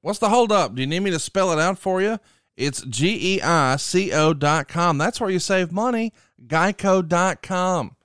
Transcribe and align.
What's 0.00 0.18
the 0.18 0.28
holdup? 0.28 0.74
Do 0.74 0.80
you 0.80 0.86
need 0.86 1.00
me 1.00 1.10
to 1.10 1.18
spell 1.18 1.52
it 1.52 1.58
out 1.58 1.78
for 1.78 2.00
you? 2.00 2.18
It's 2.56 2.82
G 2.82 3.36
E 3.36 3.42
I 3.42 3.76
C 3.76 4.12
O 4.12 4.32
dot 4.32 4.68
com. 4.68 4.98
That's 4.98 5.20
where 5.20 5.30
you 5.30 5.38
save 5.38 5.72
money. 5.72 6.12
Geico 6.46 7.06
dot 7.06 7.42
com. 7.42 7.96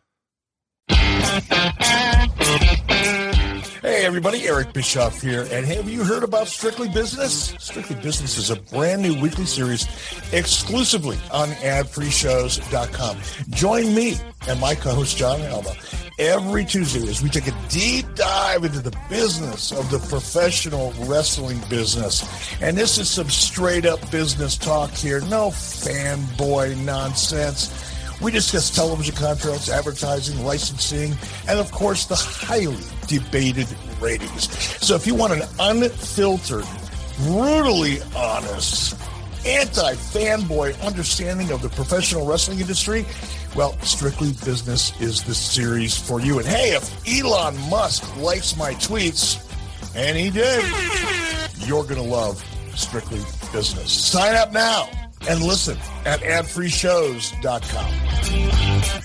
Hey 4.01 4.07
everybody, 4.07 4.47
Eric 4.47 4.73
Bischoff 4.73 5.21
here, 5.21 5.47
and 5.51 5.63
have 5.63 5.87
you 5.87 6.03
heard 6.03 6.23
about 6.23 6.47
Strictly 6.47 6.89
Business? 6.89 7.53
Strictly 7.59 7.95
Business 7.97 8.35
is 8.35 8.49
a 8.49 8.55
brand 8.55 9.03
new 9.03 9.13
weekly 9.21 9.45
series 9.45 9.87
exclusively 10.33 11.19
on 11.31 11.49
adfreeshows.com. 11.49 13.17
Join 13.51 13.93
me 13.93 14.17
and 14.47 14.59
my 14.59 14.73
co-host 14.73 15.17
John 15.17 15.39
Alba 15.41 15.75
every 16.17 16.65
Tuesday 16.65 17.07
as 17.07 17.21
we 17.21 17.29
take 17.29 17.45
a 17.45 17.55
deep 17.69 18.07
dive 18.15 18.63
into 18.63 18.79
the 18.79 18.97
business 19.07 19.71
of 19.71 19.91
the 19.91 19.99
professional 19.99 20.93
wrestling 21.01 21.61
business. 21.69 22.25
And 22.59 22.75
this 22.75 22.97
is 22.97 23.07
some 23.07 23.29
straight 23.29 23.85
up 23.85 23.99
business 24.09 24.57
talk 24.57 24.89
here, 24.89 25.21
no 25.21 25.49
fanboy 25.49 26.75
nonsense. 26.83 27.90
We 28.21 28.31
discuss 28.31 28.69
television 28.69 29.15
contracts, 29.15 29.69
advertising, 29.69 30.45
licensing, 30.45 31.15
and 31.47 31.59
of 31.59 31.71
course 31.71 32.05
the 32.05 32.15
highly 32.15 32.83
debated 33.07 33.67
ratings. 33.99 34.51
So 34.85 34.95
if 34.95 35.07
you 35.07 35.15
want 35.15 35.33
an 35.33 35.41
unfiltered, 35.59 36.65
brutally 37.23 37.97
honest, 38.15 38.95
anti 39.45 39.93
fanboy 39.95 40.79
understanding 40.83 41.51
of 41.51 41.63
the 41.63 41.69
professional 41.69 42.27
wrestling 42.27 42.59
industry, 42.59 43.05
well, 43.55 43.77
Strictly 43.79 44.33
Business 44.45 44.99
is 45.01 45.23
the 45.23 45.33
series 45.33 45.97
for 45.97 46.21
you. 46.21 46.37
And 46.37 46.47
hey, 46.47 46.75
if 46.75 47.07
Elon 47.07 47.57
Musk 47.69 48.17
likes 48.17 48.55
my 48.55 48.75
tweets, 48.75 49.47
and 49.95 50.15
he 50.15 50.29
did, 50.29 50.63
you're 51.67 51.83
going 51.83 51.95
to 51.95 52.01
love 52.01 52.43
Strictly 52.75 53.19
Business. 53.51 53.91
Sign 53.91 54.35
up 54.35 54.53
now 54.53 54.87
and 55.29 55.41
listen 55.41 55.77
at 56.05 56.21
adfreeshows.com. 56.21 59.01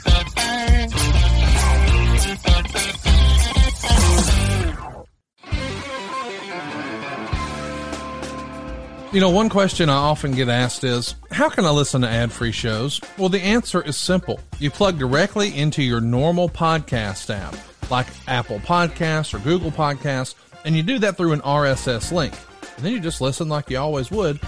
You 9.13 9.21
know, 9.21 9.31
one 9.31 9.49
question 9.49 9.89
I 9.89 9.95
often 9.95 10.33
get 10.33 10.49
asked 10.51 10.85
is, 10.85 11.15
how 11.31 11.49
can 11.49 11.65
I 11.65 11.71
listen 11.71 12.03
to 12.03 12.09
ad 12.09 12.31
free 12.33 12.53
shows? 12.53 13.01
Well, 13.17 13.31
the 13.31 13.41
answer 13.41 13.81
is 13.81 13.97
simple. 13.97 14.41
You 14.59 14.71
plug 14.71 14.99
directly 14.99 15.57
into 15.57 15.83
your 15.83 16.03
normal 16.03 16.51
podcast 16.51 17.35
app, 17.35 17.57
like 17.91 18.07
Apple 18.29 18.59
Podcasts 18.59 19.33
or 19.33 19.39
Google 19.39 19.71
Podcasts, 19.71 20.35
and 20.67 20.77
you 20.77 20.83
do 20.83 20.99
that 20.99 21.17
through 21.17 21.33
an 21.33 21.41
RSS 21.41 22.13
link. 22.13 22.35
And 22.77 22.85
then 22.85 22.93
you 22.93 23.01
just 23.01 23.23
listen 23.23 23.49
like 23.49 23.71
you 23.71 23.79
always 23.79 24.11
would, 24.11 24.39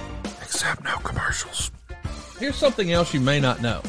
except 0.49 0.83
no 0.83 0.97
commercials. 0.99 1.71
Here's 2.39 2.57
something 2.57 2.91
else 2.91 3.13
you 3.13 3.21
may 3.21 3.39
not 3.39 3.61
know. 3.61 3.83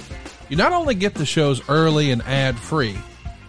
You 0.49 0.57
not 0.57 0.73
only 0.73 0.93
get 0.93 1.13
the 1.13 1.25
shows 1.25 1.61
early 1.69 2.11
and 2.11 2.21
ad 2.23 2.59
free, 2.59 2.97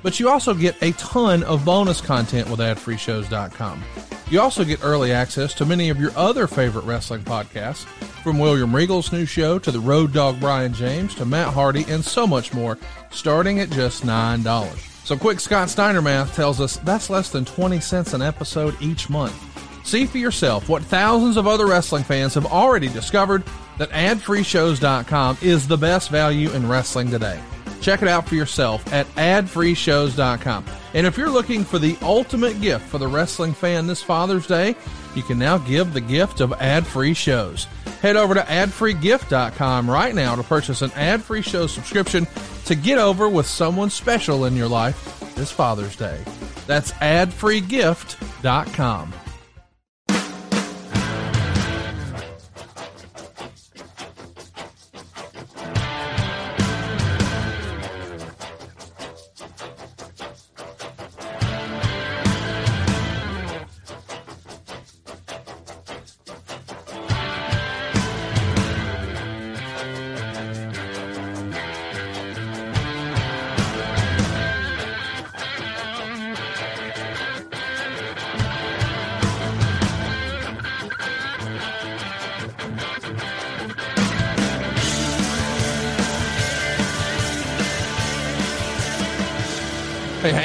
but 0.02 0.20
you 0.20 0.28
also 0.28 0.54
get 0.54 0.80
a 0.80 0.92
ton 0.92 1.42
of 1.42 1.64
bonus 1.64 2.00
content 2.00 2.48
with 2.48 2.60
adfreeshows.com. 2.60 3.82
You 4.30 4.40
also 4.40 4.64
get 4.64 4.84
early 4.84 5.10
access 5.10 5.52
to 5.54 5.66
many 5.66 5.88
of 5.88 5.98
your 5.98 6.12
other 6.16 6.46
favorite 6.46 6.84
wrestling 6.84 7.22
podcasts, 7.22 7.84
from 8.22 8.38
William 8.38 8.74
Regal's 8.74 9.12
new 9.12 9.26
show 9.26 9.58
to 9.58 9.70
the 9.70 9.80
Road 9.80 10.12
Dog 10.12 10.38
Brian 10.38 10.72
James 10.72 11.14
to 11.16 11.24
Matt 11.24 11.52
Hardy 11.52 11.84
and 11.88 12.04
so 12.04 12.26
much 12.26 12.52
more, 12.52 12.78
starting 13.10 13.58
at 13.58 13.70
just 13.70 14.04
$9. 14.04 15.04
So 15.04 15.16
quick 15.16 15.40
Scott 15.40 15.68
Steiner 15.68 16.02
math 16.02 16.36
tells 16.36 16.60
us 16.60 16.76
that's 16.76 17.10
less 17.10 17.30
than 17.30 17.44
20 17.44 17.80
cents 17.80 18.12
an 18.12 18.22
episode 18.22 18.76
each 18.80 19.10
month. 19.10 19.34
See 19.82 20.06
for 20.06 20.18
yourself 20.18 20.68
what 20.68 20.82
thousands 20.82 21.36
of 21.36 21.46
other 21.46 21.66
wrestling 21.66 22.04
fans 22.04 22.34
have 22.34 22.46
already 22.46 22.88
discovered 22.88 23.44
that 23.78 23.90
adfreeshows.com 23.90 25.38
is 25.40 25.66
the 25.66 25.78
best 25.78 26.10
value 26.10 26.50
in 26.50 26.68
wrestling 26.68 27.10
today. 27.10 27.40
Check 27.80 28.02
it 28.02 28.08
out 28.08 28.28
for 28.28 28.34
yourself 28.34 28.92
at 28.92 29.06
adfreeshows.com. 29.14 30.66
And 30.92 31.06
if 31.06 31.16
you're 31.16 31.30
looking 31.30 31.64
for 31.64 31.78
the 31.78 31.96
ultimate 32.02 32.60
gift 32.60 32.84
for 32.86 32.98
the 32.98 33.08
wrestling 33.08 33.54
fan 33.54 33.86
this 33.86 34.02
Father's 34.02 34.46
Day, 34.46 34.76
you 35.14 35.22
can 35.22 35.38
now 35.38 35.56
give 35.58 35.94
the 35.94 36.00
gift 36.00 36.40
of 36.40 36.52
ad-free 36.54 37.14
shows. 37.14 37.66
Head 38.02 38.16
over 38.16 38.34
to 38.34 38.40
adfreegift.com 38.40 39.88
right 39.90 40.14
now 40.14 40.36
to 40.36 40.42
purchase 40.42 40.82
an 40.82 40.92
ad-free 40.92 41.42
show 41.42 41.66
subscription 41.66 42.26
to 42.66 42.74
get 42.74 42.98
over 42.98 43.28
with 43.28 43.46
someone 43.46 43.90
special 43.90 44.44
in 44.44 44.56
your 44.56 44.68
life 44.68 45.34
this 45.34 45.50
Father's 45.50 45.96
Day. 45.96 46.22
That's 46.66 46.92
adfreegift.com. 46.92 49.14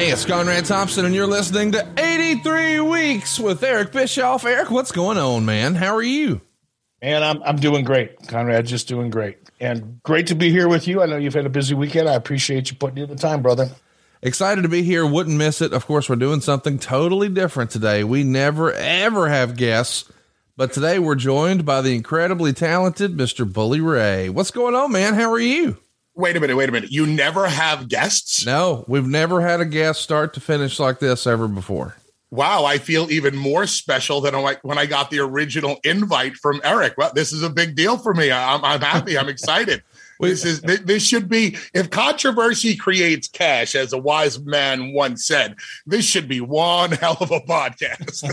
Hey, 0.06 0.12
it's 0.12 0.24
Conrad 0.24 0.66
Thompson, 0.66 1.04
and 1.06 1.16
you're 1.16 1.26
listening 1.26 1.72
to 1.72 1.84
83 1.98 2.80
Weeks 2.80 3.40
with 3.40 3.64
Eric 3.64 3.92
Bischoff. 3.92 4.46
Eric, 4.46 4.70
what's 4.70 4.92
going 4.92 5.18
on, 5.18 5.46
man? 5.46 5.74
How 5.74 5.96
are 5.96 6.04
you? 6.04 6.42
Man, 7.02 7.24
I'm 7.24 7.42
I'm 7.42 7.56
doing 7.56 7.84
great, 7.84 8.28
Conrad. 8.28 8.68
Just 8.68 8.88
doing 8.88 9.10
great, 9.10 9.40
and 9.60 10.00
great 10.04 10.28
to 10.28 10.36
be 10.36 10.52
here 10.52 10.68
with 10.68 10.88
you. 10.88 11.02
I 11.02 11.08
know 11.08 11.18
you've 11.18 11.34
had 11.34 11.48
a 11.48 11.50
busy 11.50 11.74
weekend. 11.74 12.08
I 12.08 12.14
appreciate 12.14 12.70
you 12.70 12.78
putting 12.78 13.00
in 13.00 13.10
the 13.10 13.16
time, 13.16 13.42
brother. 13.42 13.68
Excited 14.22 14.62
to 14.62 14.70
be 14.70 14.84
here. 14.84 15.08
Wouldn't 15.08 15.38
miss 15.38 15.60
it. 15.60 15.74
Of 15.74 15.88
course, 15.88 16.08
we're 16.08 16.18
doing 16.18 16.40
something 16.40 16.78
totally 16.78 17.28
different 17.28 17.72
today. 17.72 18.04
We 18.04 18.24
never, 18.24 18.74
ever 18.74 19.28
have 19.28 19.58
guests, 19.58 20.12
but 20.56 20.72
today 20.72 21.00
we're 21.00 21.16
joined 21.16 21.66
by 21.66 21.82
the 21.82 21.96
incredibly 21.96 22.54
talented 22.54 23.18
Mr. 23.18 23.52
Bully 23.52 23.82
Ray. 23.82 24.30
What's 24.30 24.52
going 24.52 24.76
on, 24.76 24.92
man? 24.92 25.16
How 25.16 25.32
are 25.32 25.40
you? 25.40 25.78
Wait 26.16 26.36
a 26.38 26.40
minute, 26.40 26.56
wait 26.56 26.70
a 26.70 26.72
minute. 26.72 26.92
You 26.92 27.06
never 27.06 27.48
have 27.48 27.90
guests? 27.90 28.46
No, 28.46 28.86
we've 28.88 29.06
never 29.08 29.42
had 29.42 29.60
a 29.60 29.66
guest 29.66 30.02
start 30.02 30.34
to 30.36 30.40
finish 30.40 30.80
like 30.80 31.00
this 31.00 31.28
ever 31.28 31.48
before. 31.48 31.96
Wow, 32.32 32.66
I 32.66 32.78
feel 32.80 33.12
even 33.12 33.36
more 33.36 33.68
special 33.68 34.22
than 34.22 34.34
I- 34.34 34.58
when 34.62 34.78
I 34.78 34.86
got 34.86 35.10
the 35.10 35.20
original 35.20 35.78
invite 35.84 36.36
from 36.38 36.60
Eric. 36.64 36.96
Well, 36.98 37.12
this 37.14 37.32
is 37.32 37.44
a 37.44 37.50
big 37.50 37.76
deal 37.76 37.98
for 37.98 38.14
me. 38.14 38.32
I'm, 38.32 38.64
I'm 38.64 38.82
happy. 38.82 39.18
I'm 39.18 39.30
excited. 39.36 39.84
This 40.20 40.46
is 40.46 40.62
this 40.62 41.06
should 41.06 41.28
be 41.28 41.58
if 41.74 41.90
controversy 41.90 42.76
creates 42.76 43.28
cash, 43.28 43.76
as 43.76 43.94
a 43.94 43.98
wise 43.98 44.40
man 44.40 44.94
once 44.94 45.26
said. 45.26 45.56
This 45.86 46.06
should 46.06 46.28
be 46.28 46.42
one 46.42 46.92
hell 46.92 47.18
of 47.20 47.32
a 47.32 47.42
podcast. 47.42 48.24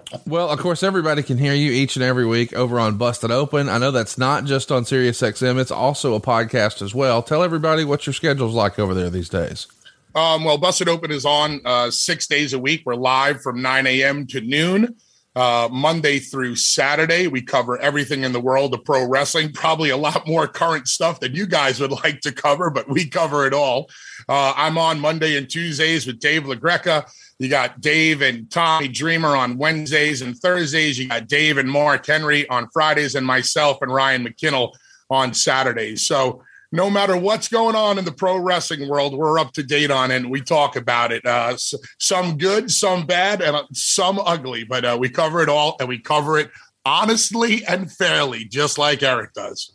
Well, 0.26 0.48
of 0.48 0.58
course, 0.58 0.82
everybody 0.82 1.22
can 1.22 1.38
hear 1.38 1.54
you 1.54 1.72
each 1.72 1.96
and 1.96 2.04
every 2.04 2.26
week 2.26 2.52
over 2.52 2.78
on 2.78 2.96
Busted 2.96 3.30
Open. 3.30 3.68
I 3.68 3.78
know 3.78 3.90
that's 3.90 4.18
not 4.18 4.44
just 4.44 4.70
on 4.70 4.84
SiriusXM; 4.84 5.58
it's 5.60 5.70
also 5.70 6.14
a 6.14 6.20
podcast 6.20 6.82
as 6.82 6.94
well. 6.94 7.22
Tell 7.22 7.42
everybody 7.42 7.84
what 7.84 8.06
your 8.06 8.14
schedule's 8.14 8.54
like 8.54 8.78
over 8.78 8.94
there 8.94 9.10
these 9.10 9.28
days. 9.28 9.66
Um, 10.14 10.44
well, 10.44 10.58
Busted 10.58 10.88
Open 10.88 11.10
is 11.10 11.24
on 11.24 11.60
uh, 11.64 11.90
six 11.90 12.26
days 12.26 12.52
a 12.52 12.58
week. 12.58 12.82
We're 12.84 12.96
live 12.96 13.42
from 13.42 13.62
9 13.62 13.86
a.m. 13.86 14.26
to 14.28 14.40
noon. 14.40 14.96
Uh, 15.36 15.68
Monday 15.70 16.18
through 16.18 16.56
Saturday. 16.56 17.28
We 17.28 17.42
cover 17.42 17.78
everything 17.78 18.24
in 18.24 18.32
the 18.32 18.40
world 18.40 18.74
of 18.74 18.84
pro 18.84 19.06
wrestling, 19.06 19.52
probably 19.54 19.90
a 19.90 19.96
lot 19.96 20.26
more 20.26 20.46
current 20.46 20.88
stuff 20.88 21.20
than 21.20 21.34
you 21.34 21.46
guys 21.46 21.80
would 21.80 21.92
like 21.92 22.20
to 22.22 22.32
cover, 22.32 22.70
but 22.70 22.88
we 22.88 23.08
cover 23.08 23.46
it 23.46 23.54
all. 23.54 23.90
Uh, 24.28 24.52
I'm 24.56 24.78
on 24.78 25.00
Monday 25.00 25.36
and 25.36 25.48
Tuesdays 25.48 26.06
with 26.06 26.18
Dave 26.18 26.44
LaGreca. 26.44 27.10
You 27.38 27.48
got 27.48 27.80
Dave 27.80 28.20
and 28.20 28.50
Tommy 28.50 28.88
Dreamer 28.88 29.34
on 29.34 29.56
Wednesdays 29.56 30.20
and 30.20 30.36
Thursdays. 30.36 30.98
You 30.98 31.08
got 31.08 31.26
Dave 31.26 31.56
and 31.56 31.70
Mark 31.70 32.06
Henry 32.06 32.48
on 32.48 32.68
Fridays, 32.68 33.14
and 33.14 33.26
myself 33.26 33.78
and 33.80 33.92
Ryan 33.92 34.26
McKinnell 34.26 34.74
on 35.08 35.32
Saturdays. 35.32 36.06
So 36.06 36.42
no 36.72 36.88
matter 36.88 37.16
what's 37.16 37.48
going 37.48 37.74
on 37.74 37.98
in 37.98 38.04
the 38.04 38.12
pro 38.12 38.38
wrestling 38.38 38.88
world, 38.88 39.16
we're 39.16 39.38
up 39.38 39.52
to 39.54 39.62
date 39.62 39.90
on 39.90 40.10
it. 40.10 40.16
And 40.16 40.30
we 40.30 40.40
talk 40.40 40.76
about 40.76 41.12
it. 41.12 41.24
Uh, 41.26 41.56
some 41.56 42.38
good, 42.38 42.70
some 42.70 43.06
bad, 43.06 43.42
and 43.42 43.56
uh, 43.56 43.64
some 43.72 44.18
ugly, 44.18 44.64
but 44.64 44.84
uh, 44.84 44.96
we 44.98 45.08
cover 45.08 45.42
it 45.42 45.48
all 45.48 45.76
and 45.80 45.88
we 45.88 45.98
cover 45.98 46.38
it 46.38 46.50
honestly 46.84 47.64
and 47.66 47.90
fairly, 47.90 48.44
just 48.44 48.78
like 48.78 49.02
Eric 49.02 49.32
does. 49.34 49.72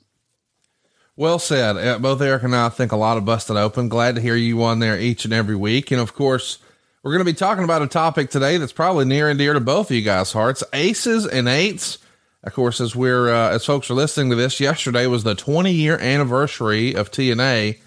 Well 1.17 1.39
said. 1.39 1.77
Uh, 1.77 1.99
both 1.99 2.21
Eric 2.21 2.43
and 2.43 2.55
I 2.55 2.69
think 2.69 2.91
a 2.91 2.97
lot 2.97 3.17
of 3.17 3.25
Busted 3.25 3.55
Open. 3.55 3.89
Glad 3.89 4.15
to 4.15 4.21
hear 4.21 4.35
you 4.35 4.61
on 4.63 4.79
there 4.79 4.99
each 4.99 5.25
and 5.25 5.33
every 5.33 5.55
week. 5.55 5.91
And 5.91 6.01
of 6.01 6.13
course, 6.13 6.59
we're 7.03 7.11
going 7.11 7.25
to 7.25 7.31
be 7.31 7.37
talking 7.37 7.63
about 7.63 7.81
a 7.81 7.87
topic 7.87 8.29
today 8.29 8.57
that's 8.57 8.73
probably 8.73 9.05
near 9.05 9.29
and 9.29 9.37
dear 9.37 9.53
to 9.53 9.59
both 9.59 9.91
of 9.91 9.95
you 9.95 10.01
guys' 10.01 10.33
hearts 10.33 10.63
aces 10.73 11.25
and 11.25 11.47
eights 11.47 11.99
of 12.45 12.53
course, 12.53 12.79
as 12.79 12.95
we're 12.95 13.29
uh, 13.33 13.49
as 13.49 13.65
folks 13.65 13.89
are 13.89 13.95
listening 13.95 14.29
to 14.29 14.35
this, 14.35 14.59
yesterday 14.59 15.07
was 15.07 15.23
the 15.23 15.33
20 15.33 15.71
year 15.71 15.97
anniversary 15.97 16.93
of 16.93 17.09
TNA. 17.11 17.79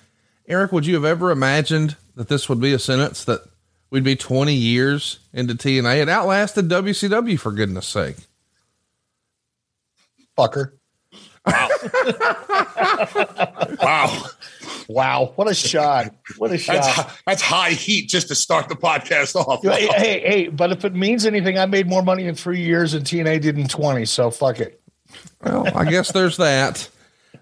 Eric, 0.49 0.73
would 0.73 0.85
you 0.85 0.95
have 0.95 1.05
ever 1.05 1.31
imagined 1.31 1.97
that 2.17 2.29
this 2.29 2.49
would 2.49 2.61
be 2.61 2.73
a 2.73 2.79
sentence 2.79 3.25
that 3.25 3.43
we'd 3.91 4.03
be 4.03 4.17
20 4.17 4.53
years 4.53 5.21
into 5.33 5.55
TNA? 5.55 6.03
It 6.03 6.09
outlasted 6.09 6.69
WCW 6.69 7.39
for 7.39 7.53
goodness 7.53 7.87
sake. 7.87 8.17
Fucker. 10.37 10.73
Wow. 11.47 11.69
wow. 13.83 14.25
Wow, 14.89 15.35
what 15.37 15.51
a 15.51 15.55
shot! 15.55 16.15
What 16.39 16.51
a 16.51 16.57
shot! 16.57 16.83
That's, 16.83 17.23
that's, 17.27 17.43
high 17.43 17.73
heat 17.73 18.09
just 18.09 18.29
to 18.29 18.35
start 18.35 18.71
the 18.71 18.75
podcast 18.75 19.37
off. 19.37 19.63
Hey, 19.63 19.87
hey, 19.87 20.21
hey, 20.21 20.49
but 20.49 20.73
if 20.73 20.83
it 20.87 20.95
means 20.95 21.27
anything, 21.27 21.59
I 21.59 21.67
made 21.67 21.87
more 21.87 22.03
money 22.03 22.25
in 22.25 22.35
three 22.35 22.63
years 22.63 22.93
than 22.93 23.03
TNA 23.03 23.43
did 23.43 23.59
in 23.59 23.69
twenty. 23.69 24.07
So 24.07 24.31
fuck 24.31 24.61
it. 24.61 24.81
Well, 25.43 25.69
I 25.77 25.85
guess 25.85 26.11
there's 26.13 26.39
that. 26.39 26.89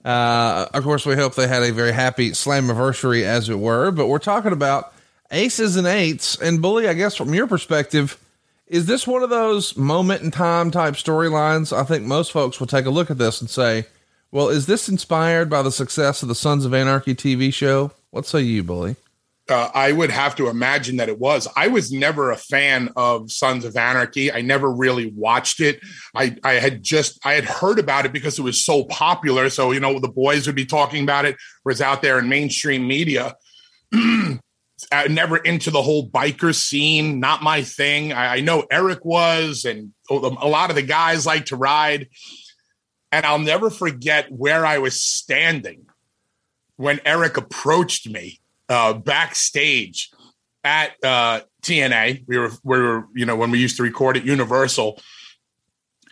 Uh, 0.05 0.67
of 0.75 0.83
course, 0.83 1.07
we 1.07 1.15
hope 1.15 1.37
they 1.37 1.47
had 1.47 1.63
a 1.63 1.73
very 1.73 1.93
happy 1.93 2.31
Slammiversary, 2.31 3.23
as 3.23 3.49
it 3.49 3.61
were. 3.61 3.93
But 3.93 4.09
we're 4.09 4.19
talking 4.19 4.53
about 4.53 4.93
aces 5.31 5.77
and 5.77 5.87
eights, 5.87 6.37
and 6.41 6.61
bully. 6.61 6.89
I 6.89 6.95
guess 6.95 7.15
from 7.15 7.33
your 7.33 7.47
perspective, 7.47 8.19
is 8.67 8.87
this 8.87 9.07
one 9.07 9.23
of 9.23 9.31
those 9.31 9.77
moment 9.77 10.23
in 10.23 10.33
time 10.33 10.73
type 10.73 10.95
storylines? 10.95 11.73
I 11.73 11.85
think 11.85 12.05
most 12.05 12.33
folks 12.33 12.59
will 12.59 12.67
take 12.67 12.87
a 12.87 12.91
look 12.91 13.09
at 13.09 13.19
this 13.19 13.41
and 13.41 13.49
say 13.49 13.87
well, 14.37 14.51
is 14.51 14.67
this 14.67 14.87
inspired 14.87 15.49
by 15.49 15.63
the 15.63 15.73
success 15.73 16.23
of 16.23 16.29
the 16.29 16.35
Sons 16.35 16.67
of 16.67 16.75
Anarchy 16.75 17.15
TV 17.15 17.51
show? 17.51 17.93
What 18.11 18.27
say 18.27 18.43
you, 18.43 18.63
Bully? 18.63 18.97
Uh, 19.49 19.71
I 19.73 19.93
would 19.93 20.11
have 20.11 20.37
to 20.37 20.49
imagine 20.49 20.99
that 20.99 21.09
it 21.09 21.19
was. 21.19 21.49
I 21.57 21.69
was 21.69 21.91
never 21.91 22.31
a 22.31 22.37
fan 22.37 22.91
of 22.97 23.33
Sons 23.33 23.65
of 23.65 23.79
Anarchy. 23.79 24.31
I 24.31 24.43
never 24.43 24.71
really 24.71 25.07
watched 25.07 25.61
it. 25.61 25.81
I, 26.15 26.37
I 26.45 26.55
had 26.55 26.83
just 26.83 27.19
I 27.25 27.33
had 27.33 27.47
heard 27.47 27.79
about 27.79 28.05
it 28.05 28.13
because 28.13 28.39
it 28.39 28.43
was 28.43 28.63
so 28.63 28.85
popular. 28.85 29.49
So 29.49 29.73
you 29.73 29.81
know 29.81 29.99
the 29.99 30.07
boys 30.07 30.47
would 30.47 30.55
be 30.55 30.67
talking 30.67 31.03
about 31.03 31.25
it. 31.25 31.37
Was 31.65 31.81
out 31.81 32.03
there 32.03 32.19
in 32.19 32.29
mainstream 32.29 32.87
media. 32.87 33.37
never 35.09 35.39
into 35.39 35.71
the 35.71 35.81
whole 35.81 36.11
biker 36.11 36.55
scene. 36.55 37.21
Not 37.21 37.43
my 37.43 37.63
thing. 37.63 38.13
I, 38.13 38.35
I 38.35 38.41
know 38.41 38.67
Eric 38.71 39.03
was, 39.03 39.65
and 39.65 39.95
a 40.11 40.15
lot 40.15 40.69
of 40.69 40.77
the 40.77 40.83
guys 40.83 41.25
like 41.25 41.47
to 41.47 41.57
ride. 41.57 42.09
And 43.17 43.25
I'll 43.25 43.39
never 43.39 43.71
forget 43.71 44.31
where 44.31 44.67
I 44.67 44.77
was 44.77 45.01
standing 45.01 45.87
when 46.77 47.01
Eric 47.07 47.39
approached 47.39 48.07
me 48.07 48.43
uh, 48.69 48.93
backstage 48.93 50.11
at 50.63 51.03
uh, 51.03 51.41
TNA. 51.63 52.25
We 52.29 52.37
were, 52.37 52.51
we 52.63 52.79
were, 52.79 53.09
you 53.15 53.25
know, 53.25 53.35
when 53.35 53.51
we 53.51 53.59
used 53.59 53.79
to 53.79 53.83
record 53.83 54.19
at 54.19 54.27
Universal. 54.27 55.01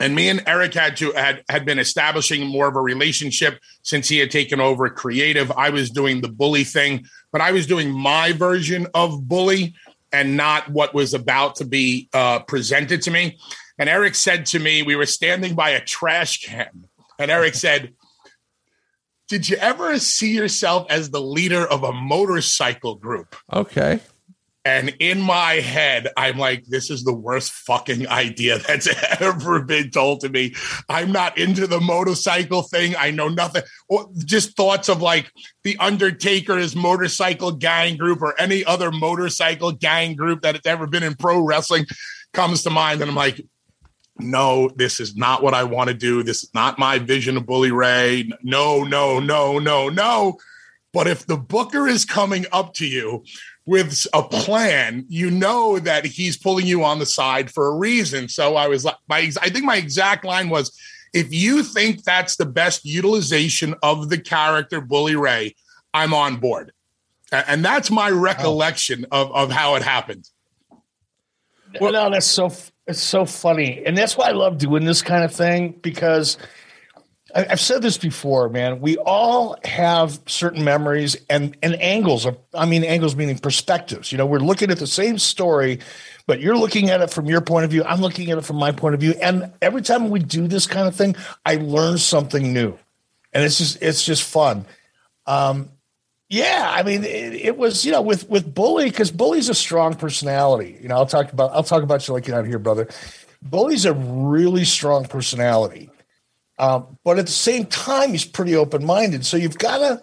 And 0.00 0.14
me 0.14 0.30
and 0.30 0.42
Eric 0.46 0.72
had 0.72 0.96
to 0.96 1.12
had 1.12 1.44
had 1.50 1.66
been 1.66 1.78
establishing 1.78 2.46
more 2.46 2.68
of 2.68 2.74
a 2.74 2.80
relationship 2.80 3.60
since 3.82 4.08
he 4.08 4.16
had 4.16 4.30
taken 4.30 4.58
over 4.58 4.88
creative. 4.88 5.52
I 5.52 5.68
was 5.68 5.90
doing 5.90 6.22
the 6.22 6.30
bully 6.30 6.64
thing, 6.64 7.04
but 7.32 7.42
I 7.42 7.52
was 7.52 7.66
doing 7.66 7.92
my 7.92 8.32
version 8.32 8.86
of 8.94 9.28
bully 9.28 9.74
and 10.10 10.38
not 10.38 10.70
what 10.70 10.94
was 10.94 11.12
about 11.12 11.56
to 11.56 11.66
be 11.66 12.08
uh, 12.14 12.38
presented 12.38 13.02
to 13.02 13.10
me. 13.10 13.36
And 13.78 13.88
Eric 13.88 14.14
said 14.14 14.46
to 14.46 14.58
me, 14.58 14.82
we 14.82 14.96
were 14.96 15.06
standing 15.06 15.54
by 15.54 15.70
a 15.70 15.84
trash 15.84 16.42
can, 16.42 16.88
and 17.19 17.31
Eric 17.31 17.55
said, 17.55 17.94
Did 19.28 19.49
you 19.49 19.56
ever 19.56 19.99
see 19.99 20.34
yourself 20.34 20.87
as 20.90 21.11
the 21.11 21.20
leader 21.20 21.66
of 21.66 21.82
a 21.82 21.93
motorcycle 21.93 22.96
group? 22.96 23.37
Okay. 23.52 24.00
And 24.66 24.96
in 24.99 25.20
my 25.20 25.55
head, 25.55 26.08
I'm 26.16 26.38
like, 26.38 26.64
this 26.64 26.88
is 26.88 27.05
the 27.05 27.12
worst 27.12 27.52
fucking 27.52 28.08
idea 28.08 28.58
that's 28.58 28.88
ever 29.20 29.62
been 29.62 29.90
told 29.90 30.20
to 30.20 30.31
me. 30.31 30.55
I'm 30.88 31.12
not 31.12 31.37
into 31.37 31.66
the 31.66 31.81
motorcycle 31.81 32.62
thing. 32.62 32.94
I 32.96 33.11
know 33.11 33.28
nothing. 33.28 33.62
Or 33.90 34.08
just 34.25 34.56
thoughts 34.56 34.88
of 34.88 35.02
like 35.02 35.31
the 35.64 35.76
Undertaker's 35.76 36.75
motorcycle 36.75 37.52
gang 37.52 37.99
group 37.99 38.22
or 38.22 38.40
any 38.40 38.64
other 38.64 38.90
motorcycle 38.90 39.72
gang 39.72 40.17
group 40.17 40.40
that 40.40 40.55
has 40.55 40.64
ever 40.64 40.87
been 40.87 41.02
in 41.02 41.14
pro 41.14 41.40
wrestling 41.40 41.84
comes 42.32 42.62
to 42.62 42.70
mind. 42.70 43.02
And 43.02 43.10
I'm 43.10 43.17
like, 43.17 43.44
no, 44.19 44.70
this 44.76 45.00
is 45.00 45.16
not 45.16 45.43
what 45.43 45.55
I 45.55 45.64
want 45.64 45.88
to 45.88 45.94
do. 45.94 46.22
This 46.22 46.44
is 46.44 46.55
not 46.55 46.78
my 46.78 46.99
vision 46.99 47.37
of 47.37 47.46
Bully 47.46 47.72
Ray. 47.72 48.31
No, 48.43 48.84
no, 48.84 49.19
no, 49.19 49.58
no, 49.58 49.88
no. 49.88 50.38
But 50.93 51.08
if 51.08 51.26
the 51.26 51.37
booker 51.37 51.88
is 51.88 52.05
coming 52.05 52.46
up 52.52 52.75
to 52.75 52.87
you 52.87 53.25
with 53.66 54.06
a 54.12 54.22
plan, 54.22 55.05
you 55.08 55.31
know 55.31 55.81
that 55.81 56.06
he's 56.06 56.37
pulling 56.37 56.66
you 56.66 56.84
on 56.84 57.00
the 57.00 57.06
side 57.06 57.50
for 57.50 57.66
a 57.66 57.75
reason. 57.75 58.28
So 58.28 58.55
I 58.55 58.69
was 58.69 58.84
like, 58.84 58.96
my, 59.08 59.31
I 59.43 59.50
think 59.50 59.64
my 59.64 59.76
exact 59.76 60.25
line 60.25 60.49
was, 60.49 60.76
if 61.12 61.32
you 61.34 61.64
think 61.64 62.05
that's 62.05 62.37
the 62.37 62.46
best 62.46 62.84
utilization 62.84 63.75
of 63.82 64.08
the 64.10 64.19
character 64.19 64.81
Bully 64.81 65.17
Ray, 65.17 65.56
I'm 65.93 66.14
on 66.14 66.37
board. 66.37 66.72
And 67.32 67.64
that's 67.64 67.90
my 67.90 68.10
recollection 68.10 69.06
oh. 69.10 69.22
of, 69.22 69.32
of 69.32 69.50
how 69.50 69.75
it 69.75 69.82
happened. 69.82 70.28
Well, 71.81 71.93
no, 71.93 72.10
that's 72.10 72.26
so 72.26 72.52
it's 72.86 73.02
so 73.02 73.25
funny, 73.25 73.82
and 73.84 73.96
that's 73.96 74.16
why 74.16 74.28
I 74.28 74.32
love 74.32 74.58
doing 74.58 74.84
this 74.84 75.02
kind 75.02 75.25
of 75.25 75.32
thing 75.32 75.78
because 75.82 76.36
I, 77.34 77.44
have 77.44 77.60
said 77.60 77.82
this 77.82 77.98
before, 77.98 78.48
man. 78.48 78.81
We 78.81 78.96
all 78.98 79.56
have 79.64 80.20
certain 80.26 80.64
memories 80.64 81.16
and 81.28 81.56
and 81.62 81.81
angles. 81.81 82.26
Of, 82.26 82.36
I 82.52 82.66
mean, 82.66 82.84
angles 82.84 83.16
meaning 83.16 83.38
perspectives. 83.38 84.12
You 84.12 84.19
know, 84.19 84.26
we're 84.26 84.38
looking 84.38 84.70
at 84.70 84.78
the 84.78 84.86
same 84.86 85.19
story, 85.19 85.81
but 86.26 86.40
you're 86.40 86.56
looking 86.56 86.90
at 86.90 87.00
it 87.00 87.10
from 87.10 87.26
your 87.26 87.40
point 87.40 87.64
of 87.64 87.70
view. 87.70 87.82
I'm 87.84 88.00
looking 88.00 88.31
at 88.31 88.38
it 88.38 88.44
from 88.44 88.56
my 88.56 88.70
point 88.70 88.94
of 88.94 89.00
view, 89.00 89.14
and 89.20 89.52
every 89.60 89.82
time 89.82 90.10
we 90.10 90.20
do 90.20 90.46
this 90.46 90.67
kind 90.67 90.86
of 90.86 90.94
thing, 90.94 91.17
I 91.44 91.56
learn 91.56 91.98
something 91.98 92.53
new, 92.53 92.79
and 93.32 93.43
it's 93.43 93.58
just 93.58 93.82
it's 93.82 94.05
just 94.05 94.22
fun. 94.22 94.67
Um, 95.26 95.70
yeah, 96.34 96.72
I 96.74 96.82
mean, 96.82 97.05
it, 97.05 97.34
it, 97.34 97.56
was 97.56 97.84
you 97.84 97.93
know 97.93 98.03
with 98.03 98.29
with 98.29 98.53
bully 98.53 98.86
because 98.86 99.12
bully's 99.12 99.48
a 99.48 99.55
strong 99.55 99.94
personality. 99.94 100.76
You 100.82 100.88
know, 100.88 100.96
I'll 100.96 101.06
talk 101.06 101.32
about 101.32 101.53
I'll 101.53 101.62
talk 101.62 101.84
about 101.84 102.06
you 102.08 102.14
like 102.14 102.26
you're 102.26 102.36
not 102.36 102.44
here, 102.44 102.58
brother. 102.58 102.88
Bully's 103.41 103.84
a 103.84 103.93
really 103.93 104.64
strong 104.64 105.05
personality, 105.05 105.91
um, 106.58 106.98
but 107.05 107.20
at 107.20 107.26
the 107.26 107.32
same 107.32 107.67
time, 107.67 108.10
he's 108.10 108.24
pretty 108.24 108.56
open 108.56 108.84
minded. 108.84 109.24
So 109.24 109.36
you've 109.36 109.58
got 109.58 109.79
to 109.79 110.03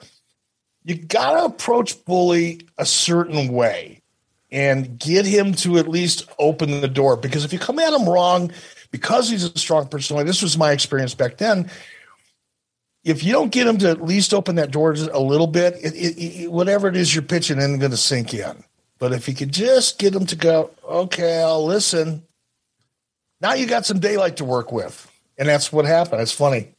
you 0.85 0.95
got 0.95 1.33
to 1.33 1.45
approach 1.45 2.05
bully 2.05 2.61
a 2.77 2.85
certain 2.85 3.51
way 3.51 4.01
and 4.51 4.97
get 4.97 5.25
him 5.25 5.53
to 5.55 5.79
at 5.79 5.89
least 5.89 6.29
open 6.39 6.79
the 6.79 6.87
door. 6.87 7.17
Because 7.17 7.43
if 7.43 7.51
you 7.51 7.59
come 7.59 7.77
at 7.77 7.91
him 7.91 8.07
wrong, 8.07 8.53
because 8.89 9.29
he's 9.29 9.43
a 9.43 9.59
strong 9.59 9.89
personality, 9.89 10.27
this 10.27 10.41
was 10.41 10.57
my 10.57 10.71
experience 10.71 11.13
back 11.13 11.37
then 11.37 11.69
if 13.03 13.23
you 13.23 13.31
don't 13.31 13.51
get 13.51 13.65
them 13.65 13.77
to 13.79 13.89
at 13.89 14.01
least 14.01 14.33
open 14.33 14.55
that 14.55 14.71
door 14.71 14.91
a 14.91 15.19
little 15.19 15.47
bit, 15.47 15.75
it, 15.81 15.93
it, 15.95 16.41
it, 16.43 16.51
whatever 16.51 16.87
it 16.87 16.95
is 16.95 17.13
you're 17.13 17.23
pitching 17.23 17.57
isn't 17.57 17.79
going 17.79 17.91
to 17.91 17.97
sink 17.97 18.33
in. 18.33 18.63
But 18.99 19.13
if 19.13 19.27
you 19.27 19.33
could 19.33 19.51
just 19.51 19.97
get 19.97 20.13
them 20.13 20.27
to 20.27 20.35
go, 20.35 20.69
okay, 20.87 21.41
I'll 21.41 21.65
listen. 21.65 22.23
Now 23.39 23.53
you 23.53 23.65
got 23.65 23.87
some 23.87 23.99
daylight 23.99 24.37
to 24.37 24.45
work 24.45 24.71
with, 24.71 25.11
and 25.39 25.49
that's 25.49 25.73
what 25.73 25.85
happened. 25.85 26.21
It's 26.21 26.31
funny. 26.31 26.75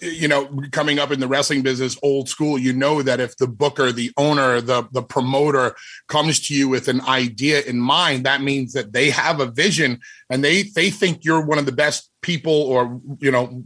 You 0.00 0.28
know, 0.28 0.60
coming 0.72 0.98
up 0.98 1.12
in 1.12 1.20
the 1.20 1.28
wrestling 1.28 1.62
business, 1.62 1.96
old 2.02 2.28
school, 2.28 2.58
you 2.58 2.74
know 2.74 3.02
that 3.02 3.20
if 3.20 3.36
the 3.36 3.46
booker, 3.46 3.92
the 3.92 4.10
owner, 4.18 4.60
the 4.60 4.86
the 4.92 5.00
promoter 5.00 5.76
comes 6.08 6.40
to 6.48 6.54
you 6.54 6.68
with 6.68 6.88
an 6.88 7.00
idea 7.02 7.62
in 7.62 7.78
mind, 7.80 8.26
that 8.26 8.42
means 8.42 8.74
that 8.74 8.92
they 8.92 9.10
have 9.10 9.40
a 9.40 9.46
vision 9.46 10.00
and 10.28 10.44
they 10.44 10.64
they 10.64 10.90
think 10.90 11.24
you're 11.24 11.46
one 11.46 11.58
of 11.58 11.66
the 11.66 11.72
best 11.72 12.10
people 12.20 12.52
or 12.52 13.00
you 13.20 13.30
know 13.30 13.62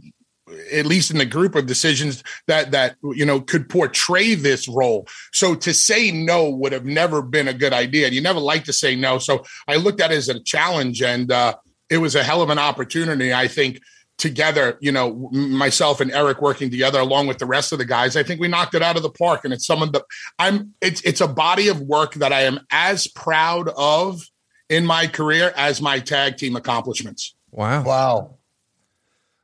at 0.71 0.85
least 0.85 1.11
in 1.11 1.17
the 1.17 1.25
group 1.25 1.55
of 1.55 1.65
decisions 1.65 2.23
that 2.47 2.71
that 2.71 2.95
you 3.13 3.25
know 3.25 3.41
could 3.41 3.67
portray 3.67 4.33
this 4.33 4.67
role 4.67 5.05
so 5.33 5.55
to 5.55 5.73
say 5.73 6.09
no 6.11 6.49
would 6.49 6.71
have 6.71 6.85
never 6.85 7.21
been 7.21 7.47
a 7.47 7.53
good 7.53 7.73
idea 7.73 8.07
you 8.07 8.21
never 8.21 8.39
like 8.39 8.63
to 8.63 8.71
say 8.71 8.95
no 8.95 9.19
so 9.19 9.43
i 9.67 9.75
looked 9.75 9.99
at 9.99 10.11
it 10.11 10.15
as 10.15 10.29
a 10.29 10.39
challenge 10.39 11.01
and 11.01 11.31
uh 11.31 11.53
it 11.89 11.97
was 11.97 12.15
a 12.15 12.23
hell 12.23 12.41
of 12.41 12.49
an 12.49 12.59
opportunity. 12.59 13.33
I 13.33 13.47
think 13.47 13.81
together, 14.17 14.77
you 14.81 14.91
know, 14.91 15.29
myself 15.31 16.01
and 16.01 16.11
Eric 16.11 16.41
working 16.41 16.69
together 16.69 16.99
along 16.99 17.27
with 17.27 17.37
the 17.37 17.45
rest 17.45 17.71
of 17.71 17.77
the 17.77 17.85
guys, 17.85 18.15
I 18.15 18.23
think 18.23 18.41
we 18.41 18.47
knocked 18.47 18.73
it 18.73 18.81
out 18.81 18.97
of 18.97 19.03
the 19.03 19.09
park. 19.09 19.41
And 19.43 19.53
it's 19.53 19.65
someone 19.65 19.91
that 19.91 20.03
I'm, 20.39 20.73
it's, 20.81 21.01
it's 21.01 21.21
a 21.21 21.27
body 21.27 21.67
of 21.67 21.81
work 21.81 22.15
that 22.15 22.33
I 22.33 22.41
am 22.41 22.59
as 22.71 23.07
proud 23.07 23.69
of 23.77 24.21
in 24.69 24.85
my 24.85 25.07
career 25.07 25.53
as 25.55 25.81
my 25.81 25.99
tag 25.99 26.37
team 26.37 26.55
accomplishments. 26.55 27.35
Wow. 27.51 27.83
Wow. 27.83 28.37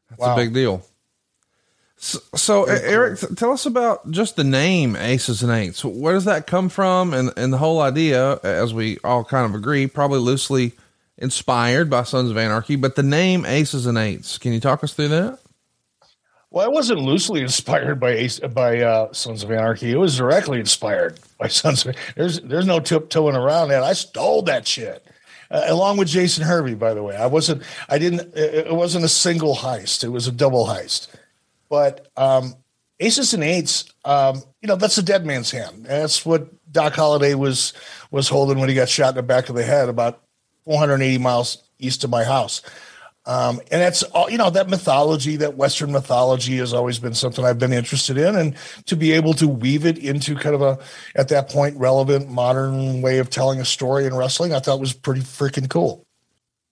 That's 0.09 0.21
wow. 0.21 0.33
a 0.33 0.35
big 0.35 0.53
deal. 0.53 0.83
So, 2.03 2.19
so 2.35 2.63
Eric, 2.65 3.17
tell 3.37 3.51
us 3.51 3.65
about 3.65 4.11
just 4.11 4.35
the 4.35 4.43
name 4.43 4.97
Aces 4.97 5.41
and 5.41 5.53
Eights. 5.53 5.85
Where 5.85 6.13
does 6.13 6.25
that 6.25 6.47
come 6.47 6.67
from? 6.67 7.13
And, 7.13 7.31
and 7.37 7.53
the 7.53 7.57
whole 7.57 7.79
idea, 7.79 8.41
as 8.43 8.73
we 8.73 8.97
all 9.05 9.23
kind 9.23 9.45
of 9.45 9.55
agree, 9.55 9.87
probably 9.87 10.19
loosely 10.19 10.73
inspired 11.17 11.89
by 11.89 12.03
Sons 12.03 12.29
of 12.29 12.35
Anarchy, 12.35 12.75
but 12.75 12.97
the 12.97 13.03
name 13.03 13.45
Aces 13.45 13.85
and 13.85 13.97
Eights. 13.97 14.37
Can 14.37 14.51
you 14.51 14.59
talk 14.59 14.83
us 14.83 14.93
through 14.93 15.07
that? 15.07 15.39
Well, 16.51 16.65
I 16.65 16.67
wasn't 16.67 16.99
loosely 16.99 17.39
inspired 17.39 18.01
by 18.01 18.11
Ace, 18.11 18.41
by 18.41 18.81
uh, 18.81 19.13
Sons 19.13 19.41
of 19.41 19.49
Anarchy. 19.49 19.89
It 19.89 19.97
was 19.97 20.17
directly 20.17 20.59
inspired 20.59 21.21
by 21.39 21.47
Sons 21.47 21.85
of. 21.85 21.95
There's 22.17 22.41
there's 22.41 22.67
no 22.67 22.81
tiptoeing 22.81 23.37
around 23.37 23.69
that. 23.69 23.81
I 23.81 23.93
stole 23.93 24.41
that 24.41 24.67
shit. 24.67 25.07
Uh, 25.49 25.63
along 25.67 25.95
with 25.95 26.09
Jason 26.09 26.43
Hervey, 26.43 26.73
by 26.73 26.93
the 26.93 27.01
way. 27.01 27.15
I 27.15 27.27
wasn't. 27.27 27.63
I 27.87 27.97
didn't. 27.97 28.35
It 28.35 28.75
wasn't 28.75 29.05
a 29.05 29.09
single 29.09 29.55
heist. 29.55 30.03
It 30.03 30.09
was 30.09 30.27
a 30.27 30.33
double 30.33 30.67
heist. 30.67 31.07
But 31.73 32.11
um, 32.15 32.53
aces 32.99 33.33
and 33.33 33.43
eights, 33.43 33.91
um, 34.05 34.43
you 34.61 34.67
know, 34.67 34.75
that's 34.75 34.99
a 34.99 35.01
dead 35.01 35.25
man's 35.25 35.49
hand. 35.49 35.87
That's 35.87 36.23
what 36.23 36.47
Doc 36.71 36.93
Holliday 36.93 37.33
was 37.33 37.73
was 38.11 38.29
holding 38.29 38.59
when 38.59 38.69
he 38.69 38.75
got 38.75 38.89
shot 38.89 39.09
in 39.09 39.15
the 39.15 39.23
back 39.23 39.49
of 39.49 39.55
the 39.55 39.63
head 39.63 39.89
about 39.89 40.21
480 40.65 41.17
miles 41.17 41.63
east 41.79 42.03
of 42.03 42.11
my 42.11 42.23
house. 42.23 42.61
Um, 43.25 43.59
and 43.71 43.81
that's 43.81 44.03
all, 44.03 44.29
you 44.29 44.37
know, 44.37 44.51
that 44.51 44.69
mythology, 44.69 45.35
that 45.37 45.57
Western 45.57 45.91
mythology 45.91 46.57
has 46.57 46.75
always 46.75 46.99
been 46.99 47.15
something 47.15 47.43
I've 47.43 47.57
been 47.57 47.73
interested 47.73 48.19
in. 48.19 48.35
And 48.35 48.55
to 48.85 48.95
be 48.95 49.11
able 49.13 49.33
to 49.33 49.47
weave 49.47 49.87
it 49.87 49.97
into 49.97 50.35
kind 50.35 50.53
of 50.53 50.61
a, 50.61 50.77
at 51.15 51.29
that 51.29 51.49
point, 51.49 51.75
relevant 51.77 52.29
modern 52.29 53.01
way 53.01 53.17
of 53.17 53.31
telling 53.31 53.59
a 53.59 53.65
story 53.65 54.05
in 54.05 54.13
wrestling, 54.13 54.53
I 54.53 54.59
thought 54.59 54.79
was 54.79 54.93
pretty 54.93 55.21
freaking 55.21 55.71
cool. 55.71 56.05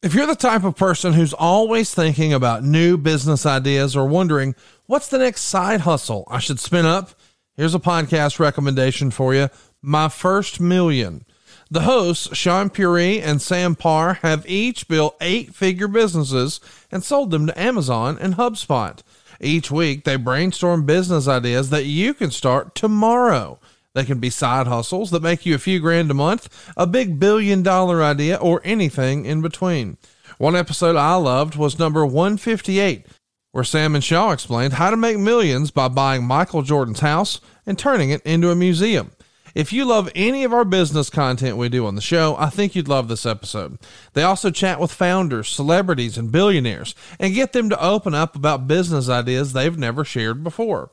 If 0.01 0.15
you're 0.15 0.25
the 0.25 0.35
type 0.35 0.63
of 0.63 0.75
person 0.75 1.13
who's 1.13 1.31
always 1.31 1.93
thinking 1.93 2.33
about 2.33 2.63
new 2.63 2.97
business 2.97 3.45
ideas 3.45 3.95
or 3.95 4.07
wondering 4.07 4.55
what's 4.91 5.07
the 5.07 5.17
next 5.17 5.43
side 5.43 5.79
hustle 5.79 6.27
I 6.29 6.39
should 6.39 6.59
spin 6.59 6.85
up, 6.85 7.11
here's 7.55 7.73
a 7.73 7.79
podcast 7.79 8.39
recommendation 8.39 9.09
for 9.09 9.33
you 9.33 9.47
My 9.81 10.09
First 10.09 10.59
Million. 10.59 11.23
The 11.69 11.83
hosts, 11.83 12.27
Shaan 12.27 12.73
Puri 12.73 13.21
and 13.21 13.41
Sam 13.41 13.77
Parr, 13.77 14.15
have 14.15 14.45
each 14.45 14.89
built 14.89 15.15
eight 15.21 15.55
figure 15.55 15.87
businesses 15.87 16.59
and 16.91 17.05
sold 17.05 17.31
them 17.31 17.47
to 17.47 17.57
Amazon 17.57 18.17
and 18.19 18.35
HubSpot. 18.35 18.99
Each 19.39 19.71
week, 19.71 20.03
they 20.03 20.17
brainstorm 20.17 20.85
business 20.85 21.25
ideas 21.25 21.69
that 21.69 21.85
you 21.85 22.13
can 22.13 22.29
start 22.29 22.75
tomorrow. 22.75 23.61
They 23.93 24.03
can 24.03 24.19
be 24.19 24.29
side 24.29 24.67
hustles 24.67 25.09
that 25.11 25.23
make 25.23 25.45
you 25.45 25.55
a 25.55 25.59
few 25.59 25.79
grand 25.79 26.11
a 26.11 26.13
month, 26.13 26.69
a 26.75 26.85
big 26.85 27.17
billion 27.17 27.63
dollar 27.63 28.03
idea, 28.03 28.35
or 28.35 28.59
anything 28.65 29.23
in 29.23 29.41
between. 29.41 29.97
One 30.37 30.55
episode 30.55 30.97
I 30.97 31.15
loved 31.15 31.55
was 31.55 31.79
number 31.79 32.05
158, 32.05 33.05
where 33.51 33.63
Sam 33.63 33.95
and 33.95 34.03
Shaw 34.03 34.31
explained 34.31 34.73
how 34.73 34.89
to 34.89 34.97
make 34.97 35.17
millions 35.17 35.71
by 35.71 35.87
buying 35.87 36.23
Michael 36.23 36.61
Jordan's 36.61 37.01
house 37.01 37.41
and 37.65 37.77
turning 37.77 38.09
it 38.09 38.21
into 38.21 38.49
a 38.49 38.55
museum. 38.55 39.11
If 39.53 39.73
you 39.73 39.83
love 39.83 40.09
any 40.15 40.45
of 40.45 40.53
our 40.53 40.63
business 40.63 41.09
content 41.09 41.57
we 41.57 41.67
do 41.67 41.85
on 41.85 41.95
the 41.95 42.01
show, 42.01 42.37
I 42.39 42.49
think 42.49 42.73
you'd 42.73 42.87
love 42.87 43.09
this 43.09 43.25
episode. 43.25 43.77
They 44.13 44.23
also 44.23 44.49
chat 44.49 44.79
with 44.79 44.93
founders, 44.93 45.49
celebrities, 45.49 46.17
and 46.17 46.31
billionaires 46.31 46.95
and 47.19 47.33
get 47.33 47.51
them 47.51 47.69
to 47.69 47.83
open 47.83 48.13
up 48.13 48.35
about 48.35 48.67
business 48.67 49.09
ideas 49.09 49.51
they've 49.51 49.77
never 49.77 50.05
shared 50.05 50.43
before. 50.43 50.89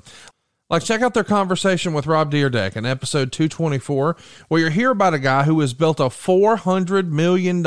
Like, 0.69 0.83
check 0.83 1.01
out 1.01 1.15
their 1.15 1.25
conversation 1.25 1.95
with 1.95 2.07
Rob 2.07 2.31
Dyrdek 2.31 2.77
in 2.77 2.85
episode 2.85 3.33
224, 3.33 4.17
where 4.49 4.61
you 4.61 4.69
hear 4.69 4.91
about 4.91 5.15
a 5.15 5.19
guy 5.19 5.45
who 5.45 5.61
has 5.61 5.73
built 5.73 5.99
a 5.99 6.05
$400 6.05 7.09
million 7.09 7.63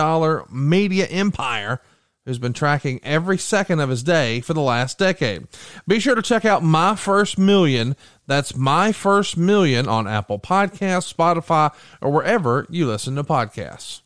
media 0.52 1.06
empire 1.08 1.82
who's 2.26 2.40
been 2.40 2.54
tracking 2.54 3.00
every 3.04 3.38
second 3.38 3.80
of 3.80 3.90
his 3.90 4.04
day 4.04 4.42
for 4.42 4.54
the 4.54 4.62
last 4.62 4.98
decade. 4.98 5.48
Be 5.88 6.00
sure 6.00 6.16
to 6.16 6.22
check 6.22 6.46
out 6.46 6.64
My 6.64 6.96
First 6.96 7.38
Million. 7.38 7.96
That's 8.28 8.56
My 8.56 8.92
First 8.92 9.38
Million 9.38 9.88
on 9.88 10.08
Apple 10.08 10.40
Podcasts, 10.40 11.14
Spotify, 11.14 11.74
or 12.02 12.12
wherever 12.12 12.66
you 12.70 12.88
listen 12.88 13.16
to 13.16 13.24
podcasts. 13.24 14.02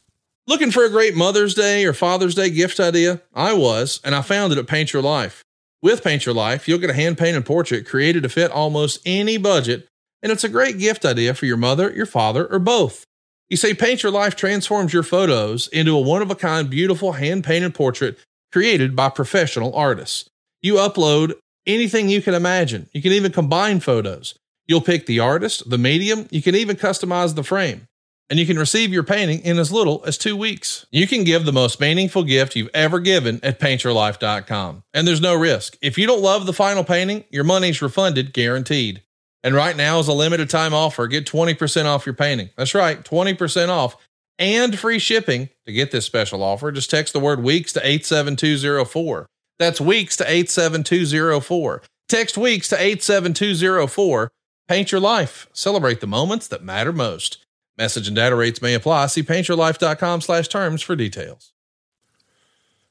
Looking 0.48 0.72
for 0.72 0.86
a 0.86 0.90
great 0.90 1.16
Mother's 1.16 1.56
Day 1.56 1.86
or 1.86 1.94
Father's 1.94 2.36
Day 2.36 2.52
gift 2.52 2.80
idea? 2.80 3.22
I 3.34 3.54
was, 3.54 4.00
and 4.04 4.14
I 4.14 4.22
found 4.22 4.54
it 4.54 4.60
at 4.60 4.68
Paint 4.68 4.94
Your 4.94 5.02
Life. 5.02 5.44
With 5.82 6.04
Paint 6.04 6.26
Your 6.26 6.36
Life, 6.36 6.68
you'll 6.68 6.80
get 6.80 6.90
a 6.90 6.96
hand 6.96 7.18
painted 7.18 7.46
portrait 7.46 7.88
created 7.88 8.24
to 8.24 8.30
fit 8.30 8.52
almost 8.52 9.02
any 9.06 9.38
budget, 9.38 9.88
and 10.22 10.32
it's 10.32 10.44
a 10.44 10.50
great 10.50 10.78
gift 10.80 11.04
idea 11.04 11.34
for 11.34 11.46
your 11.46 11.58
mother, 11.58 11.92
your 11.94 12.06
father, 12.06 12.46
or 12.48 12.60
both. 12.60 13.06
You 13.50 13.58
say 13.58 13.74
Paint 13.76 14.02
Your 14.02 14.12
Life 14.12 14.36
transforms 14.36 14.92
your 14.92 15.04
photos 15.04 15.68
into 15.68 15.96
a 15.96 16.02
one 16.02 16.24
of 16.24 16.32
a 16.32 16.36
kind, 16.36 16.70
beautiful 16.70 17.14
hand 17.14 17.44
painted 17.44 17.76
portrait 17.76 18.18
created 18.52 18.96
by 18.96 19.10
professional 19.10 19.76
artists. 19.76 20.30
You 20.62 20.76
upload 20.76 21.34
anything 21.68 22.10
you 22.10 22.22
can 22.22 22.34
imagine. 22.34 22.90
You 22.92 23.02
can 23.02 23.12
even 23.12 23.32
combine 23.32 23.82
photos. 23.82 24.34
You'll 24.66 24.82
pick 24.82 25.06
the 25.06 25.20
artist, 25.20 25.70
the 25.70 25.78
medium, 25.78 26.28
you 26.32 26.42
can 26.42 26.56
even 26.56 26.76
customize 26.76 27.36
the 27.36 27.44
frame. 27.44 27.88
And 28.32 28.40
you 28.40 28.48
can 28.48 28.58
receive 28.58 28.92
your 28.92 29.04
painting 29.04 29.42
in 29.42 29.60
as 29.60 29.72
little 29.72 30.04
as 30.08 30.18
two 30.18 30.36
weeks. 30.36 30.88
You 30.90 31.06
can 31.06 31.24
give 31.24 31.46
the 31.46 31.54
most 31.54 31.80
meaningful 31.80 32.24
gift 32.24 32.56
you've 32.56 32.72
ever 32.74 33.00
given 33.00 33.40
at 33.44 33.60
paintyourlife.com. 33.60 34.84
And 34.96 35.08
there's 35.08 35.22
no 35.22 35.36
risk. 35.36 35.78
If 35.80 36.00
you 36.00 36.08
don't 36.08 36.24
love 36.24 36.48
the 36.48 36.54
final 36.54 36.84
painting, 36.84 37.26
your 37.30 37.44
money's 37.44 37.84
refunded 37.84 38.34
guaranteed. 38.34 39.04
And 39.46 39.54
right 39.54 39.78
now 39.78 40.00
is 40.00 40.08
a 40.08 40.14
limited 40.14 40.50
time 40.50 40.74
offer. 40.74 41.06
Get 41.06 41.28
20% 41.28 41.86
off 41.86 42.08
your 42.08 42.16
painting. 42.16 42.50
That's 42.58 42.74
right, 42.74 43.04
20% 43.04 43.70
off 43.70 43.96
and 44.40 44.78
free 44.78 44.98
shipping. 44.98 45.50
To 45.68 45.72
get 45.72 45.92
this 45.92 46.04
special 46.04 46.42
offer, 46.42 46.72
just 46.72 46.90
text 46.90 47.14
the 47.14 47.20
word 47.20 47.44
weeks 47.44 47.72
to 47.74 47.80
87204. 47.80 49.28
That's 49.60 49.80
weeks 49.80 50.18
to 50.18 50.24
87204. 50.24 51.84
Text 52.10 52.38
weeks 52.40 52.70
to 52.70 52.76
87204. 52.76 54.32
Paint 54.68 54.92
your 54.92 55.02
life. 55.02 55.48
Celebrate 55.54 56.02
the 56.02 56.08
moments 56.08 56.48
that 56.48 56.64
matter 56.64 56.92
most. 56.92 57.38
Message 57.78 58.08
and 58.08 58.16
data 58.16 58.36
rates 58.36 58.64
may 58.64 58.74
apply. 58.74 59.06
See 59.08 59.22
paintyourlife.com 59.22 60.22
slash 60.22 60.48
terms 60.48 60.82
for 60.82 60.96
details. 60.96 61.52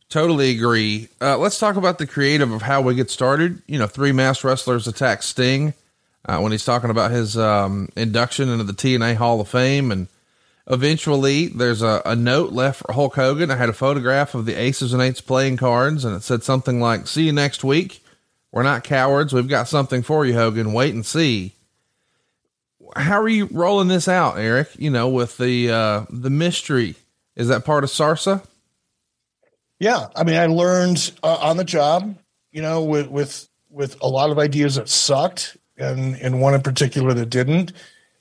Totally 0.08 0.52
agree. 0.56 1.08
Uh, 1.20 1.36
let's 1.36 1.58
talk 1.58 1.74
about 1.74 1.98
the 1.98 2.06
creative 2.06 2.52
of 2.52 2.62
how 2.62 2.80
we 2.80 2.94
get 2.94 3.10
started. 3.10 3.60
You 3.66 3.80
know, 3.80 3.88
three 3.88 4.12
masked 4.12 4.44
wrestlers 4.44 4.86
attack 4.86 5.24
Sting 5.24 5.74
uh, 6.26 6.38
when 6.40 6.52
he's 6.52 6.64
talking 6.64 6.90
about 6.90 7.10
his 7.10 7.36
um, 7.36 7.88
induction 7.96 8.48
into 8.48 8.64
the 8.64 8.72
TNA 8.72 9.16
Hall 9.16 9.40
of 9.40 9.48
Fame. 9.48 9.92
And 9.92 10.08
eventually, 10.66 11.48
there's 11.48 11.82
a, 11.82 12.02
a, 12.04 12.16
note 12.16 12.52
left 12.52 12.80
for 12.80 12.92
Hulk 12.92 13.14
Hogan. 13.14 13.50
I 13.50 13.56
had 13.56 13.68
a 13.68 13.74
photograph 13.74 14.34
of 14.34 14.46
the 14.46 14.54
Aces 14.54 14.92
and 14.92 15.02
Eights 15.02 15.20
playing 15.20 15.58
cards, 15.58 16.04
and 16.04 16.16
it 16.16 16.22
said 16.22 16.42
something 16.42 16.80
like, 16.80 17.06
See 17.06 17.24
you 17.24 17.32
next 17.32 17.64
week. 17.64 18.02
We're 18.52 18.62
not 18.62 18.84
cowards. 18.84 19.32
We've 19.32 19.48
got 19.48 19.68
something 19.68 20.02
for 20.02 20.24
you, 20.24 20.34
Hogan. 20.34 20.72
Wait 20.72 20.94
and 20.94 21.04
see. 21.04 21.54
How 22.94 23.20
are 23.20 23.28
you 23.28 23.48
rolling 23.50 23.88
this 23.88 24.06
out, 24.06 24.38
Eric? 24.38 24.68
You 24.78 24.90
know, 24.90 25.08
with 25.08 25.36
the 25.38 25.70
uh, 25.70 26.04
the 26.08 26.30
mystery. 26.30 26.94
Is 27.34 27.48
that 27.48 27.64
part 27.64 27.82
of 27.82 27.90
SARSA? 27.90 28.46
Yeah, 29.80 30.06
I 30.14 30.22
mean, 30.22 30.36
I 30.36 30.46
learned 30.46 31.10
uh, 31.24 31.34
on 31.40 31.56
the 31.56 31.64
job. 31.64 32.16
You 32.52 32.62
know, 32.62 32.84
with 32.84 33.08
with 33.08 33.48
with 33.70 34.00
a 34.00 34.06
lot 34.06 34.30
of 34.30 34.38
ideas 34.38 34.76
that 34.76 34.88
sucked, 34.88 35.56
and, 35.76 36.16
and 36.16 36.40
one 36.40 36.54
in 36.54 36.62
particular 36.62 37.14
that 37.14 37.30
didn't, 37.30 37.72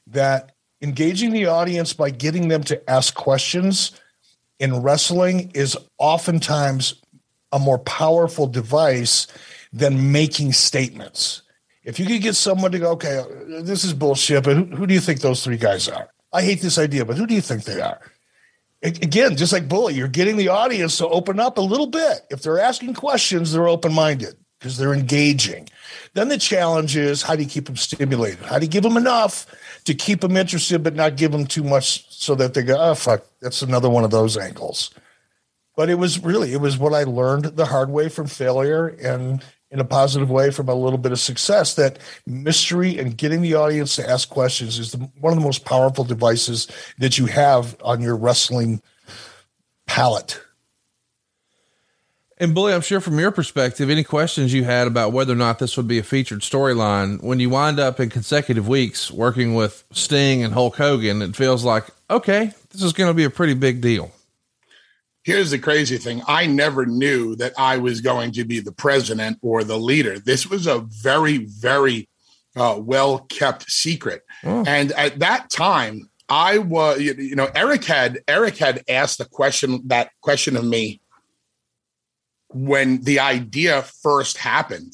that 0.07 0.53
engaging 0.81 1.31
the 1.31 1.45
audience 1.45 1.93
by 1.93 2.09
getting 2.09 2.47
them 2.47 2.63
to 2.63 2.89
ask 2.89 3.13
questions 3.15 3.99
in 4.59 4.81
wrestling 4.81 5.51
is 5.53 5.77
oftentimes 5.97 7.01
a 7.51 7.59
more 7.59 7.79
powerful 7.79 8.47
device 8.47 9.27
than 9.71 10.11
making 10.11 10.51
statements. 10.51 11.41
If 11.83 11.99
you 11.99 12.05
could 12.05 12.21
get 12.21 12.35
someone 12.35 12.71
to 12.71 12.79
go, 12.79 12.91
okay, 12.91 13.23
this 13.61 13.83
is 13.83 13.93
bullshit, 13.93 14.43
but 14.43 14.55
who, 14.55 14.65
who 14.65 14.87
do 14.87 14.93
you 14.93 14.99
think 14.99 15.21
those 15.21 15.43
three 15.43 15.57
guys 15.57 15.87
are? 15.87 16.09
I 16.31 16.41
hate 16.41 16.61
this 16.61 16.77
idea, 16.77 17.05
but 17.05 17.17
who 17.17 17.27
do 17.27 17.35
you 17.35 17.41
think 17.41 17.63
they 17.63 17.81
are? 17.81 17.99
Again, 18.81 19.37
just 19.37 19.53
like 19.53 19.69
Bully, 19.69 19.93
you're 19.93 20.09
getting 20.09 20.35
the 20.35 20.49
audience 20.49 20.97
to 20.97 21.07
open 21.07 21.39
up 21.39 21.57
a 21.57 21.61
little 21.61 21.87
bit. 21.87 22.21
If 22.29 22.41
they're 22.41 22.59
asking 22.59 22.95
questions, 22.95 23.53
they're 23.53 23.67
open 23.67 23.93
minded 23.93 24.35
because 24.63 24.77
they're 24.77 24.93
engaging. 24.93 25.67
Then 26.13 26.29
the 26.29 26.37
challenge 26.37 26.95
is 26.95 27.21
how 27.21 27.35
do 27.35 27.43
you 27.43 27.49
keep 27.49 27.65
them 27.65 27.75
stimulated? 27.75 28.39
How 28.45 28.59
do 28.59 28.65
you 28.65 28.71
give 28.71 28.83
them 28.83 28.95
enough 28.95 29.45
to 29.83 29.93
keep 29.93 30.21
them 30.21 30.37
interested, 30.37 30.81
but 30.81 30.95
not 30.95 31.17
give 31.17 31.33
them 31.33 31.45
too 31.45 31.63
much 31.65 32.09
so 32.09 32.33
that 32.35 32.53
they 32.53 32.63
go, 32.63 32.77
oh, 32.79 32.95
fuck, 32.95 33.25
that's 33.41 33.61
another 33.61 33.89
one 33.89 34.05
of 34.05 34.11
those 34.11 34.37
angles. 34.37 34.91
But 35.75 35.89
it 35.89 35.95
was 35.95 36.23
really, 36.23 36.53
it 36.53 36.61
was 36.61 36.77
what 36.77 36.93
I 36.93 37.03
learned 37.03 37.43
the 37.43 37.65
hard 37.65 37.89
way 37.89 38.07
from 38.07 38.27
failure 38.27 38.87
and 38.87 39.43
in 39.69 39.81
a 39.81 39.85
positive 39.85 40.29
way 40.29 40.49
from 40.49 40.69
a 40.69 40.75
little 40.75 40.99
bit 40.99 41.11
of 41.11 41.19
success 41.19 41.73
that 41.75 41.99
mystery 42.25 42.97
and 42.97 43.17
getting 43.17 43.41
the 43.41 43.55
audience 43.55 43.97
to 43.97 44.09
ask 44.09 44.29
questions 44.29 44.79
is 44.79 44.93
the, 44.93 44.99
one 45.19 45.33
of 45.33 45.39
the 45.39 45.43
most 45.43 45.65
powerful 45.65 46.05
devices 46.05 46.67
that 46.99 47.17
you 47.17 47.25
have 47.25 47.75
on 47.83 47.99
your 47.99 48.15
wrestling 48.15 48.81
palette 49.87 50.39
And 52.37 52.55
Bully, 52.55 52.73
I'm 52.73 52.81
sure 52.81 52.99
from 52.99 53.19
your 53.19 53.31
perspective, 53.31 53.89
any 53.89 54.03
questions 54.03 54.53
you 54.53 54.63
had 54.63 54.87
about 54.87 55.13
whether 55.13 55.33
or 55.33 55.37
not 55.37 55.59
this 55.59 55.77
would 55.77 55.87
be 55.87 55.99
a 55.99 56.03
featured 56.03 56.41
storyline, 56.41 57.21
when 57.21 57.39
you 57.39 57.49
wind 57.49 57.79
up 57.79 57.99
in 57.99 58.09
consecutive 58.09 58.67
weeks 58.67 59.11
working 59.11 59.53
with 59.53 59.83
Sting 59.91 60.43
and 60.43 60.53
Hulk 60.53 60.77
Hogan, 60.77 61.21
it 61.21 61.35
feels 61.35 61.63
like, 61.63 61.85
okay, 62.09 62.53
this 62.71 62.81
is 62.81 62.93
going 62.93 63.09
to 63.09 63.13
be 63.13 63.23
a 63.23 63.29
pretty 63.29 63.53
big 63.53 63.81
deal. 63.81 64.11
Here's 65.23 65.51
the 65.51 65.59
crazy 65.59 65.97
thing. 65.97 66.21
I 66.27 66.47
never 66.47 66.85
knew 66.85 67.35
that 67.37 67.53
I 67.57 67.77
was 67.77 68.01
going 68.01 68.33
to 68.33 68.43
be 68.43 68.59
the 68.59 68.73
president 68.73 69.37
or 69.41 69.63
the 69.63 69.77
leader. 69.77 70.19
This 70.19 70.47
was 70.47 70.67
a 70.67 70.79
very, 70.79 71.37
very 71.37 72.09
uh, 72.55 72.77
well 72.79 73.19
kept 73.29 73.69
secret. 73.71 74.23
Oh. 74.43 74.65
And 74.67 74.91
at 74.93 75.19
that 75.19 75.49
time, 75.49 76.09
I 76.27 76.57
was, 76.57 76.99
you 77.01 77.35
know, 77.35 77.49
Eric 77.55 77.85
had 77.85 78.21
Eric 78.27 78.57
had 78.57 78.83
asked 78.89 79.17
the 79.17 79.25
question 79.25 79.81
that 79.85 80.11
question 80.21 80.57
of 80.57 80.65
me 80.65 80.99
when 82.53 83.01
the 83.01 83.19
idea 83.19 83.81
first 83.81 84.37
happened. 84.37 84.93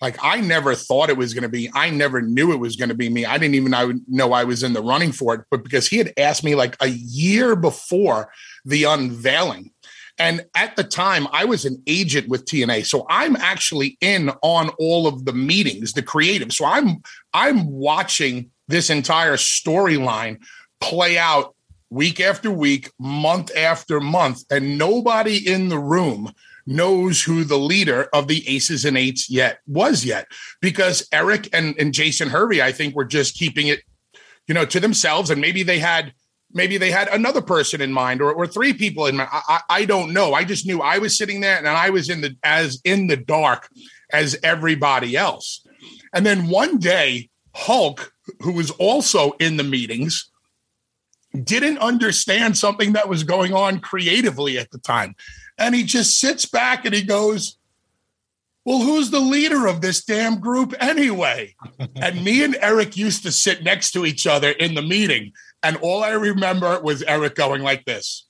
Like 0.00 0.16
I 0.22 0.40
never 0.40 0.74
thought 0.74 1.08
it 1.08 1.16
was 1.16 1.32
going 1.32 1.42
to 1.42 1.48
be. 1.48 1.70
I 1.74 1.90
never 1.90 2.20
knew 2.20 2.52
it 2.52 2.58
was 2.58 2.76
going 2.76 2.90
to 2.90 2.94
be 2.94 3.08
me. 3.08 3.24
I 3.24 3.38
didn't 3.38 3.54
even 3.54 4.02
know 4.06 4.32
I 4.32 4.44
was 4.44 4.62
in 4.62 4.72
the 4.72 4.82
running 4.82 5.12
for 5.12 5.34
it. 5.34 5.42
But 5.50 5.64
because 5.64 5.88
he 5.88 5.96
had 5.96 6.12
asked 6.18 6.44
me 6.44 6.54
like 6.54 6.76
a 6.80 6.88
year 6.88 7.56
before 7.56 8.30
the 8.64 8.84
unveiling, 8.84 9.70
and 10.18 10.44
at 10.54 10.76
the 10.76 10.84
time, 10.84 11.26
I 11.32 11.44
was 11.44 11.64
an 11.64 11.82
agent 11.86 12.28
with 12.28 12.44
TNA, 12.44 12.86
so 12.86 13.04
I'm 13.08 13.34
actually 13.34 13.96
in 14.00 14.30
on 14.42 14.68
all 14.78 15.06
of 15.06 15.24
the 15.24 15.32
meetings, 15.32 15.92
the 15.92 16.02
creative. 16.02 16.52
So 16.52 16.64
I'm 16.64 17.02
I'm 17.32 17.68
watching 17.70 18.50
this 18.68 18.90
entire 18.90 19.36
storyline 19.36 20.38
play 20.80 21.18
out 21.18 21.54
week 21.90 22.20
after 22.20 22.50
week, 22.50 22.92
month 22.98 23.56
after 23.56 24.00
month, 24.00 24.44
and 24.50 24.78
nobody 24.78 25.50
in 25.50 25.68
the 25.68 25.78
room 25.78 26.32
knows 26.66 27.22
who 27.22 27.44
the 27.44 27.58
leader 27.58 28.08
of 28.12 28.28
the 28.28 28.48
aces 28.48 28.84
and 28.84 28.96
eights 28.96 29.28
yet 29.30 29.58
was 29.66 30.04
yet 30.04 30.26
because 30.60 31.06
Eric 31.12 31.48
and, 31.52 31.74
and 31.78 31.92
Jason 31.92 32.30
Hervey, 32.30 32.62
I 32.62 32.72
think, 32.72 32.94
were 32.94 33.04
just 33.04 33.36
keeping 33.36 33.68
it, 33.68 33.80
you 34.46 34.54
know, 34.54 34.64
to 34.64 34.80
themselves. 34.80 35.30
And 35.30 35.40
maybe 35.40 35.62
they 35.62 35.78
had 35.78 36.12
maybe 36.52 36.78
they 36.78 36.90
had 36.90 37.08
another 37.08 37.42
person 37.42 37.80
in 37.80 37.92
mind 37.92 38.22
or, 38.22 38.32
or 38.32 38.46
three 38.46 38.72
people 38.72 39.06
in 39.06 39.16
mind. 39.16 39.28
I, 39.32 39.60
I 39.68 39.84
don't 39.84 40.12
know. 40.12 40.34
I 40.34 40.44
just 40.44 40.66
knew 40.66 40.80
I 40.80 40.98
was 40.98 41.18
sitting 41.18 41.40
there 41.40 41.58
and 41.58 41.68
I 41.68 41.90
was 41.90 42.08
in 42.08 42.20
the 42.20 42.36
as 42.42 42.80
in 42.84 43.08
the 43.08 43.16
dark 43.16 43.68
as 44.12 44.38
everybody 44.42 45.16
else. 45.16 45.66
And 46.14 46.24
then 46.24 46.48
one 46.48 46.78
day, 46.78 47.28
Hulk, 47.54 48.12
who 48.40 48.52
was 48.52 48.70
also 48.72 49.32
in 49.32 49.56
the 49.56 49.64
meetings, 49.64 50.30
didn't 51.42 51.78
understand 51.78 52.56
something 52.56 52.92
that 52.92 53.08
was 53.08 53.24
going 53.24 53.52
on 53.52 53.80
creatively 53.80 54.56
at 54.58 54.70
the 54.70 54.78
time. 54.78 55.16
And 55.58 55.74
he 55.74 55.84
just 55.84 56.18
sits 56.18 56.46
back 56.46 56.84
and 56.84 56.94
he 56.94 57.02
goes, 57.02 57.58
Well, 58.64 58.80
who's 58.80 59.10
the 59.10 59.20
leader 59.20 59.66
of 59.66 59.80
this 59.80 60.04
damn 60.04 60.40
group 60.40 60.74
anyway? 60.80 61.54
and 61.96 62.24
me 62.24 62.44
and 62.44 62.56
Eric 62.60 62.96
used 62.96 63.22
to 63.22 63.32
sit 63.32 63.62
next 63.62 63.92
to 63.92 64.04
each 64.04 64.26
other 64.26 64.50
in 64.50 64.74
the 64.74 64.82
meeting. 64.82 65.32
And 65.62 65.76
all 65.78 66.02
I 66.02 66.10
remember 66.10 66.80
was 66.80 67.02
Eric 67.02 67.36
going 67.36 67.62
like 67.62 67.84
this. 67.84 68.26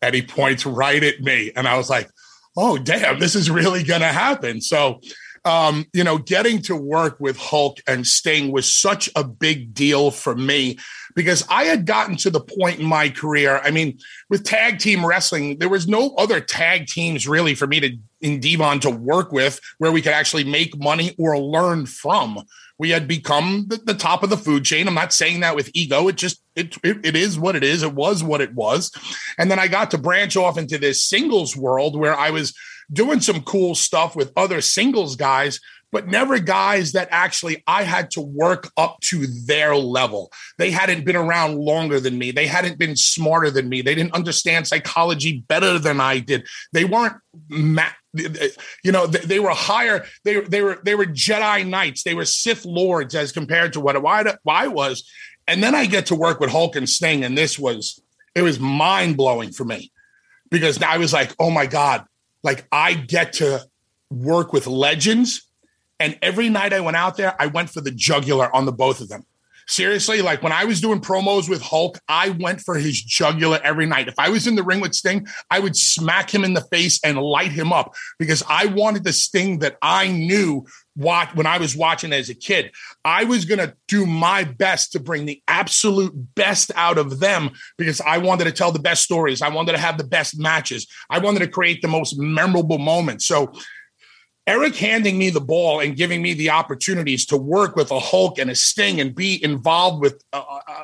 And 0.00 0.14
he 0.14 0.22
points 0.22 0.64
right 0.64 1.02
at 1.02 1.20
me. 1.20 1.50
And 1.56 1.66
I 1.66 1.76
was 1.76 1.90
like, 1.90 2.08
oh, 2.56 2.78
damn, 2.78 3.18
this 3.18 3.34
is 3.34 3.50
really 3.50 3.82
going 3.82 4.00
to 4.00 4.06
happen. 4.08 4.60
So, 4.60 5.00
um, 5.48 5.86
you 5.94 6.04
know, 6.04 6.18
getting 6.18 6.60
to 6.62 6.76
work 6.76 7.18
with 7.18 7.38
Hulk 7.38 7.78
and 7.86 8.06
Sting 8.06 8.52
was 8.52 8.70
such 8.70 9.08
a 9.16 9.24
big 9.24 9.72
deal 9.72 10.10
for 10.10 10.36
me 10.36 10.78
because 11.16 11.42
I 11.48 11.64
had 11.64 11.86
gotten 11.86 12.16
to 12.16 12.30
the 12.30 12.40
point 12.40 12.80
in 12.80 12.84
my 12.84 13.08
career. 13.08 13.58
I 13.64 13.70
mean, 13.70 13.98
with 14.28 14.44
tag 14.44 14.78
team 14.78 15.06
wrestling, 15.06 15.58
there 15.58 15.70
was 15.70 15.88
no 15.88 16.14
other 16.16 16.42
tag 16.42 16.86
teams 16.86 17.26
really 17.26 17.54
for 17.54 17.66
me 17.66 17.80
to 17.80 17.96
in 18.20 18.40
Devon 18.40 18.80
to 18.80 18.90
work 18.90 19.32
with 19.32 19.58
where 19.78 19.92
we 19.92 20.02
could 20.02 20.12
actually 20.12 20.44
make 20.44 20.76
money 20.76 21.14
or 21.18 21.38
learn 21.38 21.86
from. 21.86 22.42
We 22.78 22.90
had 22.90 23.08
become 23.08 23.66
the, 23.68 23.76
the 23.76 23.94
top 23.94 24.22
of 24.22 24.30
the 24.30 24.36
food 24.36 24.64
chain. 24.64 24.86
I'm 24.86 24.94
not 24.94 25.12
saying 25.14 25.40
that 25.40 25.56
with 25.56 25.70
ego. 25.72 26.08
It 26.08 26.16
just 26.16 26.42
it, 26.56 26.76
it 26.84 27.06
it 27.06 27.16
is 27.16 27.38
what 27.38 27.56
it 27.56 27.64
is. 27.64 27.82
It 27.82 27.94
was 27.94 28.22
what 28.22 28.42
it 28.42 28.52
was. 28.54 28.92
And 29.38 29.50
then 29.50 29.58
I 29.58 29.66
got 29.66 29.92
to 29.92 29.98
branch 29.98 30.36
off 30.36 30.58
into 30.58 30.76
this 30.76 31.02
singles 31.02 31.56
world 31.56 31.98
where 31.98 32.16
I 32.16 32.30
was 32.30 32.54
doing 32.92 33.20
some 33.20 33.42
cool 33.42 33.74
stuff 33.74 34.16
with 34.16 34.32
other 34.36 34.60
singles 34.60 35.16
guys 35.16 35.60
but 35.90 36.06
never 36.06 36.38
guys 36.38 36.92
that 36.92 37.08
actually 37.10 37.62
I 37.66 37.82
had 37.82 38.10
to 38.12 38.20
work 38.20 38.70
up 38.76 39.00
to 39.04 39.26
their 39.26 39.74
level. 39.76 40.30
They 40.58 40.70
hadn't 40.70 41.04
been 41.04 41.16
around 41.16 41.58
longer 41.58 41.98
than 42.00 42.18
me. 42.18 42.30
They 42.30 42.46
hadn't 42.46 42.78
been 42.78 42.96
smarter 42.96 43.50
than 43.50 43.68
me. 43.68 43.82
They 43.82 43.94
didn't 43.94 44.14
understand 44.14 44.68
psychology 44.68 45.44
better 45.48 45.78
than 45.78 46.00
I 46.00 46.18
did. 46.18 46.46
They 46.72 46.84
weren't 46.84 47.14
you 47.50 48.90
know 48.90 49.06
they, 49.06 49.38
were 49.38 49.50
higher 49.50 50.04
they, 50.24 50.40
they 50.40 50.62
were 50.62 50.80
they 50.82 50.94
were 50.94 51.04
jedi 51.04 51.64
knights 51.66 52.02
they 52.02 52.14
were 52.14 52.24
sith 52.24 52.64
lords 52.64 53.14
as 53.14 53.32
compared 53.32 53.74
to 53.74 53.80
what 53.80 53.96
I 53.96 54.66
was 54.66 55.08
and 55.46 55.62
then 55.62 55.74
i 55.74 55.84
get 55.84 56.06
to 56.06 56.14
work 56.14 56.40
with 56.40 56.50
hulk 56.50 56.74
and 56.74 56.88
sting 56.88 57.22
and 57.22 57.36
this 57.36 57.58
was 57.58 58.02
it 58.34 58.40
was 58.40 58.58
mind-blowing 58.58 59.52
for 59.52 59.64
me 59.64 59.92
because 60.50 60.82
i 60.82 60.96
was 60.96 61.12
like 61.12 61.34
oh 61.38 61.50
my 61.50 61.66
god 61.66 62.06
like 62.42 62.66
i 62.72 62.94
get 62.94 63.34
to 63.34 63.64
work 64.10 64.52
with 64.52 64.66
legends 64.66 65.48
and 66.00 66.18
every 66.22 66.48
night 66.48 66.72
I 66.72 66.80
went 66.80 66.96
out 66.96 67.16
there, 67.16 67.34
I 67.40 67.46
went 67.46 67.70
for 67.70 67.80
the 67.80 67.90
jugular 67.90 68.54
on 68.54 68.66
the 68.66 68.72
both 68.72 69.00
of 69.00 69.08
them. 69.08 69.24
Seriously, 69.66 70.22
like 70.22 70.42
when 70.42 70.52
I 70.52 70.64
was 70.64 70.80
doing 70.80 71.00
promos 71.00 71.46
with 71.46 71.60
Hulk, 71.60 71.98
I 72.08 72.30
went 72.30 72.62
for 72.62 72.76
his 72.76 73.02
jugular 73.02 73.60
every 73.62 73.84
night. 73.84 74.08
If 74.08 74.18
I 74.18 74.30
was 74.30 74.46
in 74.46 74.54
the 74.54 74.62
ring 74.62 74.80
with 74.80 74.94
Sting, 74.94 75.26
I 75.50 75.58
would 75.58 75.76
smack 75.76 76.32
him 76.32 76.42
in 76.42 76.54
the 76.54 76.62
face 76.62 76.98
and 77.04 77.18
light 77.18 77.52
him 77.52 77.70
up 77.70 77.94
because 78.18 78.42
I 78.48 78.66
wanted 78.66 79.04
the 79.04 79.12
Sting 79.12 79.58
that 79.58 79.76
I 79.82 80.08
knew 80.08 80.64
what 80.98 81.36
when 81.36 81.46
I 81.46 81.58
was 81.58 81.76
watching 81.76 82.12
as 82.12 82.28
a 82.28 82.34
kid. 82.34 82.72
I 83.04 83.22
was 83.22 83.44
going 83.44 83.60
to 83.60 83.74
do 83.86 84.04
my 84.04 84.42
best 84.42 84.90
to 84.92 85.00
bring 85.00 85.26
the 85.26 85.40
absolute 85.46 86.12
best 86.34 86.72
out 86.74 86.98
of 86.98 87.20
them 87.20 87.50
because 87.76 88.00
I 88.00 88.18
wanted 88.18 88.44
to 88.44 88.52
tell 88.52 88.72
the 88.72 88.80
best 88.80 89.04
stories. 89.04 89.40
I 89.40 89.48
wanted 89.48 89.72
to 89.72 89.78
have 89.78 89.96
the 89.96 90.04
best 90.04 90.40
matches. 90.40 90.88
I 91.08 91.20
wanted 91.20 91.38
to 91.38 91.48
create 91.48 91.82
the 91.82 91.88
most 91.88 92.18
memorable 92.18 92.78
moments. 92.78 93.26
So 93.26 93.52
Eric 94.48 94.74
handing 94.74 95.18
me 95.18 95.30
the 95.30 95.40
ball 95.40 95.78
and 95.78 95.94
giving 95.94 96.20
me 96.20 96.34
the 96.34 96.50
opportunities 96.50 97.26
to 97.26 97.36
work 97.36 97.76
with 97.76 97.92
a 97.92 98.00
Hulk 98.00 98.38
and 98.40 98.50
a 98.50 98.56
Sting 98.56 99.00
and 99.00 99.14
be 99.14 99.42
involved 99.44 100.00
with 100.00 100.24
a, 100.32 100.42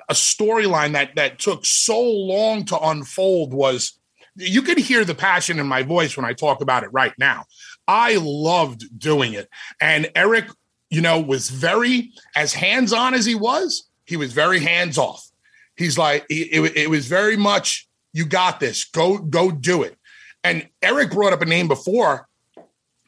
a 0.09 0.15
storyline 0.15 0.93
that 0.93 1.17
that 1.17 1.41
took 1.41 1.67
so 1.67 2.01
long 2.01 2.65
to 2.67 2.79
unfold 2.79 3.53
was 3.53 3.99
you 4.37 4.63
can 4.63 4.79
hear 4.79 5.05
the 5.05 5.15
passion 5.15 5.59
in 5.59 5.67
my 5.67 5.83
voice 5.83 6.17
when 6.17 6.27
I 6.27 6.35
talk 6.35 6.61
about 6.61 6.85
it 6.85 6.91
right 6.93 7.15
now. 7.19 7.45
I 7.87 8.17
loved 8.21 8.99
doing 8.99 9.35
it. 9.35 9.49
And 9.81 10.11
Eric, 10.15 10.47
you 10.91 11.01
know, 11.01 11.21
was 11.21 11.51
very 11.51 12.13
as 12.35 12.55
hands-on 12.55 13.15
as 13.15 13.27
he 13.27 13.35
was, 13.35 13.89
he 14.05 14.17
was 14.17 14.33
very 14.33 14.61
hands-off. 14.61 15.29
He's 15.77 15.99
like 15.99 16.25
it, 16.29 16.77
it 16.77 16.91
was 16.91 17.07
very 17.07 17.37
much 17.37 17.89
you 18.13 18.25
got 18.25 18.61
this. 18.61 18.85
Go 18.85 19.19
go 19.19 19.51
do 19.51 19.83
it. 19.83 19.99
And 20.45 20.69
Eric 20.83 21.11
brought 21.11 21.33
up 21.33 21.43
a 21.43 21.47
name 21.47 21.69
before 21.69 22.29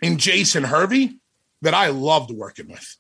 in 0.03 0.19
Jason 0.19 0.65
Hervey 0.65 1.19
that 1.63 1.75
I 1.75 1.89
loved 1.89 2.31
working 2.31 2.69
with 2.69 2.97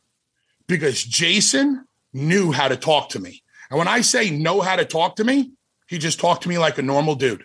because 0.67 1.03
Jason 1.03 1.85
knew 2.13 2.53
how 2.53 2.69
to 2.69 2.77
talk 2.77 3.11
to 3.11 3.21
me. 3.21 3.43
And 3.71 3.79
when 3.79 3.89
I 3.89 4.01
say 4.01 4.31
know 4.31 4.61
how 4.61 4.77
to 4.77 4.85
talk 4.85 5.17
to 5.17 5.25
me, 5.25 5.53
he 5.89 5.99
just 5.99 6.21
talked 6.21 6.43
to 6.45 6.49
me 6.49 6.59
like 6.59 6.79
a 6.79 6.83
normal 6.83 7.15
dude. 7.15 7.45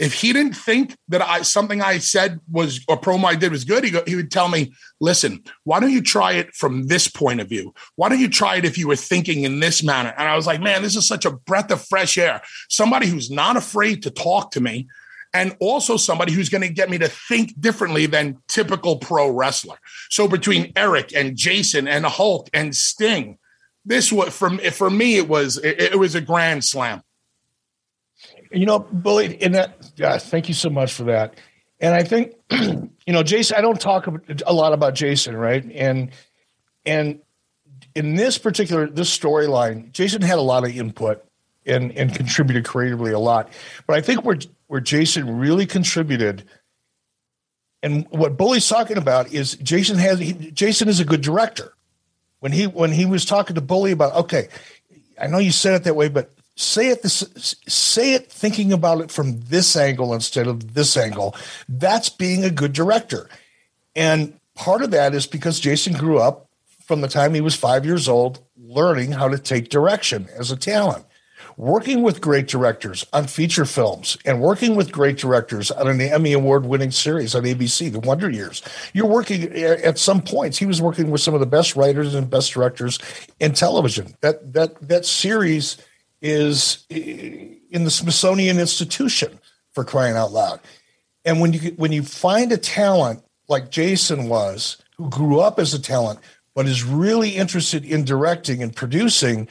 If 0.00 0.14
he 0.14 0.32
didn't 0.32 0.56
think 0.56 0.96
that 1.08 1.20
I 1.20 1.42
something 1.42 1.82
I 1.82 1.98
said 1.98 2.40
was 2.50 2.80
or 2.88 2.98
promo 2.98 3.26
I 3.26 3.36
did 3.36 3.52
was 3.52 3.64
good, 3.64 3.84
he, 3.84 3.90
go, 3.90 4.02
he 4.06 4.16
would 4.16 4.30
tell 4.30 4.48
me, 4.48 4.72
"Listen, 5.00 5.44
why 5.64 5.78
don't 5.78 5.92
you 5.92 6.02
try 6.02 6.32
it 6.32 6.54
from 6.54 6.86
this 6.86 7.06
point 7.06 7.40
of 7.40 7.48
view? 7.48 7.74
Why 7.96 8.08
don't 8.08 8.18
you 8.18 8.28
try 8.28 8.56
it 8.56 8.64
if 8.64 8.78
you 8.78 8.88
were 8.88 8.96
thinking 8.96 9.44
in 9.44 9.60
this 9.60 9.82
manner?" 9.82 10.14
And 10.16 10.26
I 10.26 10.36
was 10.36 10.46
like, 10.46 10.60
"Man, 10.60 10.82
this 10.82 10.96
is 10.96 11.06
such 11.06 11.24
a 11.26 11.30
breath 11.30 11.70
of 11.70 11.84
fresh 11.84 12.16
air. 12.16 12.40
Somebody 12.68 13.06
who's 13.08 13.30
not 13.30 13.56
afraid 13.56 14.02
to 14.04 14.10
talk 14.10 14.50
to 14.52 14.60
me 14.60 14.88
and 15.32 15.56
also 15.60 15.96
somebody 15.96 16.32
who's 16.32 16.48
going 16.48 16.62
to 16.62 16.72
get 16.72 16.90
me 16.90 16.98
to 16.98 17.08
think 17.08 17.58
differently 17.60 18.06
than 18.06 18.38
typical 18.48 18.96
pro 18.96 19.30
wrestler. 19.30 19.76
So 20.08 20.26
between 20.26 20.72
Eric 20.76 21.14
and 21.14 21.36
Jason 21.36 21.86
and 21.86 22.04
Hulk 22.04 22.50
and 22.52 22.74
Sting, 22.74 23.38
this 23.84 24.12
was 24.12 24.34
for 24.34 24.50
for 24.70 24.90
me 24.90 25.16
it 25.16 25.28
was 25.28 25.56
it, 25.58 25.80
it 25.80 25.98
was 25.98 26.14
a 26.14 26.20
grand 26.20 26.64
slam. 26.64 27.02
You 28.50 28.66
know, 28.66 28.80
Bully, 28.80 29.34
in 29.34 29.52
that, 29.52 29.90
yeah, 29.96 30.18
thank 30.18 30.48
you 30.48 30.54
so 30.54 30.70
much 30.70 30.92
for 30.92 31.04
that. 31.04 31.34
And 31.80 31.94
I 31.94 32.02
think, 32.02 32.34
you 32.50 32.90
know, 33.08 33.22
Jason, 33.22 33.56
I 33.56 33.60
don't 33.60 33.80
talk 33.80 34.06
a 34.46 34.52
lot 34.52 34.72
about 34.72 34.94
Jason, 34.94 35.36
right? 35.36 35.64
And 35.72 36.10
and 36.84 37.20
in 37.94 38.14
this 38.16 38.38
particular 38.38 38.88
this 38.88 39.16
storyline, 39.16 39.92
Jason 39.92 40.22
had 40.22 40.38
a 40.38 40.42
lot 40.42 40.64
of 40.64 40.76
input 40.76 41.24
and 41.66 41.92
and 41.96 42.14
contributed 42.14 42.64
creatively 42.64 43.12
a 43.12 43.18
lot. 43.18 43.50
But 43.86 43.96
I 43.96 44.00
think 44.00 44.24
where 44.24 44.38
where 44.66 44.80
Jason 44.80 45.38
really 45.38 45.66
contributed, 45.66 46.44
and 47.82 48.06
what 48.10 48.36
Bully's 48.36 48.68
talking 48.68 48.98
about 48.98 49.32
is 49.32 49.54
Jason 49.56 49.98
has 49.98 50.18
he, 50.18 50.32
Jason 50.32 50.88
is 50.88 51.00
a 51.00 51.04
good 51.04 51.22
director. 51.22 51.72
When 52.40 52.52
he 52.52 52.66
when 52.66 52.92
he 52.92 53.06
was 53.06 53.24
talking 53.24 53.54
to 53.54 53.60
Bully 53.60 53.92
about 53.92 54.14
okay, 54.14 54.48
I 55.20 55.26
know 55.26 55.38
you 55.38 55.52
said 55.52 55.74
it 55.74 55.84
that 55.84 55.96
way, 55.96 56.08
but 56.08 56.30
say 56.60 56.88
it 56.88 57.02
this 57.02 57.56
say 57.66 58.12
it 58.12 58.30
thinking 58.30 58.72
about 58.72 59.00
it 59.00 59.10
from 59.10 59.40
this 59.40 59.76
angle 59.76 60.12
instead 60.12 60.46
of 60.46 60.74
this 60.74 60.96
angle 60.96 61.34
that's 61.68 62.10
being 62.10 62.44
a 62.44 62.50
good 62.50 62.72
director 62.72 63.28
and 63.96 64.38
part 64.54 64.82
of 64.82 64.90
that 64.90 65.14
is 65.14 65.26
because 65.26 65.58
jason 65.58 65.94
grew 65.94 66.18
up 66.18 66.48
from 66.84 67.00
the 67.00 67.08
time 67.08 67.32
he 67.32 67.40
was 67.40 67.54
five 67.54 67.86
years 67.86 68.08
old 68.08 68.40
learning 68.58 69.12
how 69.12 69.26
to 69.26 69.38
take 69.38 69.70
direction 69.70 70.28
as 70.36 70.50
a 70.50 70.56
talent 70.56 71.04
working 71.56 72.02
with 72.02 72.20
great 72.20 72.46
directors 72.46 73.06
on 73.12 73.26
feature 73.26 73.64
films 73.64 74.16
and 74.24 74.40
working 74.40 74.76
with 74.76 74.92
great 74.92 75.18
directors 75.18 75.70
on 75.70 75.88
an 75.88 76.00
Emmy 76.00 76.32
award 76.32 76.64
winning 76.64 76.90
series 76.90 77.34
on 77.34 77.42
ABC, 77.42 77.92
The 77.92 78.00
Wonder 78.00 78.30
Years. 78.30 78.62
You're 78.94 79.06
working 79.06 79.52
at 79.52 79.98
some 79.98 80.22
points. 80.22 80.56
He 80.56 80.64
was 80.64 80.80
working 80.80 81.10
with 81.10 81.20
some 81.20 81.34
of 81.34 81.40
the 81.40 81.46
best 81.46 81.76
writers 81.76 82.14
and 82.14 82.30
best 82.30 82.52
directors 82.52 82.98
in 83.40 83.52
television. 83.52 84.14
That 84.22 84.54
that 84.54 84.88
that 84.88 85.04
series 85.04 85.76
is 86.22 86.84
eh, 86.90 87.54
in 87.70 87.84
the 87.84 87.90
Smithsonian 87.90 88.58
Institution 88.58 89.38
for 89.72 89.84
crying 89.84 90.16
out 90.16 90.32
loud. 90.32 90.60
And 91.24 91.40
when 91.40 91.52
you 91.52 91.60
when 91.76 91.92
you 91.92 92.02
find 92.02 92.52
a 92.52 92.56
talent 92.56 93.22
like 93.48 93.70
Jason 93.70 94.28
was, 94.28 94.78
who 94.96 95.10
grew 95.10 95.40
up 95.40 95.58
as 95.58 95.74
a 95.74 95.80
talent 95.80 96.20
but 96.54 96.66
is 96.66 96.84
really 96.84 97.30
interested 97.30 97.84
in 97.84 98.04
directing 98.04 98.62
and 98.62 98.74
producing, 98.74 99.48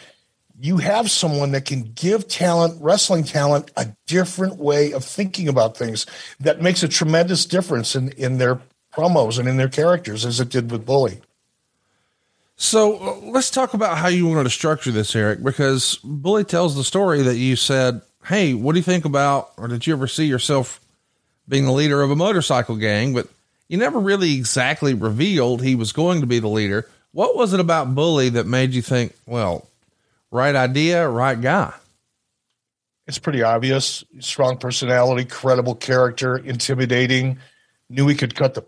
you 0.60 0.78
have 0.78 1.10
someone 1.10 1.52
that 1.54 1.66
can 1.66 1.84
give 1.94 2.28
talent, 2.28 2.78
wrestling 2.82 3.24
talent, 3.24 3.72
a 3.78 3.88
different 4.06 4.58
way 4.58 4.92
of 4.92 5.06
thinking 5.06 5.48
about 5.48 5.78
things 5.78 6.06
that 6.40 6.62
makes 6.62 6.84
a 6.84 6.88
tremendous 6.88 7.46
difference 7.46 7.96
in, 7.96 8.10
in 8.14 8.38
their 8.38 8.60
promos 8.94 9.40
and 9.40 9.48
in 9.48 9.58
their 9.58 9.70
characters, 9.70 10.26
as 10.26 10.40
it 10.40 10.50
did 10.50 10.70
with 10.70 10.86
Bully. 10.86 11.22
So 12.62 12.98
uh, 12.98 13.32
let's 13.32 13.50
talk 13.50 13.74
about 13.74 13.98
how 13.98 14.10
you 14.10 14.28
wanted 14.28 14.44
to 14.44 14.50
structure 14.50 14.92
this, 14.92 15.16
Eric, 15.16 15.42
because 15.42 15.98
Bully 16.04 16.44
tells 16.44 16.76
the 16.76 16.84
story 16.84 17.22
that 17.22 17.38
you 17.38 17.56
said, 17.56 18.02
Hey, 18.26 18.54
what 18.54 18.74
do 18.74 18.80
you 18.80 18.84
think 18.84 19.06
about, 19.06 19.52
or 19.56 19.70
did 19.70 19.88
you 19.88 19.94
ever 19.94 20.08
see 20.08 20.26
yourself 20.26 20.82
being 21.48 21.64
the 21.64 21.72
leader 21.72 22.02
of 22.02 22.12
a 22.12 22.18
motorcycle 22.18 22.76
gang? 22.76 23.14
But 23.14 23.30
you 23.70 23.78
never 23.78 23.98
really 23.98 24.36
exactly 24.36 24.94
revealed 24.94 25.64
he 25.64 25.74
was 25.74 25.94
going 25.94 26.20
to 26.20 26.28
be 26.28 26.40
the 26.40 26.50
leader. 26.50 26.86
What 27.14 27.34
was 27.34 27.54
it 27.54 27.62
about 27.62 27.96
Bully 27.96 28.28
that 28.30 28.46
made 28.46 28.74
you 28.74 28.82
think, 28.82 29.16
well, 29.26 29.66
right 30.30 30.54
idea, 30.54 31.08
right 31.08 31.40
guy? 31.40 31.74
It's 33.08 33.20
pretty 33.20 33.42
obvious. 33.42 34.04
Strong 34.20 34.58
personality, 34.58 35.24
credible 35.24 35.76
character, 35.76 36.38
intimidating, 36.38 37.40
knew 37.90 38.06
he 38.08 38.16
could 38.16 38.36
cut 38.36 38.54
the 38.54 38.66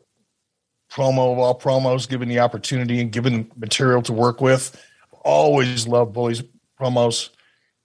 promo 0.92 1.32
of 1.32 1.40
all 1.40 1.58
promos, 1.58 2.08
given 2.08 2.28
the 2.28 2.40
opportunity 2.40 3.00
and 3.00 3.12
given 3.12 3.50
material 3.56 4.02
to 4.04 4.14
work 4.14 4.42
with. 4.42 4.80
Always 5.24 5.88
love 5.88 6.14
Bully's 6.14 6.44
promos. 6.80 7.30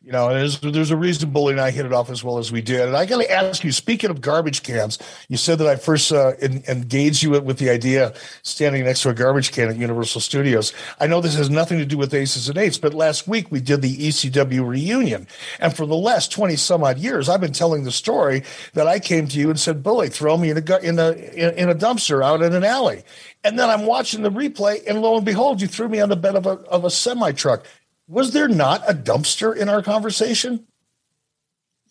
You 0.07 0.13
know, 0.13 0.29
there's 0.29 0.61
there's 0.61 0.93
a 0.93 0.97
reason 0.97 1.31
Bully 1.31 1.51
and 1.51 1.61
I 1.61 1.73
hit 1.73 1.85
it 1.85 1.93
off 1.93 2.11
as 2.11 2.23
well 2.23 2.39
as 2.39 2.53
we 2.53 2.63
did. 2.63 2.87
And 2.87 2.97
I 2.97 3.07
got 3.07 3.21
to 3.21 3.29
ask 3.29 3.65
you, 3.65 3.73
speaking 3.73 4.09
of 4.09 4.21
garbage 4.21 4.63
cans, 4.63 5.01
you 5.29 5.37
said 5.37 5.59
that 5.59 5.67
I 5.67 5.75
first 5.75 6.13
uh, 6.13 6.35
in, 6.41 6.63
engaged 6.69 7.25
you 7.25 7.31
with 7.41 7.59
the 7.59 7.71
idea 7.71 8.15
standing 8.45 8.85
next 8.85 9.03
to 9.03 9.09
a 9.09 9.15
garbage 9.15 9.51
can 9.51 9.69
at 9.69 9.75
Universal 9.75 10.21
Studios. 10.21 10.73
I 11.01 11.09
know 11.09 11.21
this 11.21 11.35
has 11.35 11.51
nothing 11.51 11.79
to 11.79 11.85
do 11.85 11.99
with 11.99 12.15
Aces 12.15 12.49
and 12.49 12.57
Eights, 12.57 12.79
but 12.79 12.95
last 12.95 13.27
week 13.27 13.51
we 13.51 13.61
did 13.61 13.83
the 13.83 13.97
ECW 13.97 14.65
reunion, 14.65 15.27
and 15.59 15.77
for 15.77 15.87
the 15.87 15.97
last 15.97 16.31
twenty 16.31 16.55
some 16.55 16.85
odd 16.85 16.99
years, 16.99 17.29
I've 17.29 17.41
been 17.41 17.53
telling 17.53 17.83
the 17.83 17.91
story 17.91 18.45
that 18.75 18.87
I 18.87 19.01
came 19.01 19.27
to 19.27 19.41
you 19.41 19.51
and 19.51 19.59
said, 19.59 19.83
"Bully, 19.83 20.09
throw 20.09 20.37
me 20.37 20.51
in 20.51 20.59
a 20.59 20.79
in 20.85 21.01
a 21.01 21.11
in 21.11 21.69
a 21.69 21.75
dumpster 21.75 22.25
out 22.25 22.43
in 22.43 22.55
an 22.55 22.63
alley." 22.63 23.03
And 23.43 23.59
then 23.59 23.69
I'm 23.69 23.87
watching 23.87 24.23
the 24.23 24.31
replay, 24.31 24.87
and 24.87 25.03
lo 25.03 25.17
and 25.17 25.25
behold, 25.25 25.61
you 25.61 25.67
threw 25.67 25.89
me 25.89 25.99
on 25.99 26.11
the 26.11 26.17
bed 26.17 26.37
of 26.37 26.47
a 26.47 26.61
of 26.69 26.85
a 26.85 26.91
semi 26.91 27.33
truck 27.33 27.67
was 28.09 28.33
there 28.33 28.49
not 28.49 28.89
a 28.89 28.95
dumpster 28.95 29.57
in 29.57 29.69
our 29.69 29.83
conversation? 29.83 30.67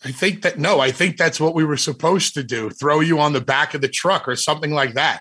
I 0.04 0.12
think 0.12 0.42
that 0.42 0.58
no, 0.58 0.80
I 0.80 0.90
think 0.90 1.16
that's 1.16 1.40
what 1.40 1.54
we 1.54 1.64
were 1.64 1.76
supposed 1.76 2.34
to 2.34 2.42
do 2.42 2.70
throw 2.70 3.00
you 3.00 3.18
on 3.18 3.32
the 3.32 3.40
back 3.40 3.74
of 3.74 3.80
the 3.80 3.88
truck 3.88 4.28
or 4.28 4.36
something 4.36 4.70
like 4.70 4.94
that. 4.94 5.20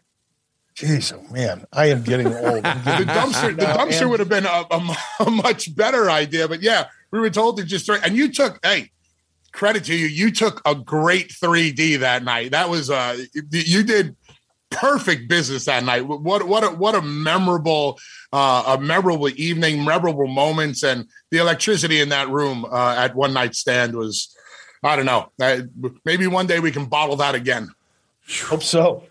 Jeez, 0.76 1.14
oh 1.14 1.34
man, 1.34 1.66
I 1.72 1.88
am 1.88 2.04
getting 2.04 2.28
old. 2.28 2.64
The 2.64 3.06
dumpster, 3.08 3.56
the 3.56 3.66
dumpster 3.78 4.10
would 4.10 4.20
have 4.20 4.28
been 4.30 4.46
a, 4.46 4.66
a, 4.70 4.98
a, 5.22 5.32
much 5.32 5.74
better 5.74 6.12
idea, 6.12 6.50
but 6.50 6.62
yeah, 6.62 6.88
we 7.12 7.20
were 7.20 7.30
told 7.30 7.58
to 7.58 7.64
just 7.64 7.86
throw. 7.86 7.96
And 7.96 8.16
you 8.16 8.30
took, 8.30 8.60
hey, 8.62 8.92
credit 9.54 9.86
to 9.86 9.96
you, 9.96 10.08
you 10.08 10.32
took 10.32 10.62
a 10.66 10.76
great 10.76 11.30
3D 11.30 12.00
that 12.00 12.24
night. 12.24 12.52
That 12.52 12.70
was 12.70 12.90
uh, 12.90 13.18
you 13.34 13.84
did 13.84 14.18
perfect 14.70 15.28
business 15.28 15.66
that 15.66 15.84
night. 15.84 16.02
What 16.02 16.48
what 16.48 16.64
a, 16.64 16.68
what 16.68 16.96
a 16.96 17.02
memorable 17.02 18.00
uh, 18.34 18.76
a 18.78 18.82
memorable 18.82 19.30
evening, 19.30 19.84
memorable 19.84 20.28
moments, 20.28 20.84
and 20.84 21.08
the 21.32 21.38
electricity 21.38 22.02
in 22.02 22.10
that 22.10 22.30
room 22.30 22.66
uh, 22.66 22.96
at 22.98 23.16
one 23.16 23.34
night 23.34 23.56
stand 23.56 23.96
was 23.96 24.36
I 24.84 24.96
don't 24.96 25.06
know. 25.06 25.32
Maybe 26.06 26.28
one 26.28 26.48
day 26.48 26.60
we 26.60 26.72
can 26.72 26.86
bottle 26.86 27.16
that 27.18 27.36
again. 27.36 27.70
Hope 28.44 28.64
so. 28.64 29.04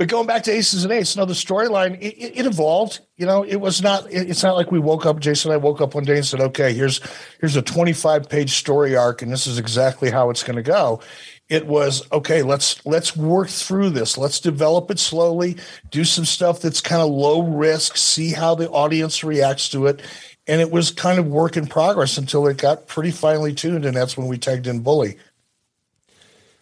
But 0.00 0.08
going 0.08 0.26
back 0.26 0.44
to 0.44 0.50
Aces 0.50 0.84
and 0.84 1.16
know, 1.16 1.26
the 1.26 1.34
storyline 1.34 2.00
it, 2.00 2.14
it, 2.38 2.46
evolved. 2.46 3.00
You 3.18 3.26
know, 3.26 3.42
it 3.42 3.56
was 3.56 3.82
not. 3.82 4.10
It, 4.10 4.30
it's 4.30 4.42
not 4.42 4.56
like 4.56 4.72
we 4.72 4.78
woke 4.78 5.04
up. 5.04 5.20
Jason 5.20 5.50
and 5.50 5.60
I 5.60 5.62
woke 5.62 5.82
up 5.82 5.94
one 5.94 6.04
day 6.04 6.16
and 6.16 6.24
said, 6.24 6.40
"Okay, 6.40 6.72
here's 6.72 7.00
here's 7.38 7.54
a 7.56 7.60
25 7.60 8.26
page 8.26 8.54
story 8.54 8.96
arc, 8.96 9.20
and 9.20 9.30
this 9.30 9.46
is 9.46 9.58
exactly 9.58 10.10
how 10.10 10.30
it's 10.30 10.42
going 10.42 10.56
to 10.56 10.62
go." 10.62 11.02
It 11.50 11.66
was 11.66 12.06
okay 12.12 12.42
let's 12.42 12.84
let's 12.86 13.16
work 13.16 13.48
through 13.48 13.90
this. 13.90 14.16
Let's 14.16 14.40
develop 14.40 14.90
it 14.90 14.98
slowly 14.98 15.56
do 15.90 16.04
some 16.04 16.24
stuff 16.24 16.60
that's 16.60 16.80
kind 16.80 17.02
of 17.02 17.10
low 17.10 17.42
risk 17.42 17.96
see 17.96 18.30
how 18.30 18.54
the 18.54 18.70
audience 18.70 19.22
reacts 19.24 19.68
to 19.70 19.86
it. 19.86 20.00
And 20.46 20.60
it 20.60 20.70
was 20.70 20.90
kind 20.90 21.18
of 21.18 21.26
work 21.26 21.56
in 21.56 21.66
progress 21.66 22.16
until 22.16 22.46
it 22.46 22.56
got 22.56 22.86
pretty 22.86 23.10
finely 23.10 23.52
tuned 23.52 23.84
and 23.84 23.96
that's 23.96 24.16
when 24.16 24.28
we 24.28 24.38
tagged 24.38 24.68
in 24.68 24.80
bully. 24.80 25.18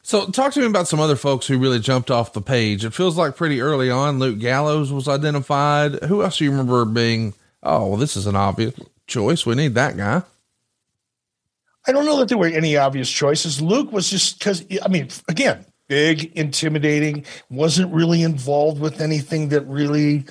So 0.02 0.26
talk 0.26 0.54
to 0.54 0.60
me 0.60 0.66
about 0.66 0.88
some 0.88 1.00
other 1.00 1.16
folks 1.16 1.46
who 1.46 1.58
really 1.58 1.80
jumped 1.80 2.10
off 2.10 2.32
the 2.32 2.40
page. 2.40 2.82
It 2.82 2.94
feels 2.94 3.18
like 3.18 3.36
pretty 3.36 3.60
early 3.60 3.90
on 3.90 4.18
luke 4.18 4.38
gallows 4.38 4.90
was 4.90 5.06
identified. 5.06 6.02
Who 6.04 6.22
else 6.22 6.38
do 6.38 6.44
you 6.44 6.50
remember 6.50 6.86
being 6.86 7.34
oh 7.62 7.88
well 7.88 7.98
this 7.98 8.16
is 8.16 8.26
an 8.26 8.36
obvious 8.36 8.74
choice. 9.06 9.44
We 9.44 9.54
need 9.54 9.74
that 9.74 9.98
guy 9.98 10.22
I 11.88 11.92
don't 11.92 12.04
know 12.04 12.18
that 12.18 12.28
there 12.28 12.36
were 12.36 12.46
any 12.46 12.76
obvious 12.76 13.10
choices. 13.10 13.62
Luke 13.62 13.90
was 13.90 14.10
just 14.10 14.38
because, 14.38 14.62
I 14.82 14.88
mean, 14.88 15.08
again, 15.26 15.64
big, 15.88 16.36
intimidating, 16.36 17.24
wasn't 17.48 17.92
really 17.94 18.22
involved 18.22 18.78
with 18.78 19.00
anything 19.00 19.48
that 19.48 19.62
really 19.62 20.26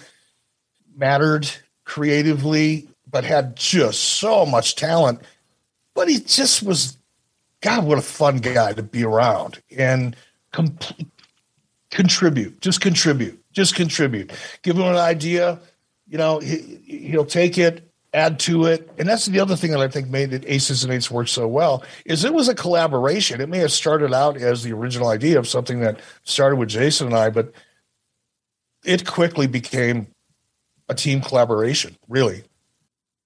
mattered 0.95 1.49
creatively, 1.83 2.87
but 3.09 3.23
had 3.23 3.55
just 3.55 4.03
so 4.03 4.45
much 4.45 4.75
talent. 4.75 5.21
But 5.95 6.09
he 6.09 6.19
just 6.19 6.61
was, 6.61 6.97
God, 7.61 7.85
what 7.85 7.97
a 7.97 8.03
fun 8.03 8.37
guy 8.37 8.73
to 8.73 8.83
be 8.83 9.03
around 9.03 9.59
and 9.75 10.15
complete, 10.51 11.07
contribute, 11.89 12.61
just 12.61 12.81
contribute, 12.81 13.43
just 13.51 13.73
contribute. 13.73 14.31
Give 14.61 14.75
him 14.75 14.83
an 14.83 14.95
idea, 14.95 15.59
you 16.07 16.19
know, 16.19 16.37
he, 16.37 16.79
he'll 16.85 17.25
take 17.25 17.57
it 17.57 17.86
add 18.13 18.39
to 18.39 18.65
it. 18.65 18.89
And 18.97 19.07
that's 19.07 19.25
the 19.25 19.39
other 19.39 19.55
thing 19.55 19.71
that 19.71 19.81
I 19.81 19.87
think 19.87 20.07
made 20.07 20.33
it 20.33 20.45
Aces 20.47 20.83
and 20.83 20.93
Eights 20.93 21.11
work 21.11 21.27
so 21.27 21.47
well 21.47 21.83
is 22.05 22.23
it 22.23 22.33
was 22.33 22.47
a 22.47 22.55
collaboration. 22.55 23.41
It 23.41 23.49
may 23.49 23.59
have 23.59 23.71
started 23.71 24.13
out 24.13 24.37
as 24.37 24.63
the 24.63 24.73
original 24.73 25.09
idea 25.09 25.37
of 25.37 25.47
something 25.47 25.79
that 25.81 25.99
started 26.23 26.55
with 26.55 26.69
Jason 26.69 27.07
and 27.07 27.15
I, 27.15 27.29
but 27.29 27.51
it 28.85 29.05
quickly 29.05 29.47
became 29.47 30.07
a 30.89 30.95
team 30.95 31.21
collaboration, 31.21 31.97
really. 32.07 32.43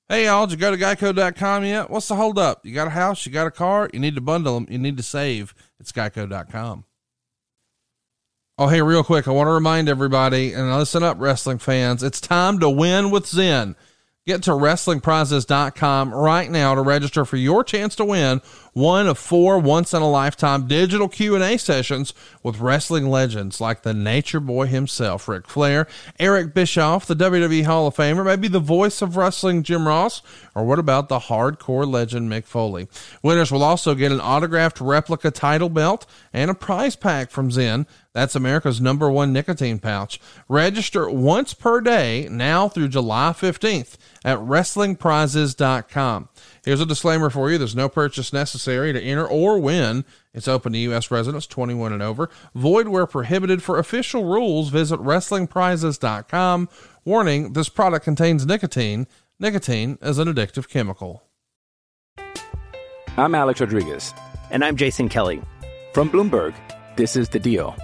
Hey, 0.09 0.25
y'all, 0.25 0.45
did 0.45 0.59
you 0.59 0.59
go 0.59 0.71
to 0.71 0.77
geico.com 0.77 1.63
yet? 1.63 1.89
What's 1.89 2.09
the 2.09 2.15
holdup? 2.15 2.65
You 2.65 2.73
got 2.73 2.87
a 2.87 2.91
house, 2.91 3.25
you 3.25 3.31
got 3.31 3.47
a 3.47 3.51
car, 3.51 3.89
you 3.93 3.99
need 3.99 4.15
to 4.15 4.21
bundle 4.21 4.55
them, 4.55 4.67
you 4.69 4.77
need 4.77 4.97
to 4.97 5.03
save. 5.03 5.53
It's 5.79 5.91
geico.com. 5.91 6.83
Oh, 8.57 8.67
hey, 8.67 8.81
real 8.81 9.03
quick, 9.03 9.27
I 9.27 9.31
want 9.31 9.47
to 9.47 9.53
remind 9.53 9.87
everybody 9.87 10.53
and 10.53 10.75
listen 10.75 11.01
up, 11.01 11.17
wrestling 11.19 11.59
fans. 11.59 12.03
It's 12.03 12.19
time 12.19 12.59
to 12.59 12.69
win 12.69 13.09
with 13.09 13.25
ZYN. 13.25 13.75
Get 14.31 14.43
to 14.43 14.51
wrestlingprizes.com 14.51 16.13
right 16.13 16.49
now 16.49 16.73
to 16.73 16.81
register 16.81 17.25
for 17.25 17.35
your 17.35 17.65
chance 17.65 17.97
to 17.97 18.05
win 18.05 18.41
one 18.73 19.07
of 19.07 19.17
four 19.17 19.59
once 19.59 19.93
in 19.93 20.01
a 20.01 20.09
lifetime 20.09 20.67
digital 20.67 21.07
Q&A 21.07 21.57
sessions 21.57 22.13
with 22.43 22.59
wrestling 22.59 23.09
legends 23.09 23.59
like 23.59 23.83
the 23.83 23.93
nature 23.93 24.39
boy 24.39 24.65
himself, 24.67 25.27
Ric 25.27 25.47
Flair, 25.47 25.87
Eric 26.19 26.53
Bischoff, 26.53 27.05
the 27.05 27.15
WWE 27.15 27.65
Hall 27.65 27.87
of 27.87 27.95
Famer, 27.95 28.25
maybe 28.25 28.47
the 28.47 28.59
voice 28.59 29.01
of 29.01 29.17
wrestling 29.17 29.63
Jim 29.63 29.87
Ross, 29.87 30.21
or 30.55 30.63
what 30.65 30.79
about 30.79 31.09
the 31.09 31.19
hardcore 31.19 31.89
legend 31.89 32.29
Mick 32.29 32.45
Foley? 32.45 32.87
Winners 33.21 33.51
will 33.51 33.63
also 33.63 33.95
get 33.95 34.11
an 34.11 34.21
autographed 34.21 34.79
replica 34.79 35.31
title 35.31 35.69
belt 35.69 36.05
and 36.33 36.49
a 36.49 36.55
prize 36.55 36.95
pack 36.95 37.29
from 37.29 37.49
ZYN 37.49 37.85
that's 38.13 38.35
America's 38.35 38.81
number 38.81 39.09
one 39.09 39.31
nicotine 39.31 39.79
pouch. 39.79 40.19
Register 40.49 41.09
once 41.09 41.53
per 41.53 41.79
day 41.79 42.27
now 42.29 42.67
through 42.67 42.89
July 42.89 43.33
15th 43.33 43.95
at 44.25 44.39
WrestlingPrizes.com. 44.39 46.29
Here's 46.63 46.79
a 46.79 46.85
disclaimer 46.85 47.31
for 47.31 47.49
you 47.49 47.57
there's 47.57 47.75
no 47.75 47.89
purchase 47.89 48.31
necessary 48.31 48.93
to 48.93 49.01
enter 49.01 49.27
or 49.27 49.59
win. 49.59 50.05
It's 50.33 50.47
open 50.47 50.73
to 50.73 50.79
U.S. 50.79 51.09
residents 51.09 51.47
21 51.47 51.91
and 51.91 52.03
over. 52.03 52.29
Void 52.53 52.87
where 52.87 53.07
prohibited 53.07 53.63
for 53.63 53.79
official 53.79 54.25
rules. 54.25 54.69
Visit 54.69 54.99
WrestlingPrizes.com. 54.99 56.69
Warning 57.03 57.53
this 57.53 57.69
product 57.69 58.05
contains 58.05 58.45
nicotine. 58.45 59.07
Nicotine 59.39 59.97
is 60.03 60.19
an 60.19 60.27
addictive 60.27 60.69
chemical. 60.69 61.23
I'm 63.17 63.33
Alex 63.33 63.59
Rodriguez. 63.59 64.13
And 64.51 64.63
I'm 64.63 64.75
Jason 64.75 65.09
Kelly. 65.09 65.41
From 65.93 66.11
Bloomberg, 66.11 66.53
this 66.95 67.15
is 67.15 67.27
The 67.27 67.39
Deal. 67.39 67.75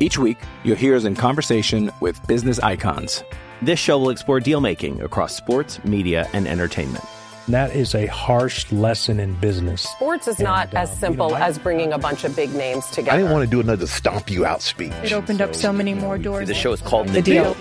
Each 0.00 0.18
week, 0.18 0.38
you'll 0.64 0.76
hear 0.76 0.96
us 0.96 1.04
in 1.04 1.14
conversation 1.14 1.90
with 2.00 2.24
business 2.26 2.58
icons. 2.58 3.22
This 3.62 3.78
show 3.78 3.98
will 3.98 4.10
explore 4.10 4.40
deal 4.40 4.60
making 4.60 5.02
across 5.02 5.36
sports, 5.36 5.82
media, 5.84 6.28
and 6.32 6.48
entertainment. 6.48 7.04
That 7.48 7.74
is 7.74 7.94
a 7.94 8.06
harsh 8.06 8.70
lesson 8.70 9.18
in 9.18 9.32
business. 9.40 9.82
Sports 9.82 10.28
is 10.28 10.38
not 10.38 10.68
And, 10.68 10.76
uh, 10.76 10.80
as 10.82 10.90
you 10.90 10.96
simple 10.96 11.30
know, 11.30 11.36
I- 11.36 11.40
as 11.46 11.58
bringing 11.58 11.94
a 11.94 11.98
bunch 11.98 12.24
of 12.24 12.36
big 12.36 12.54
names 12.54 12.84
together. 12.86 13.12
I 13.12 13.16
didn't 13.16 13.32
want 13.32 13.44
to 13.44 13.50
do 13.50 13.60
another 13.60 13.86
stomp 13.86 14.30
you 14.30 14.44
out 14.44 14.60
speech. 14.60 14.92
It 15.02 15.12
opened 15.12 15.40
up 15.40 15.54
so 15.54 15.72
many 15.72 15.94
more 15.94 16.18
doors. 16.18 16.46
The 16.46 16.52
show 16.54 16.72
is 16.72 16.82
called 16.82 17.08
The 17.08 17.22
Deal. 17.22 17.56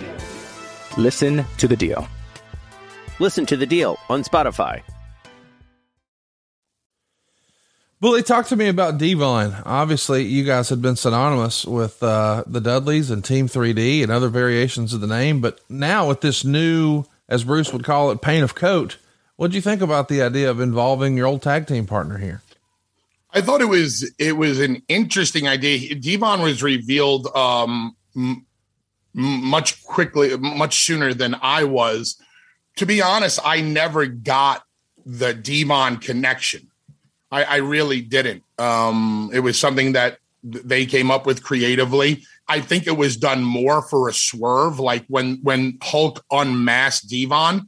Listen 0.98 1.46
to 1.60 1.68
The 1.70 1.78
Deal. 1.78 2.06
Listen 3.20 3.46
to 3.46 3.56
The 3.56 3.66
Deal 3.66 3.98
on 4.10 4.24
Spotify. 4.24 4.82
Bully, 8.02 8.22
talk 8.24 8.46
to 8.48 8.56
me 8.56 8.68
about 8.68 8.98
Devon. 9.00 9.56
Obviously, 9.66 10.24
you 10.24 10.44
guys 10.44 10.70
had 10.70 10.82
been 10.82 10.96
synonymous 10.98 11.66
with 11.66 12.04
uh, 12.04 12.44
the 12.46 12.60
Dudleys 12.62 13.10
and 13.10 13.24
Team 13.24 13.48
3D 13.48 14.04
and 14.04 14.12
other 14.12 14.28
variations 14.30 14.94
of 14.94 15.02
the 15.02 15.08
name, 15.08 15.40
but 15.40 15.60
now 15.70 16.08
with 16.10 16.22
this 16.22 16.44
new, 16.44 17.06
as 17.30 17.44
Bruce 17.46 17.72
would 17.74 17.84
call 17.86 18.12
it, 18.12 18.22
paint 18.22 18.44
of 18.44 18.54
coat, 18.54 18.98
what 19.38 19.52
do 19.52 19.56
you 19.56 19.62
think 19.62 19.82
about 19.82 20.10
the 20.10 20.22
idea 20.22 20.50
of 20.50 20.60
involving 20.60 21.16
your 21.16 21.28
old 21.28 21.42
tag 21.42 21.68
team 21.68 21.86
partner 21.86 22.18
here? 22.18 22.42
I 23.32 23.42
thought 23.42 23.62
it 23.62 23.66
was 23.66 24.12
it 24.18 24.38
was 24.38 24.60
an 24.60 24.82
interesting 24.88 25.48
idea. 25.48 25.96
Devon 25.96 26.42
was 26.42 26.64
revealed 26.64 27.28
um, 27.36 27.96
m- 28.16 28.46
much 29.14 29.84
quickly, 29.84 30.36
much 30.38 30.86
sooner 30.86 31.14
than 31.14 31.36
I 31.42 31.64
was. 31.64 32.20
To 32.78 32.86
be 32.86 33.02
honest, 33.02 33.40
I 33.44 33.62
never 33.62 34.06
got 34.06 34.64
the 35.06 35.34
Devon 35.34 35.98
connection. 35.98 36.68
I, 37.32 37.44
I 37.44 37.56
really 37.58 38.02
didn't. 38.02 38.44
Um, 38.58 39.30
it 39.34 39.40
was 39.40 39.60
something 39.60 39.94
that 39.94 40.20
they 40.44 40.86
came 40.86 41.12
up 41.12 41.26
with 41.26 41.44
creatively. 41.44 42.24
I 42.48 42.62
think 42.62 42.88
it 42.88 42.98
was 42.98 43.18
done 43.18 43.44
more 43.44 43.82
for 43.82 44.08
a 44.08 44.14
swerve, 44.14 44.80
like 44.80 45.06
when 45.08 45.40
when 45.44 45.78
Hulk 45.82 46.24
unmasked 46.32 47.10
Devon. 47.10 47.68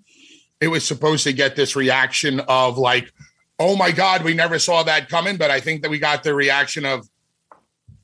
It 0.62 0.68
was 0.68 0.86
supposed 0.86 1.24
to 1.24 1.34
get 1.34 1.56
this 1.56 1.76
reaction 1.76 2.42
of 2.42 2.78
like, 2.78 3.12
oh 3.60 3.76
my 3.76 3.92
god 3.92 4.24
we 4.24 4.34
never 4.34 4.58
saw 4.58 4.84
that 4.84 5.10
coming. 5.10 5.38
But 5.38 5.52
i 5.52 5.60
think 5.60 5.82
that 5.82 5.92
we 5.92 6.00
got 6.00 6.24
the 6.24 6.34
reaction 6.34 6.86
of 6.86 7.08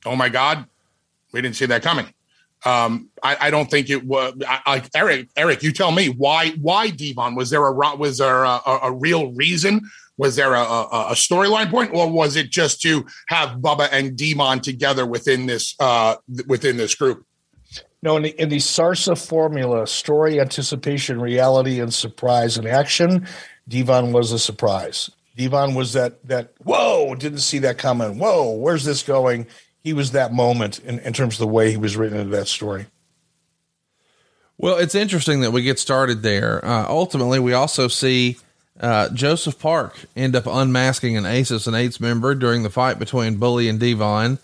oh 0.04 0.14
my 0.16 0.28
god 0.28 0.66
we 1.32 1.40
didn't 1.42 1.56
see 1.56 1.66
that 1.66 1.82
coming. 1.82 2.06
Um 2.64 3.10
i, 3.22 3.36
I 3.40 3.50
don't 3.50 3.70
think 3.70 3.90
it 3.90 4.04
was 4.04 4.34
like 4.66 4.88
eric 4.94 5.28
eric 5.36 5.62
you 5.62 5.72
tell 5.72 5.92
me 5.92 6.08
why 6.08 6.50
why 6.60 6.90
devon? 6.90 7.34
Was 7.34 7.50
there 7.50 7.66
a 7.66 7.96
was 7.96 8.18
there 8.18 8.44
a, 8.44 8.60
a, 8.66 8.78
a 8.84 8.92
real 8.92 9.32
reason? 9.32 9.80
Was 10.18 10.34
there 10.36 10.54
a, 10.54 10.62
a, 10.62 11.12
storyline 11.12 11.70
point? 11.70 11.92
Or 11.92 12.10
was 12.10 12.36
it 12.36 12.48
just 12.48 12.80
to 12.80 13.04
have 13.28 13.58
bubba 13.58 13.90
and 13.92 14.16
devon 14.16 14.60
together 14.60 15.04
within 15.04 15.44
this 15.44 15.74
uh 15.78 16.16
within 16.46 16.78
this 16.78 16.94
group 16.94 17.25
No, 18.06 18.16
in 18.16 18.22
the, 18.22 18.40
in 18.40 18.50
the 18.50 18.58
SARSA 18.58 19.18
formula, 19.26 19.84
story, 19.84 20.40
anticipation, 20.40 21.20
reality, 21.20 21.80
and 21.80 21.92
surprise 21.92 22.56
and 22.56 22.64
action, 22.64 23.26
Devon 23.66 24.12
was 24.12 24.30
a 24.30 24.38
surprise. 24.38 25.10
Devon 25.36 25.74
was 25.74 25.94
that 25.94 26.24
that 26.28 26.52
whoa, 26.62 27.16
didn't 27.16 27.40
see 27.40 27.58
that 27.58 27.78
coming. 27.78 28.20
Whoa, 28.20 28.52
where's 28.52 28.84
this 28.84 29.02
going? 29.02 29.48
He 29.80 29.92
was 29.92 30.12
that 30.12 30.32
moment 30.32 30.78
in, 30.78 31.00
in 31.00 31.14
terms 31.14 31.34
of 31.34 31.40
the 31.40 31.48
way 31.48 31.72
he 31.72 31.76
was 31.76 31.96
written 31.96 32.16
into 32.16 32.36
that 32.36 32.46
story. 32.46 32.86
Well, 34.56 34.76
it's 34.76 34.94
interesting 34.94 35.40
that 35.40 35.50
we 35.50 35.62
get 35.62 35.80
started 35.80 36.22
there. 36.22 36.64
Uh, 36.64 36.86
ultimately, 36.88 37.40
we 37.40 37.54
also 37.54 37.88
see 37.88 38.36
uh, 38.78 39.08
Joseph 39.08 39.58
Park 39.58 39.98
end 40.14 40.36
up 40.36 40.46
unmasking 40.46 41.16
an 41.16 41.26
Aces 41.26 41.66
and 41.66 41.74
Eights 41.74 41.98
member 41.98 42.36
during 42.36 42.62
the 42.62 42.70
fight 42.70 43.00
between 43.00 43.38
Bully 43.38 43.68
and 43.68 43.80
Devon, 43.80 44.38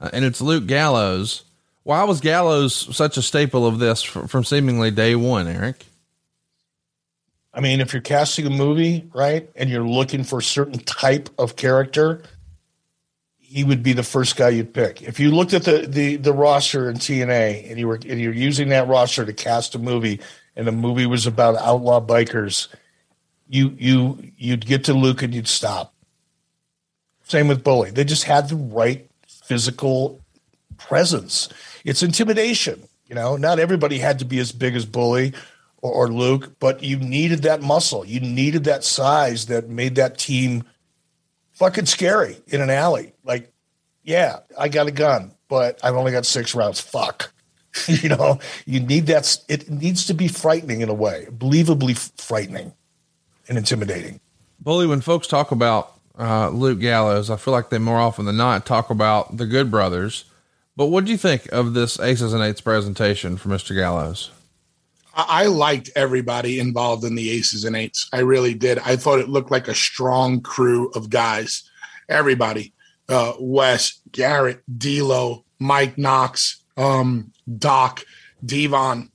uh, 0.00 0.08
and 0.12 0.24
it's 0.24 0.40
Luke 0.40 0.68
Gallows. 0.68 1.42
Why 1.88 2.04
was 2.04 2.20
Gallows 2.20 2.94
such 2.94 3.16
a 3.16 3.22
staple 3.22 3.66
of 3.66 3.78
this 3.78 4.02
from, 4.02 4.28
from 4.28 4.44
seemingly 4.44 4.90
day 4.90 5.14
one, 5.14 5.48
Eric? 5.48 5.86
I 7.54 7.62
mean, 7.62 7.80
if 7.80 7.94
you're 7.94 8.02
casting 8.02 8.46
a 8.46 8.50
movie, 8.50 9.08
right, 9.14 9.48
and 9.56 9.70
you're 9.70 9.88
looking 9.88 10.22
for 10.22 10.40
a 10.40 10.42
certain 10.42 10.80
type 10.80 11.30
of 11.38 11.56
character, 11.56 12.20
he 13.38 13.64
would 13.64 13.82
be 13.82 13.94
the 13.94 14.02
first 14.02 14.36
guy 14.36 14.50
you'd 14.50 14.74
pick. 14.74 15.00
If 15.00 15.18
you 15.18 15.30
looked 15.30 15.54
at 15.54 15.64
the 15.64 15.86
the, 15.88 16.16
the 16.16 16.34
roster 16.34 16.90
in 16.90 16.96
TNA 16.96 17.70
and 17.70 17.78
you 17.78 17.88
were 17.88 17.94
and 17.94 18.20
you're 18.20 18.34
using 18.34 18.68
that 18.68 18.86
roster 18.86 19.24
to 19.24 19.32
cast 19.32 19.74
a 19.74 19.78
movie, 19.78 20.20
and 20.56 20.66
the 20.66 20.72
movie 20.72 21.06
was 21.06 21.26
about 21.26 21.56
outlaw 21.56 22.04
bikers, 22.04 22.68
you 23.48 23.74
you 23.78 24.30
you'd 24.36 24.66
get 24.66 24.84
to 24.84 24.92
Luke 24.92 25.22
and 25.22 25.34
you'd 25.34 25.48
stop. 25.48 25.94
Same 27.22 27.48
with 27.48 27.64
Bully. 27.64 27.92
They 27.92 28.04
just 28.04 28.24
had 28.24 28.50
the 28.50 28.56
right 28.56 29.08
physical 29.26 30.20
presence. 30.76 31.48
It's 31.84 32.02
intimidation. 32.02 32.88
You 33.06 33.14
know, 33.14 33.36
not 33.36 33.58
everybody 33.58 33.98
had 33.98 34.18
to 34.18 34.24
be 34.24 34.38
as 34.38 34.52
big 34.52 34.76
as 34.76 34.84
Bully 34.84 35.32
or, 35.80 35.92
or 35.92 36.08
Luke, 36.08 36.58
but 36.58 36.82
you 36.82 36.98
needed 36.98 37.42
that 37.42 37.62
muscle. 37.62 38.04
You 38.04 38.20
needed 38.20 38.64
that 38.64 38.84
size 38.84 39.46
that 39.46 39.68
made 39.68 39.94
that 39.94 40.18
team 40.18 40.64
fucking 41.52 41.86
scary 41.86 42.38
in 42.48 42.60
an 42.60 42.70
alley. 42.70 43.12
Like, 43.24 43.52
yeah, 44.02 44.40
I 44.58 44.68
got 44.68 44.86
a 44.86 44.92
gun, 44.92 45.32
but 45.48 45.78
I've 45.82 45.96
only 45.96 46.12
got 46.12 46.26
six 46.26 46.54
rounds. 46.54 46.80
Fuck. 46.80 47.32
you 47.86 48.08
know, 48.08 48.38
you 48.66 48.80
need 48.80 49.06
that. 49.06 49.38
It 49.48 49.70
needs 49.70 50.06
to 50.06 50.14
be 50.14 50.28
frightening 50.28 50.80
in 50.80 50.88
a 50.88 50.94
way, 50.94 51.26
believably 51.30 51.96
frightening 52.20 52.74
and 53.48 53.58
intimidating. 53.58 54.20
Bully, 54.60 54.86
when 54.86 55.00
folks 55.00 55.26
talk 55.26 55.50
about 55.50 55.94
uh, 56.18 56.48
Luke 56.50 56.80
Gallows, 56.80 57.30
I 57.30 57.36
feel 57.36 57.52
like 57.52 57.70
they 57.70 57.78
more 57.78 57.98
often 57.98 58.24
than 58.24 58.36
not 58.36 58.66
talk 58.66 58.90
about 58.90 59.36
the 59.36 59.46
Good 59.46 59.70
Brothers. 59.70 60.24
But 60.78 60.86
what 60.86 61.04
do 61.04 61.10
you 61.10 61.18
think 61.18 61.50
of 61.50 61.74
this 61.74 61.98
Aces 61.98 62.32
and 62.32 62.40
Eights 62.40 62.60
presentation 62.60 63.36
for 63.36 63.48
Mr. 63.48 63.74
Gallows? 63.74 64.30
I 65.12 65.24
I 65.28 65.46
liked 65.46 65.90
everybody 65.96 66.60
involved 66.60 67.02
in 67.02 67.16
the 67.16 67.30
aces 67.30 67.64
and 67.64 67.74
eights. 67.74 68.08
I 68.12 68.20
really 68.20 68.54
did. 68.54 68.78
I 68.78 68.94
thought 68.94 69.18
it 69.18 69.28
looked 69.28 69.50
like 69.50 69.66
a 69.66 69.74
strong 69.74 70.40
crew 70.40 70.92
of 70.94 71.10
guys. 71.10 71.68
Everybody, 72.08 72.72
uh, 73.08 73.32
Wes, 73.40 74.00
Garett, 74.12 74.62
D'Lo, 74.78 75.44
Mike 75.58 75.98
Knox, 75.98 76.62
um, 76.76 77.32
Doc, 77.58 78.04
Devon, 78.46 79.10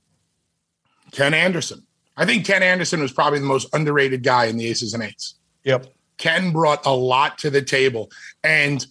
Ken 1.12 1.32
Anderson. 1.32 1.82
I 2.18 2.26
think 2.26 2.44
Ken 2.44 2.62
Anderson 2.62 3.00
was 3.00 3.10
probably 3.10 3.38
the 3.38 3.46
most 3.46 3.74
underrated 3.74 4.22
guy 4.22 4.44
in 4.44 4.58
the 4.58 4.66
aces 4.66 4.92
and 4.92 5.02
eights. 5.02 5.36
Yep. 5.64 5.86
Ken 6.18 6.52
brought 6.52 6.84
a 6.84 6.94
lot 6.94 7.38
to 7.38 7.48
the 7.48 7.62
table. 7.62 8.10
And 8.44 8.86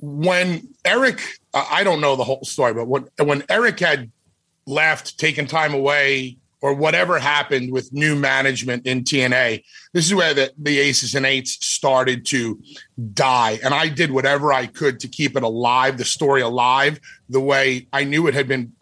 when 0.00 0.68
Eric, 0.84 1.20
I 1.70 1.84
don't 1.84 2.00
know 2.00 2.16
the 2.16 2.24
whole 2.24 2.44
story, 2.44 2.74
but 2.74 2.86
when, 2.86 3.08
when 3.18 3.44
Eric 3.48 3.80
had 3.80 4.10
left, 4.66 5.18
taken 5.18 5.46
time 5.46 5.74
away, 5.74 6.36
or 6.62 6.74
whatever 6.74 7.18
happened 7.18 7.70
with 7.70 7.92
new 7.92 8.16
management 8.16 8.86
in 8.86 9.04
TNA, 9.04 9.62
this 9.92 10.06
is 10.06 10.14
where 10.14 10.34
the, 10.34 10.52
the 10.58 10.78
Aces 10.80 11.14
and 11.14 11.26
Eights 11.26 11.64
started 11.64 12.24
to 12.26 12.60
die. 13.12 13.58
And 13.62 13.74
I 13.74 13.88
did 13.88 14.10
whatever 14.10 14.52
I 14.52 14.66
could 14.66 14.98
to 15.00 15.08
keep 15.08 15.36
it 15.36 15.42
alive, 15.42 15.98
the 15.98 16.04
story 16.04 16.40
alive, 16.40 16.98
the 17.28 17.40
way 17.40 17.86
I 17.92 18.04
knew 18.04 18.26
it 18.26 18.34
had 18.34 18.48
been 18.48 18.72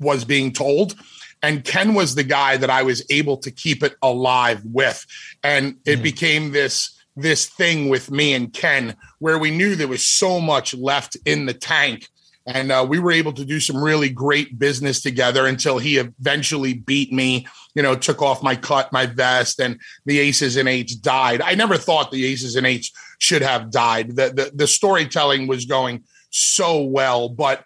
was 0.00 0.24
being 0.24 0.52
told. 0.52 0.94
And 1.42 1.64
Ken 1.64 1.94
was 1.94 2.14
the 2.14 2.24
guy 2.24 2.56
that 2.56 2.70
I 2.70 2.82
was 2.82 3.04
able 3.10 3.36
to 3.38 3.50
keep 3.50 3.82
it 3.82 3.94
alive 4.02 4.62
with. 4.64 5.04
And 5.42 5.76
it 5.84 5.96
hmm. 5.96 6.02
became 6.02 6.52
this 6.52 6.98
this 7.14 7.46
thing 7.46 7.90
with 7.90 8.10
me 8.10 8.32
and 8.32 8.52
Ken 8.54 8.96
where 9.22 9.38
we 9.38 9.52
knew 9.52 9.76
there 9.76 9.86
was 9.86 10.04
so 10.04 10.40
much 10.40 10.74
left 10.74 11.16
in 11.24 11.46
the 11.46 11.54
tank. 11.54 12.08
And 12.44 12.72
uh, 12.72 12.84
we 12.88 12.98
were 12.98 13.12
able 13.12 13.32
to 13.34 13.44
do 13.44 13.60
some 13.60 13.80
really 13.80 14.08
great 14.08 14.58
business 14.58 15.00
together 15.00 15.46
until 15.46 15.78
he 15.78 15.98
eventually 15.98 16.74
beat 16.74 17.12
me, 17.12 17.46
you 17.76 17.84
know, 17.84 17.94
took 17.94 18.20
off 18.20 18.42
my 18.42 18.56
cut, 18.56 18.92
my 18.92 19.06
vest, 19.06 19.60
and 19.60 19.80
the 20.06 20.18
aces 20.18 20.56
and 20.56 20.68
eights 20.68 20.96
died. 20.96 21.40
I 21.40 21.54
never 21.54 21.76
thought 21.76 22.10
the 22.10 22.26
aces 22.26 22.56
and 22.56 22.66
eights 22.66 22.90
should 23.18 23.42
have 23.42 23.70
died. 23.70 24.16
The, 24.16 24.30
the, 24.30 24.50
the 24.52 24.66
storytelling 24.66 25.46
was 25.46 25.66
going 25.66 26.02
so 26.30 26.82
well, 26.82 27.28
but 27.28 27.64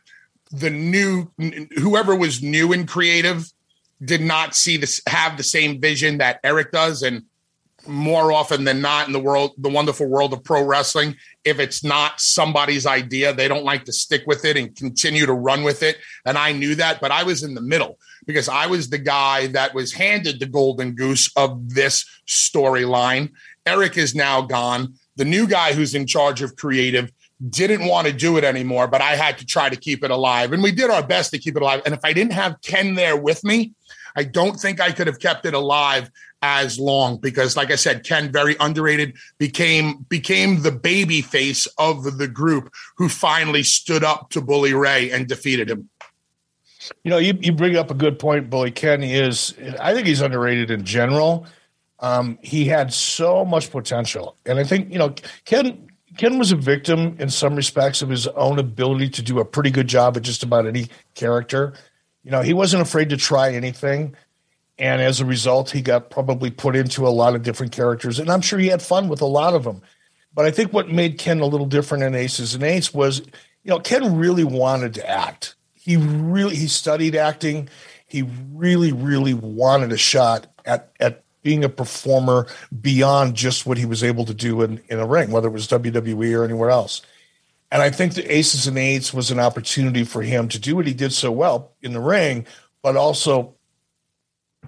the 0.52 0.68
new, 0.68 1.32
whoever 1.78 2.14
was 2.14 2.42
new 2.42 2.74
and 2.74 2.86
creative 2.86 3.50
did 4.04 4.20
not 4.20 4.54
see 4.54 4.76
this, 4.76 5.00
have 5.08 5.38
the 5.38 5.42
same 5.42 5.80
vision 5.80 6.18
that 6.18 6.38
Eric 6.44 6.70
does. 6.72 7.02
And 7.02 7.22
more 7.88 8.32
often 8.32 8.64
than 8.64 8.80
not 8.80 9.06
in 9.06 9.12
the 9.12 9.20
world, 9.20 9.52
the 9.58 9.68
wonderful 9.68 10.06
world 10.06 10.32
of 10.32 10.42
pro 10.44 10.64
wrestling, 10.64 11.16
if 11.44 11.58
it's 11.58 11.84
not 11.84 12.20
somebody's 12.20 12.86
idea, 12.86 13.32
they 13.32 13.48
don't 13.48 13.64
like 13.64 13.84
to 13.84 13.92
stick 13.92 14.22
with 14.26 14.44
it 14.44 14.56
and 14.56 14.74
continue 14.74 15.26
to 15.26 15.32
run 15.32 15.62
with 15.62 15.82
it. 15.82 15.98
And 16.24 16.36
I 16.36 16.52
knew 16.52 16.74
that, 16.76 17.00
but 17.00 17.10
I 17.10 17.22
was 17.22 17.42
in 17.42 17.54
the 17.54 17.60
middle 17.60 17.98
because 18.26 18.48
I 18.48 18.66
was 18.66 18.88
the 18.88 18.98
guy 18.98 19.46
that 19.48 19.74
was 19.74 19.92
handed 19.92 20.40
the 20.40 20.46
golden 20.46 20.94
goose 20.94 21.30
of 21.36 21.74
this 21.74 22.04
storyline. 22.26 23.30
Eric 23.64 23.96
is 23.96 24.14
now 24.14 24.42
gone. 24.42 24.94
The 25.16 25.24
new 25.24 25.46
guy 25.46 25.72
who's 25.72 25.94
in 25.94 26.06
charge 26.06 26.42
of 26.42 26.56
creative 26.56 27.12
didn't 27.50 27.86
want 27.86 28.06
to 28.06 28.12
do 28.12 28.36
it 28.38 28.44
anymore, 28.44 28.86
but 28.86 29.02
I 29.02 29.16
had 29.16 29.38
to 29.38 29.46
try 29.46 29.68
to 29.68 29.76
keep 29.76 30.02
it 30.02 30.10
alive. 30.10 30.52
And 30.52 30.62
we 30.62 30.72
did 30.72 30.90
our 30.90 31.06
best 31.06 31.30
to 31.32 31.38
keep 31.38 31.56
it 31.56 31.62
alive. 31.62 31.82
And 31.84 31.94
if 31.94 32.00
I 32.04 32.12
didn't 32.12 32.32
have 32.32 32.60
Ken 32.62 32.94
there 32.94 33.16
with 33.16 33.44
me, 33.44 33.72
I 34.16 34.24
don't 34.24 34.58
think 34.58 34.80
I 34.80 34.92
could 34.92 35.06
have 35.06 35.20
kept 35.20 35.44
it 35.44 35.52
alive 35.52 36.10
as 36.42 36.78
long 36.78 37.16
because 37.16 37.56
like 37.56 37.70
I 37.70 37.76
said 37.76 38.04
Ken 38.04 38.30
very 38.30 38.56
underrated 38.60 39.14
became 39.38 40.04
became 40.08 40.62
the 40.62 40.70
baby 40.70 41.22
face 41.22 41.66
of 41.78 42.18
the 42.18 42.28
group 42.28 42.72
who 42.96 43.08
finally 43.08 43.62
stood 43.62 44.04
up 44.04 44.30
to 44.30 44.40
Bully 44.40 44.74
Ray 44.74 45.10
and 45.10 45.26
defeated 45.26 45.70
him. 45.70 45.88
You 47.02 47.10
know, 47.10 47.18
you, 47.18 47.36
you 47.40 47.52
bring 47.52 47.76
up 47.76 47.90
a 47.90 47.94
good 47.94 48.18
point, 48.18 48.48
Bully. 48.50 48.70
Ken 48.70 49.02
is, 49.02 49.54
I 49.80 49.92
think 49.92 50.06
he's 50.06 50.20
underrated 50.20 50.70
in 50.70 50.84
general. 50.84 51.46
Um, 51.98 52.38
he 52.42 52.66
had 52.66 52.92
so 52.92 53.44
much 53.44 53.70
potential. 53.70 54.36
And 54.46 54.58
I 54.58 54.64
think, 54.64 54.92
you 54.92 54.98
know, 54.98 55.14
Ken 55.44 55.88
Ken 56.16 56.38
was 56.38 56.50
a 56.50 56.56
victim 56.56 57.16
in 57.18 57.28
some 57.28 57.56
respects 57.56 58.00
of 58.00 58.08
his 58.08 58.26
own 58.28 58.58
ability 58.58 59.10
to 59.10 59.22
do 59.22 59.38
a 59.38 59.44
pretty 59.44 59.70
good 59.70 59.86
job 59.86 60.16
at 60.16 60.22
just 60.22 60.42
about 60.42 60.66
any 60.66 60.88
character. 61.14 61.74
You 62.22 62.30
know, 62.30 62.40
he 62.42 62.54
wasn't 62.54 62.82
afraid 62.82 63.10
to 63.10 63.16
try 63.16 63.52
anything. 63.52 64.16
And 64.78 65.00
as 65.00 65.20
a 65.20 65.24
result, 65.24 65.70
he 65.70 65.80
got 65.80 66.10
probably 66.10 66.50
put 66.50 66.76
into 66.76 67.06
a 67.06 67.08
lot 67.08 67.34
of 67.34 67.42
different 67.42 67.72
characters. 67.72 68.18
And 68.18 68.30
I'm 68.30 68.42
sure 68.42 68.58
he 68.58 68.68
had 68.68 68.82
fun 68.82 69.08
with 69.08 69.22
a 69.22 69.26
lot 69.26 69.54
of 69.54 69.64
them. 69.64 69.80
But 70.34 70.44
I 70.44 70.50
think 70.50 70.72
what 70.72 70.90
made 70.90 71.18
Ken 71.18 71.40
a 71.40 71.46
little 71.46 71.66
different 71.66 72.04
in 72.04 72.14
Aces 72.14 72.54
and 72.54 72.62
Eights 72.62 72.92
was, 72.92 73.20
you 73.20 73.70
know, 73.70 73.80
Ken 73.80 74.18
really 74.18 74.44
wanted 74.44 74.92
to 74.94 75.08
act. 75.08 75.54
He 75.72 75.96
really 75.96 76.56
he 76.56 76.68
studied 76.68 77.16
acting. 77.16 77.68
He 78.06 78.22
really, 78.52 78.92
really 78.92 79.34
wanted 79.34 79.92
a 79.92 79.96
shot 79.96 80.46
at 80.66 80.92
at 81.00 81.22
being 81.42 81.64
a 81.64 81.68
performer 81.68 82.48
beyond 82.80 83.36
just 83.36 83.66
what 83.66 83.78
he 83.78 83.86
was 83.86 84.02
able 84.02 84.24
to 84.24 84.34
do 84.34 84.62
in, 84.62 84.82
in 84.88 84.98
a 84.98 85.06
ring, 85.06 85.30
whether 85.30 85.46
it 85.48 85.52
was 85.52 85.68
WWE 85.68 86.36
or 86.36 86.44
anywhere 86.44 86.70
else. 86.70 87.02
And 87.70 87.82
I 87.82 87.90
think 87.90 88.14
the 88.14 88.34
Aces 88.34 88.66
and 88.66 88.76
Eights 88.76 89.14
was 89.14 89.30
an 89.30 89.38
opportunity 89.38 90.04
for 90.04 90.22
him 90.22 90.48
to 90.48 90.58
do 90.58 90.76
what 90.76 90.86
he 90.86 90.94
did 90.94 91.12
so 91.12 91.30
well 91.30 91.72
in 91.82 91.92
the 91.92 92.00
ring, 92.00 92.46
but 92.82 92.96
also 92.96 93.55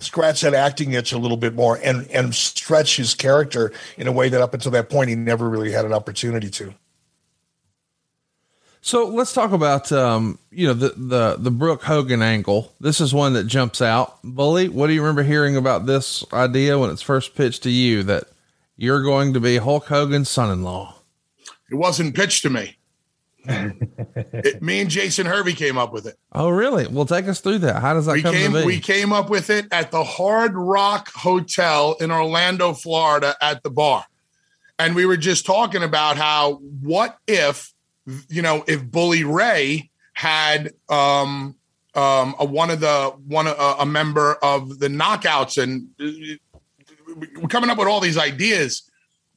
scratch 0.01 0.43
that 0.43 0.55
acting 0.55 0.93
itch 0.93 1.13
a 1.13 1.19
little 1.19 1.37
bit 1.37 1.55
more 1.55 1.79
and 1.83 2.07
and 2.11 2.35
stretch 2.35 2.97
his 2.97 3.15
character 3.15 3.73
in 3.97 4.07
a 4.07 4.13
way 4.13 4.29
that 4.29 4.41
up 4.41 4.55
until 4.55 4.73
that 4.73 4.89
point 4.89 5.09
he 5.09 5.17
never 5.17 5.49
really 5.49 5.73
had 5.73 5.85
an 5.85 5.93
opportunity 5.93 6.51
to. 6.51 6.75
So 8.81 9.09
let's 9.09 9.33
talk 9.33 9.53
about 9.53 9.93
um, 9.93 10.39
you 10.51 10.67
know 10.67 10.73
the 10.73 10.89
the 10.97 11.37
the 11.39 11.51
Brooke 11.51 11.83
Hogan 11.83 12.23
angle. 12.23 12.73
This 12.81 13.01
is 13.01 13.13
one 13.13 13.35
that 13.35 13.45
jumps 13.45 13.83
out. 13.83 14.19
Bully, 14.23 14.69
what 14.69 14.87
do 14.87 14.95
you 14.95 15.03
remember 15.03 15.25
hearing 15.25 15.57
about 15.57 15.87
this 15.87 16.25
idea 16.33 16.79
when 16.79 16.91
it's 16.91 17.03
first 17.03 17.35
pitched 17.35 17.65
to 17.65 17.71
you 17.71 18.03
that 18.05 18.25
you're 18.77 19.03
going 19.03 19.35
to 19.35 19.41
be 19.41 19.59
Hulk 19.59 19.87
Hogan's 19.87 20.31
son-in-law? 20.31 20.95
It 21.71 21.75
wasn't 21.75 22.15
pitched 22.15 22.43
to 22.43 22.51
me. 22.51 22.78
It, 23.49 24.63
me 24.63 24.81
and 24.81 24.91
Jason 24.91 25.27
Hervey 25.27 25.55
came 25.55 25.79
up 25.79 25.93
with 25.93 26.07
it. 26.07 26.17
Oh, 26.33 26.51
really? 26.51 26.87
Well, 26.87 27.07
take 27.07 27.27
us 27.27 27.41
through 27.41 27.59
that. 27.61 27.81
How 27.81 27.95
does 27.95 28.07
that 28.07 28.13
we 28.13 28.23
come 28.23 28.35
came, 28.35 28.53
to 28.53 28.61
be? 28.61 28.67
We 28.67 28.81
came 28.81 29.13
up 29.13 29.31
with 29.31 29.51
it 29.51 29.67
at 29.73 29.91
the 29.91 30.05
Hard 30.05 30.55
Rock 30.55 31.11
Hotel 31.15 31.97
in 32.01 32.11
Orlando, 32.11 32.73
Florida, 32.75 33.35
at 33.41 33.63
the 33.63 33.71
bar, 33.71 34.05
and 34.79 34.95
we 34.95 35.07
were 35.07 35.17
just 35.17 35.47
talking 35.47 35.83
about 35.83 36.17
how 36.17 36.61
what 36.83 37.19
if 37.27 37.73
you 38.29 38.43
know, 38.43 38.65
if 38.67 38.85
Bully 38.85 39.25
Ray 39.25 39.91
had 40.13 40.73
um, 40.89 41.57
um, 41.95 42.35
a, 42.39 42.45
one 42.45 42.71
of 42.71 42.81
the 42.81 43.13
one 43.27 43.47
a, 43.47 43.53
a 43.53 43.87
member 43.87 44.35
of 44.43 44.79
the 44.79 44.89
knockouts, 44.89 45.63
and 45.63 45.89
we're 45.99 47.45
uh, 47.45 47.47
coming 47.49 47.71
up 47.71 47.79
with 47.79 47.89
all 47.89 48.01
these 48.01 48.19
ideas, 48.19 48.91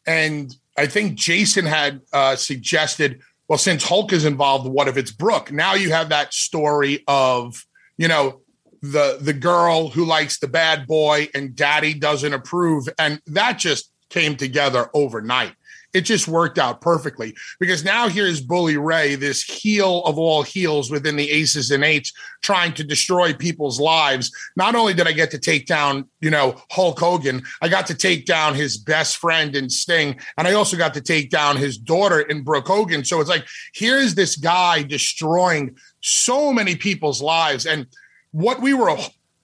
and 0.06 0.56
I 0.78 0.88
think 0.88 1.16
Jason 1.16 1.66
had 1.66 2.02
uh, 2.14 2.36
suggested, 2.36 3.22
well, 3.52 3.58
since 3.58 3.84
Hulk 3.84 4.14
is 4.14 4.24
involved, 4.24 4.66
what 4.66 4.88
if 4.88 4.96
it's 4.96 5.12
Brooke? 5.12 5.52
Now 5.52 5.74
you 5.74 5.92
have 5.92 6.08
that 6.08 6.34
story 6.34 7.04
of 7.06 7.66
you 7.98 8.08
know 8.08 8.40
the 8.82 9.18
the 9.20 9.34
girl 9.34 9.90
who 9.90 10.06
likes 10.06 10.40
the 10.40 10.48
bad 10.48 10.88
boy 10.88 11.28
and 11.36 11.54
daddy 11.54 11.94
doesn't 11.94 12.32
approve 12.32 12.88
and 12.98 13.20
that 13.28 13.60
just 13.60 13.92
came 14.10 14.38
together 14.38 14.90
overnight 14.94 15.52
it 15.94 16.02
just 16.02 16.28
worked 16.28 16.58
out 16.58 16.82
perfectly 16.82 17.36
because 17.60 17.84
now 17.84 18.08
here's 18.08 18.42
Bully 18.42 18.78
Ray, 18.78 19.16
this 19.16 19.44
heel 19.44 20.04
of 20.04 20.18
all 20.18 20.44
heels 20.44 20.90
within 20.90 21.16
the 21.16 21.30
aces 21.30 21.72
and 21.72 21.84
eights, 21.84 22.14
trying 22.42 22.74
to 22.74 22.84
destroy 22.84 23.34
people's 23.34 23.80
lives. 23.80 24.32
Not 24.56 24.76
only 24.76 24.94
did 24.94 25.08
I 25.08 25.12
get 25.12 25.32
to 25.32 25.40
take 25.40 25.66
down, 25.66 26.08
you 26.22 26.30
know, 26.30 26.62
Hulk 26.72 27.00
Hogan, 27.00 27.44
I 27.62 27.70
got 27.70 27.88
to 27.88 27.96
take 27.96 28.26
down 28.26 28.56
his 28.56 28.78
best 28.78 29.18
friend 29.18 29.56
in 29.56 29.70
Sting, 29.70 30.20
and 30.38 30.48
I 30.48 30.54
also 30.54 30.78
got 30.78 30.94
to 30.96 31.02
take 31.02 31.30
down 31.30 31.58
his 31.58 31.78
daughter 31.78 32.22
in 32.22 32.44
Brooke 32.44 32.68
Hogan. 32.68 33.04
So 33.04 33.20
it's 33.20 33.30
like, 33.30 33.46
here's 33.74 34.16
this 34.16 34.36
guy 34.36 34.84
destroying 34.84 35.76
so 36.02 36.52
many 36.54 36.76
people's 36.76 37.22
lives. 37.22 37.66
And 37.66 37.88
what 38.32 38.62
we 38.62 38.74
were 38.74 38.98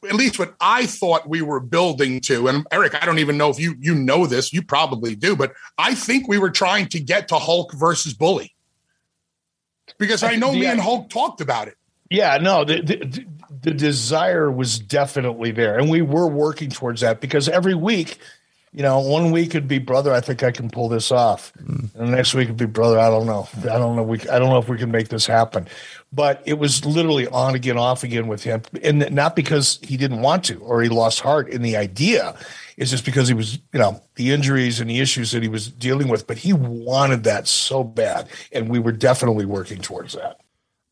at 0.07 0.15
least 0.15 0.39
what 0.39 0.55
I 0.61 0.85
thought 0.85 1.27
we 1.27 1.41
were 1.41 1.59
building 1.59 2.21
to. 2.21 2.47
And 2.47 2.65
Eric, 2.71 2.95
I 3.01 3.05
don't 3.05 3.19
even 3.19 3.37
know 3.37 3.49
if 3.49 3.59
you 3.59 3.75
you 3.79 3.95
know 3.95 4.25
this. 4.25 4.53
You 4.53 4.61
probably 4.61 5.15
do, 5.15 5.35
but 5.35 5.53
I 5.77 5.95
think 5.95 6.27
we 6.27 6.37
were 6.37 6.51
trying 6.51 6.87
to 6.89 6.99
get 6.99 7.27
to 7.29 7.35
Hulk 7.35 7.73
versus 7.73 8.13
Bully 8.13 8.53
because 9.97 10.23
I 10.23 10.35
know 10.35 10.53
me 10.53 10.65
and 10.65 10.79
Hulk 10.79 11.09
talked 11.09 11.41
about 11.41 11.67
it. 11.67 11.75
Yeah, 12.09 12.37
no, 12.37 12.63
the, 12.63 12.81
the, 12.81 13.25
the 13.63 13.73
desire 13.73 14.49
was 14.49 14.79
definitely 14.79 15.51
there, 15.51 15.77
and 15.77 15.89
we 15.89 16.01
were 16.01 16.27
working 16.27 16.69
towards 16.69 17.01
that 17.01 17.19
because 17.19 17.49
every 17.49 17.75
week 17.75 18.17
you 18.73 18.83
know, 18.83 18.99
one 18.99 19.31
week 19.31 19.51
could 19.51 19.67
be 19.67 19.79
brother. 19.79 20.13
I 20.13 20.21
think 20.21 20.43
I 20.43 20.51
can 20.51 20.69
pull 20.69 20.87
this 20.87 21.11
off. 21.11 21.51
Mm. 21.53 21.95
And 21.95 22.07
the 22.09 22.15
next 22.15 22.35
week 22.35 22.47
could 22.47 22.57
be 22.57 22.65
brother. 22.65 22.99
I 22.99 23.09
don't 23.09 23.25
know. 23.25 23.47
I 23.61 23.79
don't 23.79 23.95
know. 23.95 24.03
We 24.03 24.19
I 24.29 24.37
don't 24.37 24.49
know 24.49 24.59
if 24.59 24.69
we 24.69 24.77
can 24.77 24.91
make 24.91 25.07
this 25.09 25.25
happen. 25.25 25.67
But 26.13 26.41
it 26.45 26.53
was 26.57 26.85
literally 26.85 27.27
on 27.27 27.53
again, 27.53 27.77
off 27.77 28.03
again 28.03 28.27
with 28.27 28.43
him, 28.43 28.61
and 28.81 29.11
not 29.11 29.35
because 29.35 29.77
he 29.83 29.97
didn't 29.97 30.21
want 30.21 30.45
to 30.45 30.57
or 30.59 30.81
he 30.81 30.89
lost 30.89 31.19
heart 31.19 31.49
in 31.49 31.61
the 31.61 31.75
idea. 31.75 32.35
It's 32.77 32.91
just 32.91 33.05
because 33.05 33.27
he 33.27 33.33
was, 33.33 33.55
you 33.73 33.79
know, 33.79 34.01
the 34.15 34.31
injuries 34.31 34.79
and 34.79 34.89
the 34.89 34.99
issues 34.99 35.31
that 35.31 35.43
he 35.43 35.49
was 35.49 35.67
dealing 35.69 36.07
with. 36.07 36.25
But 36.25 36.37
he 36.37 36.53
wanted 36.53 37.23
that 37.25 37.47
so 37.47 37.83
bad, 37.83 38.29
and 38.51 38.69
we 38.69 38.79
were 38.79 38.93
definitely 38.93 39.45
working 39.45 39.81
towards 39.81 40.13
that. 40.13 40.39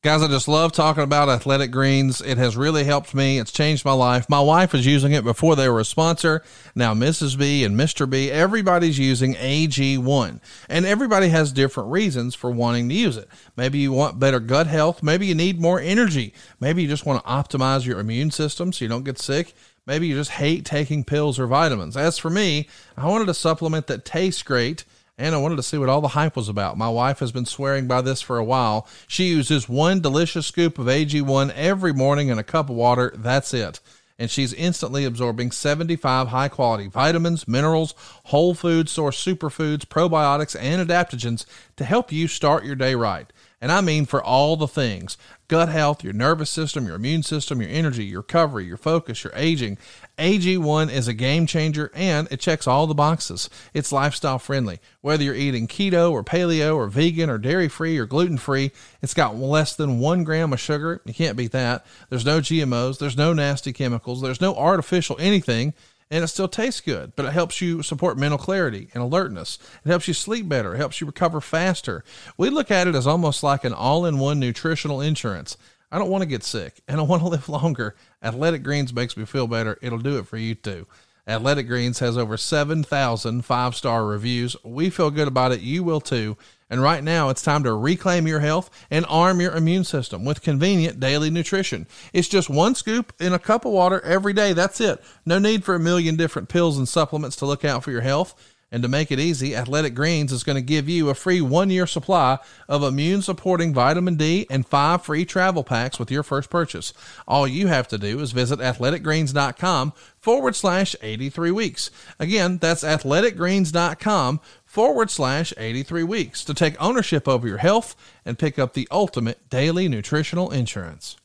Guys, 0.05 0.21
I 0.21 0.27
just 0.27 0.47
love 0.47 0.71
talking 0.71 1.01
about 1.01 1.29
athletic 1.29 1.71
greens. 1.71 2.21
It 2.21 2.37
has 2.37 2.55
really 2.55 2.83
helped 2.83 3.15
me. 3.15 3.39
It's 3.39 3.51
changed 3.51 3.83
my 3.83 3.93
life. 3.93 4.29
My 4.29 4.39
wife 4.39 4.73
was 4.73 4.85
using 4.85 5.13
it 5.13 5.23
before 5.23 5.55
they 5.55 5.67
were 5.67 5.79
a 5.79 5.83
sponsor. 5.83 6.43
Now 6.75 6.93
Mrs. 6.93 7.35
B 7.35 7.63
and 7.63 7.75
Mr. 7.75 8.07
B, 8.07 8.29
everybody's 8.29 8.99
using 8.99 9.33
AG1. 9.33 10.41
And 10.69 10.85
everybody 10.85 11.29
has 11.29 11.51
different 11.51 11.89
reasons 11.89 12.35
for 12.35 12.51
wanting 12.51 12.87
to 12.89 12.93
use 12.93 13.17
it. 13.17 13.27
Maybe 13.57 13.79
you 13.79 13.93
want 13.93 14.19
better 14.19 14.39
gut 14.39 14.67
health. 14.67 15.01
Maybe 15.01 15.25
you 15.25 15.33
need 15.33 15.59
more 15.59 15.79
energy. 15.79 16.35
Maybe 16.59 16.83
you 16.83 16.87
just 16.87 17.07
want 17.07 17.23
to 17.23 17.27
optimize 17.27 17.87
your 17.87 17.99
immune 17.99 18.29
system 18.29 18.71
so 18.73 18.85
you 18.85 18.89
don't 18.89 19.05
get 19.05 19.17
sick. 19.17 19.55
Maybe 19.87 20.05
you 20.05 20.13
just 20.13 20.29
hate 20.29 20.65
taking 20.65 21.03
pills 21.03 21.39
or 21.39 21.47
vitamins. 21.47 21.97
As 21.97 22.19
for 22.19 22.29
me, 22.29 22.69
I 22.95 23.07
wanted 23.07 23.29
a 23.29 23.33
supplement 23.33 23.87
that 23.87 24.05
tastes 24.05 24.43
great 24.43 24.85
and 25.17 25.33
I 25.33 25.37
wanted 25.37 25.55
to 25.55 25.63
see 25.63 25.77
what 25.77 25.89
all 25.89 26.01
the 26.01 26.09
hype 26.09 26.35
was 26.35 26.49
about. 26.49 26.77
My 26.77 26.89
wife 26.89 27.19
has 27.19 27.31
been 27.31 27.45
swearing 27.45 27.87
by 27.87 28.01
this 28.01 28.21
for 28.21 28.37
a 28.37 28.43
while. 28.43 28.87
She 29.07 29.25
uses 29.25 29.69
one 29.69 30.01
delicious 30.01 30.47
scoop 30.47 30.77
of 30.77 30.87
AG1 30.87 31.53
every 31.53 31.93
morning 31.93 32.27
in 32.27 32.37
a 32.37 32.43
cup 32.43 32.69
of 32.69 32.75
water. 32.75 33.13
That's 33.15 33.53
it. 33.53 33.79
And 34.17 34.31
she's 34.31 34.53
instantly 34.53 35.03
absorbing 35.03 35.51
75 35.51 36.29
high 36.29 36.47
quality 36.47 36.87
vitamins, 36.87 37.47
minerals, 37.47 37.93
whole 38.25 38.53
food 38.53 38.87
source 38.89 39.23
superfoods, 39.23 39.85
probiotics, 39.85 40.55
and 40.59 40.87
adaptogens 40.87 41.45
to 41.75 41.85
help 41.85 42.11
you 42.11 42.27
start 42.27 42.65
your 42.65 42.75
day 42.75 42.95
right. 42.95 43.31
And 43.61 43.71
I 43.71 43.81
mean 43.81 44.05
for 44.05 44.23
all 44.23 44.57
the 44.57 44.67
things 44.67 45.17
gut 45.47 45.69
health, 45.69 46.03
your 46.03 46.13
nervous 46.13 46.49
system, 46.49 46.85
your 46.85 46.95
immune 46.95 47.23
system, 47.23 47.61
your 47.61 47.69
energy, 47.69 48.05
your 48.05 48.21
recovery, 48.21 48.65
your 48.65 48.77
focus, 48.77 49.23
your 49.23 49.33
aging. 49.35 49.77
AG1 50.17 50.91
is 50.91 51.07
a 51.07 51.13
game 51.13 51.45
changer 51.45 51.91
and 51.93 52.27
it 52.31 52.39
checks 52.39 52.67
all 52.67 52.87
the 52.87 52.93
boxes. 52.93 53.49
It's 53.73 53.91
lifestyle 53.91 54.39
friendly. 54.39 54.79
Whether 55.01 55.23
you're 55.23 55.35
eating 55.35 55.67
keto 55.67 56.11
or 56.11 56.23
paleo 56.23 56.75
or 56.75 56.87
vegan 56.87 57.29
or 57.29 57.37
dairy 57.37 57.67
free 57.67 57.97
or 57.97 58.05
gluten 58.05 58.37
free, 58.37 58.71
it's 59.01 59.13
got 59.13 59.35
less 59.35 59.75
than 59.75 59.99
one 59.99 60.23
gram 60.23 60.53
of 60.53 60.59
sugar. 60.59 61.01
You 61.05 61.13
can't 61.13 61.37
beat 61.37 61.51
that. 61.51 61.85
There's 62.09 62.25
no 62.25 62.39
GMOs, 62.39 62.99
there's 62.99 63.17
no 63.17 63.33
nasty 63.33 63.73
chemicals, 63.73 64.21
there's 64.21 64.41
no 64.41 64.55
artificial 64.55 65.17
anything 65.19 65.73
and 66.11 66.23
it 66.23 66.27
still 66.27 66.47
tastes 66.47 66.81
good, 66.81 67.15
but 67.15 67.25
it 67.25 67.33
helps 67.33 67.61
you 67.61 67.81
support 67.81 68.17
mental 68.17 68.37
clarity 68.37 68.89
and 68.93 69.01
alertness. 69.01 69.57
It 69.83 69.89
helps 69.89 70.07
you 70.07 70.13
sleep 70.13 70.47
better. 70.47 70.75
It 70.75 70.77
helps 70.77 71.01
you 71.01 71.07
recover 71.07 71.41
faster. 71.41 72.03
We 72.37 72.49
look 72.49 72.69
at 72.71 72.87
it 72.87 72.95
as 72.95 73.07
almost 73.07 73.43
like 73.43 73.63
an 73.63 73.73
all 73.73 74.05
in 74.05 74.19
one 74.19 74.39
nutritional 74.39 75.01
insurance. 75.01 75.57
I 75.91 75.97
don't 75.97 76.09
want 76.09 76.21
to 76.23 76.27
get 76.27 76.43
sick 76.43 76.81
and 76.87 76.99
I 76.99 77.03
want 77.03 77.21
to 77.21 77.27
live 77.29 77.49
longer. 77.49 77.95
Athletic 78.21 78.63
Greens 78.63 78.93
makes 78.93 79.17
me 79.17 79.25
feel 79.25 79.47
better. 79.47 79.77
It'll 79.81 79.97
do 79.97 80.17
it 80.19 80.27
for 80.27 80.37
you 80.37 80.55
too. 80.55 80.87
Athletic 81.27 81.67
Greens 81.67 81.99
has 81.99 82.17
over 82.17 82.37
7,000 82.37 83.45
five 83.45 83.75
star 83.75 84.05
reviews. 84.05 84.55
We 84.63 84.89
feel 84.89 85.09
good 85.09 85.27
about 85.27 85.51
it. 85.51 85.61
You 85.61 85.83
will 85.83 86.01
too. 86.01 86.37
And 86.69 86.81
right 86.81 87.03
now, 87.03 87.29
it's 87.29 87.43
time 87.43 87.63
to 87.63 87.73
reclaim 87.73 88.27
your 88.27 88.39
health 88.39 88.69
and 88.89 89.05
arm 89.07 89.39
your 89.39 89.55
immune 89.55 89.83
system 89.83 90.25
with 90.25 90.41
convenient 90.41 90.99
daily 90.99 91.29
nutrition. 91.29 91.87
It's 92.11 92.27
just 92.27 92.49
one 92.49 92.73
scoop 92.73 93.13
in 93.19 93.33
a 93.33 93.39
cup 93.39 93.65
of 93.65 93.71
water 93.71 94.01
every 94.01 94.33
day. 94.33 94.53
That's 94.53 94.81
it. 94.81 95.03
No 95.25 95.37
need 95.37 95.63
for 95.63 95.75
a 95.75 95.79
million 95.79 96.15
different 96.15 96.49
pills 96.49 96.77
and 96.77 96.89
supplements 96.89 97.35
to 97.37 97.45
look 97.45 97.63
out 97.63 97.83
for 97.83 97.91
your 97.91 98.01
health. 98.01 98.54
And 98.71 98.81
to 98.83 98.89
make 98.89 99.11
it 99.11 99.19
easy, 99.19 99.55
Athletic 99.55 99.93
Greens 99.93 100.31
is 100.31 100.43
going 100.43 100.55
to 100.55 100.61
give 100.61 100.89
you 100.89 101.09
a 101.09 101.15
free 101.15 101.39
one 101.39 101.69
year 101.69 101.85
supply 101.87 102.39
of 102.67 102.83
immune 102.83 103.21
supporting 103.21 103.73
vitamin 103.73 104.15
D 104.15 104.47
and 104.49 104.67
five 104.67 105.03
free 105.03 105.23
travel 105.23 105.63
packs 105.63 105.99
with 105.99 106.11
your 106.11 106.23
first 106.23 106.49
purchase. 106.49 106.91
All 107.27 107.47
you 107.47 107.67
have 107.67 107.87
to 107.89 107.97
do 107.97 108.19
is 108.19 108.31
visit 108.31 108.59
athleticgreens.com 108.59 109.93
forward 110.19 110.55
slash 110.55 110.95
83 111.01 111.51
weeks. 111.51 111.91
Again, 112.19 112.57
that's 112.57 112.83
athleticgreens.com 112.83 114.41
forward 114.65 115.11
slash 115.11 115.53
83 115.57 116.03
weeks 116.03 116.43
to 116.43 116.53
take 116.53 116.81
ownership 116.81 117.27
over 117.27 117.47
your 117.47 117.59
health 117.59 117.95
and 118.25 118.39
pick 118.39 118.57
up 118.57 118.73
the 118.73 118.87
ultimate 118.91 119.49
daily 119.49 119.87
nutritional 119.87 120.51
insurance. 120.51 121.17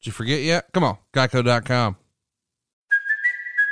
Did 0.00 0.06
you 0.06 0.12
forget 0.12 0.40
yet? 0.42 0.72
Come 0.72 0.84
on, 0.84 0.98
geico.com. 1.12 1.96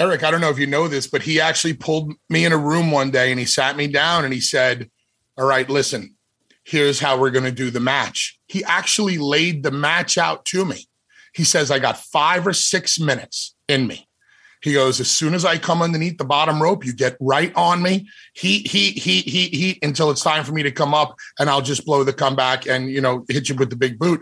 Eric, 0.00 0.24
I 0.24 0.30
don't 0.30 0.40
know 0.40 0.48
if 0.48 0.58
you 0.58 0.66
know 0.66 0.88
this, 0.88 1.06
but 1.06 1.22
he 1.22 1.40
actually 1.40 1.74
pulled 1.74 2.14
me 2.30 2.46
in 2.46 2.52
a 2.52 2.58
room 2.58 2.90
one 2.90 3.10
day 3.10 3.30
and 3.30 3.38
he 3.38 3.44
sat 3.44 3.76
me 3.76 3.86
down 3.86 4.24
and 4.24 4.32
he 4.32 4.40
said, 4.40 4.90
All 5.36 5.46
right, 5.46 5.68
listen, 5.68 6.16
here's 6.64 6.98
how 6.98 7.20
we're 7.20 7.30
going 7.30 7.44
to 7.44 7.52
do 7.52 7.70
the 7.70 7.80
match. 7.80 8.38
He 8.46 8.64
actually 8.64 9.18
laid 9.18 9.62
the 9.62 9.70
match 9.70 10.16
out 10.16 10.46
to 10.46 10.64
me. 10.64 10.86
He 11.34 11.44
says, 11.44 11.70
I 11.70 11.78
got 11.78 11.98
five 11.98 12.46
or 12.46 12.54
six 12.54 12.98
minutes 12.98 13.54
in 13.68 13.86
me. 13.86 14.08
He 14.62 14.72
goes, 14.74 15.00
as 15.00 15.10
soon 15.10 15.32
as 15.32 15.44
I 15.44 15.56
come 15.56 15.80
underneath 15.80 16.18
the 16.18 16.24
bottom 16.24 16.62
rope, 16.62 16.84
you 16.84 16.92
get 16.92 17.16
right 17.20 17.52
on 17.54 17.80
me. 17.82 18.08
He, 18.34 18.58
he, 18.58 18.90
he, 18.90 19.20
he, 19.20 19.48
he, 19.48 19.78
until 19.82 20.10
it's 20.10 20.22
time 20.22 20.44
for 20.44 20.52
me 20.52 20.62
to 20.62 20.70
come 20.70 20.92
up 20.92 21.16
and 21.38 21.48
I'll 21.48 21.62
just 21.62 21.86
blow 21.86 22.04
the 22.04 22.12
comeback 22.12 22.66
and, 22.66 22.90
you 22.90 23.00
know, 23.00 23.24
hit 23.28 23.48
you 23.48 23.54
with 23.54 23.70
the 23.70 23.76
big 23.76 23.98
boot. 23.98 24.20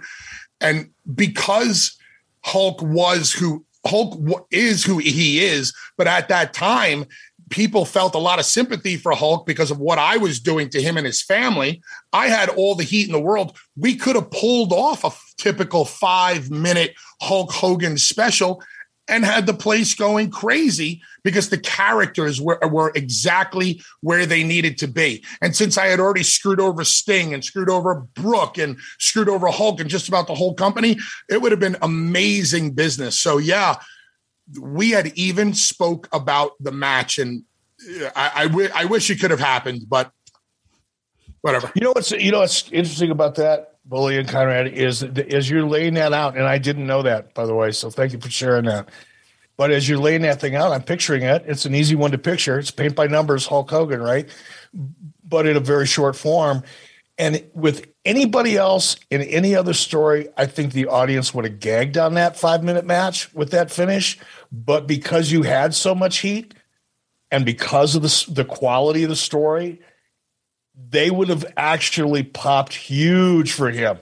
And 0.60 0.90
because 1.12 1.98
Hulk 2.44 2.82
was 2.82 3.32
who 3.32 3.64
Hulk 3.86 4.46
is 4.50 4.84
who 4.84 4.98
he 4.98 5.44
is, 5.44 5.72
but 5.96 6.06
at 6.06 6.28
that 6.28 6.52
time, 6.52 7.06
people 7.50 7.84
felt 7.84 8.14
a 8.14 8.18
lot 8.18 8.38
of 8.38 8.44
sympathy 8.44 8.96
for 8.96 9.12
Hulk 9.12 9.46
because 9.46 9.70
of 9.70 9.78
what 9.78 9.98
I 9.98 10.16
was 10.16 10.40
doing 10.40 10.68
to 10.70 10.82
him 10.82 10.96
and 10.96 11.06
his 11.06 11.22
family. 11.22 11.80
I 12.12 12.28
had 12.28 12.48
all 12.50 12.74
the 12.74 12.84
heat 12.84 13.06
in 13.06 13.12
the 13.12 13.20
world. 13.20 13.56
We 13.76 13.96
could 13.96 14.16
have 14.16 14.30
pulled 14.30 14.72
off 14.72 15.04
a 15.04 15.12
typical 15.40 15.84
five 15.84 16.50
minute 16.50 16.94
Hulk 17.22 17.52
Hogan 17.52 17.98
special 17.98 18.62
and 19.08 19.24
had 19.24 19.46
the 19.46 19.54
place 19.54 19.94
going 19.94 20.30
crazy 20.30 21.00
because 21.24 21.48
the 21.48 21.58
characters 21.58 22.40
were, 22.40 22.58
were 22.70 22.92
exactly 22.94 23.80
where 24.00 24.26
they 24.26 24.44
needed 24.44 24.78
to 24.78 24.86
be. 24.86 25.24
And 25.40 25.56
since 25.56 25.78
I 25.78 25.86
had 25.86 26.00
already 26.00 26.22
screwed 26.22 26.60
over 26.60 26.84
Sting 26.84 27.34
and 27.34 27.44
screwed 27.44 27.70
over 27.70 28.06
Brooke 28.14 28.58
and 28.58 28.78
screwed 28.98 29.28
over 29.28 29.48
Hulk 29.48 29.80
and 29.80 29.90
just 29.90 30.08
about 30.08 30.26
the 30.26 30.34
whole 30.34 30.54
company, 30.54 30.98
it 31.28 31.40
would 31.40 31.52
have 31.52 31.60
been 31.60 31.76
amazing 31.82 32.72
business. 32.72 33.18
So 33.18 33.38
yeah, 33.38 33.76
we 34.60 34.90
had 34.90 35.08
even 35.18 35.54
spoke 35.54 36.08
about 36.12 36.52
the 36.60 36.72
match 36.72 37.18
and 37.18 37.44
uh, 38.02 38.10
I, 38.16 38.32
I, 38.34 38.48
w- 38.48 38.70
I 38.74 38.84
wish 38.86 39.10
it 39.10 39.20
could 39.20 39.30
have 39.30 39.40
happened, 39.40 39.82
but 39.88 40.12
whatever. 41.42 41.70
You 41.74 41.82
know 41.82 41.92
what's 41.94 42.10
you 42.10 42.32
know 42.32 42.40
what's 42.40 42.70
interesting 42.70 43.10
about 43.10 43.36
that, 43.36 43.77
Bully 43.88 44.18
and 44.18 44.28
Conrad, 44.28 44.68
is 44.68 45.02
as 45.02 45.48
you're 45.48 45.64
laying 45.64 45.94
that 45.94 46.12
out, 46.12 46.36
and 46.36 46.46
I 46.46 46.58
didn't 46.58 46.86
know 46.86 47.02
that 47.02 47.34
by 47.34 47.46
the 47.46 47.54
way, 47.54 47.72
so 47.72 47.90
thank 47.90 48.12
you 48.12 48.20
for 48.20 48.30
sharing 48.30 48.66
that. 48.66 48.88
But 49.56 49.72
as 49.72 49.88
you're 49.88 49.98
laying 49.98 50.22
that 50.22 50.40
thing 50.40 50.54
out, 50.54 50.72
I'm 50.72 50.82
picturing 50.82 51.22
it. 51.22 51.42
It's 51.46 51.64
an 51.64 51.74
easy 51.74 51.96
one 51.96 52.12
to 52.12 52.18
picture. 52.18 52.58
It's 52.58 52.70
paint 52.70 52.94
by 52.94 53.08
numbers, 53.08 53.46
Hulk 53.46 53.70
Hogan, 53.70 54.00
right? 54.00 54.28
But 55.24 55.46
in 55.46 55.56
a 55.56 55.60
very 55.60 55.86
short 55.86 56.14
form. 56.14 56.62
And 57.18 57.44
with 57.54 57.88
anybody 58.04 58.56
else 58.56 58.96
in 59.10 59.22
any 59.22 59.56
other 59.56 59.74
story, 59.74 60.28
I 60.36 60.46
think 60.46 60.72
the 60.72 60.86
audience 60.86 61.34
would 61.34 61.44
have 61.44 61.58
gagged 61.58 61.98
on 61.98 62.14
that 62.14 62.38
five 62.38 62.62
minute 62.62 62.86
match 62.86 63.34
with 63.34 63.50
that 63.50 63.72
finish. 63.72 64.16
But 64.52 64.86
because 64.86 65.32
you 65.32 65.42
had 65.42 65.74
so 65.74 65.92
much 65.92 66.18
heat 66.18 66.54
and 67.32 67.44
because 67.44 67.96
of 67.96 68.02
the, 68.02 68.24
the 68.28 68.44
quality 68.44 69.02
of 69.02 69.08
the 69.08 69.16
story, 69.16 69.80
they 70.90 71.10
would 71.10 71.28
have 71.28 71.44
actually 71.56 72.22
popped 72.22 72.74
huge 72.74 73.52
for 73.52 73.70
him 73.70 73.98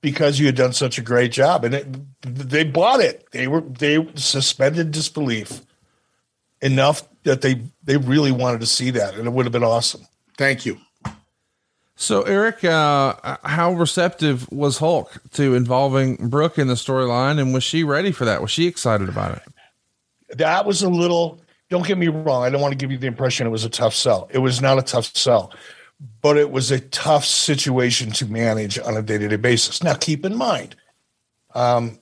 because 0.00 0.38
you 0.38 0.46
had 0.46 0.54
done 0.54 0.72
such 0.72 0.98
a 0.98 1.02
great 1.02 1.32
job. 1.32 1.64
And 1.64 1.74
it, 1.74 1.86
they 2.22 2.64
bought 2.64 3.00
it. 3.00 3.26
They 3.32 3.48
were 3.48 3.62
they 3.62 4.06
suspended 4.14 4.90
disbelief 4.90 5.62
enough 6.60 7.02
that 7.24 7.42
they 7.42 7.62
they 7.82 7.96
really 7.96 8.32
wanted 8.32 8.60
to 8.60 8.66
see 8.66 8.90
that 8.90 9.14
and 9.14 9.26
it 9.26 9.32
would 9.32 9.46
have 9.46 9.52
been 9.52 9.64
awesome. 9.64 10.06
Thank 10.36 10.66
you. 10.66 10.78
So 11.96 12.22
eric 12.22 12.64
uh, 12.64 13.38
how 13.44 13.72
receptive 13.72 14.50
was 14.50 14.78
hulk 14.78 15.22
to 15.32 15.54
involving 15.54 16.28
brooke 16.28 16.58
in 16.58 16.68
the 16.68 16.74
storyline 16.74 17.40
and 17.40 17.54
was 17.54 17.64
she 17.64 17.84
ready 17.84 18.12
for 18.12 18.24
that? 18.24 18.42
Was 18.42 18.50
she 18.50 18.66
excited 18.66 19.08
about 19.08 19.36
it? 19.36 20.38
That 20.38 20.66
was 20.66 20.82
a 20.82 20.88
little 20.88 21.40
don't 21.70 21.86
get 21.86 21.98
me 21.98 22.08
wrong 22.08 22.44
i 22.44 22.50
don't 22.50 22.60
want 22.60 22.72
to 22.72 22.76
give 22.76 22.92
you 22.92 22.98
the 22.98 23.06
impression 23.06 23.46
it 23.46 23.50
was 23.50 23.64
a 23.64 23.70
tough 23.70 23.94
sell. 23.94 24.28
It 24.30 24.38
was 24.38 24.60
not 24.60 24.78
a 24.78 24.82
tough 24.82 25.16
sell 25.16 25.52
but 26.20 26.36
it 26.36 26.50
was 26.50 26.70
a 26.70 26.80
tough 26.80 27.24
situation 27.24 28.10
to 28.12 28.26
manage 28.26 28.78
on 28.78 28.96
a 28.96 29.02
day 29.02 29.18
to 29.18 29.28
day 29.28 29.36
basis. 29.36 29.82
Now, 29.82 29.94
keep 29.94 30.24
in 30.24 30.36
mind, 30.36 30.76
um, 31.54 31.98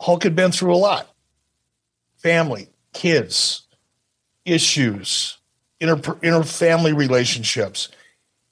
Hulk 0.00 0.24
had 0.24 0.34
been 0.34 0.52
through 0.52 0.74
a 0.74 0.76
lot 0.76 1.08
family, 2.16 2.68
kids, 2.92 3.66
issues, 4.44 5.38
inter, 5.80 6.18
inter 6.22 6.42
family 6.42 6.92
relationships. 6.92 7.88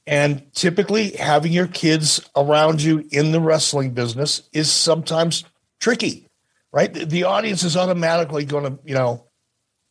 And 0.06 0.52
typically, 0.54 1.10
having 1.10 1.52
your 1.52 1.68
kids 1.68 2.20
around 2.34 2.82
you 2.82 3.06
in 3.10 3.32
the 3.32 3.40
wrestling 3.40 3.90
business 3.90 4.42
is 4.52 4.70
sometimes 4.70 5.44
tricky, 5.78 6.26
right? 6.72 6.92
The 6.92 7.24
audience 7.24 7.62
is 7.62 7.76
automatically 7.76 8.44
going 8.44 8.64
to, 8.64 8.78
you 8.84 8.94
know, 8.94 9.24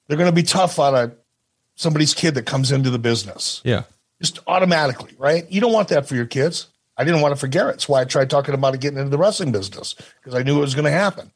they're 0.08 0.18
going 0.18 0.30
to 0.30 0.36
be 0.36 0.44
tough 0.44 0.80
on 0.80 0.96
a 0.96 1.16
somebody's 1.76 2.14
kid 2.14 2.36
that 2.36 2.46
comes 2.46 2.72
into 2.72 2.90
the 2.90 3.00
business. 3.00 3.62
Yeah 3.64 3.84
just 4.22 4.40
automatically, 4.48 5.14
right? 5.18 5.50
You 5.50 5.62
don't 5.62 5.74
want 5.74 5.90
that 5.90 6.08
for 6.08 6.16
your 6.16 6.26
kids. 6.26 6.68
I 6.98 7.06
didn't 7.06 7.22
want 7.22 7.32
it 7.32 7.38
for 7.38 7.48
Garett. 7.48 7.76
That's 7.76 7.90
why 7.90 8.02
I 8.02 8.06
tried 8.06 8.30
talking 8.30 8.54
about 8.54 8.76
it 8.76 8.82
getting 8.82 9.00
into 9.00 9.10
the 9.10 9.18
wrestling 9.18 9.52
business 9.52 9.96
because 10.20 10.36
I 10.36 10.44
knew 10.44 10.58
it 10.58 10.62
was 10.62 10.76
going 10.76 10.86
to 10.86 10.92
happen. 10.92 11.32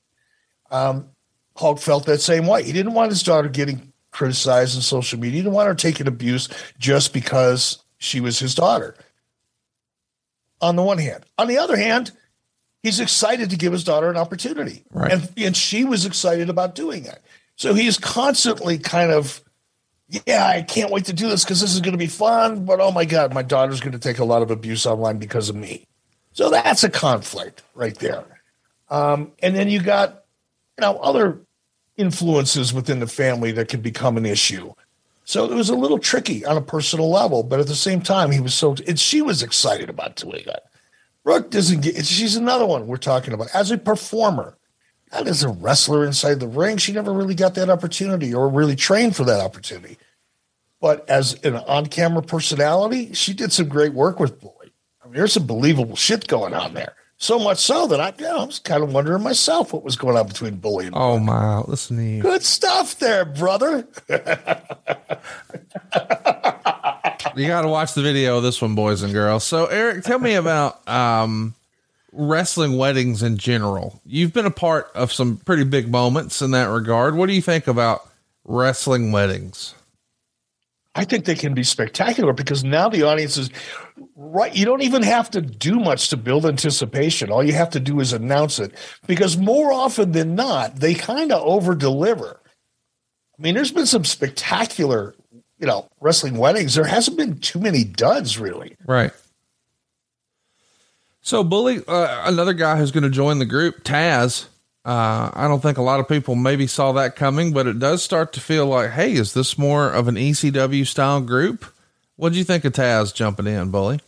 Um, 0.69 1.07
Hulk 1.55 1.79
felt 1.79 2.05
that 2.07 2.19
same 2.19 2.47
way. 2.47 2.63
He 2.63 2.73
didn't 2.73 2.93
want 2.93 3.11
his 3.11 3.23
daughter 3.23 3.47
getting 3.47 3.93
criticized 4.11 4.75
on 4.75 4.81
social 4.81 5.19
media. 5.19 5.37
He 5.37 5.41
didn't 5.43 5.53
want 5.53 5.67
her 5.67 5.75
taking 5.75 6.07
abuse 6.07 6.49
just 6.79 7.13
because 7.13 7.83
she 7.97 8.19
was 8.19 8.39
his 8.39 8.55
daughter. 8.55 8.95
On 10.61 10.75
the 10.75 10.83
one 10.83 10.97
hand, 10.97 11.25
on 11.37 11.47
the 11.47 11.57
other 11.57 11.77
hand, 11.77 12.11
he's 12.81 12.99
excited 12.99 13.49
to 13.49 13.57
give 13.57 13.73
his 13.73 13.83
daughter 13.83 14.09
an 14.09 14.17
opportunity, 14.17 14.85
right. 14.91 15.11
and 15.11 15.29
and 15.35 15.57
she 15.57 15.83
was 15.83 16.05
excited 16.05 16.49
about 16.49 16.73
doing 16.73 17.05
it. 17.05 17.21
So 17.57 17.73
he's 17.73 17.97
constantly 17.97 18.77
kind 18.77 19.11
of 19.11 19.42
yeah, 20.25 20.45
I 20.45 20.61
can't 20.61 20.91
wait 20.91 21.05
to 21.05 21.13
do 21.13 21.27
this 21.27 21.43
because 21.43 21.61
this 21.61 21.73
is 21.73 21.81
going 21.81 21.93
to 21.93 21.97
be 21.97 22.07
fun. 22.07 22.65
But 22.65 22.79
oh 22.79 22.91
my 22.91 23.05
God, 23.05 23.33
my 23.33 23.41
daughter's 23.41 23.79
going 23.79 23.93
to 23.93 23.99
take 23.99 24.19
a 24.19 24.25
lot 24.25 24.41
of 24.41 24.51
abuse 24.51 24.85
online 24.85 25.17
because 25.17 25.49
of 25.49 25.55
me. 25.55 25.85
So 26.33 26.49
that's 26.49 26.83
a 26.83 26.89
conflict 26.89 27.63
right 27.75 27.97
there. 27.97 28.25
Um, 28.89 29.31
and 29.41 29.55
then 29.55 29.69
you 29.69 29.81
got, 29.81 30.23
you 30.77 30.81
know, 30.81 30.97
other 30.97 31.39
influences 31.97 32.73
within 32.73 32.99
the 32.99 33.07
family 33.07 33.51
that 33.53 33.69
could 33.69 33.83
become 33.83 34.17
an 34.17 34.25
issue. 34.25 34.73
So 35.25 35.45
it 35.45 35.55
was 35.55 35.69
a 35.69 35.75
little 35.75 35.99
tricky 35.99 36.45
on 36.45 36.57
a 36.57 36.61
personal 36.61 37.09
level, 37.09 37.43
but 37.43 37.59
at 37.59 37.67
the 37.67 37.75
same 37.75 38.01
time, 38.01 38.31
he 38.31 38.39
was 38.39 38.53
so, 38.53 38.75
and 38.87 38.99
she 38.99 39.21
was 39.21 39.41
excited 39.41 39.89
about 39.89 40.15
doing 40.15 40.43
it. 40.45 40.63
Brooke 41.23 41.49
doesn't 41.49 41.81
get, 41.81 42.05
she's 42.05 42.35
another 42.35 42.65
one 42.65 42.87
we're 42.87 42.97
talking 42.97 43.33
about 43.33 43.47
as 43.53 43.71
a 43.71 43.77
performer. 43.77 44.57
Not 45.13 45.27
as 45.27 45.43
a 45.43 45.49
wrestler 45.49 46.05
inside 46.05 46.39
the 46.39 46.47
ring. 46.47 46.77
She 46.77 46.91
never 46.91 47.13
really 47.13 47.35
got 47.35 47.53
that 47.55 47.69
opportunity 47.69 48.33
or 48.33 48.49
really 48.49 48.75
trained 48.75 49.15
for 49.15 49.23
that 49.25 49.39
opportunity. 49.39 49.97
But 50.83 51.09
as 51.09 51.35
an 51.45 51.55
on 51.55 51.85
camera 51.85 52.21
personality, 52.21 53.13
she 53.13 53.33
did 53.33 53.53
some 53.53 53.69
great 53.69 53.93
work 53.93 54.19
with 54.19 54.41
Bully. 54.41 54.73
I 55.01 55.05
mean, 55.05 55.13
there's 55.13 55.31
some 55.31 55.47
believable 55.47 55.95
shit 55.95 56.27
going 56.27 56.53
on 56.53 56.73
there. 56.73 56.95
So 57.15 57.39
much 57.39 57.59
so 57.59 57.87
that 57.87 58.01
I, 58.01 58.13
you 58.17 58.25
know, 58.25 58.39
I 58.39 58.43
was 58.43 58.59
kind 58.59 58.83
of 58.83 58.91
wondering 58.91 59.23
myself 59.23 59.71
what 59.71 59.85
was 59.85 59.95
going 59.95 60.17
on 60.17 60.27
between 60.27 60.57
Bully 60.57 60.87
and. 60.87 60.93
Oh 60.93 61.19
my! 61.19 61.59
Listen 61.59 61.95
to 61.95 62.03
you. 62.03 62.21
Good 62.21 62.43
stuff 62.43 62.99
there, 62.99 63.23
brother. 63.23 63.87
you 64.09 64.17
got 67.47 67.61
to 67.61 67.69
watch 67.69 67.93
the 67.93 68.01
video 68.01 68.35
of 68.35 68.43
this 68.43 68.61
one, 68.61 68.75
boys 68.75 69.03
and 69.03 69.13
girls. 69.13 69.45
So, 69.45 69.67
Eric, 69.67 70.03
tell 70.03 70.19
me 70.19 70.33
about 70.33 70.85
um, 70.85 71.53
wrestling 72.11 72.75
weddings 72.75 73.23
in 73.23 73.37
general. 73.37 74.01
You've 74.05 74.33
been 74.33 74.45
a 74.45 74.51
part 74.51 74.91
of 74.95 75.13
some 75.13 75.37
pretty 75.37 75.63
big 75.63 75.89
moments 75.89 76.41
in 76.41 76.51
that 76.51 76.65
regard. 76.65 77.15
What 77.15 77.27
do 77.27 77.33
you 77.33 77.41
think 77.41 77.67
about 77.67 78.01
wrestling 78.43 79.13
weddings? 79.13 79.75
I 80.95 81.05
think 81.05 81.25
they 81.25 81.35
can 81.35 81.53
be 81.53 81.63
spectacular 81.63 82.33
because 82.33 82.63
now 82.63 82.87
the 82.87 83.03
audience 83.03 83.37
is 83.37 83.49
right. 84.15 84.55
You 84.55 84.65
don't 84.65 84.83
even 84.83 85.01
have 85.01 85.31
to 85.31 85.41
do 85.41 85.79
much 85.79 86.09
to 86.09 86.17
build 86.17 86.45
anticipation. 86.45 87.31
All 87.31 87.43
you 87.43 87.53
have 87.53 87.71
to 87.71 87.79
do 87.79 87.99
is 87.99 88.13
announce 88.13 88.59
it 88.59 88.73
because 89.07 89.35
more 89.37 89.73
often 89.73 90.11
than 90.11 90.35
not, 90.35 90.75
they 90.75 90.93
kind 90.93 91.31
of 91.31 91.41
over 91.41 91.73
deliver. 91.73 92.39
I 93.37 93.41
mean, 93.41 93.55
there's 93.55 93.71
been 93.71 93.87
some 93.87 94.05
spectacular, 94.05 95.15
you 95.57 95.65
know, 95.65 95.89
wrestling 95.99 96.37
weddings. 96.37 96.75
There 96.75 96.85
hasn't 96.85 97.17
been 97.17 97.39
too 97.39 97.59
many 97.59 97.83
duds, 97.83 98.37
really. 98.37 98.75
Right. 98.85 99.11
So, 101.21 101.43
Bully, 101.43 101.81
uh, 101.87 102.29
another 102.29 102.53
guy 102.53 102.77
who's 102.77 102.91
going 102.91 103.03
to 103.03 103.09
join 103.09 103.39
the 103.39 103.45
group, 103.45 103.83
Taz. 103.83 104.45
Uh, 104.85 105.31
I 105.33 105.47
don't 105.47 105.61
think 105.61 105.77
a 105.77 105.81
lot 105.81 106.01
of 106.01 106.09
people 106.09 106.35
maybe 106.35 106.67
saw 106.67 106.91
that 106.93 107.15
coming, 107.15 107.53
but 107.53 107.67
it 107.67 107.79
does 107.79 108.03
start 108.03 108.33
to 108.33 108.41
feel 108.41 108.65
like, 108.65 108.91
hey, 108.91 109.13
is 109.13 109.33
this 109.33 109.57
more 109.57 109.89
of 109.89 110.07
an 110.07 110.15
ECW 110.15 110.85
style 110.85 111.21
group? 111.21 111.65
What 112.17 112.33
do 112.33 112.37
you 112.37 112.43
think 112.43 112.65
of 112.65 112.73
Taz 112.73 113.13
jumping 113.13 113.47
in, 113.47 113.71
Bully? 113.71 114.01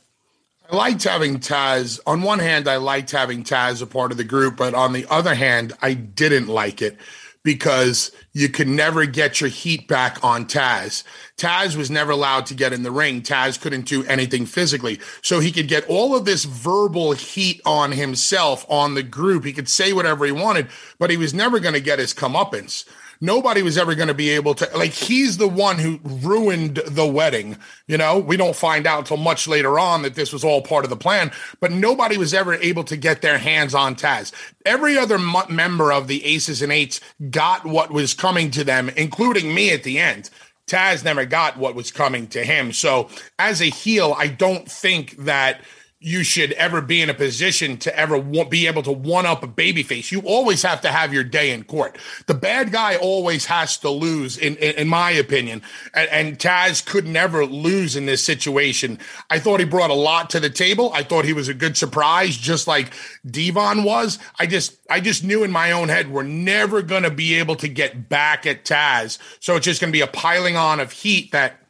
I 0.70 0.76
liked 0.76 1.04
having 1.04 1.40
Taz. 1.40 2.00
On 2.06 2.24
one 2.24 2.40
hand, 2.40 2.68
I 2.68 2.78
liked 2.78 3.12
having 3.12 3.44
Taz 3.44 3.82
a 3.82 3.86
part 3.86 4.12
of 4.12 4.18
the 4.18 4.24
group, 4.24 4.58
but 4.58 4.74
on 4.74 4.94
the 4.94 5.06
other 5.10 5.36
hand, 5.36 5.74
I 5.82 5.94
didn't 5.94 6.48
like 6.48 6.82
it 6.82 6.98
because 7.46 8.12
you 8.34 8.50
could 8.50 8.68
never 8.68 9.06
get 9.06 9.40
your 9.40 9.52
heat 9.52 9.88
back 9.88 10.22
on 10.24 10.46
Taz. 10.46 11.04
Taz 11.38 11.78
was 11.78 11.92
never 11.92 12.12
allowed 12.12 12.48
to 12.48 12.56
get 12.56 12.74
in 12.74 12.82
the 12.82 12.92
ring. 12.92 13.22
Taz 13.22 13.62
couldn't 13.62 13.86
do 13.86 14.04
anything 14.06 14.48
physically. 14.48 15.00
So 15.22 15.40
he 15.40 15.52
could 15.52 15.68
get 15.68 15.88
all 15.88 16.16
of 16.16 16.26
this 16.26 16.44
verbal 16.44 17.12
heat 17.12 17.62
on 17.64 17.92
himself, 17.92 18.66
on 18.68 18.96
the 18.96 19.04
group. 19.04 19.46
He 19.46 19.54
could 19.54 19.70
say 19.70 19.94
whatever 19.94 20.26
he 20.26 20.32
wanted, 20.32 20.70
but 20.98 21.12
he 21.12 21.18
was 21.18 21.36
never 21.36 21.60
going 21.60 21.76
to 21.76 21.80
get 21.80 22.00
his 22.00 22.16
comeuppance 22.16 22.84
nobody 23.22 23.62
was 23.62 23.78
ever 23.78 23.96
going 23.96 24.08
to 24.08 24.14
be 24.14 24.30
able 24.30 24.54
to 24.56 24.70
like 24.78 24.92
he's 24.92 25.38
the 25.38 25.48
one 25.48 25.78
who 25.78 26.00
ruined 26.04 26.78
the 26.88 27.06
wedding 27.06 27.58
you 27.88 27.98
know? 27.98 28.18
We 28.20 28.38
don't 28.38 28.56
find 28.56 28.88
out 28.88 29.00
until 29.00 29.18
much 29.18 29.48
later 29.48 29.78
on 29.78 30.02
that 30.02 30.16
this 30.16 30.34
was 30.34 30.44
all 30.44 30.62
part 30.62 30.84
of 30.84 30.90
the 30.90 30.96
plan 30.96 31.32
but 31.60 31.72
nobody 31.72 32.18
was 32.18 32.34
ever 32.34 32.56
able 32.56 32.84
to 32.86 32.98
get 32.98 33.22
their 33.22 33.38
hands 33.38 33.76
on 33.76 33.96
taz. 33.96 34.32
Every 34.66 34.98
other 34.98 35.16
m- 35.16 35.36
member 35.50 35.92
of 35.92 36.08
the 36.08 36.26
aces 36.26 36.62
and 36.62 36.72
eights 36.72 37.00
got 37.30 37.66
what 37.66 37.92
was 37.92 38.14
coming 38.14 38.52
to 38.52 38.64
them 38.64 38.90
including 38.90 39.54
me 39.54 39.72
at 39.72 39.84
the 39.84 40.00
end. 40.00 40.30
Taz 40.68 41.04
never 41.04 41.26
got 41.26 41.58
what 41.58 41.76
was 41.76 41.92
coming 41.92 42.28
to 42.28 42.44
him. 42.44 42.74
So 42.74 43.10
as 43.38 43.62
a 43.62 43.66
heel 43.66 44.16
i 44.18 44.28
don't 44.28 44.70
think 44.70 45.16
that 45.18 45.62
you 46.06 46.24
should 46.24 46.52
ever 46.52 46.82
be 46.82 47.02
in 47.02 47.10
a 47.10 47.16
position 47.16 47.78
to 47.78 47.98
ever 47.98 48.22
be 48.46 48.68
able 48.68 48.84
to 48.84 48.92
one 48.92 49.26
up 49.26 49.42
a 49.42 49.48
babyface. 49.48 50.12
You 50.12 50.22
always 50.22 50.62
have 50.62 50.80
to 50.82 50.92
have 50.92 51.12
your 51.12 51.24
day 51.24 51.52
in 51.52 51.64
court. 51.64 51.98
The 52.28 52.36
bad 52.36 52.72
guy 52.72 52.96
always 52.96 53.46
has 53.46 53.80
to 53.80 53.90
lose, 53.90 54.38
in 54.38 54.56
in, 54.58 54.76
in 54.76 54.88
my 54.88 55.10
opinion. 55.10 55.64
And, 55.96 56.10
and, 56.10 56.36
Taz 56.38 56.86
could 56.86 57.08
never 57.08 57.44
lose 57.44 57.96
in 57.96 58.06
this 58.06 58.24
situation. 58.24 59.00
I 59.32 59.40
thought 59.40 59.60
he 59.60 59.66
brought 59.66 59.90
a 59.90 59.96
lot 59.96 60.30
to 60.32 60.40
the 60.40 60.50
table. 60.50 60.92
I 60.94 61.02
thought 61.02 61.26
he 61.26 61.34
was 61.34 61.48
a 61.48 61.56
good 61.56 61.76
surprise, 61.76 62.38
just 62.38 62.68
like 62.68 62.94
Devon 63.26 63.84
was. 63.84 64.20
I 64.38 64.46
just 64.46 64.78
I 64.92 65.00
just 65.00 65.24
knew 65.24 65.44
in 65.44 65.52
my 65.52 65.72
own 65.72 65.90
head 65.90 66.12
we're 66.12 66.22
never 66.22 66.84
going 66.84 67.04
to 67.04 67.10
be 67.10 67.34
able 67.34 67.56
to 67.56 67.68
get 67.68 68.10
back 68.10 68.46
at 68.46 68.64
Taz. 68.64 69.18
So 69.40 69.56
it's 69.56 69.66
just 69.66 69.82
going 69.82 69.92
to 69.92 69.98
be 69.98 70.02
a 70.02 70.08
piling 70.08 70.56
on 70.56 70.80
of 70.80 70.92
heat 70.92 71.32
that 71.32 71.65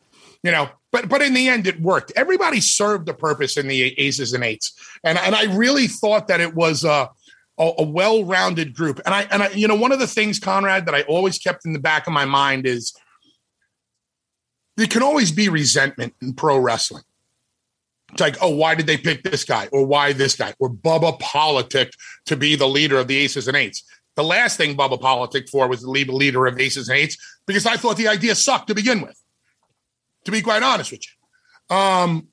you 0.46 0.52
know 0.52 0.70
but 0.92 1.10
but 1.10 1.24
in 1.24 1.34
the 1.34 1.50
end 1.50 1.66
it 1.66 1.82
worked 1.82 2.14
everybody 2.16 2.62
served 2.62 3.10
a 3.10 3.14
purpose 3.14 3.58
in 3.58 3.68
the 3.68 4.00
aces 4.00 4.32
and 4.32 4.44
eights 4.44 4.74
and 5.04 5.18
and 5.18 5.34
i 5.34 5.44
really 5.56 5.88
thought 5.88 6.28
that 6.28 6.40
it 6.40 6.54
was 6.54 6.84
a, 6.84 7.10
a, 7.58 7.72
a 7.80 7.84
well-rounded 7.84 8.74
group 8.76 9.02
and 9.06 9.16
i 9.16 9.24
and 9.32 9.42
i 9.42 9.50
you 9.50 9.68
know 9.68 9.76
one 9.76 9.92
of 9.92 9.98
the 9.98 10.08
things 10.08 10.40
conrad 10.40 10.86
that 10.86 10.94
i 10.94 11.02
always 11.04 11.40
kept 11.40 11.66
in 11.66 11.74
the 11.74 11.80
back 11.80 12.06
of 12.06 12.14
my 12.14 12.26
mind 12.26 12.68
is 12.68 12.94
there 14.78 14.86
can 14.86 15.02
always 15.02 15.32
be 15.32 15.50
resentment 15.50 16.14
in 16.22 16.34
pro 16.34 16.58
wrestling 16.58 17.04
it's 18.12 18.22
like, 18.22 18.38
oh, 18.42 18.56
why 18.56 18.76
did 18.76 18.86
they 18.88 18.98
pick 18.98 19.24
this 19.24 19.44
guy? 19.44 19.68
Or 19.74 19.86
why 19.86 20.14
this 20.14 20.36
guy? 20.38 20.54
Or 20.60 20.70
Bubba 20.70 21.20
Politic 21.20 21.92
to 22.28 22.38
be 22.38 22.56
the 22.56 22.68
leader 22.68 22.98
of 22.98 23.08
the 23.08 23.18
Aces 23.18 23.50
and 23.50 23.58
Eights. 23.58 23.84
The 24.16 24.24
last 24.24 24.56
thing 24.56 24.78
Bubba 24.78 25.02
Politic 25.02 25.50
for 25.50 25.68
was 25.68 25.82
the 25.82 25.90
leader 25.90 26.46
of 26.46 26.58
Aces 26.58 26.88
and 26.88 26.98
Eights 26.98 27.18
because 27.46 27.66
I 27.66 27.76
thought 27.76 27.98
the 27.98 28.08
idea 28.08 28.36
sucked 28.36 28.68
to 28.68 28.76
begin 28.76 29.02
with 29.02 29.20
to 30.26 30.32
be 30.32 30.42
quite 30.42 30.64
honest 30.64 30.92
with 30.92 31.02
you. 31.06 31.76
Um, 31.76 32.28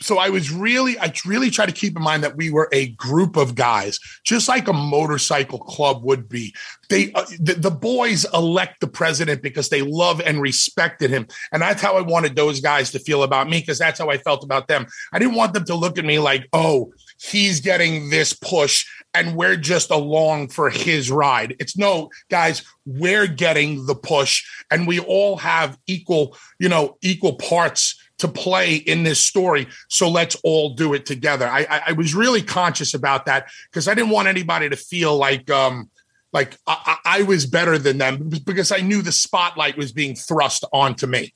so 0.00 0.18
I 0.18 0.28
was 0.28 0.52
really, 0.52 0.98
I 0.98 1.12
really 1.26 1.50
try 1.50 1.66
to 1.66 1.72
keep 1.72 1.96
in 1.96 2.02
mind 2.02 2.22
that 2.22 2.36
we 2.36 2.50
were 2.50 2.68
a 2.72 2.88
group 2.90 3.36
of 3.36 3.56
guys, 3.56 3.98
just 4.24 4.48
like 4.48 4.68
a 4.68 4.72
motorcycle 4.72 5.58
club 5.58 6.04
would 6.04 6.28
be. 6.28 6.54
They, 6.88 7.12
uh, 7.12 7.24
the, 7.40 7.54
the, 7.54 7.70
boys 7.70 8.24
elect 8.32 8.80
the 8.80 8.86
president 8.86 9.42
because 9.42 9.68
they 9.68 9.82
love 9.82 10.20
and 10.20 10.40
respected 10.40 11.10
him, 11.10 11.26
and 11.52 11.60
that's 11.60 11.82
how 11.82 11.96
I 11.96 12.02
wanted 12.02 12.36
those 12.36 12.60
guys 12.60 12.92
to 12.92 13.00
feel 13.00 13.24
about 13.24 13.48
me 13.48 13.58
because 13.58 13.78
that's 13.78 13.98
how 13.98 14.08
I 14.08 14.18
felt 14.18 14.44
about 14.44 14.68
them. 14.68 14.86
I 15.12 15.18
didn't 15.18 15.34
want 15.34 15.52
them 15.52 15.64
to 15.64 15.74
look 15.74 15.98
at 15.98 16.04
me 16.04 16.18
like, 16.18 16.48
oh, 16.52 16.92
he's 17.20 17.60
getting 17.60 18.10
this 18.10 18.32
push 18.32 18.86
and 19.14 19.34
we're 19.36 19.56
just 19.56 19.90
along 19.90 20.48
for 20.48 20.70
his 20.70 21.10
ride. 21.10 21.56
It's 21.58 21.76
no, 21.76 22.10
guys, 22.30 22.62
we're 22.84 23.26
getting 23.26 23.86
the 23.86 23.94
push 23.94 24.44
and 24.70 24.86
we 24.86 25.00
all 25.00 25.36
have 25.38 25.78
equal, 25.86 26.36
you 26.58 26.68
know, 26.68 26.96
equal 27.02 27.34
parts 27.36 28.00
to 28.18 28.28
play 28.28 28.76
in 28.76 29.04
this 29.04 29.20
story. 29.20 29.68
So 29.88 30.08
let's 30.08 30.36
all 30.44 30.74
do 30.74 30.94
it 30.94 31.06
together. 31.06 31.46
I, 31.46 31.66
I, 31.70 31.82
I 31.88 31.92
was 31.92 32.14
really 32.14 32.42
conscious 32.42 32.94
about 32.94 33.26
that 33.26 33.48
because 33.70 33.88
I 33.88 33.94
didn't 33.94 34.10
want 34.10 34.28
anybody 34.28 34.68
to 34.68 34.76
feel 34.76 35.16
like, 35.16 35.50
um, 35.50 35.90
like 36.32 36.56
I, 36.66 36.96
I 37.04 37.22
was 37.22 37.46
better 37.46 37.78
than 37.78 37.98
them 37.98 38.28
because 38.44 38.72
I 38.72 38.78
knew 38.78 39.02
the 39.02 39.12
spotlight 39.12 39.76
was 39.76 39.92
being 39.92 40.14
thrust 40.14 40.64
onto 40.72 41.06
me. 41.06 41.32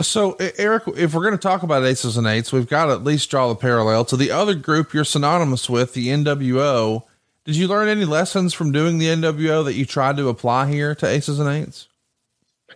So, 0.00 0.36
Eric, 0.58 0.84
if 0.96 1.14
we're 1.14 1.22
going 1.22 1.36
to 1.36 1.38
talk 1.38 1.62
about 1.62 1.84
aces 1.84 2.16
and 2.16 2.26
eights, 2.26 2.52
we've 2.52 2.68
got 2.68 2.86
to 2.86 2.92
at 2.92 3.04
least 3.04 3.30
draw 3.30 3.48
the 3.48 3.54
parallel 3.54 4.04
to 4.06 4.16
the 4.16 4.30
other 4.32 4.54
group 4.54 4.92
you're 4.92 5.04
synonymous 5.04 5.70
with, 5.70 5.94
the 5.94 6.08
NWO. 6.08 7.04
Did 7.44 7.56
you 7.56 7.68
learn 7.68 7.88
any 7.88 8.04
lessons 8.04 8.54
from 8.54 8.72
doing 8.72 8.98
the 8.98 9.06
NWO 9.06 9.64
that 9.64 9.74
you 9.74 9.86
tried 9.86 10.16
to 10.16 10.28
apply 10.28 10.70
here 10.70 10.94
to 10.96 11.06
aces 11.06 11.38
and 11.38 11.48
eights? 11.48 11.88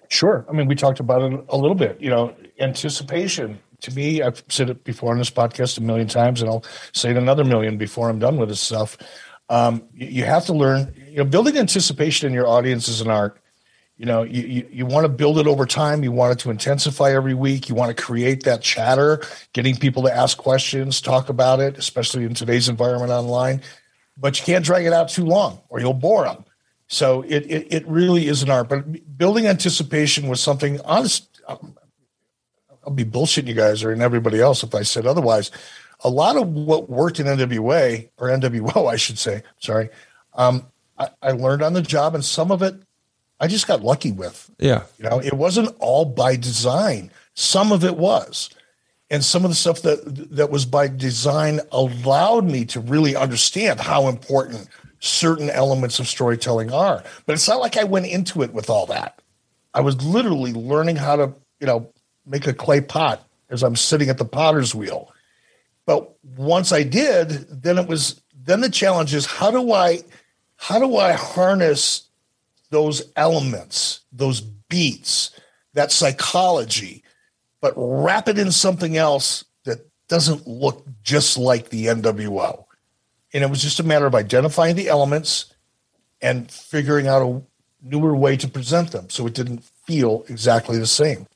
Sure. 0.09 0.47
I 0.49 0.53
mean, 0.53 0.69
we 0.69 0.75
talked 0.75 1.01
about 1.01 1.23
it 1.23 1.45
a 1.49 1.57
little 1.57 1.75
bit. 1.75 2.01
You 2.01 2.11
know, 2.11 2.35
anticipation. 2.61 3.59
To 3.83 3.95
me, 3.95 4.23
I've 4.23 4.43
said 4.49 4.71
it 4.71 4.85
before 4.85 5.13
on 5.13 5.19
this 5.19 5.31
podcast 5.31 5.79
a 5.79 5.83
million 5.83 6.09
times, 6.09 6.41
and 6.41 6.51
I'll 6.51 6.65
say 6.93 7.11
it 7.11 7.17
another 7.17 7.45
million 7.45 7.79
before 7.79 8.09
I'm 8.09 8.19
done 8.19 8.37
with 8.37 8.49
this 8.49 8.61
stuff. 8.61 8.99
Um, 9.49 9.85
you, 9.95 10.25
have 10.25 10.47
to 10.47 10.53
learn. 10.53 10.93
You 11.09 11.19
know, 11.19 11.25
building 11.25 11.57
anticipation 11.57 12.27
in 12.27 12.35
your 12.35 12.47
audience 12.47 12.89
is 12.89 13.01
an 13.01 13.09
art 13.09 13.41
you 13.99 14.07
know 14.07 14.23
you, 14.23 14.43
you, 14.43 14.69
you, 14.71 14.87
want 14.87 15.05
to 15.05 15.09
build 15.09 15.39
it 15.39 15.47
over 15.47 15.67
time. 15.67 16.03
You 16.03 16.13
want 16.13 16.33
it 16.33 16.43
to 16.45 16.51
intensify 16.51 17.13
every 17.13 17.35
week. 17.35 17.69
You 17.69 17.75
want 17.75 17.95
to 17.95 18.03
create 18.03 18.45
that 18.45 18.63
chatter 18.63 19.23
getting 19.53 19.77
people 19.77 20.05
to 20.05 20.17
ask 20.17 20.39
questions 20.39 21.01
talk 21.01 21.29
about 21.29 21.61
it 21.61 21.77
especially 21.77 22.25
in 22.25 22.35
today's 22.35 22.69
environment 22.69 23.11
online. 23.11 23.61
But 24.17 24.39
you 24.39 24.47
can't 24.47 24.65
drag 24.65 24.87
it 24.87 24.93
out 24.93 25.09
too 25.09 25.25
long 25.25 25.61
or 25.69 25.81
you'll 25.81 25.95
bore 25.95 26.25
them 26.25 26.45
so 26.89 27.23
it, 27.23 27.45
it, 27.47 27.67
it 27.71 27.87
really 27.87 28.27
is 28.29 28.43
an 28.43 28.51
art. 28.51 28.69
But 28.71 29.17
building 29.17 29.47
anticipation 29.47 30.29
was 30.29 30.41
something 30.41 30.81
honest 30.83 31.27
i'll 31.49 32.95
be 32.95 33.05
bullshitting 33.05 33.47
you 33.47 33.55
guys 33.55 33.83
or 33.85 33.93
and 33.93 34.03
everybody 34.03 34.41
else 34.41 34.63
if 34.63 34.75
i 34.75 34.83
said 34.83 35.07
otherwise. 35.07 35.51
A 36.05 36.09
lot 36.09 36.37
of 36.37 36.49
what 36.49 36.89
worked 36.89 37.21
in 37.21 37.27
nwa 37.27 38.09
or 38.19 38.29
nwo 38.29 38.91
i 38.91 38.97
should 38.97 39.19
say 39.19 39.43
sorry 39.59 39.91
um, 40.35 40.67
I, 40.99 41.09
I 41.21 41.33
learned 41.33 41.63
on 41.63 41.73
the 41.73 41.83
job 41.83 42.15
and 42.15 42.25
some 42.25 42.53
of 42.53 42.63
it 42.63 42.75
I 43.41 43.47
just 43.47 43.67
got 43.67 43.83
lucky 43.83 44.13
with. 44.13 44.51
Yeah. 44.59 44.85
You 44.99 45.09
know, 45.09 45.21
it 45.21 45.35
wasn't 45.35 45.75
all 45.79 46.05
by 46.05 46.37
design. 46.37 47.11
Some 47.35 47.73
of 47.73 47.85
it 47.85 47.97
was. 47.97 48.51
And 49.11 49.25
some 49.25 49.45
of 49.45 49.51
the 49.51 49.55
stuff 49.55 49.83
that 49.83 50.29
that 50.33 50.51
was 50.51 50.67
by 50.67 50.89
design 50.89 51.61
allowed 51.73 52.45
me 52.45 52.67
to 52.67 52.81
really 52.81 53.17
understand 53.17 53.81
how 53.81 54.09
important 54.09 54.69
certain 55.01 55.49
elements 55.49 55.99
of 55.99 56.09
storytelling 56.09 56.73
are. 56.73 57.03
But 57.25 57.33
it's 57.33 57.49
not 57.49 57.61
like 57.61 57.77
I 57.77 57.85
went 57.85 58.07
into 58.07 58.43
it 58.43 58.53
with 58.53 58.69
all 58.69 58.87
that. 58.87 59.23
I 59.73 59.81
was 59.81 60.03
literally 60.05 60.53
learning 60.53 60.97
how 60.97 61.17
to, 61.17 61.35
you 61.61 61.67
know, 61.67 61.91
make 62.27 62.47
a 62.47 62.53
clay 62.53 62.81
pot 62.81 63.27
as 63.49 63.63
I'm 63.63 63.77
sitting 63.77 64.11
at 64.11 64.19
the 64.19 64.25
potter's 64.25 64.75
wheel. 64.75 65.13
But 65.87 66.15
once 66.37 66.71
I 66.71 66.83
did, 66.83 67.31
then 67.63 67.79
it 67.79 67.89
was 67.89 68.21
then 68.35 68.61
the 68.61 68.71
challenge 68.71 69.15
is 69.15 69.25
how 69.25 69.51
do 69.51 69.73
I 69.73 70.03
how 70.57 70.79
do 70.79 70.97
I 70.97 71.13
harness 71.13 72.08
those 72.71 73.03
elements, 73.17 74.01
those 74.13 74.41
beats, 74.41 75.31
that 75.75 75.93
psychology, 75.93 77.03
but 77.61 77.75
wrap 77.77 78.29
it 78.29 78.39
in 78.39 78.53
something 78.53 78.97
else 78.97 79.45
that 79.65 79.89
doesn't 80.09 80.47
look 80.47 80.87
just 81.03 81.39
like 81.39 81.71
the 81.71 81.87
NWO. 81.87 82.65
And 83.33 83.45
it 83.45 83.51
was 83.51 83.63
just 83.63 83.81
a 83.81 83.85
matter 83.85 84.07
of 84.07 84.15
identifying 84.15 84.77
the 84.77 84.89
elements 84.89 85.53
and 86.21 86.51
figuring 86.51 87.07
out 87.07 87.23
a 87.23 87.43
newer 87.83 88.15
way 88.17 88.37
to 88.37 88.49
present 88.49 88.93
them 88.93 89.09
so 89.11 89.27
it 89.27 89.35
didn't 89.35 89.65
feel 89.65 90.25
exactly 90.29 90.79
the 90.79 90.87
same. 90.87 91.27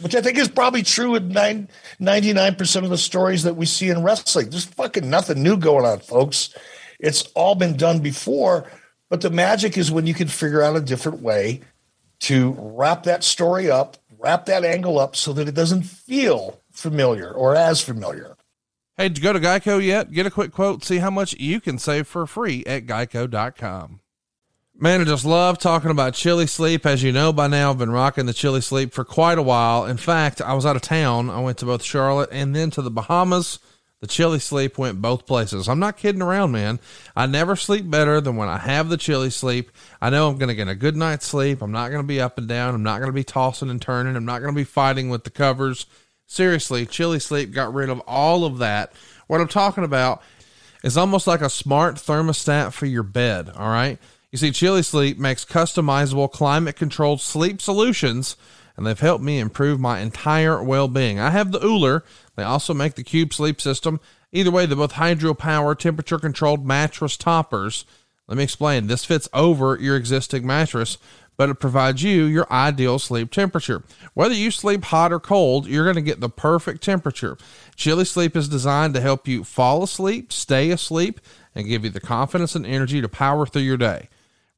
Which 0.00 0.14
I 0.14 0.22
think 0.22 0.38
is 0.38 0.48
probably 0.48 0.82
true 0.82 1.14
in 1.16 1.30
99% 1.30 2.84
of 2.84 2.90
the 2.90 2.96
stories 2.96 3.42
that 3.42 3.56
we 3.56 3.66
see 3.66 3.90
in 3.90 4.02
wrestling. 4.02 4.48
There's 4.48 4.64
fucking 4.64 5.10
nothing 5.10 5.42
new 5.42 5.58
going 5.58 5.84
on, 5.84 6.00
folks. 6.00 6.54
It's 6.98 7.22
all 7.34 7.54
been 7.54 7.76
done 7.76 7.98
before 7.98 8.70
but 9.10 9.20
the 9.20 9.28
magic 9.28 9.76
is 9.76 9.90
when 9.90 10.06
you 10.06 10.14
can 10.14 10.28
figure 10.28 10.62
out 10.62 10.76
a 10.76 10.80
different 10.80 11.20
way 11.20 11.60
to 12.20 12.54
wrap 12.58 13.02
that 13.02 13.24
story 13.24 13.70
up, 13.70 13.98
wrap 14.18 14.46
that 14.46 14.64
angle 14.64 14.98
up 14.98 15.16
so 15.16 15.32
that 15.34 15.48
it 15.48 15.54
doesn't 15.54 15.82
feel 15.82 16.60
familiar 16.70 17.30
or 17.30 17.54
as 17.54 17.82
familiar. 17.82 18.36
Hey, 18.96 19.08
did 19.08 19.18
you 19.18 19.24
go 19.24 19.32
to 19.32 19.40
Geico 19.40 19.84
yet? 19.84 20.12
Get 20.12 20.26
a 20.26 20.30
quick 20.30 20.52
quote, 20.52 20.84
see 20.84 20.98
how 20.98 21.10
much 21.10 21.34
you 21.34 21.60
can 21.60 21.78
save 21.78 22.06
for 22.06 22.26
free 22.26 22.64
at 22.66 22.86
geico.com. 22.86 24.00
Man, 24.78 25.00
I 25.00 25.04
just 25.04 25.26
love 25.26 25.58
talking 25.58 25.90
about 25.90 26.14
Chili 26.14 26.46
Sleep. 26.46 26.86
As 26.86 27.02
you 27.02 27.12
know 27.12 27.32
by 27.34 27.48
now, 27.48 27.70
I've 27.70 27.78
been 27.78 27.90
rocking 27.90 28.24
the 28.24 28.32
Chili 28.32 28.62
Sleep 28.62 28.94
for 28.94 29.04
quite 29.04 29.36
a 29.36 29.42
while. 29.42 29.84
In 29.84 29.98
fact, 29.98 30.40
I 30.40 30.54
was 30.54 30.64
out 30.64 30.76
of 30.76 30.80
town. 30.80 31.28
I 31.28 31.40
went 31.40 31.58
to 31.58 31.66
both 31.66 31.82
Charlotte 31.82 32.30
and 32.32 32.56
then 32.56 32.70
to 32.70 32.82
the 32.82 32.90
Bahamas. 32.90 33.58
The 34.00 34.06
Chili 34.06 34.38
Sleep 34.38 34.78
went 34.78 35.02
both 35.02 35.26
places. 35.26 35.68
I'm 35.68 35.78
not 35.78 35.98
kidding 35.98 36.22
around, 36.22 36.52
man. 36.52 36.80
I 37.14 37.26
never 37.26 37.54
sleep 37.54 37.90
better 37.90 38.18
than 38.22 38.36
when 38.36 38.48
I 38.48 38.56
have 38.56 38.88
the 38.88 38.96
Chili 38.96 39.28
Sleep. 39.28 39.70
I 40.00 40.08
know 40.08 40.28
I'm 40.28 40.38
going 40.38 40.48
to 40.48 40.54
get 40.54 40.68
a 40.68 40.74
good 40.74 40.96
night's 40.96 41.26
sleep. 41.26 41.60
I'm 41.60 41.70
not 41.70 41.90
going 41.90 42.02
to 42.02 42.06
be 42.06 42.18
up 42.18 42.38
and 42.38 42.48
down. 42.48 42.74
I'm 42.74 42.82
not 42.82 43.00
going 43.00 43.10
to 43.10 43.14
be 43.14 43.24
tossing 43.24 43.68
and 43.68 43.80
turning. 43.80 44.16
I'm 44.16 44.24
not 44.24 44.40
going 44.40 44.54
to 44.54 44.58
be 44.58 44.64
fighting 44.64 45.10
with 45.10 45.24
the 45.24 45.30
covers. 45.30 45.84
Seriously, 46.26 46.86
Chili 46.86 47.20
Sleep 47.20 47.52
got 47.52 47.74
rid 47.74 47.90
of 47.90 48.00
all 48.00 48.46
of 48.46 48.58
that. 48.58 48.94
What 49.26 49.42
I'm 49.42 49.48
talking 49.48 49.84
about 49.84 50.22
is 50.82 50.96
almost 50.96 51.26
like 51.26 51.42
a 51.42 51.50
smart 51.50 51.96
thermostat 51.96 52.72
for 52.72 52.86
your 52.86 53.02
bed, 53.02 53.50
all 53.50 53.68
right? 53.68 53.98
You 54.30 54.38
see, 54.38 54.50
Chili 54.50 54.82
Sleep 54.82 55.18
makes 55.18 55.44
customizable 55.44 56.30
climate 56.32 56.76
controlled 56.76 57.20
sleep 57.20 57.60
solutions, 57.60 58.36
and 58.76 58.86
they've 58.86 58.98
helped 58.98 59.22
me 59.22 59.40
improve 59.40 59.78
my 59.78 59.98
entire 59.98 60.62
well 60.62 60.88
being. 60.88 61.18
I 61.18 61.30
have 61.30 61.52
the 61.52 61.62
Ooler, 61.62 62.02
they 62.40 62.44
also 62.44 62.72
make 62.72 62.94
the 62.94 63.04
Cube 63.04 63.34
Sleep 63.34 63.60
System. 63.60 64.00
Either 64.32 64.50
way, 64.50 64.64
they're 64.64 64.74
both 64.74 64.94
hydropower, 64.94 65.78
temperature 65.78 66.18
controlled 66.18 66.66
mattress 66.66 67.18
toppers. 67.18 67.84
Let 68.26 68.38
me 68.38 68.44
explain. 68.44 68.86
This 68.86 69.04
fits 69.04 69.28
over 69.34 69.76
your 69.78 69.94
existing 69.94 70.46
mattress, 70.46 70.96
but 71.36 71.50
it 71.50 71.56
provides 71.56 72.02
you 72.02 72.24
your 72.24 72.50
ideal 72.50 72.98
sleep 72.98 73.30
temperature. 73.30 73.82
Whether 74.14 74.32
you 74.32 74.50
sleep 74.50 74.84
hot 74.84 75.12
or 75.12 75.20
cold, 75.20 75.66
you're 75.66 75.84
going 75.84 75.96
to 75.96 76.00
get 76.00 76.20
the 76.20 76.30
perfect 76.30 76.82
temperature. 76.82 77.36
Chili 77.76 78.06
Sleep 78.06 78.34
is 78.34 78.48
designed 78.48 78.94
to 78.94 79.02
help 79.02 79.28
you 79.28 79.44
fall 79.44 79.82
asleep, 79.82 80.32
stay 80.32 80.70
asleep, 80.70 81.20
and 81.54 81.68
give 81.68 81.84
you 81.84 81.90
the 81.90 82.00
confidence 82.00 82.54
and 82.54 82.64
energy 82.64 83.02
to 83.02 83.08
power 83.08 83.44
through 83.44 83.62
your 83.62 83.76
day. 83.76 84.08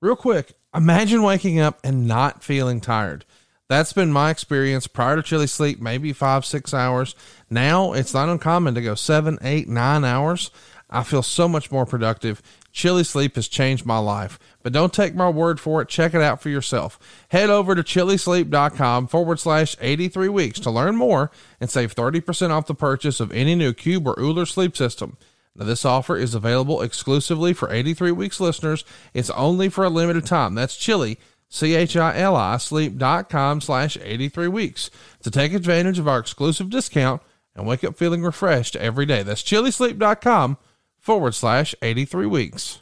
Real 0.00 0.14
quick, 0.14 0.52
imagine 0.72 1.24
waking 1.24 1.58
up 1.58 1.80
and 1.82 2.06
not 2.06 2.44
feeling 2.44 2.80
tired. 2.80 3.24
That's 3.68 3.92
been 3.92 4.12
my 4.12 4.30
experience 4.30 4.86
prior 4.86 5.16
to 5.16 5.22
chili 5.22 5.46
sleep, 5.46 5.80
maybe 5.80 6.12
five, 6.12 6.44
six 6.44 6.74
hours. 6.74 7.14
Now 7.48 7.92
it's 7.92 8.12
not 8.12 8.28
uncommon 8.28 8.74
to 8.74 8.82
go 8.82 8.94
seven, 8.94 9.38
eight, 9.42 9.68
nine 9.68 10.04
hours. 10.04 10.50
I 10.90 11.02
feel 11.02 11.22
so 11.22 11.48
much 11.48 11.70
more 11.70 11.86
productive. 11.86 12.42
Chili 12.70 13.04
sleep 13.04 13.36
has 13.36 13.48
changed 13.48 13.86
my 13.86 13.98
life, 13.98 14.38
but 14.62 14.72
don't 14.72 14.92
take 14.92 15.14
my 15.14 15.28
word 15.28 15.58
for 15.58 15.80
it. 15.82 15.88
Check 15.88 16.14
it 16.14 16.22
out 16.22 16.42
for 16.42 16.48
yourself. 16.50 16.98
Head 17.28 17.50
over 17.50 17.74
to 17.74 17.82
chilisleep.com 17.82 19.06
forward 19.08 19.40
slash 19.40 19.76
83 19.80 20.28
weeks 20.28 20.60
to 20.60 20.70
learn 20.70 20.96
more 20.96 21.30
and 21.60 21.70
save 21.70 21.94
30% 21.94 22.50
off 22.50 22.66
the 22.66 22.74
purchase 22.74 23.20
of 23.20 23.32
any 23.32 23.54
new 23.54 23.72
Cube 23.72 24.06
or 24.06 24.14
Ooler 24.18 24.46
sleep 24.46 24.76
system. 24.76 25.16
Now, 25.54 25.66
this 25.66 25.84
offer 25.84 26.16
is 26.16 26.34
available 26.34 26.80
exclusively 26.80 27.52
for 27.52 27.70
83 27.70 28.12
weeks 28.12 28.40
listeners. 28.40 28.84
It's 29.12 29.28
only 29.30 29.68
for 29.68 29.84
a 29.84 29.90
limited 29.90 30.24
time. 30.24 30.54
That's 30.54 30.76
Chili, 30.76 31.18
C-H-I-L-I, 31.52 32.56
sleep.com 32.56 33.60
slash 33.60 33.98
83 34.00 34.48
weeks 34.48 34.90
to 35.22 35.30
take 35.30 35.52
advantage 35.52 35.98
of 35.98 36.08
our 36.08 36.18
exclusive 36.18 36.70
discount 36.70 37.20
and 37.54 37.66
wake 37.66 37.84
up 37.84 37.96
feeling 37.96 38.22
refreshed 38.22 38.74
every 38.76 39.04
day. 39.04 39.22
That's 39.22 39.42
chilisleep.com 39.42 40.56
forward 40.98 41.34
slash 41.34 41.74
83 41.82 42.24
weeks. 42.26 42.81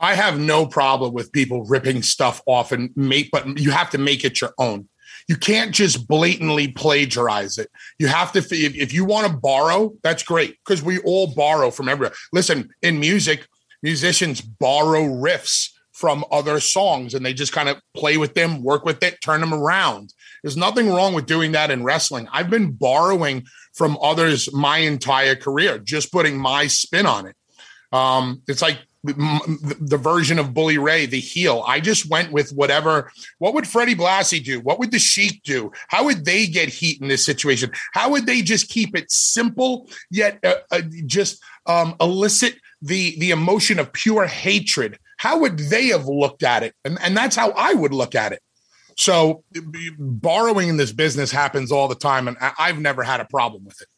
I 0.00 0.14
have 0.14 0.38
no 0.38 0.66
problem 0.66 1.12
with 1.12 1.32
people 1.32 1.64
ripping 1.64 2.02
stuff 2.02 2.40
off 2.46 2.72
and 2.72 2.90
make, 2.96 3.30
but 3.30 3.58
you 3.58 3.70
have 3.70 3.90
to 3.90 3.98
make 3.98 4.24
it 4.24 4.40
your 4.40 4.52
own. 4.58 4.88
You 5.26 5.36
can't 5.36 5.74
just 5.74 6.08
blatantly 6.08 6.68
plagiarize 6.68 7.58
it. 7.58 7.70
You 7.98 8.06
have 8.06 8.32
to, 8.32 8.38
if, 8.38 8.92
you 8.94 9.04
want 9.04 9.26
to 9.26 9.36
borrow, 9.36 9.92
that's 10.02 10.22
great 10.22 10.56
because 10.64 10.82
we 10.82 10.98
all 11.00 11.34
borrow 11.34 11.70
from 11.70 11.88
everywhere. 11.88 12.14
Listen, 12.32 12.70
in 12.82 12.98
music, 12.98 13.46
musicians 13.82 14.40
borrow 14.40 15.02
riffs 15.02 15.70
from 15.92 16.24
other 16.30 16.60
songs 16.60 17.12
and 17.12 17.26
they 17.26 17.34
just 17.34 17.52
kind 17.52 17.68
of 17.68 17.76
play 17.94 18.16
with 18.16 18.34
them, 18.34 18.62
work 18.62 18.84
with 18.84 19.02
it, 19.02 19.20
turn 19.20 19.40
them 19.40 19.52
around. 19.52 20.14
There's 20.42 20.56
nothing 20.56 20.88
wrong 20.88 21.12
with 21.12 21.26
doing 21.26 21.52
that 21.52 21.72
in 21.72 21.82
wrestling. 21.82 22.28
I've 22.32 22.48
been 22.48 22.70
borrowing 22.70 23.46
from 23.74 23.98
others 24.00 24.52
my 24.54 24.78
entire 24.78 25.34
career, 25.34 25.78
just 25.78 26.12
putting 26.12 26.38
my 26.38 26.68
spin 26.68 27.04
on 27.04 27.26
it. 27.26 27.36
Um, 27.92 28.42
it's 28.46 28.62
like 28.62 28.78
the 29.04 29.96
version 29.96 30.38
of 30.38 30.52
Bully 30.52 30.78
Ray, 30.78 31.06
the 31.06 31.20
heel. 31.20 31.64
I 31.66 31.80
just 31.80 32.10
went 32.10 32.32
with 32.32 32.50
whatever. 32.50 33.10
What 33.38 33.54
would 33.54 33.66
Freddie 33.66 33.94
Blassie 33.94 34.42
do? 34.42 34.60
What 34.60 34.78
would 34.78 34.90
the 34.90 34.98
Sheik 34.98 35.42
do? 35.44 35.70
How 35.88 36.04
would 36.04 36.24
they 36.24 36.46
get 36.46 36.68
heat 36.68 37.00
in 37.00 37.08
this 37.08 37.24
situation? 37.24 37.70
How 37.94 38.10
would 38.10 38.26
they 38.26 38.42
just 38.42 38.68
keep 38.68 38.96
it 38.96 39.10
simple 39.10 39.88
yet 40.10 40.38
uh, 40.44 40.56
uh, 40.72 40.82
just 41.06 41.42
um, 41.66 41.94
elicit 42.00 42.56
the 42.82 43.18
the 43.18 43.30
emotion 43.30 43.78
of 43.78 43.92
pure 43.92 44.26
hatred? 44.26 44.98
How 45.18 45.38
would 45.40 45.58
they 45.58 45.86
have 45.88 46.06
looked 46.06 46.42
at 46.42 46.62
it? 46.62 46.74
And 46.84 46.98
and 47.00 47.16
that's 47.16 47.36
how 47.36 47.50
I 47.52 47.74
would 47.74 47.92
look 47.92 48.14
at 48.14 48.32
it. 48.32 48.42
So 48.96 49.44
borrowing 49.96 50.68
in 50.68 50.76
this 50.76 50.90
business 50.90 51.30
happens 51.30 51.70
all 51.70 51.86
the 51.86 51.94
time, 51.94 52.26
and 52.26 52.36
I've 52.58 52.80
never 52.80 53.04
had 53.04 53.20
a 53.20 53.26
problem 53.26 53.64
with 53.64 53.80
it. 53.80 53.88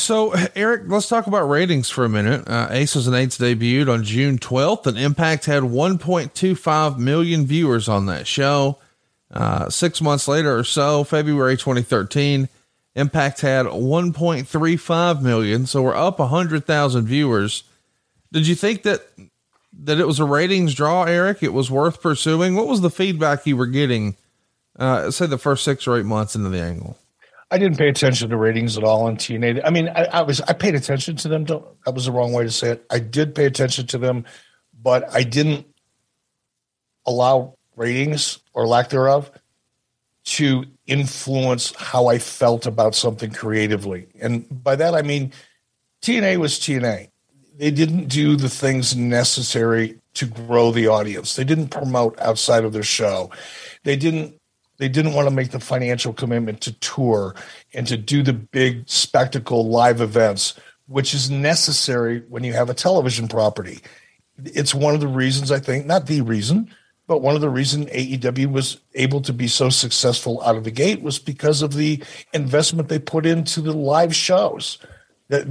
So, 0.00 0.32
Eric, 0.56 0.84
let's 0.86 1.08
talk 1.08 1.26
about 1.26 1.48
ratings 1.48 1.90
for 1.90 2.04
a 2.04 2.08
minute. 2.08 2.48
Uh, 2.48 2.68
Aces 2.70 3.06
and 3.06 3.14
Eights 3.14 3.36
debuted 3.36 3.92
on 3.92 4.02
June 4.02 4.38
12th, 4.38 4.86
and 4.86 4.98
Impact 4.98 5.44
had 5.44 5.62
1.25 5.62 6.98
million 6.98 7.46
viewers 7.46 7.88
on 7.88 8.06
that 8.06 8.26
show. 8.26 8.78
Uh, 9.30 9.68
six 9.68 10.00
months 10.00 10.26
later 10.26 10.56
or 10.56 10.64
so, 10.64 11.04
February 11.04 11.56
2013, 11.56 12.48
Impact 12.96 13.42
had 13.42 13.66
1.35 13.66 15.22
million. 15.22 15.66
So 15.66 15.82
we're 15.82 15.94
up 15.94 16.18
100,000 16.18 17.06
viewers. 17.06 17.64
Did 18.32 18.46
you 18.46 18.54
think 18.54 18.82
that 18.82 19.06
that 19.82 20.00
it 20.00 20.06
was 20.06 20.18
a 20.18 20.24
ratings 20.24 20.74
draw, 20.74 21.04
Eric? 21.04 21.42
It 21.42 21.52
was 21.52 21.70
worth 21.70 22.02
pursuing. 22.02 22.56
What 22.56 22.66
was 22.66 22.80
the 22.80 22.90
feedback 22.90 23.46
you 23.46 23.56
were 23.56 23.66
getting? 23.66 24.16
Uh, 24.78 25.10
say 25.10 25.26
the 25.26 25.38
first 25.38 25.62
six 25.62 25.86
or 25.86 25.96
eight 25.96 26.06
months 26.06 26.34
into 26.34 26.48
the 26.48 26.60
angle. 26.60 26.98
I 27.50 27.58
didn't 27.58 27.78
pay 27.78 27.88
attention 27.88 28.30
to 28.30 28.36
ratings 28.36 28.78
at 28.78 28.84
all 28.84 29.06
on 29.06 29.16
TNA. 29.16 29.62
I 29.64 29.70
mean, 29.70 29.88
I, 29.88 30.04
I 30.04 30.22
was 30.22 30.40
I 30.42 30.52
paid 30.52 30.74
attention 30.74 31.16
to 31.16 31.28
them. 31.28 31.44
Don't, 31.44 31.64
that 31.84 31.94
was 31.94 32.06
the 32.06 32.12
wrong 32.12 32.32
way 32.32 32.44
to 32.44 32.50
say 32.50 32.70
it. 32.70 32.86
I 32.90 33.00
did 33.00 33.34
pay 33.34 33.46
attention 33.46 33.86
to 33.88 33.98
them, 33.98 34.24
but 34.80 35.12
I 35.12 35.24
didn't 35.24 35.66
allow 37.06 37.56
ratings 37.76 38.38
or 38.52 38.66
lack 38.66 38.90
thereof 38.90 39.30
to 40.22 40.64
influence 40.86 41.74
how 41.76 42.06
I 42.06 42.18
felt 42.18 42.66
about 42.66 42.94
something 42.94 43.32
creatively. 43.32 44.08
And 44.20 44.46
by 44.62 44.76
that 44.76 44.94
I 44.94 45.02
mean 45.02 45.32
TNA 46.02 46.38
was 46.38 46.58
TNA. 46.58 47.08
They 47.56 47.70
didn't 47.70 48.08
do 48.08 48.36
the 48.36 48.48
things 48.48 48.96
necessary 48.96 49.98
to 50.14 50.26
grow 50.26 50.70
the 50.72 50.88
audience. 50.88 51.36
They 51.36 51.44
didn't 51.44 51.68
promote 51.68 52.18
outside 52.20 52.64
of 52.64 52.72
their 52.72 52.82
show. 52.82 53.30
They 53.84 53.96
didn't 53.96 54.39
they 54.80 54.88
didn't 54.88 55.12
want 55.12 55.28
to 55.28 55.34
make 55.34 55.50
the 55.50 55.60
financial 55.60 56.14
commitment 56.14 56.62
to 56.62 56.72
tour 56.80 57.34
and 57.74 57.86
to 57.86 57.98
do 57.98 58.22
the 58.22 58.32
big 58.32 58.88
spectacle 58.88 59.68
live 59.68 60.00
events, 60.00 60.54
which 60.86 61.12
is 61.12 61.30
necessary 61.30 62.22
when 62.30 62.44
you 62.44 62.54
have 62.54 62.70
a 62.70 62.74
television 62.74 63.28
property. 63.28 63.80
It's 64.42 64.74
one 64.74 64.94
of 64.94 65.00
the 65.00 65.06
reasons 65.06 65.52
I 65.52 65.60
think, 65.60 65.84
not 65.84 66.06
the 66.06 66.22
reason, 66.22 66.74
but 67.06 67.18
one 67.18 67.34
of 67.34 67.42
the 67.42 67.50
reasons 67.50 67.86
AEW 67.90 68.50
was 68.50 68.78
able 68.94 69.20
to 69.20 69.34
be 69.34 69.48
so 69.48 69.68
successful 69.68 70.42
out 70.42 70.56
of 70.56 70.64
the 70.64 70.70
gate 70.70 71.02
was 71.02 71.18
because 71.18 71.60
of 71.60 71.74
the 71.74 72.02
investment 72.32 72.88
they 72.88 72.98
put 72.98 73.26
into 73.26 73.60
the 73.60 73.74
live 73.74 74.16
shows 74.16 74.78
that 75.28 75.44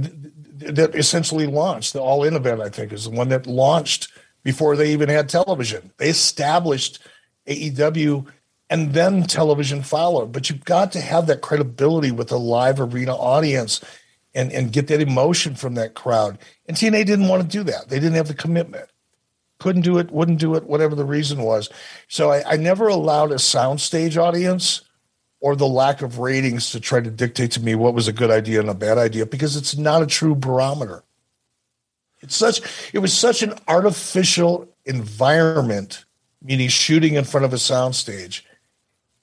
that 0.58 0.94
essentially 0.96 1.46
launched. 1.46 1.92
The 1.92 2.02
All 2.02 2.24
In 2.24 2.34
event, 2.34 2.60
I 2.60 2.68
think, 2.68 2.92
is 2.92 3.04
the 3.04 3.10
one 3.10 3.28
that 3.28 3.46
launched 3.46 4.12
before 4.42 4.74
they 4.74 4.92
even 4.92 5.08
had 5.08 5.28
television. 5.28 5.92
They 5.98 6.08
established 6.08 6.98
AEW 7.46 8.26
and 8.70 8.94
then 8.94 9.24
television 9.24 9.82
followed. 9.82 10.32
But 10.32 10.48
you've 10.48 10.64
got 10.64 10.92
to 10.92 11.00
have 11.00 11.26
that 11.26 11.42
credibility 11.42 12.12
with 12.12 12.30
a 12.30 12.36
live 12.36 12.80
arena 12.80 13.14
audience 13.14 13.80
and, 14.32 14.52
and 14.52 14.72
get 14.72 14.86
that 14.86 15.00
emotion 15.00 15.56
from 15.56 15.74
that 15.74 15.94
crowd. 15.94 16.38
And 16.66 16.76
TNA 16.76 17.04
didn't 17.04 17.28
want 17.28 17.42
to 17.42 17.48
do 17.48 17.64
that. 17.64 17.88
They 17.88 17.98
didn't 17.98 18.14
have 18.14 18.28
the 18.28 18.34
commitment. 18.34 18.88
couldn't 19.58 19.82
do 19.82 19.98
it, 19.98 20.12
wouldn't 20.12 20.38
do 20.38 20.54
it, 20.54 20.64
whatever 20.64 20.94
the 20.94 21.04
reason 21.04 21.42
was. 21.42 21.68
So 22.08 22.30
I, 22.30 22.52
I 22.52 22.56
never 22.56 22.86
allowed 22.86 23.32
a 23.32 23.36
soundstage 23.36 24.16
audience 24.16 24.82
or 25.40 25.56
the 25.56 25.66
lack 25.66 26.00
of 26.00 26.18
ratings 26.18 26.70
to 26.70 26.80
try 26.80 27.00
to 27.00 27.10
dictate 27.10 27.50
to 27.52 27.60
me 27.60 27.74
what 27.74 27.94
was 27.94 28.06
a 28.06 28.12
good 28.12 28.30
idea 28.30 28.60
and 28.60 28.70
a 28.70 28.74
bad 28.74 28.98
idea 28.98 29.26
because 29.26 29.56
it's 29.56 29.76
not 29.76 30.02
a 30.02 30.06
true 30.06 30.34
barometer. 30.34 31.02
It's 32.20 32.36
such 32.36 32.60
it 32.92 32.98
was 32.98 33.16
such 33.16 33.42
an 33.42 33.54
artificial 33.66 34.68
environment, 34.84 36.04
meaning 36.42 36.68
shooting 36.68 37.14
in 37.14 37.24
front 37.24 37.46
of 37.46 37.52
a 37.52 37.56
soundstage. 37.56 38.42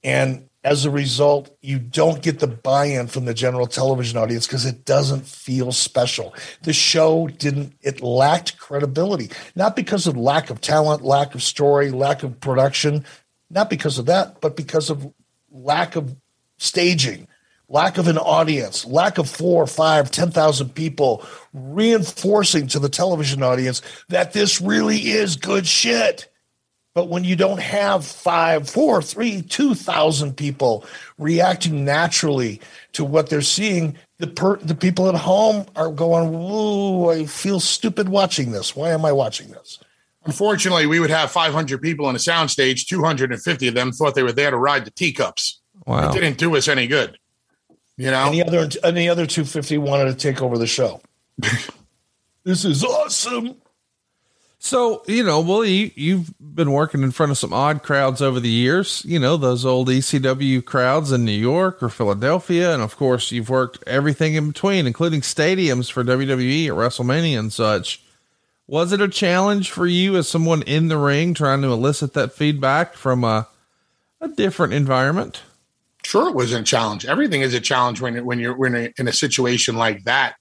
And 0.04 0.48
as 0.64 0.86
a 0.86 0.92
result, 0.92 1.56
you 1.62 1.80
don't 1.80 2.22
get 2.22 2.40
the 2.40 2.48
buy-in 2.48 3.08
from 3.08 3.26
the 3.26 3.34
general 3.34 3.68
television 3.68 4.18
audience 4.18 4.48
because 4.48 4.66
it 4.66 4.84
doesn't 4.84 5.26
feel 5.26 5.72
special. 5.72 6.36
The 6.64 6.74
show 6.74 7.28
didn't 7.28 7.74
it 7.82 8.02
lacked 8.02 8.58
credibility, 8.58 9.30
not 9.56 9.76
because 9.76 10.08
of 10.08 10.18
lack 10.18 10.50
of 10.50 10.60
talent, 10.60 11.04
lack 11.04 11.36
of 11.36 11.44
story, 11.44 11.92
lack 11.92 12.24
of 12.24 12.40
production, 12.42 13.06
not 13.50 13.70
because 13.70 13.98
of 13.98 14.08
that, 14.08 14.42
but 14.42 14.58
because 14.58 14.90
of 14.90 15.12
lack 15.52 15.96
of 15.96 16.16
staging, 16.58 17.28
lack 17.70 17.98
of 17.98 18.08
an 18.08 18.18
audience, 18.18 18.84
lack 18.86 19.18
of 19.18 19.30
four, 19.30 19.68
five, 19.68 20.08
five, 20.08 20.12
ten 20.12 20.32
thousand 20.32 20.76
people 20.76 21.26
reinforcing 21.54 22.68
to 22.68 22.80
the 22.80 22.90
television 22.90 23.42
audience 23.42 23.82
that 24.10 24.34
this 24.34 24.60
really 24.60 24.98
is 25.12 25.38
good 25.38 25.66
shit. 25.66 26.30
But 26.98 27.10
when 27.10 27.24
you 27.24 27.36
don't 27.36 27.60
have 27.60 28.04
five, 28.04 28.68
four, 28.68 29.04
three, 29.04 29.44
two 29.44 29.76
thousand 29.76 30.36
people 30.36 30.84
reacting 31.20 31.86
naturally 31.86 32.60
to 32.94 33.06
what 33.06 33.30
they're 33.30 33.44
seeing, 33.44 33.96
the 34.18 34.26
per- 34.26 34.58
the 34.58 34.74
people 34.74 35.08
at 35.08 35.14
home 35.14 35.68
are 35.76 35.92
going, 35.92 36.34
"Ooh, 36.34 37.12
I 37.12 37.28
feel 37.28 37.60
stupid 37.60 38.10
watching 38.10 38.50
this. 38.52 38.76
Why 38.76 38.94
am 38.94 39.06
I 39.06 39.12
watching 39.12 39.50
this?" 39.50 39.78
Unfortunately, 40.26 40.88
we 40.88 41.00
would 41.00 41.12
have 41.12 41.30
500 41.30 41.84
people 41.84 42.08
on 42.08 42.16
a 42.16 42.18
soundstage. 42.18 42.88
250 42.88 43.68
of 43.68 43.76
them 43.76 43.92
thought 43.92 44.16
they 44.16 44.24
were 44.24 44.32
there 44.32 44.50
to 44.50 44.58
ride 44.58 44.84
the 44.84 44.90
teacups. 44.90 45.62
Wow. 45.86 46.10
It 46.10 46.14
didn't 46.14 46.40
do 46.40 46.56
us 46.56 46.68
any 46.68 46.88
good. 46.88 47.20
You 47.98 48.10
know, 48.10 48.26
any 48.26 48.42
other 48.42 48.70
any 48.84 49.08
other 49.08 49.28
250 49.28 49.78
wanted 49.78 50.06
to 50.06 50.16
take 50.16 50.42
over 50.42 50.58
the 50.58 50.66
show. 50.66 51.00
this 52.44 52.66
is 52.66 52.84
awesome. 52.84 53.56
So, 54.68 55.02
you 55.08 55.24
know, 55.24 55.40
well, 55.40 55.64
you, 55.64 55.92
you've 55.96 56.34
been 56.42 56.74
working 56.74 57.02
in 57.02 57.12
front 57.12 57.32
of 57.32 57.38
some 57.38 57.54
odd 57.54 57.84
crowds 57.84 58.22
over 58.22 58.42
the 58.42 58.50
years, 58.50 59.02
you 59.06 59.18
know, 59.18 59.38
those 59.38 59.64
old 59.64 59.88
ECW 59.88 60.66
crowds 60.66 61.14
in 61.14 61.24
New 61.24 61.32
York 61.32 61.82
or 61.82 61.88
Philadelphia. 61.88 62.74
And 62.74 62.84
of 62.84 62.98
course, 62.98 63.32
you've 63.32 63.50
worked 63.50 63.82
everything 63.88 64.34
in 64.34 64.50
between, 64.50 64.86
including 64.86 65.22
stadiums 65.22 65.90
for 65.90 66.04
WWE 66.04 66.68
at 66.68 66.74
WrestleMania 66.74 67.40
and 67.40 67.54
such. 67.54 68.04
Was 68.68 68.92
it 68.92 69.00
a 69.00 69.08
challenge 69.08 69.72
for 69.72 69.88
you 69.88 70.18
as 70.18 70.28
someone 70.28 70.64
in 70.64 70.90
the 70.90 70.98
ring 70.98 71.34
trying 71.34 71.62
to 71.62 71.72
elicit 71.72 72.14
that 72.16 72.34
feedback 72.34 72.96
from 72.96 73.24
a, 73.24 73.48
a 74.20 74.28
different 74.28 74.74
environment? 74.74 75.44
Sure, 76.04 76.28
it 76.28 76.36
was 76.36 76.52
a 76.52 76.62
challenge. 76.62 77.06
Everything 77.06 77.40
is 77.40 77.54
a 77.54 77.62
challenge 77.62 78.02
when, 78.02 78.26
when 78.26 78.38
you're 78.38 78.58
when 78.58 78.76
in, 78.76 78.94
in 78.98 79.08
a 79.08 79.14
situation 79.14 79.78
like 79.78 80.04
that. 80.04 80.36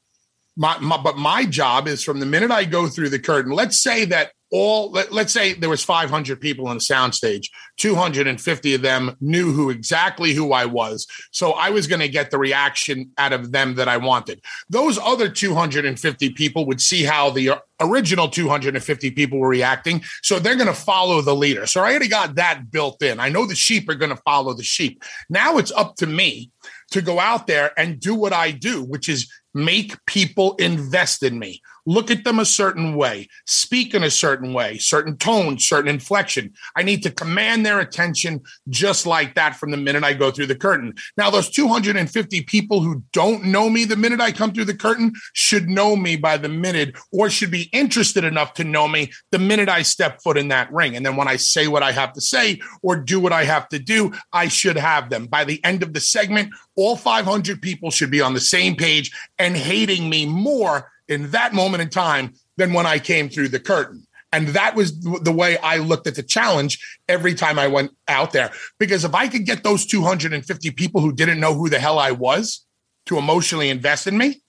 My, 0.56 0.78
my, 0.78 0.96
but 0.96 1.18
my 1.18 1.44
job 1.44 1.86
is 1.86 2.02
from 2.02 2.20
the 2.20 2.26
minute 2.26 2.50
I 2.50 2.64
go 2.64 2.88
through 2.88 3.10
the 3.10 3.18
curtain. 3.18 3.52
Let's 3.52 3.82
say 3.82 4.06
that 4.06 4.32
all 4.52 4.90
let, 4.90 5.12
us 5.12 5.32
say 5.32 5.54
there 5.54 5.68
was 5.68 5.82
500 5.82 6.40
people 6.40 6.68
on 6.68 6.76
the 6.76 6.80
soundstage 6.80 7.46
250 7.78 8.74
of 8.74 8.82
them 8.82 9.16
knew 9.20 9.52
who 9.52 9.70
exactly 9.70 10.32
who 10.34 10.52
i 10.52 10.64
was. 10.64 11.06
So 11.32 11.52
i 11.52 11.70
was 11.70 11.86
going 11.86 12.00
to 12.00 12.08
get 12.08 12.30
the 12.30 12.38
reaction 12.38 13.10
out 13.18 13.32
of 13.32 13.52
them 13.52 13.74
that 13.74 13.88
i 13.88 13.96
wanted. 13.96 14.40
Those 14.68 14.98
other 14.98 15.28
250 15.28 16.30
people 16.30 16.64
would 16.66 16.80
see 16.80 17.02
how 17.02 17.30
the 17.30 17.60
original 17.80 18.28
250 18.28 19.10
people 19.10 19.38
were 19.38 19.48
reacting. 19.48 20.02
So 20.22 20.38
they're 20.38 20.54
going 20.54 20.66
to 20.66 20.74
follow 20.74 21.20
the 21.20 21.34
leader. 21.34 21.66
So 21.66 21.80
i 21.80 21.90
already 21.90 22.08
got 22.08 22.36
that 22.36 22.70
built 22.70 23.02
in. 23.02 23.20
I 23.20 23.28
know 23.28 23.46
the 23.46 23.54
sheep 23.54 23.88
are 23.88 23.94
going 23.94 24.14
to 24.14 24.22
follow 24.24 24.54
the 24.54 24.62
sheep. 24.62 25.02
Now 25.28 25.58
it's 25.58 25.72
up 25.72 25.96
to 25.96 26.06
me 26.06 26.50
to 26.90 27.02
go 27.02 27.18
out 27.18 27.46
there 27.46 27.72
and 27.78 28.00
do 28.00 28.14
what 28.14 28.32
i 28.32 28.50
do 28.50 28.82
which 28.82 29.08
is 29.08 29.30
make 29.54 29.96
people 30.06 30.54
invest 30.56 31.22
in 31.22 31.38
me 31.38 31.60
look 31.86 32.10
at 32.10 32.24
them 32.24 32.38
a 32.38 32.44
certain 32.44 32.94
way, 32.94 33.28
speak 33.46 33.94
in 33.94 34.02
a 34.02 34.10
certain 34.10 34.52
way, 34.52 34.76
certain 34.78 35.16
tone, 35.16 35.58
certain 35.58 35.88
inflection. 35.88 36.52
I 36.76 36.82
need 36.82 37.02
to 37.04 37.10
command 37.10 37.64
their 37.64 37.80
attention 37.80 38.42
just 38.68 39.06
like 39.06 39.34
that 39.36 39.56
from 39.56 39.70
the 39.70 39.76
minute 39.76 40.04
I 40.04 40.12
go 40.12 40.30
through 40.30 40.46
the 40.46 40.56
curtain. 40.56 40.94
Now, 41.16 41.30
those 41.30 41.48
250 41.48 42.42
people 42.42 42.80
who 42.80 43.02
don't 43.12 43.44
know 43.44 43.70
me 43.70 43.84
the 43.84 43.96
minute 43.96 44.20
I 44.20 44.32
come 44.32 44.52
through 44.52 44.64
the 44.64 44.76
curtain 44.76 45.12
should 45.32 45.68
know 45.68 45.96
me 45.96 46.16
by 46.16 46.36
the 46.36 46.48
minute 46.48 46.96
or 47.12 47.30
should 47.30 47.50
be 47.50 47.70
interested 47.72 48.24
enough 48.24 48.54
to 48.54 48.64
know 48.64 48.88
me 48.88 49.12
the 49.30 49.38
minute 49.38 49.68
I 49.68 49.82
step 49.82 50.20
foot 50.22 50.36
in 50.36 50.48
that 50.48 50.72
ring. 50.72 50.96
And 50.96 51.06
then 51.06 51.16
when 51.16 51.28
I 51.28 51.36
say 51.36 51.68
what 51.68 51.82
I 51.82 51.92
have 51.92 52.12
to 52.14 52.20
say 52.20 52.60
or 52.82 52.96
do 52.96 53.20
what 53.20 53.32
I 53.32 53.44
have 53.44 53.68
to 53.68 53.78
do, 53.78 54.12
I 54.32 54.48
should 54.48 54.76
have 54.76 55.08
them. 55.08 55.26
By 55.26 55.44
the 55.44 55.62
end 55.64 55.82
of 55.82 55.92
the 55.92 56.00
segment, 56.00 56.52
all 56.74 56.96
500 56.96 57.62
people 57.62 57.90
should 57.90 58.10
be 58.10 58.20
on 58.20 58.34
the 58.34 58.40
same 58.40 58.74
page 58.74 59.12
and 59.38 59.56
hating 59.56 60.10
me 60.10 60.26
more 60.26 60.90
in 61.08 61.30
that 61.30 61.52
moment 61.52 61.82
in 61.82 61.90
time 61.90 62.34
than 62.56 62.72
when 62.72 62.86
I 62.86 62.98
came 62.98 63.28
through 63.28 63.48
the 63.48 63.60
curtain. 63.60 64.06
And 64.32 64.48
that 64.48 64.74
was 64.74 65.00
the 65.00 65.32
way 65.32 65.56
I 65.58 65.78
looked 65.78 66.06
at 66.06 66.16
the 66.16 66.22
challenge 66.22 66.78
every 67.08 67.34
time 67.34 67.58
I 67.58 67.68
went 67.68 67.92
out 68.08 68.32
there. 68.32 68.50
Because 68.78 69.04
if 69.04 69.14
I 69.14 69.28
could 69.28 69.46
get 69.46 69.62
those 69.62 69.86
250 69.86 70.70
people 70.72 71.00
who 71.00 71.12
didn't 71.12 71.40
know 71.40 71.54
who 71.54 71.68
the 71.68 71.78
hell 71.78 71.98
I 71.98 72.10
was 72.10 72.66
to 73.06 73.18
emotionally 73.18 73.70
invest 73.70 74.06
in 74.06 74.18
me, 74.18 74.42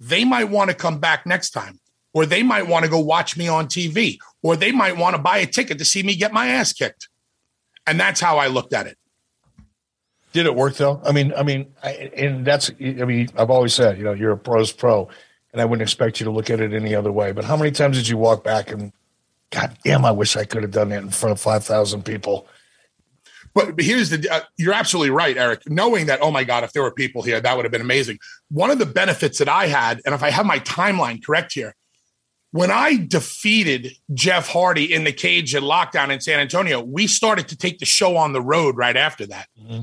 they 0.00 0.24
might 0.24 0.44
want 0.44 0.70
to 0.70 0.76
come 0.76 0.98
back 0.98 1.26
next 1.26 1.50
time. 1.50 1.78
Or 2.12 2.26
they 2.26 2.42
might 2.42 2.66
want 2.66 2.84
to 2.84 2.90
go 2.90 2.98
watch 2.98 3.36
me 3.36 3.46
on 3.46 3.66
TV. 3.66 4.18
Or 4.42 4.56
they 4.56 4.72
might 4.72 4.96
want 4.96 5.14
to 5.14 5.22
buy 5.22 5.38
a 5.38 5.46
ticket 5.46 5.78
to 5.78 5.84
see 5.84 6.02
me 6.02 6.16
get 6.16 6.32
my 6.32 6.48
ass 6.48 6.72
kicked. 6.72 7.08
And 7.86 8.00
that's 8.00 8.20
how 8.20 8.38
I 8.38 8.48
looked 8.48 8.72
at 8.72 8.86
it. 8.86 8.96
Did 10.32 10.46
it 10.46 10.54
work 10.54 10.74
though? 10.76 11.00
I 11.04 11.12
mean, 11.12 11.32
I 11.36 11.42
mean, 11.42 11.72
I, 11.82 12.10
and 12.16 12.44
that's, 12.44 12.70
I 12.80 13.04
mean, 13.04 13.28
I've 13.36 13.50
always 13.50 13.74
said, 13.74 13.98
you 13.98 14.04
know, 14.04 14.12
you're 14.12 14.32
a 14.32 14.38
pro's 14.38 14.72
pro 14.72 15.08
and 15.52 15.60
I 15.60 15.64
wouldn't 15.64 15.82
expect 15.82 16.20
you 16.20 16.24
to 16.24 16.30
look 16.30 16.50
at 16.50 16.60
it 16.60 16.72
any 16.72 16.94
other 16.94 17.12
way. 17.12 17.32
But 17.32 17.44
how 17.44 17.56
many 17.56 17.70
times 17.70 17.96
did 17.96 18.08
you 18.08 18.16
walk 18.16 18.44
back 18.44 18.70
and, 18.70 18.92
God 19.50 19.76
damn, 19.84 20.04
I 20.04 20.12
wish 20.12 20.36
I 20.36 20.44
could 20.44 20.62
have 20.62 20.70
done 20.70 20.90
that 20.90 21.02
in 21.02 21.10
front 21.10 21.32
of 21.32 21.40
five 21.40 21.64
thousand 21.64 22.04
people. 22.04 22.46
But 23.52 23.80
here's 23.80 24.10
the 24.10 24.28
uh, 24.32 24.42
you're 24.56 24.72
absolutely 24.72 25.10
right, 25.10 25.36
Eric. 25.36 25.68
Knowing 25.68 26.06
that, 26.06 26.20
oh 26.22 26.30
my 26.30 26.44
God, 26.44 26.62
if 26.62 26.72
there 26.72 26.84
were 26.84 26.92
people 26.92 27.22
here, 27.22 27.40
that 27.40 27.56
would 27.56 27.64
have 27.64 27.72
been 27.72 27.80
amazing. 27.80 28.20
One 28.48 28.70
of 28.70 28.78
the 28.78 28.86
benefits 28.86 29.38
that 29.38 29.48
I 29.48 29.66
had, 29.66 30.00
and 30.06 30.14
if 30.14 30.22
I 30.22 30.30
have 30.30 30.46
my 30.46 30.60
timeline 30.60 31.24
correct 31.24 31.52
here, 31.54 31.74
when 32.52 32.70
I 32.70 33.04
defeated 33.08 33.92
Jeff 34.14 34.46
Hardy 34.46 34.92
in 34.92 35.02
the 35.02 35.12
cage 35.12 35.52
at 35.56 35.62
lockdown 35.62 36.10
in 36.10 36.20
San 36.20 36.38
Antonio, 36.38 36.80
we 36.80 37.08
started 37.08 37.48
to 37.48 37.56
take 37.56 37.80
the 37.80 37.86
show 37.86 38.16
on 38.16 38.32
the 38.32 38.40
road 38.40 38.76
right 38.76 38.96
after 38.96 39.26
that. 39.26 39.48
Mm-hmm. 39.60 39.80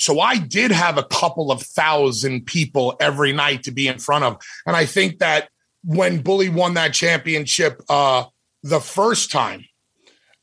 So 0.00 0.18
I 0.18 0.38
did 0.38 0.70
have 0.70 0.96
a 0.96 1.02
couple 1.02 1.52
of 1.52 1.60
thousand 1.60 2.46
people 2.46 2.96
every 3.00 3.32
night 3.32 3.64
to 3.64 3.70
be 3.70 3.86
in 3.86 3.98
front 3.98 4.24
of. 4.24 4.38
And 4.64 4.74
I 4.74 4.86
think 4.86 5.18
that 5.18 5.50
when 5.84 6.22
Bully 6.22 6.48
won 6.48 6.72
that 6.74 6.94
championship 6.94 7.82
uh, 7.90 8.24
the 8.62 8.80
first 8.80 9.30
time, 9.30 9.66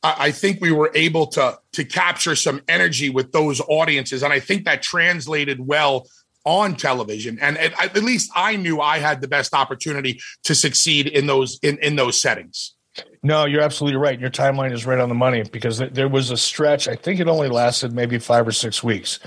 I 0.00 0.30
think 0.30 0.60
we 0.60 0.70
were 0.70 0.92
able 0.94 1.26
to 1.28 1.58
to 1.72 1.84
capture 1.84 2.36
some 2.36 2.62
energy 2.68 3.10
with 3.10 3.32
those 3.32 3.60
audiences, 3.62 4.22
and 4.22 4.32
I 4.32 4.38
think 4.38 4.64
that 4.64 4.80
translated 4.80 5.58
well 5.58 6.06
on 6.44 6.76
television. 6.76 7.36
And 7.40 7.58
at, 7.58 7.96
at 7.96 8.04
least 8.04 8.30
I 8.36 8.54
knew 8.54 8.80
I 8.80 9.00
had 9.00 9.20
the 9.20 9.26
best 9.26 9.54
opportunity 9.54 10.20
to 10.44 10.54
succeed 10.54 11.08
in 11.08 11.26
those 11.26 11.58
in 11.64 11.78
in 11.78 11.96
those 11.96 12.22
settings. 12.22 12.76
No, 13.24 13.44
you're 13.44 13.60
absolutely 13.60 13.98
right. 13.98 14.18
Your 14.20 14.30
timeline 14.30 14.72
is 14.72 14.86
right 14.86 15.00
on 15.00 15.08
the 15.08 15.16
money 15.16 15.42
because 15.42 15.78
there 15.78 16.08
was 16.08 16.30
a 16.30 16.36
stretch. 16.36 16.86
I 16.86 16.94
think 16.94 17.18
it 17.18 17.26
only 17.26 17.48
lasted 17.48 17.92
maybe 17.92 18.18
five 18.18 18.46
or 18.46 18.52
six 18.52 18.84
weeks 18.84 19.18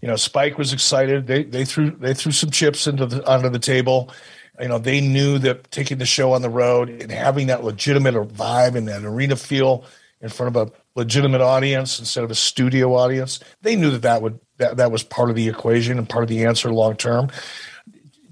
you 0.00 0.08
know, 0.08 0.16
Spike 0.16 0.58
was 0.58 0.72
excited. 0.72 1.26
They 1.26 1.44
they 1.44 1.64
threw 1.64 1.90
they 1.92 2.14
threw 2.14 2.32
some 2.32 2.50
chips 2.50 2.86
into 2.86 3.06
the 3.06 3.26
onto 3.30 3.48
the 3.48 3.58
table. 3.58 4.12
You 4.60 4.68
know, 4.68 4.78
they 4.78 5.00
knew 5.00 5.38
that 5.40 5.70
taking 5.70 5.98
the 5.98 6.06
show 6.06 6.32
on 6.32 6.42
the 6.42 6.50
road 6.50 6.88
and 6.88 7.10
having 7.10 7.48
that 7.48 7.64
legitimate 7.64 8.14
vibe 8.14 8.76
and 8.76 8.86
that 8.86 9.04
arena 9.04 9.34
feel 9.36 9.84
in 10.20 10.28
front 10.28 10.56
of 10.56 10.68
a 10.68 10.72
legitimate 10.94 11.40
audience 11.40 11.98
instead 11.98 12.24
of 12.24 12.30
a 12.30 12.34
studio 12.34 12.94
audience, 12.94 13.40
they 13.62 13.76
knew 13.76 13.90
that 13.90 14.02
that 14.02 14.22
would 14.22 14.38
that, 14.58 14.76
that 14.76 14.92
was 14.92 15.02
part 15.02 15.28
of 15.28 15.36
the 15.36 15.48
equation 15.48 15.98
and 15.98 16.08
part 16.08 16.22
of 16.22 16.28
the 16.28 16.44
answer 16.44 16.72
long 16.72 16.96
term. 16.96 17.28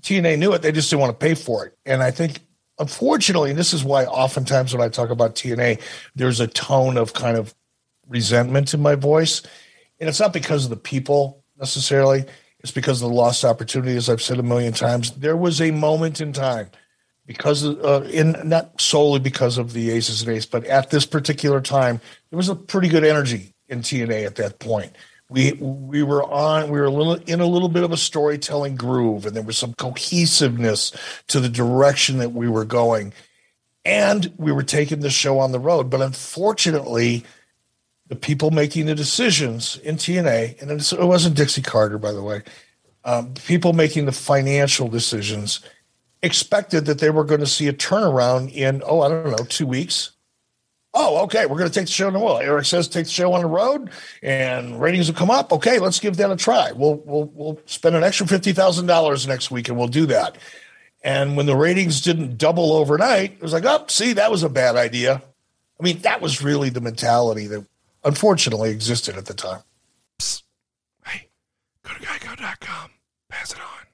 TNA 0.00 0.38
knew 0.38 0.52
it; 0.52 0.62
they 0.62 0.72
just 0.72 0.90
didn't 0.90 1.00
want 1.00 1.18
to 1.18 1.26
pay 1.26 1.34
for 1.34 1.66
it. 1.66 1.76
And 1.84 2.02
I 2.02 2.10
think, 2.10 2.40
unfortunately, 2.78 3.50
and 3.50 3.58
this 3.58 3.72
is 3.72 3.84
why 3.84 4.04
oftentimes 4.04 4.72
when 4.72 4.82
I 4.82 4.88
talk 4.88 5.10
about 5.10 5.34
TNA, 5.34 5.80
there's 6.14 6.40
a 6.40 6.46
tone 6.46 6.96
of 6.96 7.12
kind 7.12 7.36
of 7.36 7.54
resentment 8.08 8.74
in 8.74 8.80
my 8.80 8.94
voice, 8.94 9.42
and 10.00 10.08
it's 10.08 10.20
not 10.20 10.32
because 10.32 10.64
of 10.64 10.70
the 10.70 10.76
people 10.76 11.41
necessarily. 11.62 12.26
It's 12.60 12.72
because 12.72 13.02
of 13.02 13.08
the 13.10 13.14
lost 13.14 13.44
opportunity, 13.44 13.96
as 13.96 14.08
I've 14.10 14.22
said 14.22 14.38
a 14.38 14.42
million 14.42 14.74
times. 14.74 15.12
There 15.12 15.36
was 15.36 15.60
a 15.60 15.70
moment 15.72 16.20
in 16.20 16.32
time 16.34 16.70
because 17.26 17.64
of, 17.64 17.84
uh, 17.84 18.02
in 18.08 18.36
not 18.44 18.80
solely 18.80 19.20
because 19.20 19.58
of 19.58 19.72
the 19.72 19.90
aces 19.90 20.22
and 20.22 20.30
aces, 20.32 20.46
but 20.46 20.64
at 20.66 20.90
this 20.90 21.06
particular 21.06 21.60
time, 21.60 22.00
there 22.30 22.36
was 22.36 22.50
a 22.50 22.56
pretty 22.56 22.88
good 22.88 23.04
energy 23.04 23.54
in 23.68 23.80
TNA 23.80 24.26
at 24.26 24.36
that 24.36 24.58
point. 24.60 24.94
We 25.30 25.52
we 25.54 26.02
were 26.02 26.24
on 26.24 26.70
we 26.70 26.78
were 26.78 26.86
a 26.86 26.90
little 26.90 27.14
in 27.14 27.40
a 27.40 27.46
little 27.46 27.70
bit 27.70 27.84
of 27.84 27.92
a 27.92 27.96
storytelling 27.96 28.76
groove, 28.76 29.26
and 29.26 29.34
there 29.34 29.42
was 29.42 29.58
some 29.58 29.74
cohesiveness 29.74 30.92
to 31.28 31.40
the 31.40 31.48
direction 31.48 32.18
that 32.18 32.32
we 32.32 32.48
were 32.48 32.66
going. 32.66 33.12
and 33.84 34.32
we 34.36 34.52
were 34.52 34.62
taking 34.62 35.00
the 35.00 35.10
show 35.10 35.38
on 35.40 35.52
the 35.52 35.58
road. 35.60 35.90
But 35.90 36.02
unfortunately, 36.02 37.24
the 38.12 38.16
people 38.16 38.50
making 38.50 38.84
the 38.84 38.94
decisions 38.94 39.78
in 39.78 39.96
TNA, 39.96 40.60
and 40.60 40.70
it 40.70 41.06
wasn't 41.06 41.34
Dixie 41.34 41.62
Carter, 41.62 41.96
by 41.96 42.12
the 42.12 42.22
way, 42.22 42.42
um, 43.06 43.32
people 43.32 43.72
making 43.72 44.04
the 44.04 44.12
financial 44.12 44.86
decisions 44.86 45.60
expected 46.22 46.84
that 46.84 46.98
they 46.98 47.08
were 47.08 47.24
going 47.24 47.40
to 47.40 47.46
see 47.46 47.68
a 47.68 47.72
turnaround 47.72 48.52
in, 48.52 48.82
oh, 48.84 49.00
I 49.00 49.08
don't 49.08 49.30
know, 49.30 49.46
two 49.46 49.66
weeks. 49.66 50.12
Oh, 50.92 51.22
okay, 51.22 51.46
we're 51.46 51.56
going 51.56 51.70
to 51.70 51.74
take 51.74 51.86
the 51.86 51.92
show 51.92 52.08
on 52.08 52.12
the 52.12 52.18
road. 52.18 52.40
Eric 52.42 52.66
says 52.66 52.86
take 52.86 53.06
the 53.06 53.10
show 53.10 53.32
on 53.32 53.40
the 53.40 53.46
road, 53.46 53.88
and 54.22 54.78
ratings 54.78 55.08
will 55.08 55.16
come 55.16 55.30
up. 55.30 55.50
Okay, 55.50 55.78
let's 55.78 55.98
give 55.98 56.18
that 56.18 56.30
a 56.30 56.36
try. 56.36 56.70
We'll 56.72 56.96
we'll 57.06 57.30
we'll 57.32 57.60
spend 57.64 57.96
an 57.96 58.02
extra 58.02 58.26
fifty 58.26 58.52
thousand 58.52 58.88
dollars 58.88 59.26
next 59.26 59.50
week, 59.50 59.70
and 59.70 59.78
we'll 59.78 59.88
do 59.88 60.04
that. 60.04 60.36
And 61.02 61.34
when 61.34 61.46
the 61.46 61.56
ratings 61.56 62.02
didn't 62.02 62.36
double 62.36 62.74
overnight, 62.74 63.32
it 63.32 63.40
was 63.42 63.54
like, 63.54 63.64
oh, 63.64 63.86
see, 63.88 64.12
that 64.12 64.30
was 64.30 64.42
a 64.42 64.50
bad 64.50 64.76
idea. 64.76 65.22
I 65.80 65.82
mean, 65.82 66.00
that 66.00 66.20
was 66.20 66.42
really 66.42 66.68
the 66.68 66.82
mentality 66.82 67.46
that 67.46 67.66
unfortunately 68.04 68.70
existed 68.70 69.16
at 69.16 69.26
the 69.26 69.34
time. 69.34 69.62
Hey, 71.04 71.28
go 71.84 71.92
to 71.94 72.00
geico.com. 72.00 72.90
Pass 73.28 73.52
it 73.52 73.60
on. 73.60 73.86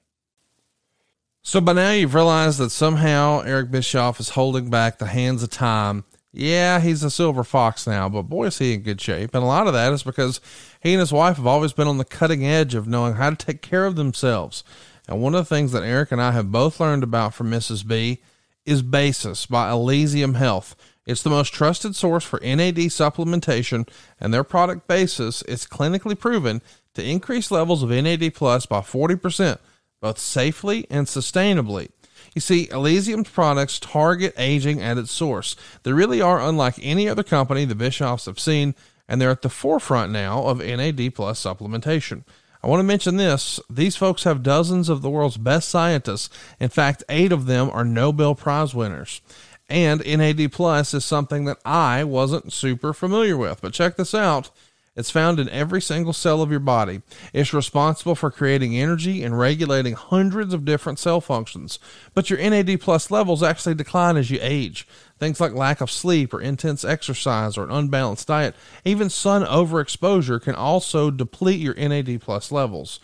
So 1.41 1.61
by 1.61 1.73
now 1.73 1.91
you've 1.91 2.13
realized 2.13 2.59
that 2.59 2.69
somehow 2.69 3.41
Eric 3.41 3.71
Bischoff 3.71 4.19
is 4.19 4.29
holding 4.29 4.69
back 4.69 4.99
the 4.99 5.07
hands 5.07 5.41
of 5.41 5.49
time. 5.49 6.03
Yeah, 6.31 6.79
he's 6.79 7.03
a 7.03 7.09
silver 7.09 7.43
fox 7.43 7.87
now, 7.87 8.07
but 8.07 8.23
boy, 8.23 8.45
is 8.45 8.59
he 8.59 8.73
in 8.73 8.81
good 8.81 9.01
shape. 9.01 9.33
And 9.33 9.43
a 9.43 9.47
lot 9.47 9.65
of 9.65 9.73
that 9.73 9.91
is 9.91 10.03
because 10.03 10.39
he 10.79 10.93
and 10.93 10.99
his 10.99 11.11
wife 11.11 11.37
have 11.37 11.47
always 11.47 11.73
been 11.73 11.87
on 11.87 11.97
the 11.97 12.05
cutting 12.05 12.45
edge 12.45 12.75
of 12.75 12.87
knowing 12.87 13.15
how 13.15 13.31
to 13.31 13.35
take 13.35 13.63
care 13.63 13.85
of 13.85 13.95
themselves. 13.95 14.63
And 15.07 15.23
one 15.23 15.33
of 15.33 15.39
the 15.39 15.55
things 15.55 15.71
that 15.71 15.81
Eric 15.81 16.11
and 16.11 16.21
I 16.21 16.33
have 16.33 16.51
both 16.51 16.79
learned 16.79 17.01
about 17.01 17.33
from 17.33 17.49
Mrs. 17.49 17.87
B 17.87 18.21
is 18.63 18.83
Basis 18.83 19.47
by 19.47 19.71
Elysium 19.71 20.35
Health. 20.35 20.75
It's 21.09 21.23
the 21.23 21.31
most 21.31 21.55
trusted 21.55 21.95
source 21.95 22.23
for 22.23 22.39
NAD 22.39 22.75
supplementation, 22.75 23.89
and 24.19 24.31
their 24.31 24.43
product 24.43 24.87
Basis 24.87 25.41
is 25.41 25.65
clinically 25.65 26.17
proven 26.17 26.61
to 26.93 27.03
increase 27.03 27.49
levels 27.49 27.81
of 27.81 27.89
NAD 27.89 28.35
plus 28.35 28.67
by 28.67 28.81
40%, 28.81 29.57
both 30.03 30.19
safely 30.19 30.85
and 30.87 31.07
sustainably. 31.07 31.89
You 32.35 32.41
see, 32.41 32.69
Elysium's 32.71 33.27
products 33.27 33.79
target 33.79 34.35
aging 34.37 34.83
at 34.83 34.99
its 34.99 35.11
source. 35.11 35.55
They 35.81 35.93
really 35.93 36.21
are 36.21 36.39
unlike 36.39 36.75
any 36.79 37.09
other 37.09 37.23
company 37.23 37.65
the 37.65 37.73
Bischoffs 37.73 38.27
have 38.27 38.39
seen, 38.39 38.75
and 39.07 39.19
they're 39.19 39.31
at 39.31 39.41
the 39.41 39.49
forefront 39.49 40.11
now 40.11 40.43
of 40.43 40.59
NAD 40.59 41.15
plus 41.15 41.43
supplementation. 41.43 42.23
I 42.61 42.67
want 42.67 42.81
to 42.81 42.83
mention 42.83 43.15
this. 43.15 43.59
These 43.69 43.95
folks 43.95 44.25
have 44.25 44.43
dozens 44.43 44.89
of 44.89 45.01
the 45.01 45.09
world's 45.09 45.37
best 45.37 45.69
scientists. 45.69 46.29
In 46.59 46.67
fact, 46.67 47.05
eight 47.07 47.31
of 47.31 47.45
them 47.45 47.69
are 47.71 47.85
Nobel 47.85 48.35
Prize 48.35 48.75
winners. 48.75 49.21
And 49.69 50.03
NAD 50.05 50.51
Plus 50.51 50.93
is 50.93 51.05
something 51.05 51.45
that 51.45 51.59
I 51.63 52.03
wasn't 52.03 52.51
super 52.51 52.93
familiar 52.93 53.37
with. 53.37 53.61
But 53.61 53.73
check 53.73 53.95
this 53.95 54.15
out. 54.15 54.49
It's 54.95 55.11
found 55.11 55.39
in 55.39 55.47
every 55.49 55.81
single 55.81 56.11
cell 56.11 56.41
of 56.41 56.51
your 56.51 56.59
body. 56.59 57.01
It's 57.31 57.53
responsible 57.53 58.15
for 58.15 58.29
creating 58.31 58.75
energy 58.75 59.23
and 59.23 59.39
regulating 59.39 59.93
hundreds 59.93 60.53
of 60.53 60.65
different 60.65 60.99
cell 60.99 61.21
functions. 61.21 61.79
But 62.13 62.29
your 62.29 62.37
NAD 62.39 62.81
plus 62.81 63.09
levels 63.09 63.41
actually 63.41 63.75
decline 63.75 64.17
as 64.17 64.29
you 64.29 64.39
age. 64.41 64.85
Things 65.17 65.39
like 65.39 65.53
lack 65.53 65.79
of 65.79 65.89
sleep 65.89 66.33
or 66.33 66.41
intense 66.41 66.83
exercise 66.83 67.57
or 67.57 67.63
an 67.63 67.71
unbalanced 67.71 68.27
diet, 68.27 68.55
even 68.83 69.09
sun 69.09 69.45
overexposure 69.45 70.41
can 70.41 70.55
also 70.55 71.11
deplete 71.11 71.61
your 71.61 71.75
NAD 71.75 72.19
plus 72.19 72.51
levels. 72.51 72.99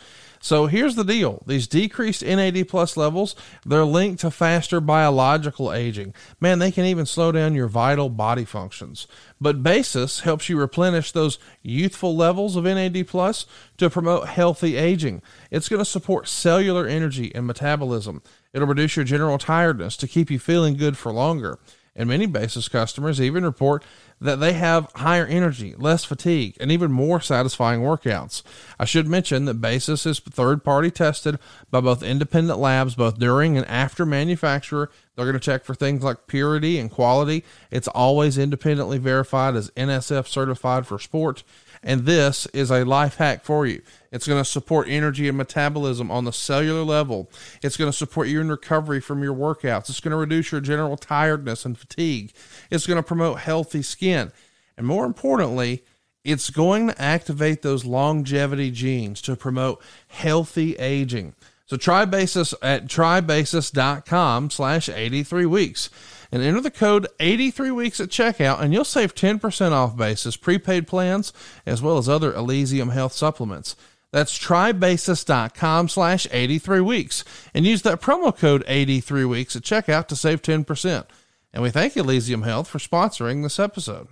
So 0.45 0.67
here's 0.67 0.93
the 0.93 1.03
deal. 1.03 1.41
These 1.47 1.65
decreased 1.65 2.23
NAD 2.23 2.67
plus 2.67 2.95
levels, 2.95 3.35
they're 3.65 3.83
linked 3.83 4.21
to 4.21 4.29
faster 4.29 4.79
biological 4.79 5.73
aging. 5.73 6.13
Man, 6.39 6.59
they 6.59 6.71
can 6.71 6.85
even 6.85 7.07
slow 7.07 7.31
down 7.31 7.55
your 7.55 7.67
vital 7.67 8.09
body 8.09 8.45
functions. 8.45 9.07
But 9.41 9.63
Basis 9.63 10.19
helps 10.19 10.47
you 10.47 10.59
replenish 10.59 11.11
those 11.11 11.39
youthful 11.63 12.15
levels 12.15 12.55
of 12.55 12.65
NAD 12.65 13.07
plus 13.07 13.47
to 13.77 13.89
promote 13.89 14.27
healthy 14.27 14.75
aging. 14.77 15.23
It's 15.49 15.67
going 15.67 15.79
to 15.81 15.83
support 15.83 16.27
cellular 16.27 16.85
energy 16.85 17.33
and 17.33 17.47
metabolism. 17.47 18.21
It'll 18.53 18.67
reduce 18.67 18.95
your 18.95 19.05
general 19.05 19.39
tiredness 19.39 19.97
to 19.97 20.07
keep 20.07 20.29
you 20.29 20.37
feeling 20.37 20.77
good 20.77 20.95
for 20.95 21.11
longer. 21.11 21.57
And 21.95 22.09
many 22.09 22.25
Basis 22.27 22.67
customers 22.67 23.21
even 23.21 23.45
report 23.45 23.83
that 24.21 24.39
they 24.39 24.53
have 24.53 24.91
higher 24.95 25.25
energy, 25.25 25.75
less 25.77 26.05
fatigue, 26.05 26.55
and 26.59 26.71
even 26.71 26.91
more 26.91 27.19
satisfying 27.19 27.81
workouts. 27.81 28.43
I 28.79 28.85
should 28.85 29.07
mention 29.07 29.45
that 29.45 29.55
Basis 29.55 30.05
is 30.05 30.19
third 30.19 30.63
party 30.63 30.89
tested 30.89 31.37
by 31.69 31.81
both 31.81 32.01
independent 32.01 32.59
labs, 32.59 32.95
both 32.95 33.19
during 33.19 33.57
and 33.57 33.67
after 33.67 34.05
manufacture. 34.05 34.89
They're 35.15 35.25
going 35.25 35.33
to 35.33 35.39
check 35.39 35.63
for 35.63 35.75
things 35.75 36.03
like 36.03 36.27
purity 36.27 36.79
and 36.79 36.89
quality. 36.89 37.43
It's 37.71 37.87
always 37.89 38.37
independently 38.37 38.97
verified 38.97 39.55
as 39.55 39.69
NSF 39.71 40.27
certified 40.27 40.87
for 40.87 40.97
sport. 40.99 41.43
And 41.83 42.05
this 42.05 42.47
is 42.47 42.71
a 42.71 42.83
life 42.83 43.17
hack 43.17 43.43
for 43.43 43.65
you. 43.65 43.81
It's 44.15 44.27
going 44.27 44.41
to 44.41 44.49
support 44.49 44.87
energy 44.87 45.27
and 45.27 45.37
metabolism 45.37 46.09
on 46.09 46.23
the 46.23 46.31
cellular 46.31 46.83
level. 46.83 47.29
It's 47.61 47.75
going 47.75 47.91
to 47.91 47.97
support 47.97 48.29
you 48.29 48.39
in 48.39 48.49
recovery 48.49 49.01
from 49.01 49.21
your 49.21 49.35
workouts. 49.35 49.89
It's 49.89 49.99
going 49.99 50.13
to 50.13 50.17
reduce 50.17 50.53
your 50.53 50.61
general 50.61 50.95
tiredness 50.95 51.65
and 51.65 51.77
fatigue. 51.77 52.31
It's 52.71 52.87
going 52.87 52.95
to 52.95 53.03
promote 53.03 53.39
healthy 53.39 53.81
skin. 53.81 54.31
And 54.77 54.87
more 54.87 55.05
importantly, 55.05 55.83
it's 56.23 56.49
going 56.49 56.87
to 56.87 57.01
activate 57.01 57.61
those 57.61 57.83
longevity 57.83 58.71
genes 58.71 59.21
to 59.23 59.35
promote 59.35 59.83
healthy 60.07 60.75
aging. 60.77 61.35
So 61.65 61.75
try 61.75 62.05
Basis 62.05 62.53
at 62.61 62.85
trybasis.com 62.85 64.49
slash 64.49 64.87
83 64.87 65.45
weeks 65.45 65.89
and 66.31 66.41
enter 66.41 66.61
the 66.61 66.71
code 66.71 67.07
83 67.19 67.71
weeks 67.71 67.99
at 67.99 68.09
checkout 68.09 68.61
and 68.61 68.71
you'll 68.71 68.85
save 68.85 69.13
10% 69.13 69.71
off 69.71 69.97
basis 69.97 70.37
prepaid 70.37 70.87
plans 70.87 71.33
as 71.65 71.81
well 71.81 71.97
as 71.97 72.07
other 72.07 72.33
Elysium 72.33 72.89
health 72.89 73.13
supplements. 73.13 73.75
That's 74.15 74.39
trybasis.com 74.39 75.89
slash 75.89 76.25
83 76.31 76.79
weeks 76.79 77.25
and 77.53 77.65
use 77.65 77.81
that 77.81 77.99
promo 77.99 78.33
code 78.33 78.63
83 78.65 79.25
weeks 79.25 79.57
at 79.57 79.63
checkout 79.63 80.07
to 80.07 80.15
save 80.15 80.41
10%. 80.41 81.03
And 81.51 81.61
we 81.61 81.69
thank 81.69 81.97
Elysium 81.97 82.43
Health 82.43 82.69
for 82.69 82.77
sponsoring 82.77 83.43
this 83.43 83.59
episode. 83.59 84.07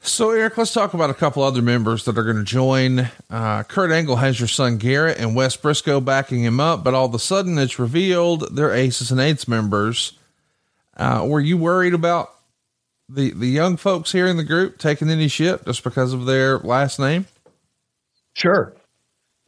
So, 0.00 0.30
Eric, 0.30 0.56
let's 0.56 0.72
talk 0.72 0.94
about 0.94 1.10
a 1.10 1.14
couple 1.14 1.42
other 1.42 1.60
members 1.60 2.06
that 2.06 2.16
are 2.16 2.24
going 2.24 2.38
to 2.38 2.44
join. 2.44 3.10
Uh, 3.28 3.62
Kurt 3.64 3.92
Angle 3.92 4.16
has 4.16 4.40
your 4.40 4.48
son 4.48 4.78
Garett 4.78 5.18
and 5.18 5.36
Wes 5.36 5.54
Briscoe 5.54 6.00
backing 6.00 6.42
him 6.42 6.58
up, 6.58 6.82
but 6.82 6.94
all 6.94 7.04
of 7.04 7.14
a 7.14 7.18
sudden 7.18 7.58
it's 7.58 7.78
revealed 7.78 8.56
they're 8.56 8.72
Aces 8.72 9.10
and 9.10 9.20
Eights 9.20 9.46
members. 9.46 10.12
Uh, 10.96 11.26
were 11.28 11.40
you 11.40 11.58
worried 11.58 11.92
about 11.92 12.32
the 13.06 13.32
the 13.32 13.48
young 13.48 13.76
folks 13.76 14.12
here 14.12 14.26
in 14.26 14.38
the 14.38 14.44
group 14.44 14.78
taking 14.78 15.10
any 15.10 15.28
shit 15.28 15.66
just 15.66 15.84
because 15.84 16.14
of 16.14 16.24
their 16.24 16.58
last 16.60 16.98
name? 16.98 17.26
Sure, 18.36 18.76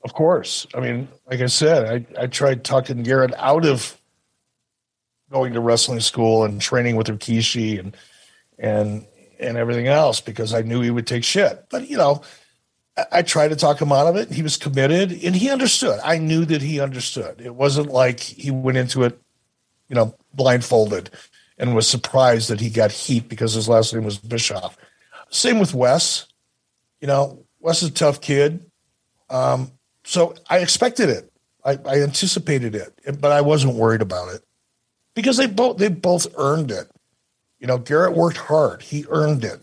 of 0.02 0.14
course. 0.14 0.66
I 0.74 0.80
mean, 0.80 1.08
like 1.30 1.40
I 1.42 1.46
said, 1.46 2.06
I 2.16 2.22
I 2.22 2.26
tried 2.26 2.64
talking 2.64 3.02
Garett 3.02 3.34
out 3.36 3.66
of 3.66 4.00
going 5.30 5.52
to 5.52 5.60
wrestling 5.60 6.00
school 6.00 6.44
and 6.44 6.58
training 6.58 6.96
with 6.96 7.08
Rikishi 7.08 7.78
and 7.78 7.94
and 8.58 9.06
and 9.38 9.58
everything 9.58 9.88
else 9.88 10.22
because 10.22 10.54
I 10.54 10.62
knew 10.62 10.80
he 10.80 10.90
would 10.90 11.06
take 11.06 11.22
shit. 11.22 11.66
But 11.68 11.90
you 11.90 11.98
know, 11.98 12.22
I, 12.96 13.04
I 13.12 13.22
tried 13.22 13.48
to 13.48 13.56
talk 13.56 13.82
him 13.82 13.92
out 13.92 14.06
of 14.06 14.16
it. 14.16 14.30
He 14.32 14.42
was 14.42 14.56
committed 14.56 15.12
and 15.22 15.36
he 15.36 15.50
understood. 15.50 16.00
I 16.02 16.16
knew 16.16 16.46
that 16.46 16.62
he 16.62 16.80
understood. 16.80 17.42
It 17.44 17.54
wasn't 17.54 17.90
like 17.90 18.20
he 18.20 18.50
went 18.50 18.78
into 18.78 19.04
it, 19.04 19.20
you 19.88 19.96
know, 19.96 20.14
blindfolded 20.32 21.10
and 21.58 21.74
was 21.76 21.88
surprised 21.88 22.48
that 22.48 22.60
he 22.60 22.70
got 22.70 22.90
heat 22.90 23.28
because 23.28 23.52
his 23.52 23.68
last 23.68 23.92
name 23.92 24.04
was 24.04 24.18
Bischoff. 24.18 24.78
Same 25.28 25.58
with 25.58 25.74
Wes. 25.74 26.26
You 27.02 27.08
know, 27.08 27.44
Wes 27.60 27.82
is 27.82 27.90
a 27.90 27.92
tough 27.92 28.20
kid. 28.20 28.67
Um, 29.30 29.72
so 30.04 30.34
I 30.48 30.58
expected 30.58 31.08
it. 31.08 31.30
I, 31.64 31.78
I 31.84 32.02
anticipated 32.02 32.74
it, 32.74 33.20
but 33.20 33.32
I 33.32 33.40
wasn't 33.40 33.74
worried 33.74 34.00
about 34.00 34.34
it 34.34 34.42
because 35.14 35.36
they 35.36 35.46
both 35.46 35.78
they 35.78 35.88
both 35.88 36.26
earned 36.36 36.70
it. 36.70 36.90
You 37.58 37.66
know, 37.66 37.78
Garett 37.78 38.14
worked 38.14 38.36
hard. 38.36 38.82
He 38.82 39.04
earned 39.10 39.44
it. 39.44 39.60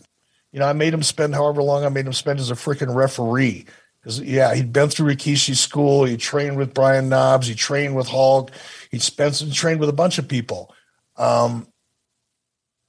You 0.52 0.60
know, 0.60 0.66
I 0.66 0.72
made 0.72 0.94
him 0.94 1.02
spend 1.02 1.34
however 1.34 1.62
long 1.62 1.84
I 1.84 1.88
made 1.88 2.06
him 2.06 2.12
spend 2.12 2.38
as 2.38 2.50
a 2.50 2.54
freaking 2.54 2.94
referee. 2.94 3.66
Because 4.00 4.20
yeah, 4.20 4.54
he'd 4.54 4.72
been 4.72 4.88
through 4.88 5.12
Rikishi 5.12 5.56
school. 5.56 6.04
He 6.04 6.16
trained 6.16 6.56
with 6.56 6.74
Brian 6.74 7.08
Knobbs. 7.08 7.48
He 7.48 7.54
trained 7.54 7.96
with 7.96 8.06
Hulk. 8.06 8.52
He 8.90 8.98
spent 8.98 9.40
and 9.40 9.52
trained 9.52 9.80
with 9.80 9.88
a 9.88 9.94
bunch 9.94 10.18
of 10.18 10.28
people. 10.28 10.72
Um, 11.16 11.66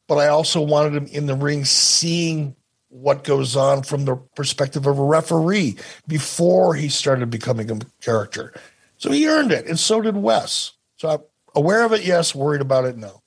but 0.08 0.18
I 0.18 0.28
also 0.28 0.62
wanted 0.62 0.94
him 0.94 1.06
in 1.08 1.26
the 1.26 1.36
ring 1.36 1.66
seeing 1.66 2.56
what 2.90 3.24
goes 3.24 3.56
on 3.56 3.84
from 3.84 4.06
the 4.06 4.16
perspective 4.36 4.86
of 4.86 4.98
a 4.98 5.04
referee 5.04 5.78
before 6.08 6.74
he 6.76 6.90
started 6.90 7.30
becoming 7.30 7.70
a 7.70 7.80
character. 8.02 8.54
So 8.98 9.12
he 9.12 9.28
earned 9.28 9.52
it, 9.52 9.68
and 9.68 9.78
so 9.78 10.02
did 10.02 10.16
Wes. 10.16 10.72
So 10.98 11.10
I'm 11.10 11.20
aware 11.56 11.86
of 11.86 11.94
it, 11.94 12.06
yes. 12.06 12.34
Worried 12.34 12.62
about 12.62 12.86
it, 12.86 12.98
no. 12.98 13.22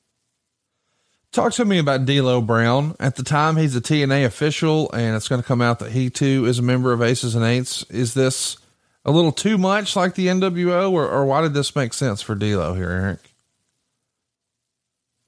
Talk 1.33 1.53
to 1.55 1.65
me 1.65 1.79
about 1.79 2.07
D'Lo 2.07 2.41
Brown. 2.41 2.97
At 2.99 3.15
the 3.15 3.23
time, 3.23 3.57
he's 3.57 3.77
a 3.77 3.81
TNA 3.81 4.25
official, 4.25 4.91
and 4.93 5.15
it's 5.15 5.29
going 5.29 5.41
to 5.41 5.47
come 5.47 5.63
out 5.63 5.79
that 5.79 5.93
he 5.93 6.11
too 6.11 6.45
is 6.47 6.59
a 6.59 6.63
member 6.63 6.93
of 6.93 7.03
Aces 7.03 7.37
and 7.37 7.45
Eights. 7.45 7.85
Is 7.85 8.15
this 8.15 8.57
a 9.05 9.13
little 9.13 9.31
too 9.31 9.57
much 9.57 9.95
like 9.95 10.15
the 10.15 10.27
NWO, 10.27 10.91
or, 10.91 11.09
or 11.09 11.25
why 11.25 11.43
did 11.43 11.55
this 11.55 11.77
make 11.77 11.93
sense 11.93 12.21
for 12.21 12.35
D'Lo 12.35 12.75
here, 12.75 12.91
Eric? 12.91 13.31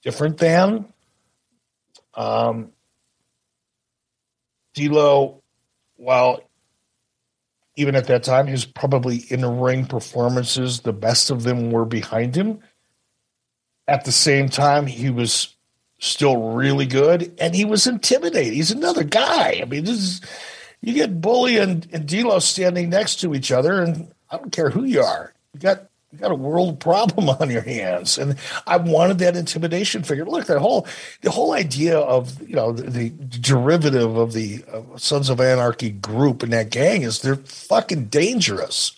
different 0.02 0.38
than. 0.38 0.84
Um, 2.14 2.72
D'Lo, 4.74 5.42
while 5.96 6.40
even 7.76 7.94
at 7.94 8.06
that 8.06 8.22
time, 8.22 8.46
his 8.46 8.64
probably 8.64 9.24
in 9.28 9.44
ring 9.60 9.86
performances, 9.86 10.80
the 10.80 10.92
best 10.92 11.30
of 11.30 11.42
them 11.42 11.70
were 11.70 11.84
behind 11.84 12.36
him. 12.36 12.60
At 13.88 14.04
the 14.04 14.12
same 14.12 14.48
time, 14.48 14.86
he 14.86 15.10
was 15.10 15.54
still 15.98 16.52
really 16.52 16.86
good, 16.86 17.34
and 17.38 17.54
he 17.54 17.64
was 17.64 17.86
intimidating. 17.86 18.52
He's 18.52 18.70
another 18.70 19.04
guy. 19.04 19.60
I 19.62 19.64
mean, 19.64 19.84
this 19.84 19.98
is 19.98 20.20
you 20.80 20.92
get 20.94 21.20
Bully 21.20 21.58
and, 21.58 21.86
and 21.92 22.06
D'Lo 22.06 22.40
standing 22.40 22.90
next 22.90 23.20
to 23.20 23.34
each 23.34 23.52
other, 23.52 23.82
and 23.82 24.12
I 24.30 24.36
don't 24.36 24.52
care 24.52 24.70
who 24.70 24.84
you 24.84 25.00
are. 25.00 25.32
You 25.54 25.60
got 25.60 25.86
you 26.12 26.18
got 26.18 26.30
a 26.30 26.36
world 26.36 26.78
problem 26.78 27.28
on 27.40 27.50
your 27.50 27.62
hands, 27.62 28.18
and 28.18 28.36
I 28.66 28.76
wanted 28.76 29.18
that 29.18 29.36
intimidation 29.36 30.02
figure. 30.02 30.26
Look, 30.26 30.46
that 30.46 30.58
whole 30.58 30.86
the 31.22 31.30
whole 31.30 31.52
idea 31.52 31.98
of 31.98 32.40
you 32.46 32.54
know 32.54 32.72
the, 32.72 33.08
the 33.08 33.10
derivative 33.38 34.16
of 34.16 34.32
the 34.32 34.64
uh, 34.72 34.98
Sons 34.98 35.30
of 35.30 35.40
Anarchy 35.40 35.90
group 35.90 36.42
and 36.42 36.52
that 36.52 36.70
gang 36.70 37.02
is 37.02 37.20
they're 37.20 37.36
fucking 37.36 38.06
dangerous. 38.06 38.92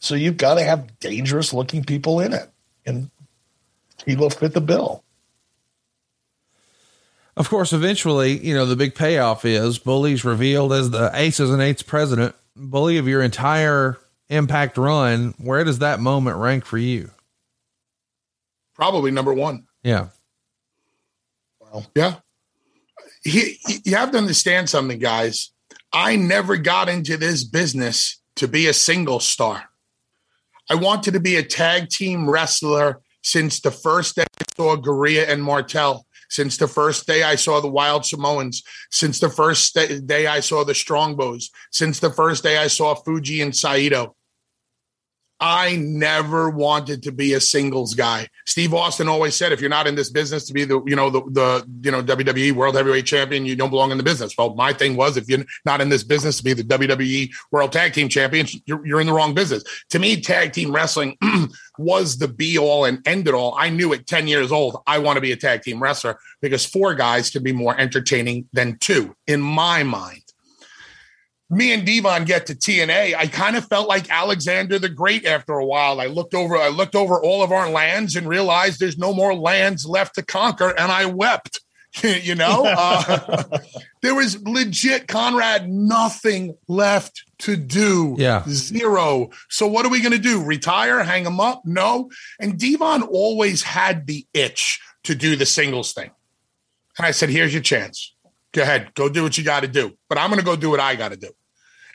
So 0.00 0.14
you've 0.14 0.38
got 0.38 0.54
to 0.54 0.64
have 0.64 0.98
dangerous 0.98 1.52
looking 1.52 1.84
people 1.84 2.20
in 2.20 2.32
it, 2.32 2.50
and 2.84 3.10
he 4.06 4.16
will 4.16 4.30
fit 4.30 4.54
the 4.54 4.60
bill. 4.60 5.04
Of 7.36 7.48
course, 7.48 7.72
eventually, 7.72 8.38
you 8.38 8.54
know, 8.54 8.66
the 8.66 8.76
big 8.76 8.94
payoff 8.94 9.44
is 9.44 9.78
Bully's 9.78 10.24
revealed 10.24 10.72
as 10.72 10.90
the 10.90 11.10
Aces 11.14 11.50
and 11.50 11.62
Eights 11.62 11.82
president. 11.82 12.34
Bully 12.56 12.98
of 12.98 13.06
your 13.06 13.22
entire 13.22 13.98
impact 14.30 14.78
run. 14.78 15.34
Where 15.36 15.64
does 15.64 15.80
that 15.80 16.00
moment 16.00 16.38
rank 16.38 16.64
for 16.64 16.78
you? 16.78 17.10
Probably 18.74 19.10
number 19.10 19.34
one. 19.34 19.66
Yeah. 19.82 20.08
Well, 21.60 21.86
yeah. 21.94 22.16
He, 23.22 23.58
you 23.84 23.96
have 23.96 24.12
to 24.12 24.18
understand 24.18 24.70
something, 24.70 24.98
guys. 24.98 25.52
I 25.92 26.16
never 26.16 26.56
got 26.56 26.88
into 26.88 27.18
this 27.18 27.44
business 27.44 28.22
to 28.36 28.48
be 28.48 28.68
a 28.68 28.72
single 28.72 29.20
star. 29.20 29.64
I 30.70 30.76
wanted 30.76 31.12
to 31.14 31.20
be 31.20 31.36
a 31.36 31.42
tag 31.42 31.90
team 31.90 32.30
wrestler 32.30 33.00
since 33.22 33.60
the 33.60 33.70
first 33.70 34.16
day 34.16 34.22
I 34.22 34.44
saw 34.56 34.76
Garea 34.76 35.28
and 35.28 35.42
Martel 35.42 36.06
since 36.30 36.56
the 36.56 36.68
first 36.68 37.06
day 37.06 37.22
I 37.22 37.34
saw 37.34 37.60
the 37.60 37.68
Wild 37.68 38.06
Samoans, 38.06 38.62
since 38.90 39.18
the 39.18 39.28
first 39.28 39.76
day 40.06 40.26
I 40.26 40.40
saw 40.40 40.64
the 40.64 40.74
Strongbows, 40.74 41.50
since 41.70 41.98
the 41.98 42.10
first 42.10 42.42
day 42.42 42.56
I 42.56 42.68
saw 42.68 42.94
Fuji 42.94 43.42
and 43.42 43.54
Saito. 43.54 44.16
I 45.40 45.76
never 45.76 46.50
wanted 46.50 47.02
to 47.04 47.12
be 47.12 47.32
a 47.32 47.40
singles 47.40 47.94
guy. 47.94 48.28
Steve 48.44 48.74
Austin 48.74 49.08
always 49.08 49.34
said, 49.34 49.52
if 49.52 49.60
you're 49.60 49.70
not 49.70 49.86
in 49.86 49.94
this 49.94 50.10
business 50.10 50.46
to 50.46 50.52
be 50.52 50.64
the, 50.64 50.82
you 50.84 50.94
know, 50.94 51.08
the, 51.08 51.22
the, 51.30 51.66
you 51.82 51.90
know, 51.90 52.02
WWE 52.02 52.52
World 52.52 52.74
Heavyweight 52.74 53.06
Champion, 53.06 53.46
you 53.46 53.56
don't 53.56 53.70
belong 53.70 53.90
in 53.90 53.96
the 53.96 54.02
business. 54.02 54.36
Well, 54.36 54.54
my 54.54 54.74
thing 54.74 54.96
was, 54.96 55.16
if 55.16 55.28
you're 55.28 55.44
not 55.64 55.80
in 55.80 55.88
this 55.88 56.04
business 56.04 56.36
to 56.38 56.44
be 56.44 56.52
the 56.52 56.62
WWE 56.62 57.30
World 57.52 57.72
Tag 57.72 57.94
Team 57.94 58.10
Champion, 58.10 58.46
you're, 58.66 58.86
you're 58.86 59.00
in 59.00 59.06
the 59.06 59.14
wrong 59.14 59.32
business. 59.32 59.64
To 59.90 59.98
me, 59.98 60.20
tag 60.20 60.52
team 60.52 60.74
wrestling 60.74 61.16
was 61.78 62.18
the 62.18 62.28
be 62.28 62.58
all 62.58 62.84
and 62.84 63.06
end 63.06 63.26
it 63.26 63.32
all. 63.32 63.54
I 63.58 63.70
knew 63.70 63.94
at 63.94 64.06
10 64.06 64.28
years 64.28 64.52
old, 64.52 64.82
I 64.86 64.98
want 64.98 65.16
to 65.16 65.22
be 65.22 65.32
a 65.32 65.36
tag 65.36 65.62
team 65.62 65.82
wrestler 65.82 66.18
because 66.42 66.66
four 66.66 66.94
guys 66.94 67.30
can 67.30 67.42
be 67.42 67.52
more 67.52 67.78
entertaining 67.78 68.46
than 68.52 68.76
two 68.78 69.16
in 69.26 69.40
my 69.40 69.84
mind 69.84 70.29
me 71.50 71.72
and 71.72 71.84
Devon 71.84 72.24
get 72.24 72.46
to 72.46 72.54
TNA, 72.54 73.16
I 73.16 73.26
kind 73.26 73.56
of 73.56 73.66
felt 73.66 73.88
like 73.88 74.08
Alexander 74.08 74.78
the 74.78 74.88
Great 74.88 75.26
after 75.26 75.54
a 75.54 75.66
while. 75.66 76.00
I 76.00 76.06
looked 76.06 76.32
over, 76.32 76.56
I 76.56 76.68
looked 76.68 76.94
over 76.94 77.20
all 77.20 77.42
of 77.42 77.50
our 77.50 77.68
lands 77.68 78.14
and 78.14 78.28
realized 78.28 78.78
there's 78.78 78.98
no 78.98 79.12
more 79.12 79.34
lands 79.34 79.84
left 79.84 80.14
to 80.14 80.22
conquer, 80.22 80.70
and 80.70 80.92
I 80.92 81.06
wept. 81.06 81.60
you 82.02 82.36
know, 82.36 82.64
uh, 82.66 83.58
there 84.02 84.14
was 84.14 84.40
legit 84.42 85.08
Conrad 85.08 85.68
nothing 85.68 86.56
left 86.68 87.24
to 87.38 87.56
do. 87.56 88.14
Yeah, 88.16 88.44
zero. 88.48 89.30
So 89.48 89.66
what 89.66 89.84
are 89.84 89.88
we 89.90 90.00
going 90.00 90.12
to 90.12 90.18
do? 90.18 90.42
Retire? 90.42 91.02
Hang 91.02 91.26
him 91.26 91.40
up? 91.40 91.62
No. 91.64 92.10
And 92.38 92.58
Devon 92.58 93.02
always 93.02 93.62
had 93.62 94.06
the 94.06 94.24
itch 94.34 94.80
to 95.02 95.16
do 95.16 95.34
the 95.34 95.46
singles 95.46 95.92
thing, 95.92 96.10
and 96.96 97.06
I 97.06 97.10
said, 97.10 97.28
"Here's 97.28 97.52
your 97.52 97.62
chance. 97.62 98.14
Go 98.52 98.62
ahead, 98.62 98.94
go 98.94 99.08
do 99.08 99.22
what 99.22 99.38
you 99.38 99.44
got 99.44 99.60
to 99.60 99.68
do. 99.68 99.96
But 100.08 100.18
I'm 100.18 100.28
going 100.28 100.40
to 100.40 100.44
go 100.44 100.56
do 100.56 100.70
what 100.70 100.80
I 100.80 100.94
got 100.94 101.10
to 101.10 101.16
do." 101.16 101.30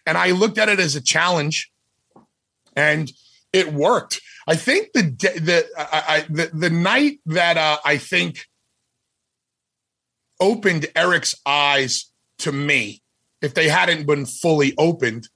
And 0.06 0.18
I 0.18 0.32
looked 0.32 0.58
at 0.58 0.70
it 0.70 0.80
as 0.80 0.95
a 0.95 1.01
challenge 1.01 1.72
and 2.76 3.12
it 3.53 3.74
worked. 3.74 4.22
I 4.47 4.56
think 4.56 4.93
the 4.93 5.01
the 5.01 5.66
I, 5.78 6.26
the, 6.30 6.51
the 6.53 6.70
night 6.70 7.20
that 7.26 7.58
uh, 7.58 7.78
I 7.84 7.97
think 7.97 8.45
opened 10.39 10.88
Eric's 10.95 11.34
eyes 11.45 12.12
to 12.39 12.51
me, 12.51 13.01
if 13.41 13.53
they 13.53 13.70
hadn't 13.70 14.06
been 14.06 14.26
fully 14.26 14.74
opened, 14.78 15.30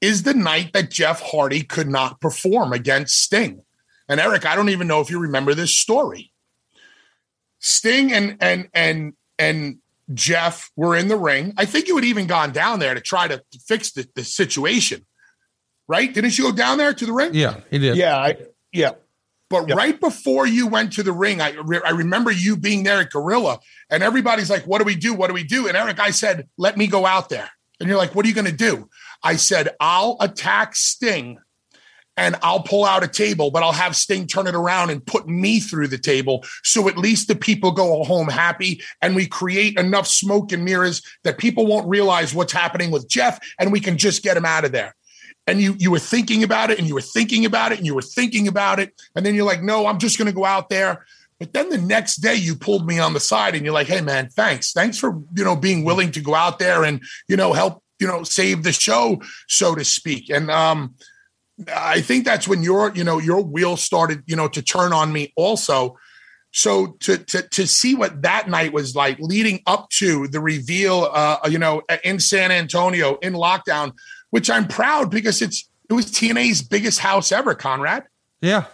is 0.00 0.22
the 0.22 0.34
night 0.34 0.72
that 0.72 0.90
Jeff 0.90 1.20
Hardy 1.20 1.62
could 1.62 1.88
not 1.88 2.20
perform 2.20 2.72
against 2.72 3.20
Sting. 3.20 3.62
And 4.08 4.20
Eric, 4.20 4.46
I 4.46 4.56
don't 4.56 4.70
even 4.70 4.86
know 4.86 5.00
if 5.00 5.10
you 5.10 5.18
remember 5.18 5.54
this 5.54 5.76
story. 5.76 6.32
Sting 7.58 8.12
and 8.12 8.36
and 8.40 8.68
and 8.72 9.12
and 9.38 9.78
Jeff 10.14 10.70
were 10.76 10.96
in 10.96 11.08
the 11.08 11.16
ring. 11.16 11.52
I 11.56 11.64
think 11.64 11.88
you 11.88 11.96
had 11.96 12.04
even 12.04 12.26
gone 12.26 12.52
down 12.52 12.78
there 12.78 12.94
to 12.94 13.00
try 13.00 13.28
to 13.28 13.42
fix 13.66 13.92
the, 13.92 14.08
the 14.14 14.24
situation, 14.24 15.06
right? 15.86 16.12
Didn't 16.12 16.38
you 16.38 16.44
go 16.44 16.52
down 16.52 16.78
there 16.78 16.94
to 16.94 17.06
the 17.06 17.12
ring? 17.12 17.34
Yeah, 17.34 17.60
he 17.70 17.78
did. 17.78 17.96
Yeah, 17.96 18.16
I, 18.16 18.36
yeah. 18.72 18.92
But 19.50 19.68
yep. 19.68 19.78
right 19.78 19.98
before 19.98 20.46
you 20.46 20.66
went 20.66 20.92
to 20.94 21.02
the 21.02 21.12
ring, 21.12 21.40
I, 21.40 21.52
re- 21.52 21.80
I 21.84 21.90
remember 21.90 22.30
you 22.30 22.56
being 22.56 22.82
there 22.82 23.00
at 23.00 23.10
Gorilla, 23.10 23.60
and 23.88 24.02
everybody's 24.02 24.50
like, 24.50 24.64
"What 24.64 24.78
do 24.78 24.84
we 24.84 24.94
do? 24.94 25.14
What 25.14 25.28
do 25.28 25.34
we 25.34 25.44
do?" 25.44 25.68
And 25.68 25.76
Eric, 25.76 25.98
I 26.00 26.10
said, 26.10 26.48
"Let 26.58 26.76
me 26.76 26.86
go 26.86 27.06
out 27.06 27.28
there." 27.28 27.48
And 27.80 27.88
you're 27.88 27.98
like, 27.98 28.14
"What 28.14 28.26
are 28.26 28.28
you 28.28 28.34
going 28.34 28.46
to 28.46 28.52
do?" 28.52 28.90
I 29.22 29.36
said, 29.36 29.70
"I'll 29.80 30.16
attack 30.20 30.76
Sting." 30.76 31.38
And 32.18 32.34
I'll 32.42 32.62
pull 32.62 32.84
out 32.84 33.04
a 33.04 33.08
table, 33.08 33.52
but 33.52 33.62
I'll 33.62 33.72
have 33.72 33.94
Sting 33.94 34.26
turn 34.26 34.48
it 34.48 34.54
around 34.56 34.90
and 34.90 35.06
put 35.06 35.28
me 35.28 35.60
through 35.60 35.86
the 35.86 35.98
table. 35.98 36.44
So 36.64 36.88
at 36.88 36.98
least 36.98 37.28
the 37.28 37.36
people 37.36 37.70
go 37.70 38.02
home 38.02 38.26
happy 38.26 38.82
and 39.00 39.14
we 39.14 39.26
create 39.26 39.78
enough 39.78 40.08
smoke 40.08 40.50
and 40.50 40.64
mirrors 40.64 41.00
that 41.22 41.38
people 41.38 41.66
won't 41.66 41.88
realize 41.88 42.34
what's 42.34 42.52
happening 42.52 42.90
with 42.90 43.08
Jeff 43.08 43.38
and 43.60 43.70
we 43.70 43.78
can 43.78 43.96
just 43.96 44.24
get 44.24 44.36
him 44.36 44.44
out 44.44 44.64
of 44.64 44.72
there. 44.72 44.96
And 45.46 45.62
you 45.62 45.76
you 45.78 45.90
were 45.90 46.00
thinking 46.00 46.42
about 46.42 46.70
it 46.70 46.78
and 46.78 46.88
you 46.88 46.94
were 46.94 47.00
thinking 47.00 47.46
about 47.46 47.72
it 47.72 47.78
and 47.78 47.86
you 47.86 47.94
were 47.94 48.02
thinking 48.02 48.48
about 48.48 48.80
it. 48.80 48.92
And 49.14 49.24
then 49.24 49.34
you're 49.34 49.46
like, 49.46 49.62
no, 49.62 49.86
I'm 49.86 49.98
just 49.98 50.18
gonna 50.18 50.32
go 50.32 50.44
out 50.44 50.68
there. 50.68 51.06
But 51.38 51.52
then 51.52 51.70
the 51.70 51.78
next 51.78 52.16
day 52.16 52.34
you 52.34 52.56
pulled 52.56 52.84
me 52.84 52.98
on 52.98 53.12
the 53.12 53.20
side 53.20 53.54
and 53.54 53.64
you're 53.64 53.72
like, 53.72 53.86
hey 53.86 54.00
man, 54.00 54.28
thanks. 54.28 54.72
Thanks 54.72 54.98
for, 54.98 55.22
you 55.36 55.44
know, 55.44 55.54
being 55.54 55.84
willing 55.84 56.10
to 56.12 56.20
go 56.20 56.34
out 56.34 56.58
there 56.58 56.82
and, 56.82 57.00
you 57.28 57.36
know, 57.36 57.52
help, 57.52 57.82
you 58.00 58.08
know, 58.08 58.24
save 58.24 58.64
the 58.64 58.72
show, 58.72 59.22
so 59.46 59.76
to 59.76 59.84
speak. 59.84 60.30
And 60.30 60.50
um, 60.50 60.96
I 61.74 62.00
think 62.00 62.24
that's 62.24 62.46
when 62.46 62.62
your, 62.62 62.92
you 62.94 63.04
know, 63.04 63.18
your 63.18 63.42
wheel 63.42 63.76
started, 63.76 64.22
you 64.26 64.36
know, 64.36 64.48
to 64.48 64.62
turn 64.62 64.92
on 64.92 65.12
me 65.12 65.32
also. 65.36 65.96
So 66.52 66.96
to 67.00 67.18
to 67.18 67.42
to 67.42 67.66
see 67.66 67.94
what 67.94 68.22
that 68.22 68.48
night 68.48 68.72
was 68.72 68.94
like 68.94 69.18
leading 69.18 69.60
up 69.66 69.90
to 69.90 70.28
the 70.28 70.40
reveal, 70.40 71.10
uh, 71.12 71.38
you 71.48 71.58
know, 71.58 71.82
in 72.02 72.20
San 72.20 72.50
Antonio 72.50 73.16
in 73.16 73.34
lockdown, 73.34 73.92
which 74.30 74.48
I'm 74.48 74.66
proud 74.66 75.10
because 75.10 75.42
it's 75.42 75.68
it 75.90 75.92
was 75.92 76.06
TNA's 76.06 76.62
biggest 76.62 77.00
house 77.00 77.32
ever, 77.32 77.54
Conrad. 77.54 78.04
Yeah, 78.40 78.64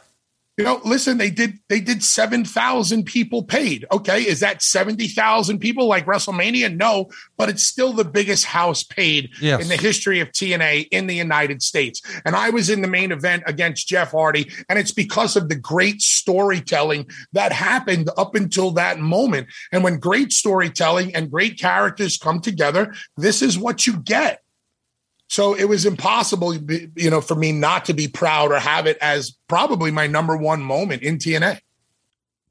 you 0.56 0.64
know, 0.64 0.80
listen, 0.84 1.18
they 1.18 1.30
did 1.30 1.58
they 1.68 1.80
did 1.80 2.04
7,000 2.04 3.04
people 3.04 3.42
paid. 3.42 3.86
Okay, 3.90 4.22
is 4.22 4.38
that 4.40 4.62
70,000 4.62 5.58
people 5.58 5.88
like 5.88 6.06
WrestleMania? 6.06 6.76
No, 6.76 7.10
but 7.36 7.48
it's 7.48 7.64
still 7.64 7.92
the 7.92 8.04
biggest 8.04 8.44
house 8.44 8.84
paid 8.84 9.30
yes. 9.40 9.60
in 9.60 9.68
the 9.68 9.76
history 9.76 10.20
of 10.20 10.28
TNA 10.28 10.86
in 10.92 11.08
the 11.08 11.14
United 11.14 11.60
States. 11.60 12.00
And 12.24 12.36
I 12.36 12.50
was 12.50 12.70
in 12.70 12.82
the 12.82 12.88
main 12.88 13.10
event 13.10 13.42
against 13.46 13.88
Jeff 13.88 14.12
Hardy, 14.12 14.48
and 14.68 14.78
it's 14.78 14.92
because 14.92 15.34
of 15.34 15.48
the 15.48 15.56
great 15.56 16.00
storytelling 16.00 17.08
that 17.32 17.50
happened 17.50 18.08
up 18.16 18.36
until 18.36 18.70
that 18.72 19.00
moment. 19.00 19.48
And 19.72 19.82
when 19.82 19.98
great 19.98 20.32
storytelling 20.32 21.16
and 21.16 21.32
great 21.32 21.58
characters 21.58 22.16
come 22.16 22.40
together, 22.40 22.94
this 23.16 23.42
is 23.42 23.58
what 23.58 23.88
you 23.88 23.96
get. 23.96 24.43
So 25.28 25.54
it 25.54 25.64
was 25.64 25.86
impossible, 25.86 26.54
you 26.54 27.10
know, 27.10 27.20
for 27.20 27.34
me 27.34 27.50
not 27.50 27.86
to 27.86 27.94
be 27.94 28.08
proud 28.08 28.52
or 28.52 28.58
have 28.58 28.86
it 28.86 28.98
as 29.00 29.36
probably 29.48 29.90
my 29.90 30.06
number 30.06 30.36
one 30.36 30.62
moment 30.62 31.02
in 31.02 31.18
TNA. 31.18 31.60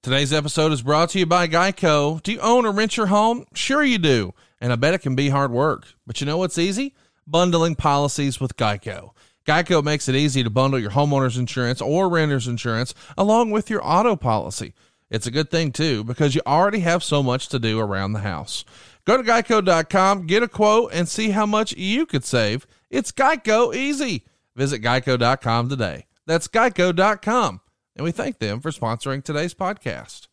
Today's 0.01 0.33
episode 0.33 0.73
is 0.73 0.81
brought 0.81 1.11
to 1.11 1.19
you 1.19 1.25
by 1.25 1.47
Geico. 1.47 2.21
Do 2.21 2.33
you 2.33 2.39
own 2.39 2.65
or 2.65 2.73
rent 2.73 2.97
your 2.97 3.05
home? 3.05 3.45
Sure, 3.53 3.83
you 3.83 3.97
do. 3.97 4.33
And 4.59 4.73
I 4.73 4.75
bet 4.75 4.93
it 4.93 5.01
can 5.01 5.15
be 5.15 5.29
hard 5.29 5.51
work. 5.51 5.93
But 6.05 6.19
you 6.19 6.27
know 6.27 6.37
what's 6.37 6.57
easy? 6.57 6.93
Bundling 7.25 7.75
policies 7.75 8.41
with 8.41 8.57
Geico. 8.57 9.11
Geico 9.45 9.83
makes 9.83 10.09
it 10.09 10.15
easy 10.15 10.43
to 10.43 10.49
bundle 10.49 10.79
your 10.79 10.91
homeowner's 10.91 11.37
insurance 11.37 11.81
or 11.81 12.09
renter's 12.09 12.47
insurance 12.47 12.93
along 13.17 13.51
with 13.51 13.69
your 13.69 13.81
auto 13.85 14.15
policy. 14.15 14.73
It's 15.09 15.27
a 15.27 15.31
good 15.31 15.51
thing, 15.51 15.71
too, 15.71 16.03
because 16.03 16.33
you 16.33 16.41
already 16.47 16.79
have 16.79 17.03
so 17.03 17.21
much 17.21 17.47
to 17.49 17.59
do 17.59 17.79
around 17.79 18.13
the 18.13 18.19
house. 18.19 18.65
Go 19.05 19.17
to 19.17 19.23
geico.com, 19.23 20.27
get 20.27 20.43
a 20.43 20.47
quote, 20.47 20.91
and 20.93 21.09
see 21.09 21.31
how 21.31 21.45
much 21.45 21.75
you 21.75 22.05
could 22.05 22.23
save. 22.23 22.65
It's 22.89 23.11
Geico 23.11 23.75
easy. 23.75 24.23
Visit 24.55 24.81
geico.com 24.81 25.69
today. 25.69 26.05
That's 26.25 26.47
geico.com. 26.47 27.61
And 27.95 28.03
we 28.03 28.11
thank 28.11 28.39
them 28.39 28.61
for 28.61 28.71
sponsoring 28.71 29.23
today's 29.23 29.53
podcast. 29.53 30.27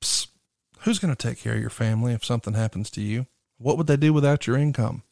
Psst. 0.00 0.28
Who's 0.80 1.00
going 1.00 1.14
to 1.14 1.28
take 1.28 1.40
care 1.40 1.54
of 1.54 1.60
your 1.60 1.70
family 1.70 2.12
if 2.12 2.24
something 2.24 2.54
happens 2.54 2.90
to 2.90 3.00
you? 3.00 3.26
What 3.58 3.76
would 3.76 3.88
they 3.88 3.96
do 3.96 4.12
without 4.12 4.46
your 4.46 4.56
income? 4.56 5.02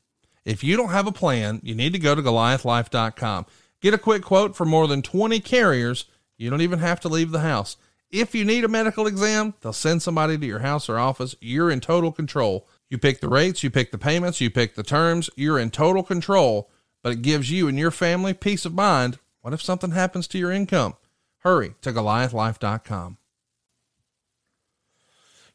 If 0.45 0.63
you 0.63 0.77
don't 0.77 0.91
have 0.91 1.07
a 1.07 1.13
plan, 1.13 1.61
you 1.65 1.75
need 1.75 1.95
to 1.95 1.99
go 1.99 2.15
to 2.15 2.23
goliathlife.com. 2.23 3.47
Get 3.81 3.95
a 3.95 3.99
quick 3.99 4.23
quote 4.23 4.55
for 4.55 4.65
more 4.65 4.87
than 4.87 5.03
20 5.03 5.41
carriers. 5.41 6.05
You 6.37 6.49
don't 6.49 6.61
even 6.61 6.79
have 6.79 7.01
to 7.01 7.09
leave 7.09 7.33
the 7.33 7.41
house. 7.41 7.77
If 8.11 8.35
you 8.35 8.45
need 8.45 8.63
a 8.63 8.69
medical 8.69 9.09
exam, 9.09 9.55
they'll 9.61 9.73
send 9.73 10.01
somebody 10.03 10.39
to 10.39 10.47
your 10.47 10.61
house 10.61 10.89
or 10.89 10.99
office. 10.99 11.35
You're 11.41 11.71
in 11.71 11.81
total 11.81 12.13
control. 12.13 12.69
You 12.91 12.99
pick 12.99 13.21
the 13.21 13.29
rates, 13.29 13.63
you 13.63 13.71
pick 13.71 13.91
the 13.91 13.99
payments, 13.99 14.41
you 14.41 14.51
pick 14.51 14.75
the 14.75 14.83
terms. 14.83 15.31
You're 15.37 15.59
in 15.59 15.71
total 15.71 16.03
control, 16.03 16.71
but 17.03 17.13
it 17.13 17.23
gives 17.23 17.51
you 17.51 17.69
and 17.69 17.79
your 17.79 17.91
family 17.91 18.35
peace 18.35 18.65
of 18.65 18.75
mind. 18.75 19.19
What 19.41 19.55
if 19.55 19.63
something 19.63 19.91
happens 19.91 20.27
to 20.29 20.39
your 20.39 20.53
income? 20.53 20.95
Hurry 21.39 21.75
to 21.83 21.93
goliathlife.com 21.93 23.19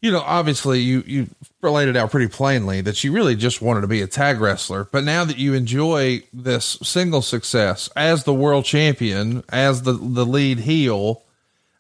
you 0.02 0.12
know, 0.12 0.22
obviously 0.22 0.80
you 0.80 1.04
you 1.06 1.28
related 1.62 1.96
it 1.96 2.00
out 2.00 2.12
pretty 2.12 2.28
plainly 2.28 2.82
that 2.82 3.04
you 3.04 3.12
really 3.12 3.36
just 3.36 3.62
wanted 3.62 3.82
to 3.82 3.88
be 3.88 4.02
a 4.02 4.08
tag 4.08 4.40
wrestler, 4.40 4.86
but 4.92 5.04
now 5.04 5.26
that 5.26 5.38
you 5.38 5.54
enjoy 5.54 6.24
this 6.32 6.78
single 6.82 7.22
success 7.22 7.90
as 7.96 8.24
the 8.24 8.34
world 8.34 8.66
champion, 8.66 9.44
as 9.50 9.82
the 9.82 9.94
the 9.94 10.26
lead 10.26 10.60
heel, 10.60 11.24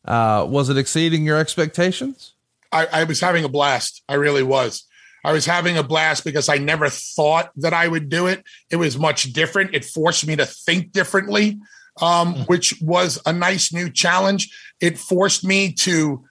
uh, 0.03 0.45
was 0.49 0.69
it 0.69 0.77
exceeding 0.77 1.25
your 1.25 1.37
expectations? 1.37 2.33
I, 2.71 2.87
I 2.87 3.03
was 3.05 3.21
having 3.21 3.45
a 3.45 3.49
blast. 3.49 4.03
I 4.07 4.15
really 4.15 4.43
was. 4.43 4.83
I 5.23 5.31
was 5.31 5.45
having 5.45 5.77
a 5.77 5.83
blast 5.83 6.23
because 6.23 6.49
I 6.49 6.57
never 6.57 6.89
thought 6.89 7.51
that 7.57 7.73
I 7.73 7.87
would 7.87 8.09
do 8.09 8.27
it. 8.27 8.43
It 8.69 8.77
was 8.77 8.97
much 8.97 9.33
different. 9.33 9.75
It 9.75 9.85
forced 9.85 10.25
me 10.25 10.35
to 10.37 10.45
think 10.45 10.91
differently, 10.91 11.59
um, 12.01 12.35
mm. 12.35 12.47
which 12.47 12.75
was 12.81 13.21
a 13.25 13.33
nice 13.33 13.73
new 13.73 13.89
challenge. 13.89 14.49
It 14.79 14.97
forced 14.97 15.43
me 15.43 15.73
to 15.73 16.23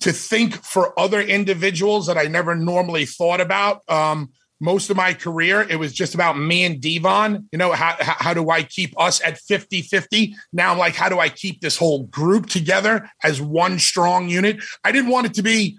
to 0.00 0.12
think 0.12 0.54
for 0.62 0.98
other 0.98 1.20
individuals 1.20 2.08
that 2.08 2.18
I 2.18 2.24
never 2.24 2.54
normally 2.54 3.06
thought 3.06 3.40
about. 3.40 3.88
Um, 3.88 4.30
most 4.60 4.90
of 4.90 4.96
my 4.96 5.14
career, 5.14 5.62
it 5.62 5.76
was 5.76 5.92
just 5.92 6.14
about 6.14 6.38
me 6.38 6.64
and 6.64 6.80
Devon. 6.80 7.48
You 7.52 7.58
know, 7.58 7.72
how, 7.72 7.96
how 7.98 8.34
do 8.34 8.50
I 8.50 8.62
keep 8.62 8.98
us 9.00 9.20
at 9.22 9.38
50 9.38 9.82
50? 9.82 10.34
Now 10.52 10.72
I'm 10.72 10.78
like, 10.78 10.94
how 10.94 11.08
do 11.08 11.18
I 11.18 11.28
keep 11.28 11.60
this 11.60 11.76
whole 11.76 12.04
group 12.04 12.46
together 12.46 13.10
as 13.22 13.40
one 13.40 13.78
strong 13.78 14.28
unit? 14.28 14.62
I 14.84 14.92
didn't 14.92 15.10
want 15.10 15.26
it 15.26 15.34
to 15.34 15.42
be, 15.42 15.78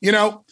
you 0.00 0.12
know, 0.12 0.44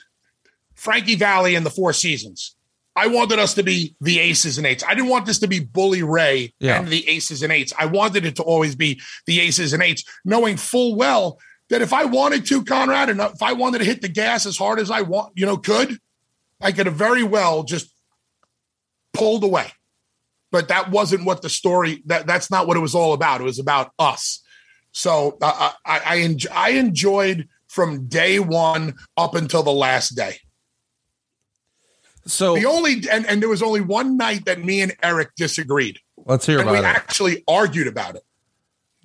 Frankie 0.85 1.17
Valli 1.17 1.55
and 1.55 1.65
the 1.65 1.71
Four 1.71 1.95
Seasons. 1.95 2.55
I 2.95 3.09
wanted 3.09 3.41
us 3.41 3.55
to 3.55 3.65
be 3.65 3.97
the 4.01 4.21
aces 4.21 4.59
and 4.59 4.67
eights. 4.67 4.85
I 4.87 4.95
didn't 4.95 5.09
want 5.09 5.27
this 5.27 5.41
to 5.41 5.49
be 5.49 5.59
Bully 5.59 6.05
Ray 6.05 6.55
yeah. 6.61 6.79
and 6.79 6.87
the 6.87 7.09
aces 7.09 7.43
and 7.43 7.53
eights. 7.53 7.73
I 7.77 7.87
wanted 7.87 8.25
it 8.25 8.37
to 8.37 8.43
always 8.43 8.77
be 8.77 9.01
the 9.27 9.41
aces 9.41 9.73
and 9.73 9.83
eights, 9.83 10.05
knowing 10.25 10.57
full 10.57 10.95
well 10.95 11.41
that 11.71 11.83
if 11.83 11.93
I 11.93 12.05
wanted 12.05 12.47
to, 12.47 12.63
Conrad, 12.63 13.09
and 13.09 13.21
if 13.21 13.43
I 13.43 13.55
wanted 13.55 13.79
to 13.79 13.85
hit 13.85 14.03
the 14.03 14.09
gas 14.09 14.47
as 14.47 14.57
hard 14.57 14.79
as 14.79 14.91
I 14.91 15.01
want, 15.01 15.33
you 15.35 15.47
know, 15.47 15.57
could, 15.57 15.99
I 16.61 16.71
could 16.71 16.87
have 16.87 16.95
very 16.95 17.25
well 17.25 17.65
just 17.65 17.91
pulled 19.13 19.43
away. 19.43 19.73
But 20.53 20.69
that 20.69 20.91
wasn't 20.91 21.25
what 21.25 21.43
the 21.43 21.49
story. 21.49 22.03
That 22.07 22.29
that's 22.29 22.49
not 22.49 22.69
what 22.69 22.77
it 22.77 22.81
was 22.81 22.95
all 22.95 23.13
about. 23.13 23.41
It 23.41 23.45
was 23.45 23.59
about 23.59 23.91
us. 23.99 24.41
So 24.93 25.37
uh, 25.43 25.73
I 25.85 26.01
I, 26.05 26.15
enjoy, 26.17 26.51
I 26.53 26.69
enjoyed 26.71 27.49
from 27.67 28.07
day 28.07 28.39
one 28.39 28.95
up 29.17 29.35
until 29.35 29.65
the 29.65 29.73
last 29.73 30.11
day. 30.11 30.39
So 32.27 32.55
the 32.55 32.67
only 32.67 33.03
and, 33.11 33.27
and 33.27 33.43
there 33.43 33.49
was 33.49 33.63
only 33.63 33.81
one 33.81 34.17
night 34.17 34.47
that 34.47 34.65
me 34.65 34.81
and 34.81 34.97
Eric 35.03 35.35
disagreed. 35.37 35.99
Let's 36.25 36.47
hear 36.47 36.61
and 36.61 36.69
about 36.69 36.83
we 36.83 36.89
it. 36.89 36.97
actually 36.97 37.45
argued 37.47 37.87
about 37.87 38.17
it. 38.17 38.23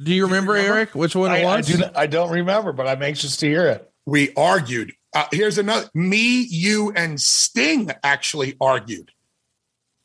Do 0.02 0.14
you 0.14 0.24
remember, 0.24 0.54
do 0.54 0.60
you 0.60 0.64
remember? 0.64 0.80
Eric? 0.80 0.96
Which 0.96 1.16
one 1.16 1.34
it 1.34 1.44
was? 1.44 1.70
I, 1.70 1.78
do, 1.78 1.84
I, 1.96 2.08
don't 2.08 2.32
remember, 2.32 2.72
but 2.72 2.88
I'm 2.88 3.04
anxious 3.04 3.36
to 3.38 3.48
hear 3.48 3.68
it. 3.68 3.92
We 4.06 4.34
argued. 4.36 4.94
Uh, 5.14 5.26
here's 5.32 5.58
another. 5.58 5.90
Me, 5.94 6.42
you, 6.42 6.94
and 6.96 7.20
Sting 7.20 7.92
actually 8.04 8.56
argued. 8.62 9.12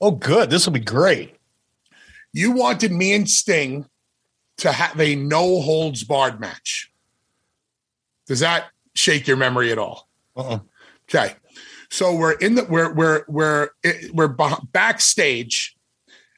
Oh, 0.01 0.11
good. 0.11 0.51
This 0.51 0.67
will 0.67 0.73
be 0.73 0.81
great. 0.81 1.37
You 2.33 2.51
wanted 2.51 2.91
me 2.91 3.15
and 3.15 3.31
Sting 3.31 3.87
to 4.59 4.73
have 4.73 5.01
a 5.01 5.15
no 5.15 5.61
holds 5.61 6.03
barred 6.03 6.41
match. 6.41 6.91
Does 8.27 8.41
that 8.41 8.67
shake 8.95 9.29
your 9.29 9.37
memory 9.37 9.71
at 9.71 9.79
all? 9.79 10.09
Uh-uh. 10.37 10.59
Okay. 11.09 11.35
So 11.95 12.13
we're 12.13 12.33
in 12.33 12.57
the 12.57 12.65
we're 12.65 12.93
we're 12.93 13.25
we're 13.29 13.71
we're 14.13 14.27
backstage 14.73 15.77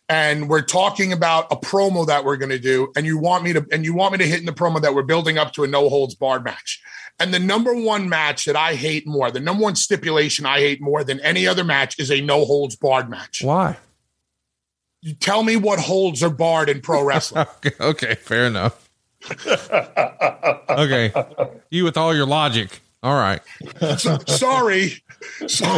and 0.07 0.51
we're 0.51 0.61
talking 0.61 1.15
about 1.15 1.51
a 1.51 1.57
promo 1.57 2.07
that 2.07 2.27
we're 2.27 2.37
going 2.37 2.51
to 2.51 2.59
do 2.59 2.93
and 2.95 3.07
you 3.07 3.17
want 3.17 3.43
me 3.43 3.55
to 3.55 3.67
and 3.73 3.83
you 3.83 3.95
want 3.95 4.13
me 4.13 4.19
to 4.19 4.27
hit 4.27 4.39
in 4.39 4.45
the 4.45 4.53
promo 4.53 4.83
that 4.83 4.95
we're 4.95 5.03
building 5.03 5.39
up 5.39 5.55
to 5.55 5.65
a 5.65 5.67
no 5.67 5.89
holds 5.89 6.15
barred 6.15 6.45
match. 6.45 6.83
And 7.19 7.33
the 7.33 7.39
number 7.39 7.75
one 7.75 8.07
match 8.07 8.45
that 8.45 8.55
i 8.55 8.75
hate 8.75 9.07
more 9.07 9.31
the 9.31 9.41
number 9.41 9.63
one 9.63 9.77
stipulation 9.77 10.45
i 10.45 10.59
hate 10.59 10.83
more 10.83 11.03
than 11.03 11.21
any 11.21 11.47
other 11.47 11.65
match 11.65 11.99
is 11.99 12.11
a 12.11 12.21
no 12.21 12.45
holds 12.45 12.77
barred 12.77 13.09
match. 13.09 13.43
Why? 13.43 13.79
You 15.01 15.15
tell 15.15 15.43
me 15.43 15.57
what 15.57 15.79
holds 15.79 16.23
are 16.23 16.29
barred 16.29 16.69
in 16.69 16.83
pro 16.83 17.03
wrestling. 17.03 17.47
Okay, 17.65 17.75
okay 17.81 18.15
fair 18.17 18.47
enough. 18.47 18.91
Okay 20.69 21.15
you 21.71 21.85
with 21.85 21.97
all 21.97 22.15
your 22.15 22.27
logic. 22.27 22.83
All 23.03 23.15
right. 23.15 23.41
So, 23.99 24.19
sorry 24.27 25.03
so, 25.47 25.77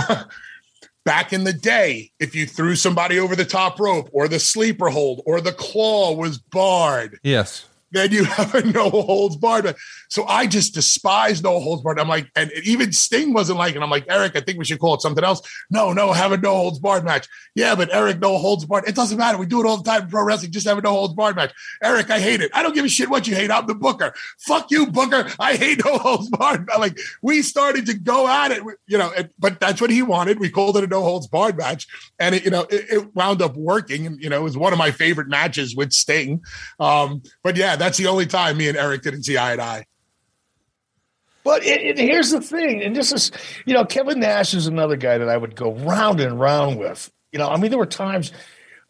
Back 1.05 1.33
in 1.33 1.45
the 1.45 1.55
day, 1.55 2.11
if 2.21 2.35
you 2.35 2.45
threw 2.45 2.77
somebody 2.77 3.19
over 3.19 3.35
the 3.35 3.47
top 3.47 3.81
rope 3.81 4.11
or 4.13 4.29
the 4.29 4.39
sleeper 4.39 4.91
hold 4.91 5.23
or 5.25 5.41
the 5.41 5.53
claw 5.53 6.15
was 6.15 6.37
barred. 6.37 7.19
Yes 7.23 7.68
then 7.91 8.13
you 8.13 8.25
have 8.39 8.55
a 8.55 8.63
no 8.63 8.91
holds 8.91 9.37
barred. 9.37 9.75
So 10.09 10.27
I 10.27 10.47
just 10.47 10.75
despise 10.75 11.43
no 11.43 11.61
holds 11.61 11.83
barred. 11.83 12.01
I'm 12.01 12.09
like, 12.09 12.31
and 12.35 12.51
even 12.65 12.93
Sting 12.93 13.33
wasn't 13.33 13.59
like, 13.59 13.75
and 13.75 13.85
I'm 13.85 13.91
like, 13.91 14.07
Eric, 14.09 14.37
I 14.37 14.41
think 14.41 14.59
we 14.59 14.65
should 14.65 14.79
call 14.79 14.95
it 14.95 15.03
something 15.03 15.25
else. 15.25 15.41
No, 15.71 15.93
no, 15.93 16.13
have 16.13 16.33
a 16.33 16.37
no 16.37 16.55
holds 16.55 16.79
barred 16.79 17.05
match. 17.05 17.29
Yeah, 17.55 17.75
but 17.75 17.93
Eric, 17.93 18.21
no 18.21 18.39
holds 18.39 18.65
barred. 18.65 18.89
It 18.89 18.95
doesn't 18.95 19.19
matter. 19.19 19.39
We 19.39 19.47
do 19.47 19.61
it 19.61 19.67
all 19.67 19.79
the 19.79 19.89
time 19.89 20.03
in 20.03 20.09
pro 20.09 20.23
wrestling. 20.23 20.53
Just 20.53 20.67
have 20.67 20.79
a 20.79 20.83
no 20.83 20.91
holds 20.91 21.15
barred 21.15 21.37
match. 21.37 21.53
Eric, 21.83 22.11
I 22.11 22.21
hate 22.21 22.41
it. 22.41 22.51
I 22.55 22.63
don't 22.63 22.75
give 22.75 22.85
a 22.85 22.89
shit 22.89 23.09
what 23.09 23.27
you 23.27 23.35
hate. 23.35 23.51
I'm 23.51 23.67
the 23.67 23.75
booker. 23.75 24.15
Fuck 24.39 24.71
you, 24.71 24.87
booker. 24.87 25.31
I 25.39 25.57
hate 25.57 25.85
no 25.85 25.99
holds 25.99 26.29
barred. 26.31 26.69
Like 26.79 26.99
we 27.23 27.43
started 27.43 27.87
to 27.87 27.95
go 27.95 28.29
at 28.29 28.53
it, 28.53 28.63
you 28.87 28.99
know, 28.99 29.13
but 29.39 29.61
that's 29.61 29.81
what 29.81 29.91
he 29.91 30.03
wanted. 30.03 30.39
We 30.39 30.51
called 30.51 30.77
it 30.77 30.85
a 30.85 30.87
no 30.87 31.03
holds 31.03 31.27
barred 31.27 31.57
match, 31.57 31.87
and 32.19 32.35
it, 32.35 32.45
you 32.45 32.51
know, 32.51 32.63
it, 32.63 32.85
it 32.91 33.15
wound 33.15 33.43
up 33.43 33.57
working. 33.57 34.07
And 34.07 34.23
you 34.23 34.29
know, 34.29 34.37
it 34.37 34.45
was 34.45 34.57
one 34.57 34.73
of 34.73 34.79
my 34.79 34.91
favorite 34.91 35.29
matches 35.29 35.75
with 35.75 35.93
Sting. 35.93 36.43
Um, 36.79 37.23
but 37.43 37.57
yeah, 37.57 37.77
that's 37.79 37.99
the 37.99 38.07
only 38.07 38.27
time 38.27 38.57
me 38.57 38.69
and 38.69 38.77
Eric 38.77 39.03
didn't 39.03 39.25
see 39.25 39.39
eye 39.39 39.57
to 39.57 39.63
eye. 39.63 39.85
But 41.45 41.65
it, 41.65 41.81
it, 41.81 41.99
here's 41.99 42.31
the 42.31 42.41
thing, 42.41 42.83
and 42.83 42.95
this 42.95 43.13
is, 43.13 43.31
you 43.65 43.73
know, 43.73 43.85
Kevin 43.85 44.21
Nash 44.21 44.53
is 44.53 44.67
another 44.67 44.97
guy 44.97 45.17
that 45.19 45.29
I 45.29 45.37
would 45.37 45.57
go 45.57 45.73
round 45.73 46.21
and 46.21 46.39
round 46.39 46.79
with. 46.79 47.11
You 47.33 47.39
know, 47.39 47.49
I 47.49 47.57
mean, 47.57 47.71
there 47.71 47.79
were 47.79 47.87
times 47.87 48.33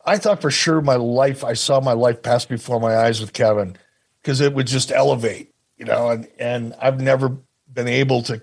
I 0.04 0.16
thought 0.16 0.40
for 0.40 0.50
sure 0.50 0.80
my 0.80 0.96
life, 0.96 1.44
I 1.44 1.52
saw 1.52 1.80
my 1.80 1.92
life 1.92 2.22
pass 2.22 2.46
before 2.46 2.80
my 2.80 2.96
eyes 2.96 3.20
with 3.20 3.32
Kevin 3.32 3.76
because 4.22 4.40
it 4.40 4.54
would 4.54 4.66
just 4.66 4.90
elevate, 4.90 5.52
you 5.76 5.84
know, 5.84 6.08
and, 6.08 6.28
and 6.38 6.74
I've 6.80 7.00
never 7.00 7.36
been 7.72 7.88
able 7.88 8.22
to 8.22 8.40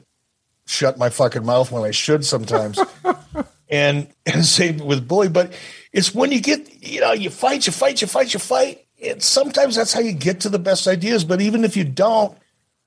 shut 0.68 0.98
my 0.98 1.10
fucking 1.10 1.46
mouth 1.46 1.72
when 1.72 1.84
I 1.84 1.92
should 1.92 2.24
sometimes. 2.24 2.80
and 3.70 4.08
and 4.26 4.46
same 4.46 4.78
with 4.78 5.08
Bully, 5.08 5.30
but 5.30 5.54
it's 5.92 6.14
when 6.14 6.32
you 6.32 6.40
get, 6.40 6.84
you 6.84 7.02
know, 7.02 7.14
you 7.14 7.30
fight, 7.30 7.66
you 7.66 7.74
fight, 7.74 8.00
you 8.02 8.08
fight, 8.08 8.34
you 8.34 8.40
fight, 8.40 8.85
and 9.04 9.22
sometimes 9.22 9.76
that's 9.76 9.94
how 9.94 10.00
you 10.00 10.14
get 10.14 10.40
to 10.42 10.50
the 10.50 10.60
best 10.60 10.88
ideas. 10.88 11.24
But 11.24 11.42
even 11.42 11.64
if 11.64 11.76
you 11.76 11.84
don't, 11.84 12.38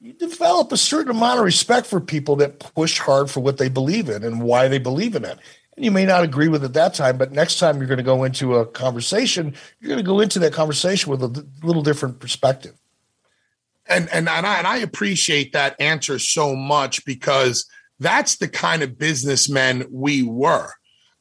you 0.00 0.12
develop 0.12 0.72
a 0.72 0.76
certain 0.76 1.10
amount 1.10 1.38
of 1.38 1.44
respect 1.44 1.86
for 1.86 2.00
people 2.00 2.36
that 2.36 2.60
push 2.60 2.98
hard 2.98 3.30
for 3.30 3.40
what 3.40 3.58
they 3.58 3.68
believe 3.68 4.08
in 4.08 4.22
and 4.22 4.42
why 4.42 4.68
they 4.68 4.78
believe 4.78 5.16
in 5.16 5.24
it. 5.24 5.38
And 5.76 5.84
you 5.84 5.90
may 5.90 6.06
not 6.06 6.24
agree 6.24 6.48
with 6.48 6.64
it 6.64 6.72
that 6.72 6.94
time, 6.94 7.18
but 7.18 7.32
next 7.32 7.58
time 7.58 7.78
you're 7.78 7.86
going 7.86 7.98
to 7.98 8.04
go 8.04 8.24
into 8.24 8.56
a 8.56 8.66
conversation, 8.66 9.54
you're 9.80 9.88
going 9.88 10.04
to 10.04 10.08
go 10.08 10.20
into 10.20 10.38
that 10.40 10.52
conversation 10.52 11.10
with 11.10 11.22
a 11.22 11.46
little 11.62 11.82
different 11.82 12.20
perspective. 12.20 12.74
And 13.86 14.08
and 14.12 14.28
and 14.28 14.46
I, 14.46 14.58
and 14.58 14.66
I 14.66 14.78
appreciate 14.78 15.52
that 15.52 15.80
answer 15.80 16.18
so 16.18 16.54
much 16.54 17.04
because 17.04 17.68
that's 17.98 18.36
the 18.36 18.48
kind 18.48 18.82
of 18.82 18.98
businessmen 18.98 19.86
we 19.90 20.22
were. 20.22 20.70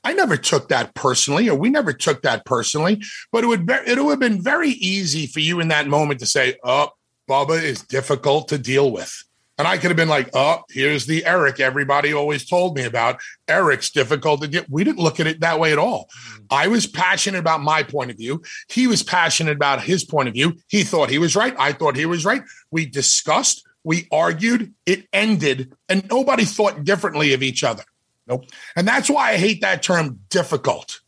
I 0.08 0.14
never 0.14 0.38
took 0.38 0.70
that 0.70 0.94
personally, 0.94 1.50
or 1.50 1.56
we 1.56 1.70
never 1.70 1.92
took 1.92 2.22
that 2.22 2.46
personally. 2.46 3.04
But 3.34 3.44
it 3.44 3.48
would 3.48 3.66
be, 3.66 3.74
it 3.74 4.02
would 4.02 4.12
have 4.12 4.20
been 4.22 4.42
very 4.42 4.70
easy 4.70 5.28
for 5.28 5.42
you 5.42 5.60
in 5.60 5.68
that 5.68 5.86
moment 5.88 6.22
to 6.22 6.26
say, 6.26 6.56
"Oh, 6.64 6.92
Bubba 7.30 7.62
is 7.62 7.82
difficult 7.82 8.48
to 8.48 8.58
deal 8.58 8.90
with," 8.90 9.26
and 9.58 9.68
I 9.68 9.78
could 9.78 9.90
have 9.90 9.98
been 9.98 10.08
like, 10.08 10.30
"Oh, 10.34 10.64
here's 10.70 11.08
the 11.08 11.26
Eric 11.26 11.60
everybody 11.60 12.14
always 12.14 12.48
told 12.48 12.78
me 12.78 12.86
about. 12.86 13.20
Eric's 13.50 13.90
difficult 13.90 14.42
to 14.44 14.48
deal." 14.48 14.64
We 14.70 14.86
didn't 14.86 15.00
look 15.04 15.20
at 15.20 15.28
it 15.28 15.42
that 15.42 15.60
way 15.60 15.74
at 15.74 15.78
all. 15.78 16.08
Mm-hmm. 16.08 16.44
I 16.52 16.68
was 16.68 16.88
passionate 16.88 17.40
about 17.40 17.62
my 17.62 17.84
point 17.84 18.10
of 18.10 18.16
view. 18.16 18.42
He 18.70 18.88
was 18.88 19.04
passionate 19.04 19.58
about 19.58 19.84
his 19.84 20.06
point 20.06 20.30
of 20.30 20.34
view. 20.34 20.56
He 20.70 20.84
thought 20.84 21.10
he 21.10 21.20
was 21.20 21.36
right. 21.36 21.54
I 21.60 21.74
thought 21.74 21.98
he 21.98 22.06
was 22.06 22.24
right. 22.24 22.44
We 22.72 22.86
discussed. 22.86 23.62
We 23.84 24.08
argued. 24.10 24.74
It 24.86 25.06
ended, 25.12 25.74
and 25.90 26.08
nobody 26.10 26.46
thought 26.46 26.86
differently 26.86 27.34
of 27.34 27.44
each 27.44 27.66
other. 27.66 27.84
Nope. 28.28 28.46
And 28.76 28.88
that's 28.88 29.10
why 29.10 29.32
I 29.32 29.38
hate 29.38 29.62
that 29.62 29.82
term 29.82 30.20
difficult. 30.30 31.00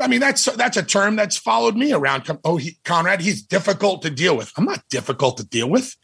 I 0.00 0.08
mean, 0.08 0.20
that's 0.20 0.44
that's 0.44 0.76
a 0.76 0.82
term 0.82 1.16
that's 1.16 1.36
followed 1.36 1.76
me 1.76 1.92
around. 1.92 2.28
Oh, 2.44 2.56
he, 2.56 2.78
Conrad, 2.84 3.20
he's 3.20 3.42
difficult 3.42 4.02
to 4.02 4.10
deal 4.10 4.36
with. 4.36 4.52
I'm 4.56 4.64
not 4.64 4.82
difficult 4.90 5.36
to 5.38 5.44
deal 5.44 5.70
with. 5.70 5.96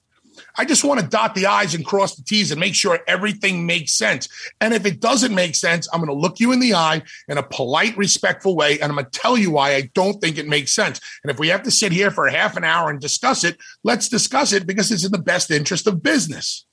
I 0.56 0.64
just 0.64 0.85
want 0.85 1.01
to 1.01 1.06
dot 1.06 1.35
the 1.35 1.47
I's 1.47 1.74
and 1.74 1.85
cross 1.85 2.16
the 2.16 2.22
T's 2.22 2.51
and 2.51 2.60
make 2.60 2.74
sure 2.74 3.01
everything 3.06 3.66
makes 3.66 3.93
sense. 3.93 4.28
And 4.60 4.72
if 4.72 4.86
it 4.86 5.01
doesn't 5.01 5.35
make 5.35 5.55
sense, 5.55 5.89
I'm 5.93 6.01
going 6.01 6.09
to 6.09 6.14
look 6.14 6.40
you 6.40 6.52
in 6.52 6.60
the 6.60 6.74
eye 6.74 7.02
in 7.28 7.36
a 7.36 7.43
polite, 7.43 7.97
respectful 7.97 8.56
way. 8.56 8.74
And 8.81 8.85
I'm 8.85 8.97
going 8.97 9.05
to 9.05 9.18
tell 9.18 9.36
you 9.36 9.51
why 9.51 9.74
I 9.74 9.90
don't 9.94 10.20
think 10.20 10.39
it 10.39 10.48
makes 10.48 10.72
sense. 10.72 11.01
And 11.22 11.31
if 11.31 11.39
we 11.39 11.48
have 11.48 11.62
to 11.64 11.70
sit 11.70 11.93
here 11.93 12.10
for 12.10 12.28
half 12.28 12.56
an 12.56 12.64
hour 12.64 12.90
and 12.90 13.01
discuss 13.01 13.44
it, 13.44 13.59
let's 13.85 14.09
discuss 14.09 14.52
it 14.52 14.66
because 14.66 14.90
it's 14.90 15.05
in 15.05 15.12
the 15.12 15.18
best 15.18 15.51
interest 15.51 15.86
of 15.86 16.02
business. 16.02 16.64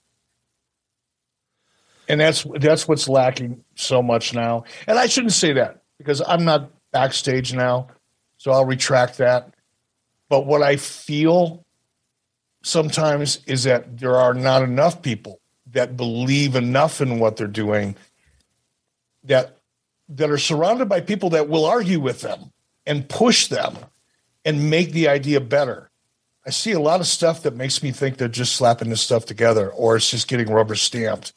And 2.08 2.22
that's 2.22 2.46
that's 2.60 2.88
what's 2.88 3.10
lacking 3.10 3.64
so 3.76 4.02
much 4.02 4.34
now. 4.34 4.64
And 4.88 4.98
I 4.98 5.08
shouldn't 5.08 5.34
say 5.34 5.54
that 5.54 5.82
because 5.98 6.22
I'm 6.26 6.46
not 6.46 6.72
backstage 6.92 7.54
now. 7.54 7.88
So 8.38 8.52
I'll 8.52 8.66
retract 8.66 9.18
that. 9.18 9.54
But 10.30 10.46
what 10.46 10.62
I 10.62 10.78
feel 10.78 11.66
sometimes 12.64 13.40
is 13.46 13.64
that 13.64 13.98
there 13.98 14.16
are 14.16 14.34
not 14.34 14.62
enough 14.62 15.02
people 15.02 15.40
that 15.72 15.98
believe 15.98 16.56
enough 16.56 17.02
in 17.02 17.20
what 17.20 17.38
they're 17.38 17.48
doing 17.48 17.96
that 19.24 19.58
that 20.10 20.30
are 20.30 20.38
surrounded 20.38 20.88
by 20.88 21.02
people 21.02 21.32
that 21.32 21.50
will 21.50 21.66
argue 21.66 22.00
with 22.00 22.22
them 22.22 22.52
and 22.86 23.10
push 23.10 23.48
them 23.48 23.78
and 24.46 24.70
make 24.70 24.92
the 24.94 25.10
idea 25.10 25.42
better. 25.42 25.90
I 26.46 26.52
see 26.52 26.72
a 26.72 26.80
lot 26.80 27.02
of 27.02 27.08
stuff 27.08 27.44
that 27.44 27.56
makes 27.56 27.84
me 27.84 27.92
think 27.92 28.18
they're 28.18 28.30
just 28.30 28.56
slapping 28.56 28.90
this 28.90 29.02
stuff 29.02 29.26
together 29.26 29.70
or 29.70 29.98
it's 29.98 30.10
just 30.10 30.30
getting 30.30 30.50
rubber 30.50 30.76
stamped. 30.76 31.34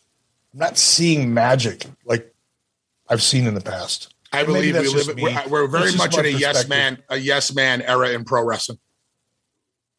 I'm 0.52 0.58
not 0.58 0.78
seeing 0.78 1.32
magic 1.32 1.86
like 2.04 2.34
I've 3.08 3.22
seen 3.22 3.46
in 3.46 3.54
the 3.54 3.60
past. 3.60 4.14
I 4.32 4.44
believe 4.44 4.76
we 4.76 4.88
live. 4.88 5.16
We're, 5.16 5.30
uh, 5.30 5.48
we're, 5.48 5.66
very 5.66 5.94
much 5.96 6.16
in 6.16 6.24
a 6.24 6.28
yes 6.28 6.68
man, 6.68 7.02
a 7.08 7.16
yes 7.16 7.52
man 7.52 7.82
era 7.82 8.10
in 8.10 8.24
pro 8.24 8.44
wrestling. 8.44 8.78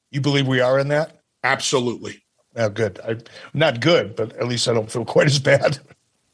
You 0.10 0.22
believe 0.22 0.48
we 0.48 0.62
are 0.62 0.80
in 0.80 0.90
that? 0.90 1.22
Absolutely. 1.44 2.24
Oh, 2.56 2.70
good. 2.70 3.00
I, 3.06 3.18
not 3.54 3.80
good, 3.80 4.16
but 4.16 4.34
at 4.34 4.48
least 4.48 4.68
I 4.68 4.74
don't 4.74 4.92
feel 4.92 5.06
quite 5.06 5.28
as 5.28 5.40
bad. 5.40 5.80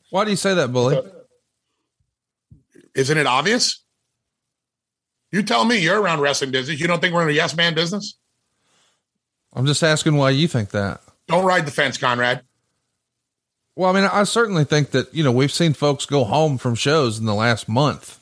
Why 0.09 0.25
do 0.25 0.31
you 0.31 0.37
say 0.37 0.53
that, 0.53 0.71
Bully? 0.71 0.99
Isn't 2.95 3.17
it 3.17 3.27
obvious? 3.27 3.83
You 5.31 5.43
tell 5.43 5.65
me 5.65 5.77
you're 5.77 6.01
around 6.01 6.21
wrestling 6.21 6.51
business. 6.51 6.79
You 6.79 6.87
don't 6.87 7.01
think 7.01 7.13
we're 7.13 7.23
in 7.23 7.29
a 7.29 7.33
yes 7.33 7.55
man 7.55 7.75
business? 7.75 8.17
I'm 9.53 9.65
just 9.65 9.83
asking 9.83 10.15
why 10.15 10.31
you 10.31 10.47
think 10.47 10.69
that. 10.71 11.01
Don't 11.27 11.45
ride 11.45 11.65
the 11.65 11.71
fence, 11.71 11.97
Conrad. 11.97 12.43
Well, 13.77 13.91
I 13.91 13.93
mean, 13.93 14.09
I 14.11 14.23
certainly 14.23 14.63
think 14.63 14.89
that, 14.91 15.13
you 15.13 15.23
know, 15.23 15.31
we've 15.31 15.51
seen 15.51 15.73
folks 15.73 16.07
go 16.07 16.23
home 16.23 16.57
from 16.57 16.73
shows 16.73 17.19
in 17.19 17.25
the 17.25 17.35
last 17.35 17.69
month 17.69 18.19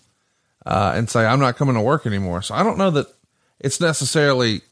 uh, 0.65 0.91
and 0.93 1.09
say, 1.09 1.25
I'm 1.25 1.39
not 1.39 1.55
coming 1.55 1.75
to 1.75 1.81
work 1.81 2.05
anymore. 2.05 2.41
So 2.41 2.55
I 2.55 2.61
don't 2.61 2.77
know 2.77 2.91
that 2.91 3.07
it's 3.61 3.79
necessarily 3.79 4.63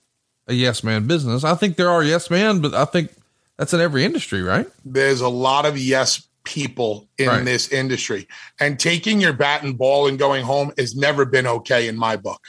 a 0.46 0.54
yes 0.54 0.84
man 0.84 1.08
business. 1.08 1.46
I 1.46 1.56
think 1.56 1.78
there 1.78 1.90
are 1.90 2.04
yes 2.04 2.30
men, 2.30 2.60
but 2.60 2.74
I 2.74 2.84
think 2.84 3.12
that's 3.58 3.74
in 3.74 3.80
every 3.80 4.04
industry, 4.04 4.42
right? 4.42 4.68
There's 4.84 5.22
a 5.22 5.30
lot 5.30 5.66
of 5.66 5.78
yes 5.78 6.28
people 6.44 7.08
in 7.18 7.30
right. 7.30 7.46
this 7.46 7.72
industry. 7.72 8.28
And 8.60 8.78
taking 8.78 9.22
your 9.22 9.32
bat 9.32 9.64
and 9.64 9.78
ball 9.78 10.10
and 10.10 10.20
going 10.20 10.44
home 10.44 10.74
has 10.78 10.98
never 10.98 11.24
been 11.24 11.48
okay 11.48 11.88
in 11.88 11.96
my 11.96 12.18
book. 12.18 12.42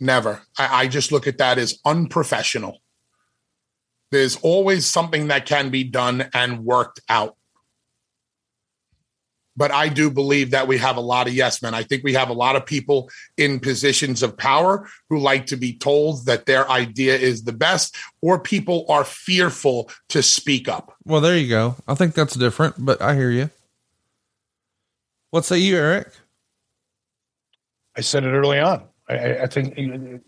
Never. 0.00 0.42
I, 0.58 0.82
I 0.82 0.88
just 0.88 1.12
look 1.12 1.28
at 1.28 1.38
that 1.38 1.58
as 1.58 1.78
unprofessional. 1.84 2.80
There's 4.10 4.34
always 4.42 4.84
something 4.84 5.28
that 5.28 5.46
can 5.46 5.70
be 5.70 5.84
done 5.84 6.28
and 6.34 6.64
worked 6.64 7.02
out 7.08 7.36
but 9.58 9.72
I 9.72 9.88
do 9.88 10.08
believe 10.08 10.52
that 10.52 10.68
we 10.68 10.78
have 10.78 10.96
a 10.96 11.00
lot 11.00 11.26
of 11.26 11.34
yes 11.34 11.60
men. 11.60 11.74
I 11.74 11.82
think 11.82 12.04
we 12.04 12.14
have 12.14 12.30
a 12.30 12.32
lot 12.32 12.54
of 12.54 12.64
people 12.64 13.10
in 13.36 13.58
positions 13.58 14.22
of 14.22 14.36
power 14.36 14.88
who 15.10 15.18
like 15.18 15.46
to 15.46 15.56
be 15.56 15.76
told 15.76 16.26
that 16.26 16.46
their 16.46 16.70
idea 16.70 17.16
is 17.16 17.42
the 17.42 17.52
best, 17.52 17.96
or 18.22 18.38
people 18.38 18.86
are 18.88 19.04
fearful 19.04 19.90
to 20.10 20.22
speak 20.22 20.68
up. 20.68 20.94
Well, 21.04 21.20
there 21.20 21.36
you 21.36 21.48
go. 21.48 21.74
I 21.88 21.94
think 21.96 22.14
that's 22.14 22.34
different, 22.34 22.76
but 22.78 23.02
I 23.02 23.16
hear 23.16 23.30
you. 23.30 23.50
What 25.30 25.44
say 25.44 25.58
you, 25.58 25.76
Eric? 25.76 26.12
I 27.96 28.00
said 28.00 28.24
it 28.24 28.30
early 28.30 28.60
on. 28.60 28.84
I, 29.08 29.38
I 29.40 29.46
think 29.46 29.72
uh, 29.72 30.18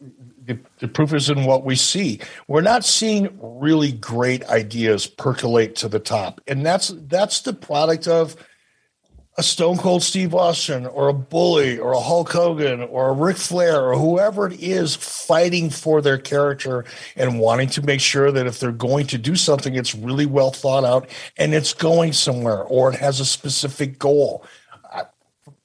the, 0.44 0.59
the 0.78 0.89
proof 0.89 1.15
is 1.15 1.31
in 1.31 1.44
what 1.44 1.65
we 1.65 1.77
see. 1.77 2.20
We're 2.48 2.62
not 2.62 2.85
seeing 2.85 3.39
really 3.40 3.93
great 3.93 4.44
ideas 4.47 5.07
percolate 5.07 5.77
to 5.77 5.89
the 5.89 6.01
top, 6.01 6.40
and 6.48 6.66
that's 6.66 6.89
that's 7.07 7.43
the 7.43 7.52
product 7.52 8.09
of 8.09 8.36
a 9.41 9.43
Stone 9.43 9.79
Cold 9.79 10.03
Steve 10.03 10.35
Austin 10.35 10.85
or 10.85 11.09
a 11.09 11.15
Bully 11.15 11.79
or 11.79 11.93
a 11.93 11.99
Hulk 12.01 12.31
Hogan 12.31 12.83
or 12.83 13.09
a 13.09 13.12
Ric 13.15 13.39
Flair 13.39 13.81
or 13.81 13.99
whoever 13.99 14.47
it 14.47 14.61
is 14.61 14.95
fighting 14.95 15.71
for 15.71 16.03
their 16.03 16.19
character 16.19 16.85
and 17.17 17.41
wanting 17.41 17.71
to 17.71 17.81
make 17.81 18.01
sure 18.01 18.31
that 18.31 18.47
if 18.47 18.61
they're 18.61 18.71
going 18.71 19.07
to 19.07 19.17
do 19.17 19.35
something, 19.37 19.77
it's 19.77 19.95
really 19.95 20.27
well 20.27 20.51
thought 20.51 20.85
out 20.85 21.09
and 21.39 21.55
it's 21.55 21.73
going 21.73 22.12
somewhere 22.12 22.65
or 22.65 22.93
it 22.93 22.97
has 22.97 23.19
a 23.19 23.25
specific 23.25 23.99
goal 23.99 24.45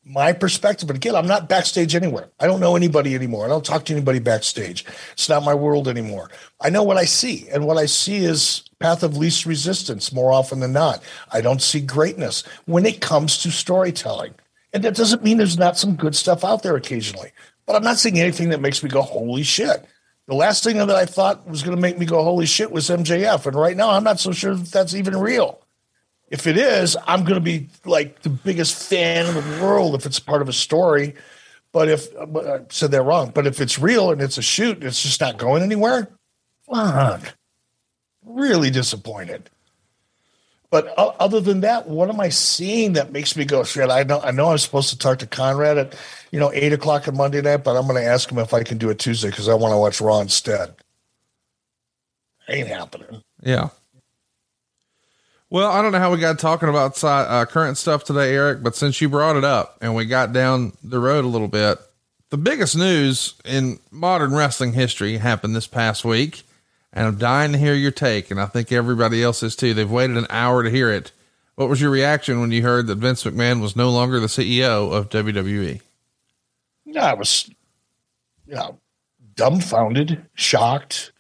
my 0.08 0.32
perspective, 0.34 0.86
but 0.86 0.96
again, 0.96 1.16
I'm 1.16 1.26
not 1.26 1.50
backstage 1.50 1.96
anywhere. 1.96 2.30
I 2.40 2.46
don't 2.46 2.60
know 2.60 2.76
anybody 2.76 3.16
anymore. 3.16 3.44
I 3.44 3.48
don't 3.48 3.66
talk 3.66 3.86
to 3.86 3.94
anybody 3.94 4.20
backstage. 4.20 4.86
It's 5.14 5.28
not 5.28 5.44
my 5.44 5.56
world 5.56 5.88
anymore. 5.88 6.30
I 6.62 6.70
know 6.70 6.84
what 6.84 6.98
I 6.98 7.06
see, 7.06 7.48
and 7.52 7.66
what 7.66 7.78
I 7.78 7.88
see 7.88 8.18
is 8.18 8.65
path 8.86 9.02
of 9.02 9.18
least 9.18 9.48
resistance 9.48 10.14
more 10.14 10.32
often 10.32 10.60
than 10.60 10.72
not. 10.72 11.02
I 11.32 11.42
don't 11.42 11.62
see 11.62 11.82
greatness 11.82 12.44
when 12.66 12.86
it 12.86 13.02
comes 13.02 13.40
to 13.40 13.50
storytelling. 13.50 14.36
And 14.74 14.84
that 14.84 14.94
doesn't 14.94 15.24
mean 15.24 15.38
there's 15.38 15.58
not 15.58 15.76
some 15.76 15.96
good 15.96 16.16
stuff 16.16 16.44
out 16.44 16.62
there 16.62 16.76
occasionally, 16.76 17.32
but 17.66 17.76
I'm 17.76 17.82
not 17.82 17.98
seeing 17.98 18.20
anything 18.20 18.50
that 18.50 18.62
makes 18.62 18.84
me 18.84 18.90
go, 18.90 19.02
holy 19.02 19.42
shit. 19.42 19.84
The 20.28 20.36
last 20.36 20.64
thing 20.64 20.78
that 20.78 20.92
I 20.92 21.06
thought 21.08 21.50
was 21.50 21.64
going 21.64 21.76
to 21.76 21.82
make 21.82 21.98
me 21.98 22.06
go, 22.06 22.24
holy 22.24 22.46
shit, 22.46 22.72
was 22.72 22.90
MJF. 22.90 23.48
And 23.48 23.56
right 23.56 23.76
now, 23.76 23.90
I'm 23.90 24.04
not 24.04 24.20
so 24.20 24.32
sure 24.32 24.54
that 24.54 24.72
that's 24.72 24.94
even 24.94 25.18
real. 25.18 25.60
If 26.30 26.46
it 26.46 26.58
is, 26.58 26.96
I'm 27.08 27.24
going 27.24 27.36
to 27.36 27.40
be 27.40 27.70
like 27.86 28.22
the 28.22 28.30
biggest 28.30 28.88
fan 28.88 29.26
in 29.26 29.34
the 29.34 29.64
world 29.64 29.96
if 29.96 30.06
it's 30.06 30.20
part 30.20 30.44
of 30.44 30.50
a 30.50 30.54
story. 30.54 31.16
But 31.72 31.90
if 31.90 32.08
I 32.16 32.62
said 32.70 32.92
that 32.92 33.02
wrong, 33.02 33.32
but 33.34 33.48
if 33.48 33.60
it's 33.60 33.80
real 33.80 34.12
and 34.12 34.22
it's 34.22 34.38
a 34.38 34.44
shoot, 34.44 34.84
it's 34.84 35.02
just 35.02 35.22
not 35.22 35.38
going 35.38 35.64
anywhere. 35.64 36.08
Fuck, 36.70 37.36
really 38.36 38.70
disappointed. 38.70 39.50
But 40.70 40.88
other 40.98 41.40
than 41.40 41.62
that, 41.62 41.88
what 41.88 42.10
am 42.10 42.20
I 42.20 42.30
seeing 42.30 42.94
that 42.94 43.12
makes 43.12 43.38
me 43.38 43.46
go 43.46 43.64
shit? 43.64 43.90
I 43.90 44.04
know 44.04 44.20
I 44.20 44.32
know 44.32 44.52
I'm 44.52 44.58
supposed 44.58 44.90
to 44.90 44.98
talk 44.98 45.20
to 45.20 45.28
Conrad 45.28 45.78
at 45.78 45.96
you 46.32 46.40
know 46.40 46.52
eight 46.54 46.74
o'clock 46.74 47.08
on 47.08 47.16
Monday 47.16 47.42
night, 47.42 47.64
but 47.64 47.78
I'm 47.78 47.88
going 47.88 48.02
to 48.02 48.08
ask 48.08 48.30
him 48.30 48.40
if 48.40 48.54
I 48.54 48.64
can 48.64 48.78
do 48.78 48.90
it 48.90 49.00
Tuesday 49.00 49.30
because 49.30 49.48
I 49.48 49.54
want 49.54 49.72
to 49.72 49.78
watch 49.78 50.02
Raw 50.02 50.20
instead. 50.20 50.76
Ain't 52.50 52.68
happening. 52.68 53.22
Yeah. 53.42 53.70
Well, 55.50 55.72
I 55.72 55.82
don't 55.82 55.92
know 55.92 56.00
how 56.00 56.12
we 56.12 56.20
got 56.20 56.40
talking 56.40 56.68
about 56.68 57.02
uh, 57.04 57.46
current 57.46 57.78
stuff 57.78 58.04
today, 58.04 58.34
Eric, 58.34 58.62
but 58.62 58.76
since 58.76 59.00
you 59.00 59.08
brought 59.08 59.38
it 59.38 59.44
up 59.44 59.78
and 59.80 59.96
we 59.96 60.06
got 60.06 60.34
down 60.34 60.74
the 60.84 61.00
road 61.00 61.24
a 61.24 61.30
little 61.30 61.48
bit, 61.48 61.78
the 62.32 62.38
biggest 62.38 62.76
news 62.76 63.36
in 63.46 63.80
modern 63.92 64.34
wrestling 64.34 64.74
history 64.74 65.18
happened 65.18 65.56
this 65.56 65.68
past 65.68 66.04
week, 66.04 66.44
and 66.96 67.06
I'm 67.06 67.18
dying 67.18 67.52
to 67.52 67.58
hear 67.58 67.76
your 67.76 67.92
take, 67.92 68.32
and 68.32 68.42
I 68.42 68.46
think 68.46 68.72
everybody 68.72 69.22
else 69.22 69.44
is 69.44 69.56
too. 69.56 69.74
They've 69.74 69.90
waited 69.90 70.18
an 70.18 70.28
hour 70.30 70.64
to 70.64 70.70
hear 70.70 70.90
it. 70.90 71.12
What 71.56 71.70
was 71.70 71.80
your 71.80 71.92
reaction 71.92 72.42
when 72.42 72.52
you 72.52 72.64
heard 72.64 72.88
that 72.88 72.98
Vince 72.98 73.24
McMahon 73.24 73.62
was 73.62 73.76
no 73.76 73.90
longer 73.90 74.20
the 74.20 74.28
CEO 74.28 74.92
of 74.92 75.10
WWE? 75.10 75.82
Yeah, 76.86 77.06
I 77.06 77.14
was, 77.14 77.50
you 78.48 78.56
know, 78.56 78.80
dumbfounded, 79.36 80.26
shocked, 80.34 81.12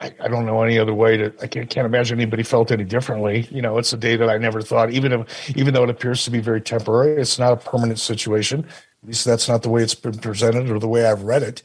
I, 0.00 0.12
I, 0.18 0.28
don't 0.28 0.46
know 0.46 0.62
any 0.62 0.78
other 0.78 0.94
way 0.94 1.16
to. 1.18 1.32
I 1.42 1.46
can't, 1.46 1.68
can't, 1.68 1.84
imagine 1.84 2.18
anybody 2.18 2.42
felt 2.42 2.70
any 2.70 2.84
differently. 2.84 3.46
You 3.50 3.60
know, 3.60 3.76
it's 3.76 3.92
a 3.92 3.98
day 3.98 4.16
that 4.16 4.30
I 4.30 4.38
never 4.38 4.62
thought, 4.62 4.90
even 4.90 5.12
if, 5.12 5.56
even 5.56 5.74
though 5.74 5.84
it 5.84 5.90
appears 5.90 6.24
to 6.24 6.30
be 6.30 6.40
very 6.40 6.60
temporary, 6.60 7.20
it's 7.20 7.38
not 7.38 7.52
a 7.52 7.56
permanent 7.56 7.98
situation. 7.98 8.60
At 8.60 9.08
least 9.08 9.24
that's 9.24 9.48
not 9.48 9.62
the 9.62 9.68
way 9.68 9.82
it's 9.82 9.94
been 9.94 10.18
presented 10.18 10.70
or 10.70 10.78
the 10.78 10.88
way 10.88 11.04
I've 11.04 11.22
read 11.22 11.42
it. 11.42 11.62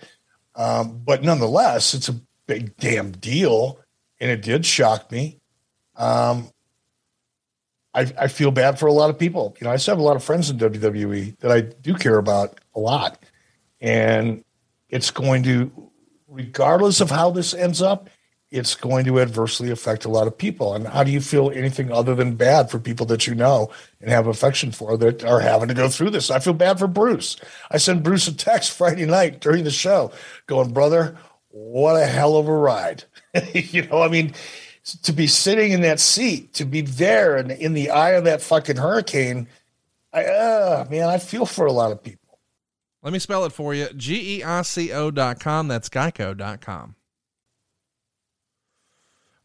Um, 0.56 1.02
but 1.06 1.24
nonetheless, 1.24 1.94
it's 1.94 2.10
a 2.10 2.16
big 2.48 2.78
damn 2.78 3.12
deal, 3.12 3.80
and 4.20 4.32
it 4.32 4.42
did 4.42 4.66
shock 4.66 5.12
me. 5.12 5.40
Um, 5.96 6.50
I, 7.94 8.12
I 8.20 8.28
feel 8.28 8.52
bad 8.52 8.78
for 8.78 8.88
a 8.88 8.94
lot 8.94 9.10
of 9.10 9.18
people. 9.18 9.56
You 9.60 9.66
know, 9.66 9.72
I 9.72 9.78
still 9.78 9.94
have 9.94 10.00
a 10.00 10.04
lot 10.04 10.16
of 10.16 10.24
friends 10.24 10.50
in 10.50 10.58
WWE 10.58 11.40
that 11.40 11.52
I 11.52 11.62
do 11.62 11.94
care 11.96 12.18
about 12.18 12.60
a 12.76 12.80
lot, 12.80 13.24
and 13.80 14.44
it's 14.90 15.12
going 15.12 15.44
to, 15.44 15.72
regardless 16.28 17.02
of 17.02 17.10
how 17.10 17.32
this 17.32 17.54
ends 17.54 17.82
up, 17.82 18.10
it's 18.52 18.76
going 18.76 19.06
to 19.06 19.20
adversely 19.20 19.72
affect 19.72 20.06
a 20.06 20.10
lot 20.10 20.28
of 20.28 20.38
people. 20.38 20.74
And 20.74 20.88
how 20.88 21.04
do 21.04 21.12
you 21.12 21.20
feel 21.20 21.52
anything 21.52 21.92
other 21.92 22.16
than 22.16 22.36
bad 22.36 22.70
for 22.70 22.80
people 22.80 23.06
that 23.08 23.28
you 23.28 23.36
know 23.36 23.70
and 24.00 24.10
have 24.10 24.28
affection 24.28 24.72
for 24.72 24.96
that 24.98 25.26
are 25.26 25.40
having 25.40 25.68
to 25.68 25.74
go 25.74 25.90
through 25.90 26.12
this? 26.12 26.30
I 26.30 26.40
feel 26.40 26.54
bad 26.54 26.80
for 26.80 26.88
Bruce. 26.88 27.38
I 27.72 27.78
sent 27.78 28.04
Bruce 28.04 28.28
a 28.28 28.36
text 28.36 28.72
Friday 28.78 29.06
night 29.06 29.42
during 29.42 29.64
the 29.64 29.72
show 29.72 30.12
going, 30.48 30.72
brother, 30.72 31.18
what 31.56 31.96
a 31.96 32.06
hell 32.06 32.36
of 32.36 32.50
a 32.50 32.54
ride. 32.54 33.06
you 33.54 33.88
know, 33.88 34.02
I 34.02 34.10
mean, 34.10 34.34
to 35.04 35.14
be 35.14 35.26
sitting 35.26 35.72
in 35.72 35.82
that 35.82 36.02
seat, 36.02 36.54
to 36.56 36.66
be 36.66 36.82
there 36.82 37.38
and 37.38 37.50
in 37.50 37.74
the 37.74 37.92
eye 37.92 38.12
of 38.12 38.26
that 38.26 38.42
fucking 38.42 38.76
hurricane, 38.76 39.48
I, 40.12 40.26
uh, 40.26 40.86
man, 40.90 41.08
I 41.08 41.18
feel 41.18 41.46
for 41.46 41.66
a 41.66 41.72
lot 41.72 41.94
of 41.94 42.04
people. 42.04 42.40
Let 43.02 43.14
me 43.14 43.20
spell 43.20 43.46
it 43.46 43.54
for 43.54 43.74
you. 43.74 43.88
G 43.96 44.40
E 44.40 44.44
I 44.44 44.64
C 44.64 44.92
O 44.92 45.12
dot 45.12 45.40
com. 45.40 45.70
That's 45.70 45.88
geico 45.88 46.36
dot 46.36 46.60
com. 46.60 46.96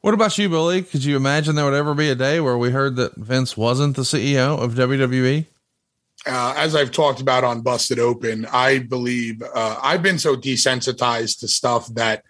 What 0.01 0.15
about 0.15 0.37
you, 0.37 0.49
Billy? 0.49 0.83
Could 0.83 1.05
you 1.05 1.15
imagine 1.15 1.55
there 1.55 1.65
would 1.67 1.75
ever 1.75 1.95
be 1.95 2.09
a 2.09 2.15
day 2.15 2.41
where 2.41 2.59
we 2.59 2.71
heard 2.71 2.97
that 2.97 3.15
Vince 3.17 3.57
wasn't 3.57 3.97
the 3.97 4.03
CEO 4.03 4.59
of 4.59 4.75
WWE? 4.75 5.47
Uh, 6.27 6.55
as 6.57 6.77
I've 6.77 6.91
talked 6.91 7.21
about 7.21 7.45
on 7.45 7.63
Busted 7.63 7.99
Open, 7.99 8.47
I 8.53 8.81
believe 8.81 9.43
uh, 9.43 9.79
I've 9.83 10.03
been 10.03 10.19
so 10.19 10.37
desensitized 10.37 11.41
to 11.41 11.49
stuff 11.49 11.87
that 11.95 12.25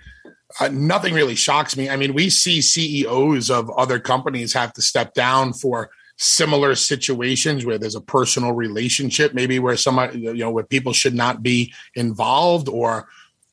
uh, 0.60 0.68
nothing 0.68 1.14
really 1.14 1.34
shocks 1.34 1.76
me. 1.76 1.90
I 1.90 1.96
mean, 1.96 2.14
we 2.14 2.30
see 2.30 2.60
CEOs 2.60 3.50
of 3.50 3.70
other 3.70 3.98
companies 3.98 4.52
have 4.52 4.72
to 4.74 4.82
step 4.82 5.14
down 5.14 5.52
for 5.52 5.90
similar 6.16 6.74
situations 6.74 7.64
where 7.64 7.78
there's 7.78 7.94
a 7.94 8.00
personal 8.00 8.52
relationship, 8.52 9.32
maybe 9.34 9.58
where 9.58 9.76
somebody, 9.76 10.20
you 10.20 10.34
know, 10.34 10.50
where 10.50 10.64
people 10.64 10.92
should 10.92 11.14
not 11.14 11.42
be 11.42 11.72
involved 11.94 12.68
or 12.68 13.08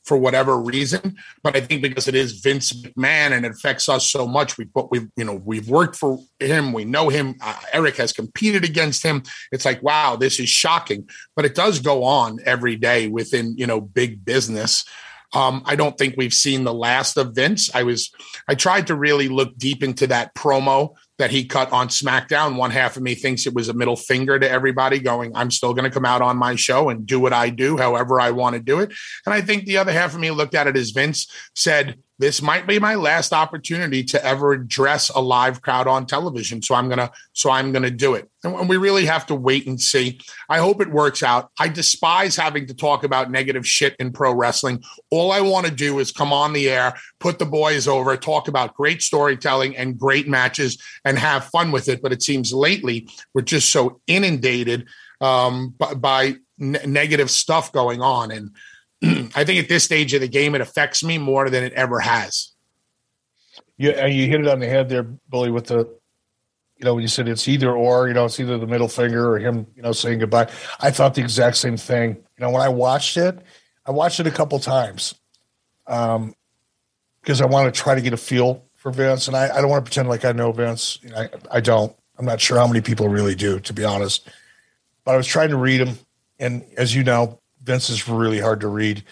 for 0.07 0.17
whatever 0.17 0.57
reason. 0.57 1.17
But 1.43 1.55
I 1.55 1.61
think 1.61 1.81
because 1.81 2.07
it 2.07 2.15
is 2.15 2.39
Vince 2.39 2.71
McMahon 2.71 3.31
and 3.31 3.45
it 3.45 3.51
affects 3.51 3.89
us 3.89 4.09
so 4.09 4.25
much, 4.25 4.57
we 4.57 4.65
but 4.65 4.89
we've 4.89 5.07
you 5.15 5.25
know 5.25 5.41
we've 5.45 5.69
worked 5.69 5.95
for 5.95 6.19
him, 6.39 6.73
we 6.73 6.85
know 6.85 7.09
him. 7.09 7.35
Uh, 7.41 7.59
Eric 7.73 7.97
has 7.97 8.13
competed 8.13 8.63
against 8.63 9.03
him. 9.03 9.23
It's 9.51 9.65
like 9.65 9.83
wow, 9.83 10.15
this 10.15 10.39
is 10.39 10.49
shocking, 10.49 11.07
but 11.35 11.45
it 11.45 11.53
does 11.53 11.79
go 11.79 12.03
on 12.03 12.39
every 12.45 12.77
day 12.77 13.07
within 13.07 13.55
you 13.57 13.67
know 13.67 13.81
big 13.81 14.23
business. 14.23 14.85
Um, 15.33 15.61
I 15.65 15.75
don't 15.75 15.97
think 15.97 16.15
we've 16.17 16.33
seen 16.33 16.63
the 16.63 16.73
last 16.73 17.17
of 17.17 17.35
Vince. 17.35 17.73
I 17.75 17.83
was 17.83 18.11
I 18.47 18.55
tried 18.55 18.87
to 18.87 18.95
really 18.95 19.27
look 19.27 19.57
deep 19.57 19.83
into 19.83 20.07
that 20.07 20.33
promo 20.33 20.95
that 21.17 21.31
he 21.31 21.45
cut 21.45 21.71
on 21.71 21.87
SmackDown. 21.87 22.57
One 22.57 22.71
half 22.71 22.95
of 22.95 23.03
me 23.03 23.15
thinks 23.15 23.47
it 23.47 23.53
was 23.53 23.69
a 23.69 23.73
middle 23.73 23.95
finger 23.95 24.37
to 24.37 24.49
everybody 24.49 24.99
going, 24.99 25.35
I'm 25.35 25.51
still 25.51 25.73
going 25.73 25.85
to 25.85 25.91
come 25.91 26.05
out 26.05 26.21
on 26.21 26.37
my 26.37 26.55
show 26.55 26.89
and 26.89 27.05
do 27.05 27.19
what 27.19 27.33
I 27.33 27.49
do, 27.49 27.77
however 27.77 28.21
I 28.21 28.31
want 28.31 28.55
to 28.55 28.61
do 28.61 28.79
it. 28.79 28.93
And 29.25 29.33
I 29.33 29.41
think 29.41 29.65
the 29.65 29.77
other 29.77 29.91
half 29.91 30.13
of 30.13 30.19
me 30.19 30.31
looked 30.31 30.55
at 30.55 30.67
it 30.67 30.77
as 30.77 30.91
Vince 30.91 31.27
said, 31.55 31.99
this 32.19 32.41
might 32.41 32.65
be 32.65 32.79
my 32.79 32.95
last 32.95 33.31
opportunity 33.31 34.03
to 34.03 34.25
ever 34.25 34.51
address 34.53 35.09
a 35.09 35.19
live 35.19 35.61
crowd 35.61 35.87
on 35.87 36.05
television. 36.05 36.61
So 36.61 36.73
I'm 36.73 36.89
to, 36.89 37.11
so 37.33 37.51
I'm 37.51 37.71
to 37.73 37.91
do 37.91 38.15
it. 38.15 38.29
And 38.43 38.67
we 38.67 38.77
really 38.77 39.05
have 39.05 39.25
to 39.27 39.35
wait 39.35 39.67
and 39.67 39.79
see. 39.79 40.19
I 40.49 40.57
hope 40.57 40.81
it 40.81 40.89
works 40.89 41.21
out. 41.21 41.51
I 41.59 41.67
despise 41.67 42.35
having 42.35 42.65
to 42.67 42.73
talk 42.73 43.03
about 43.03 43.29
negative 43.29 43.67
shit 43.67 43.95
in 43.99 44.11
pro 44.11 44.33
wrestling. 44.33 44.83
All 45.11 45.31
I 45.31 45.41
want 45.41 45.67
to 45.67 45.71
do 45.71 45.99
is 45.99 46.11
come 46.11 46.33
on 46.33 46.53
the 46.53 46.69
air, 46.69 46.95
put 47.19 47.39
the 47.39 47.45
boys 47.45 47.87
over, 47.87 48.17
talk 48.17 48.47
about 48.47 48.73
great 48.73 49.01
storytelling 49.01 49.77
and 49.77 49.99
great 49.99 50.27
matches 50.27 50.81
and 51.05 51.19
have 51.19 51.45
fun 51.45 51.71
with 51.71 51.87
it. 51.87 52.01
But 52.01 52.13
it 52.13 52.23
seems 52.23 52.51
lately 52.51 53.07
we're 53.33 53.41
just 53.41 53.69
so 53.69 54.01
inundated 54.07 54.87
um, 55.21 55.75
by, 55.77 55.93
by 55.93 56.35
negative 56.57 57.29
stuff 57.29 57.71
going 57.71 58.01
on. 58.01 58.31
And, 58.31 58.51
I 59.03 59.43
think 59.43 59.63
at 59.63 59.69
this 59.69 59.83
stage 59.83 60.13
of 60.13 60.21
the 60.21 60.27
game, 60.27 60.55
it 60.55 60.61
affects 60.61 61.03
me 61.03 61.17
more 61.17 61.49
than 61.49 61.63
it 61.63 61.73
ever 61.73 61.99
has. 61.99 62.51
Yeah, 63.77 63.91
and 63.91 64.13
you 64.13 64.27
hit 64.27 64.41
it 64.41 64.47
on 64.47 64.59
the 64.59 64.67
head 64.67 64.89
there, 64.89 65.03
Billy, 65.03 65.51
with 65.51 65.67
the, 65.67 65.77
you 66.77 66.85
know, 66.85 66.95
when 66.95 67.03
you 67.03 67.07
said 67.07 67.27
it's 67.27 67.47
either 67.47 67.71
or, 67.71 68.07
you 68.07 68.13
know, 68.15 68.25
it's 68.25 68.39
either 68.39 68.57
the 68.57 68.65
middle 68.65 68.87
finger 68.87 69.31
or 69.31 69.37
him, 69.37 69.67
you 69.75 69.83
know, 69.83 69.91
saying 69.91 70.19
goodbye. 70.19 70.49
I 70.79 70.89
thought 70.89 71.13
the 71.13 71.21
exact 71.21 71.57
same 71.57 71.77
thing. 71.77 72.15
You 72.15 72.45
know, 72.45 72.49
when 72.49 72.61
I 72.61 72.69
watched 72.69 73.17
it, 73.17 73.39
I 73.85 73.91
watched 73.91 74.19
it 74.19 74.27
a 74.27 74.31
couple 74.31 74.57
times, 74.59 75.13
um, 75.85 76.33
because 77.21 77.39
I 77.39 77.45
want 77.45 77.73
to 77.73 77.81
try 77.81 77.93
to 77.93 78.01
get 78.01 78.13
a 78.13 78.17
feel 78.17 78.65
for 78.75 78.91
Vince, 78.91 79.27
and 79.27 79.37
I, 79.37 79.49
I 79.55 79.61
don't 79.61 79.69
want 79.69 79.85
to 79.85 79.89
pretend 79.89 80.09
like 80.09 80.25
I 80.25 80.31
know 80.31 80.51
Vince. 80.51 80.99
You 81.03 81.09
know, 81.09 81.17
I, 81.17 81.29
I 81.51 81.59
don't. 81.59 81.95
I'm 82.17 82.25
not 82.25 82.41
sure 82.41 82.57
how 82.57 82.67
many 82.67 82.81
people 82.81 83.09
really 83.09 83.35
do, 83.35 83.59
to 83.59 83.73
be 83.73 83.83
honest. 83.83 84.27
But 85.03 85.13
I 85.13 85.17
was 85.17 85.27
trying 85.27 85.49
to 85.49 85.57
read 85.57 85.81
him, 85.81 85.97
and 86.39 86.65
as 86.77 86.95
you 86.95 87.03
know, 87.03 87.39
Vince 87.67 87.89
is 87.89 88.07
really 88.07 88.39
hard 88.39 88.61
to 88.61 88.67
read. 88.67 89.03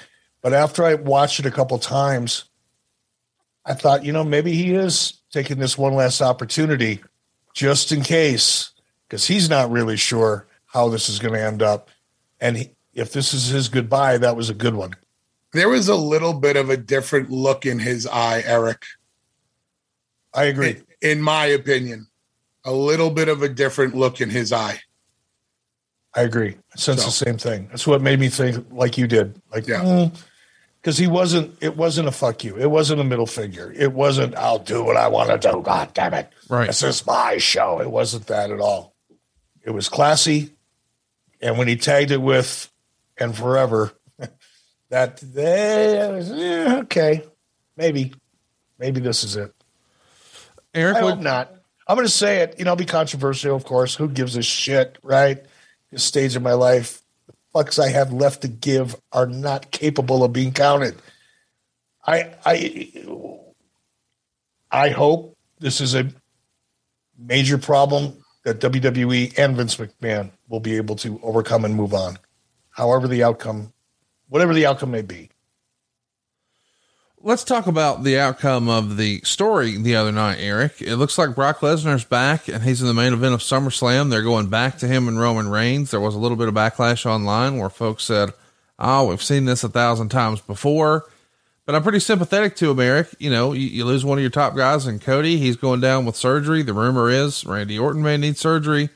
But 0.42 0.54
after 0.54 0.84
I 0.84 0.96
watched 0.96 1.40
it 1.40 1.46
a 1.46 1.52
couple 1.52 1.78
times, 1.78 2.46
I 3.66 3.74
thought, 3.74 4.06
you 4.06 4.14
know, 4.14 4.24
maybe 4.24 4.54
he 4.54 4.74
is 4.74 5.20
taking 5.32 5.60
this 5.60 5.78
one 5.78 5.94
last 5.94 6.22
opportunity 6.22 7.04
just 7.54 7.92
in 7.92 8.02
case, 8.02 8.72
because 9.08 9.28
he's 9.28 9.50
not 9.50 9.72
really 9.72 9.98
sure 9.98 10.48
how 10.66 10.90
this 10.90 11.10
is 11.10 11.20
going 11.20 11.34
to 11.34 11.44
end 11.44 11.62
up. 11.62 11.90
And 12.40 12.58
he, 12.58 12.72
if 12.94 13.12
this 13.12 13.34
is 13.34 13.48
his 13.48 13.68
goodbye, 13.70 14.18
that 14.20 14.36
was 14.36 14.50
a 14.50 14.54
good 14.54 14.76
one. 14.76 14.96
There 15.52 15.70
was 15.70 15.88
a 15.88 15.96
little 15.96 16.34
bit 16.34 16.56
of 16.56 16.70
a 16.70 16.78
different 16.78 17.30
look 17.30 17.66
in 17.66 17.80
his 17.80 18.08
eye, 18.08 18.42
Eric. 18.46 18.84
I 20.34 20.46
agree. 20.46 20.82
In, 21.02 21.18
in 21.18 21.22
my 21.22 21.46
opinion, 21.46 22.08
a 22.64 22.74
little 22.74 23.10
bit 23.10 23.28
of 23.28 23.42
a 23.42 23.50
different 23.50 23.96
look 23.96 24.22
in 24.22 24.30
his 24.30 24.54
eye. 24.54 24.80
I 26.16 26.22
agree. 26.22 26.56
I 26.74 26.78
sense 26.78 27.02
so. 27.02 27.08
the 27.08 27.12
same 27.12 27.38
thing. 27.38 27.68
That's 27.70 27.86
what 27.86 28.02
made 28.02 28.20
me 28.20 28.30
think 28.30 28.68
like 28.72 28.98
you 28.98 29.06
did. 29.06 29.42
Like, 29.52 29.68
yeah. 29.68 30.10
Because 30.82 30.96
mm, 30.96 31.00
he 31.02 31.08
wasn't, 31.08 31.58
it 31.62 31.76
wasn't 31.76 32.08
a 32.08 32.12
fuck 32.12 32.44
you. 32.44 32.58
It 32.58 32.72
wasn't 32.72 33.02
a 33.02 33.04
middle 33.04 33.26
figure. 33.26 33.74
It 33.76 33.92
wasn't, 33.92 34.34
I'll 34.36 34.60
do 34.60 34.84
what 34.84 34.96
I 34.96 35.10
want 35.10 35.30
to 35.30 35.52
do. 35.52 35.62
God 35.62 35.94
damn 35.94 36.14
it. 36.14 36.32
Right. 36.48 36.68
This 36.68 36.84
is 36.84 37.06
my 37.06 37.38
show. 37.38 37.82
It 37.82 37.92
wasn't 37.92 38.28
that 38.28 38.50
at 38.50 38.62
all. 38.62 38.96
It 39.64 39.72
was 39.72 39.90
classy. 39.90 40.52
And 41.42 41.58
when 41.58 41.68
he 41.68 41.76
tagged 41.76 42.12
it 42.12 42.22
with, 42.22 42.72
and 43.18 43.36
forever, 43.36 43.92
that 44.90 45.18
they, 45.18 46.10
was, 46.12 46.32
eh, 46.32 46.80
okay, 46.80 47.24
maybe, 47.76 48.14
maybe 48.80 49.02
this 49.02 49.24
is 49.24 49.36
it. 49.36 49.54
Eric, 50.74 50.98
I 50.98 51.00
hope 51.02 51.20
not. 51.20 51.54
I'm 51.88 51.96
going 51.96 52.08
to 52.08 52.12
say 52.12 52.40
it. 52.40 52.56
You 52.58 52.66
know, 52.66 52.72
I'll 52.72 52.78
be 52.78 52.86
controversial, 52.86 53.56
of 53.56 53.64
course. 53.64 53.96
Who 53.96 54.08
gives 54.10 54.36
a 54.36 54.42
shit, 54.42 54.98
right? 55.04 55.46
This 55.92 56.04
stage 56.04 56.36
of 56.36 56.42
my 56.42 56.54
life, 56.54 57.02
the 57.28 57.34
fucks 57.54 57.80
I 57.80 57.90
have 57.90 58.12
left 58.12 58.42
to 58.42 58.48
give 58.48 58.96
are 59.12 59.28
not 59.28 59.72
capable 59.72 60.24
of 60.24 60.34
being 60.34 60.52
counted. 60.52 60.96
I 62.06 62.36
I 62.46 62.92
I 64.72 64.90
hope 64.90 65.38
this 65.60 65.82
is 65.82 65.96
a 65.96 66.12
major 67.18 67.58
problem 67.58 68.24
that 68.44 68.60
WWE 68.60 69.38
and 69.38 69.56
Vince 69.56 69.78
McMahon 69.78 70.32
will 70.48 70.60
be 70.60 70.78
able 70.78 70.96
to 70.98 71.20
overcome 71.24 71.66
and 71.66 71.76
move 71.76 71.94
on. 71.94 72.18
However 72.70 73.08
the 73.08 73.24
outcome, 73.24 73.74
whatever 74.28 74.54
the 74.54 74.66
outcome 74.66 74.92
may 74.92 75.02
be 75.02 75.30
let's 77.26 77.44
talk 77.44 77.66
about 77.66 78.04
the 78.04 78.20
outcome 78.20 78.70
of 78.70 78.98
the 78.98 79.20
story 79.24 79.76
the 79.78 79.96
other 79.96 80.12
night, 80.12 80.38
Eric. 80.40 80.80
It 80.80 80.98
looks 80.98 81.18
like 81.18 81.34
Brock 81.34 81.60
Lesnar's 81.60 82.06
back 82.06 82.48
and 82.48 82.64
he's 82.64 82.82
in 82.82 82.88
the 82.88 82.94
main 82.94 83.14
event 83.14 83.34
of 83.34 83.40
SummerSlam. 83.40 84.12
They're 84.12 84.22
going 84.22 84.48
back 84.48 84.78
to 84.78 84.88
him 84.88 85.08
and 85.08 85.20
Roman 85.20 85.50
Reigns. 85.50 85.90
There 85.90 86.00
was 86.00 86.14
a 86.14 86.20
little 86.20 86.38
bit 86.38 86.48
of 86.48 86.54
backlash 86.54 87.04
online 87.04 87.58
where 87.58 87.72
folks 87.72 88.04
said, 88.04 88.30
Oh, 88.78 89.08
we've 89.08 89.24
seen 89.24 89.46
this 89.46 89.64
a 89.64 89.70
thousand 89.70 90.10
times 90.10 90.40
before. 90.40 91.06
But 91.66 91.74
I'm 91.74 91.82
pretty 91.82 92.00
sympathetic 92.00 92.56
to 92.58 92.70
him, 92.70 92.80
Eric. 92.80 93.16
You 93.18 93.32
know, 93.32 93.54
you, 93.54 93.68
you 93.68 93.86
lose 93.86 94.06
one 94.06 94.20
of 94.20 94.22
your 94.22 94.30
top 94.30 94.56
guys 94.56 94.86
in 94.86 95.00
Cody. 95.00 95.38
He's 95.38 95.56
going 95.56 95.82
down 95.82 96.06
with 96.06 96.16
surgery. 96.16 96.62
The 96.62 96.74
rumor 96.74 97.10
is 97.10 97.44
Randy 97.44 97.80
Orton 97.80 98.04
may 98.04 98.18
need 98.18 98.38
surgery. 98.38 98.90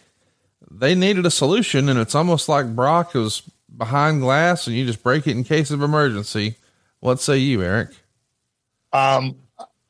They 0.70 0.94
needed 0.94 1.26
a 1.26 1.32
solution, 1.32 1.90
and 1.90 1.98
it's 1.98 2.14
almost 2.14 2.48
like 2.48 2.76
Brock 2.76 3.16
was 3.16 3.42
behind 3.76 4.22
glass 4.22 4.68
and 4.68 4.76
you 4.76 4.86
just 4.86 5.02
break 5.02 5.26
it 5.26 5.32
in 5.32 5.44
case 5.44 5.72
of 5.72 5.82
emergency. 5.82 6.58
What 7.00 7.20
say 7.20 7.38
you, 7.38 7.64
Eric? 7.64 7.90
Um, 8.94 9.38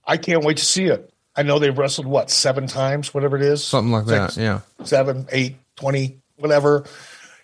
I 0.05 0.17
can't 0.17 0.43
wait 0.43 0.57
to 0.57 0.65
see 0.65 0.85
it. 0.85 1.13
I 1.35 1.43
know 1.43 1.59
they've 1.59 1.77
wrestled 1.77 2.07
what 2.07 2.29
seven 2.29 2.67
times, 2.67 3.13
whatever 3.13 3.37
it 3.37 3.43
is, 3.43 3.63
something 3.63 3.91
like 3.91 4.07
Six, 4.07 4.35
that. 4.35 4.41
Yeah, 4.41 4.61
seven, 4.83 5.27
eight, 5.31 5.55
twenty, 5.75 6.17
whatever. 6.35 6.85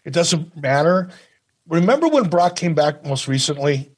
It 0.04 0.12
doesn't 0.12 0.56
matter. 0.62 1.10
Remember 1.68 2.08
when 2.08 2.30
Brock 2.30 2.56
came 2.56 2.76
back 2.76 3.06
most 3.06 3.28
recently, 3.28 3.90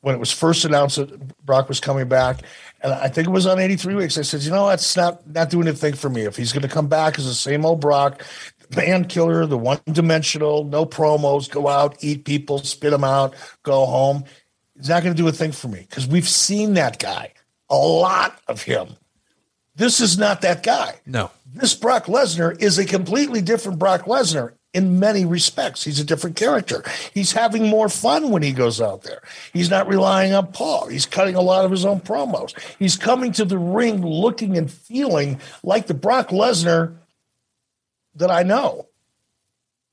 when 0.00 0.14
it 0.14 0.18
was 0.18 0.30
first 0.30 0.64
announced 0.64 0.96
that 0.96 1.44
Brock 1.44 1.68
was 1.68 1.80
coming 1.80 2.08
back, 2.08 2.42
and 2.82 2.92
I 2.92 3.08
think 3.08 3.28
it 3.28 3.30
was 3.30 3.46
on 3.46 3.58
83 3.58 3.94
weeks. 3.94 4.18
I 4.18 4.22
said, 4.22 4.42
you 4.42 4.50
know, 4.50 4.68
that's 4.68 4.96
not 4.96 5.26
not 5.26 5.48
doing 5.50 5.66
anything 5.66 5.94
for 5.94 6.10
me. 6.10 6.22
If 6.22 6.36
he's 6.36 6.52
going 6.52 6.62
to 6.62 6.68
come 6.68 6.88
back 6.88 7.18
as 7.18 7.24
the 7.24 7.32
same 7.32 7.64
old 7.64 7.80
Brock, 7.80 8.22
the 8.68 8.76
man 8.76 9.06
killer, 9.06 9.46
the 9.46 9.56
one 9.56 9.80
dimensional, 9.86 10.64
no 10.64 10.84
promos, 10.84 11.50
go 11.50 11.68
out, 11.68 11.96
eat 12.00 12.24
people, 12.24 12.58
spit 12.58 12.90
them 12.90 13.04
out, 13.04 13.34
go 13.62 13.86
home. 13.86 14.24
It's 14.76 14.88
not 14.88 15.02
going 15.02 15.14
to 15.14 15.22
do 15.22 15.28
a 15.28 15.32
thing 15.32 15.52
for 15.52 15.68
me 15.68 15.86
because 15.88 16.06
we've 16.06 16.28
seen 16.28 16.74
that 16.74 16.98
guy, 16.98 17.32
a 17.70 17.76
lot 17.76 18.40
of 18.48 18.62
him. 18.62 18.96
This 19.76 20.00
is 20.00 20.18
not 20.18 20.42
that 20.42 20.62
guy. 20.62 21.00
No. 21.06 21.30
This 21.52 21.74
Brock 21.74 22.06
Lesnar 22.06 22.60
is 22.60 22.78
a 22.78 22.84
completely 22.84 23.40
different 23.40 23.78
Brock 23.78 24.02
Lesnar 24.02 24.52
in 24.72 24.98
many 24.98 25.24
respects. 25.24 25.84
He's 25.84 26.00
a 26.00 26.04
different 26.04 26.36
character. 26.36 26.82
He's 27.12 27.32
having 27.32 27.68
more 27.68 27.88
fun 27.88 28.30
when 28.30 28.42
he 28.42 28.52
goes 28.52 28.80
out 28.80 29.02
there. 29.02 29.22
He's 29.52 29.70
not 29.70 29.88
relying 29.88 30.32
on 30.32 30.48
Paul. 30.48 30.88
He's 30.88 31.06
cutting 31.06 31.36
a 31.36 31.40
lot 31.40 31.64
of 31.64 31.70
his 31.70 31.84
own 31.84 32.00
promos. 32.00 32.58
He's 32.78 32.96
coming 32.96 33.32
to 33.32 33.44
the 33.44 33.58
ring 33.58 34.04
looking 34.04 34.56
and 34.58 34.70
feeling 34.70 35.40
like 35.62 35.86
the 35.86 35.94
Brock 35.94 36.28
Lesnar 36.28 36.96
that 38.16 38.30
I 38.30 38.42
know. 38.42 38.88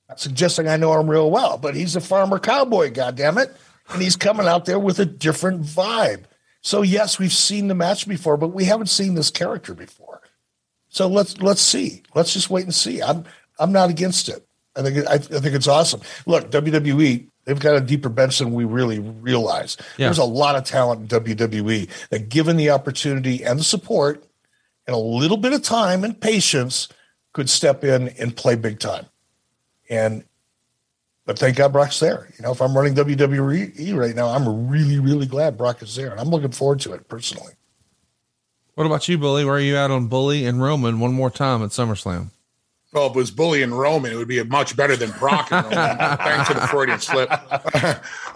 Not 0.09 0.19
suggesting 0.19 0.67
I 0.67 0.77
know 0.77 0.99
him 0.99 1.09
real 1.09 1.29
well, 1.29 1.57
but 1.57 1.75
he's 1.75 1.95
a 1.95 2.01
farmer 2.01 2.39
cowboy, 2.39 2.91
goddammit 2.91 3.55
and 3.93 4.01
he's 4.01 4.15
coming 4.15 4.47
out 4.47 4.65
there 4.65 4.79
with 4.79 4.99
a 4.99 5.05
different 5.05 5.61
vibe. 5.61 6.23
So 6.61 6.81
yes, 6.81 7.19
we've 7.19 7.33
seen 7.33 7.67
the 7.67 7.75
match 7.75 8.07
before, 8.07 8.37
but 8.37 8.49
we 8.49 8.65
haven't 8.65 8.87
seen 8.87 9.15
this 9.15 9.29
character 9.29 9.73
before. 9.73 10.21
So 10.89 11.07
let's 11.07 11.41
let's 11.41 11.61
see. 11.61 12.03
Let's 12.13 12.33
just 12.33 12.49
wait 12.49 12.65
and 12.65 12.75
see. 12.75 13.01
I'm 13.01 13.25
I'm 13.59 13.71
not 13.71 13.89
against 13.89 14.29
it. 14.29 14.45
I 14.75 14.83
think 14.83 15.07
I, 15.07 15.13
I 15.13 15.17
think 15.17 15.55
it's 15.55 15.67
awesome. 15.67 16.01
Look, 16.25 16.51
WWE 16.51 17.27
they've 17.45 17.59
got 17.59 17.75
a 17.75 17.81
deeper 17.81 18.09
bench 18.09 18.39
than 18.39 18.53
we 18.53 18.65
really 18.65 18.99
realize. 18.99 19.77
Yeah. 19.97 20.07
There's 20.07 20.17
a 20.17 20.23
lot 20.23 20.55
of 20.55 20.63
talent 20.63 21.01
in 21.01 21.19
WWE 21.19 21.89
that, 22.09 22.29
given 22.29 22.57
the 22.57 22.69
opportunity 22.69 23.43
and 23.43 23.59
the 23.59 23.63
support, 23.63 24.23
and 24.87 24.95
a 24.95 24.99
little 24.99 25.37
bit 25.37 25.53
of 25.53 25.61
time 25.63 26.03
and 26.03 26.19
patience 26.19 26.87
could 27.33 27.49
step 27.49 27.83
in 27.83 28.09
and 28.09 28.35
play 28.35 28.55
big 28.55 28.79
time. 28.79 29.05
And 29.89 30.23
but 31.25 31.37
thank 31.37 31.57
God 31.57 31.71
Brock's 31.71 31.99
there. 31.99 32.27
You 32.37 32.43
know, 32.43 32.51
if 32.51 32.61
I'm 32.61 32.75
running 32.75 32.95
WWE 32.95 33.95
right 33.95 34.15
now, 34.15 34.29
I'm 34.29 34.67
really, 34.67 34.99
really 34.99 35.27
glad 35.27 35.57
Brock 35.57 35.81
is 35.81 35.95
there. 35.95 36.11
And 36.11 36.19
I'm 36.19 36.29
looking 36.29 36.51
forward 36.51 36.79
to 36.81 36.93
it 36.93 37.07
personally. 37.07 37.53
What 38.75 38.85
about 38.85 39.07
you, 39.07 39.17
Bully? 39.17 39.45
Where 39.45 39.55
are 39.55 39.59
you 39.59 39.75
at 39.75 39.91
on 39.91 40.07
Bully 40.07 40.45
and 40.45 40.61
Roman 40.61 40.99
one 40.99 41.13
more 41.13 41.29
time 41.29 41.61
at 41.61 41.69
SummerSlam? 41.69 42.29
Well, 42.93 43.05
if 43.07 43.15
it 43.15 43.15
was 43.15 43.31
Bully 43.31 43.61
and 43.61 43.77
Roman, 43.77 44.11
it 44.11 44.15
would 44.15 44.27
be 44.27 44.43
much 44.43 44.75
better 44.75 44.97
than 44.97 45.11
Brock 45.11 45.51
and 45.51 45.65
Roman. 45.65 45.97
Thanks 46.17 46.47
to 46.49 46.55
the 46.55 46.67
Freudian 46.67 46.99
slip. 46.99 47.29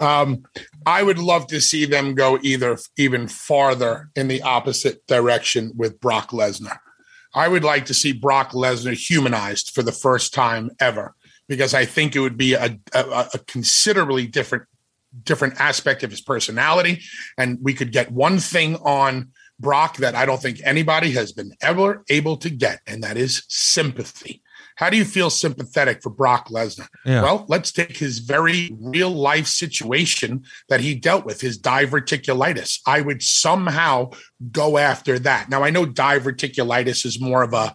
um, 0.00 0.44
I 0.86 1.02
would 1.02 1.18
love 1.18 1.46
to 1.48 1.60
see 1.60 1.84
them 1.84 2.14
go 2.14 2.38
either 2.42 2.78
even 2.96 3.28
farther 3.28 4.08
in 4.16 4.28
the 4.28 4.40
opposite 4.42 5.06
direction 5.06 5.72
with 5.76 6.00
Brock 6.00 6.30
Lesnar. 6.30 6.78
I 7.34 7.48
would 7.48 7.64
like 7.64 7.84
to 7.86 7.94
see 7.94 8.12
Brock 8.12 8.52
Lesnar 8.52 8.94
humanized 8.94 9.72
for 9.74 9.82
the 9.82 9.92
first 9.92 10.32
time 10.32 10.70
ever 10.80 11.14
because 11.48 11.74
I 11.74 11.84
think 11.84 12.16
it 12.16 12.20
would 12.20 12.36
be 12.36 12.54
a, 12.54 12.78
a, 12.92 13.28
a 13.34 13.38
considerably 13.46 14.26
different 14.26 14.64
different 15.22 15.58
aspect 15.58 16.02
of 16.02 16.10
his 16.10 16.20
personality, 16.20 17.00
and 17.38 17.58
we 17.62 17.72
could 17.72 17.90
get 17.90 18.12
one 18.12 18.38
thing 18.38 18.76
on 18.76 19.30
Brock 19.58 19.96
that 19.98 20.14
I 20.14 20.26
don't 20.26 20.42
think 20.42 20.60
anybody 20.62 21.12
has 21.12 21.32
been 21.32 21.52
ever 21.62 22.04
able 22.10 22.36
to 22.38 22.50
get, 22.50 22.80
and 22.86 23.02
that 23.02 23.16
is 23.16 23.44
sympathy. 23.48 24.42
How 24.76 24.90
do 24.90 24.98
you 24.98 25.06
feel 25.06 25.30
sympathetic 25.30 26.02
for 26.02 26.10
Brock 26.10 26.50
Lesnar? 26.50 26.88
Yeah. 27.06 27.22
Well, 27.22 27.46
let's 27.48 27.72
take 27.72 27.96
his 27.96 28.18
very 28.18 28.70
real 28.78 29.10
life 29.10 29.46
situation 29.46 30.44
that 30.68 30.80
he 30.80 30.94
dealt 30.94 31.24
with, 31.24 31.40
his 31.40 31.58
diverticulitis. 31.58 32.80
I 32.86 33.00
would 33.00 33.22
somehow 33.22 34.10
go 34.52 34.76
after 34.76 35.18
that. 35.20 35.48
Now, 35.48 35.64
I 35.64 35.70
know 35.70 35.86
diverticulitis 35.86 37.06
is 37.06 37.18
more 37.18 37.42
of 37.42 37.54
a 37.54 37.74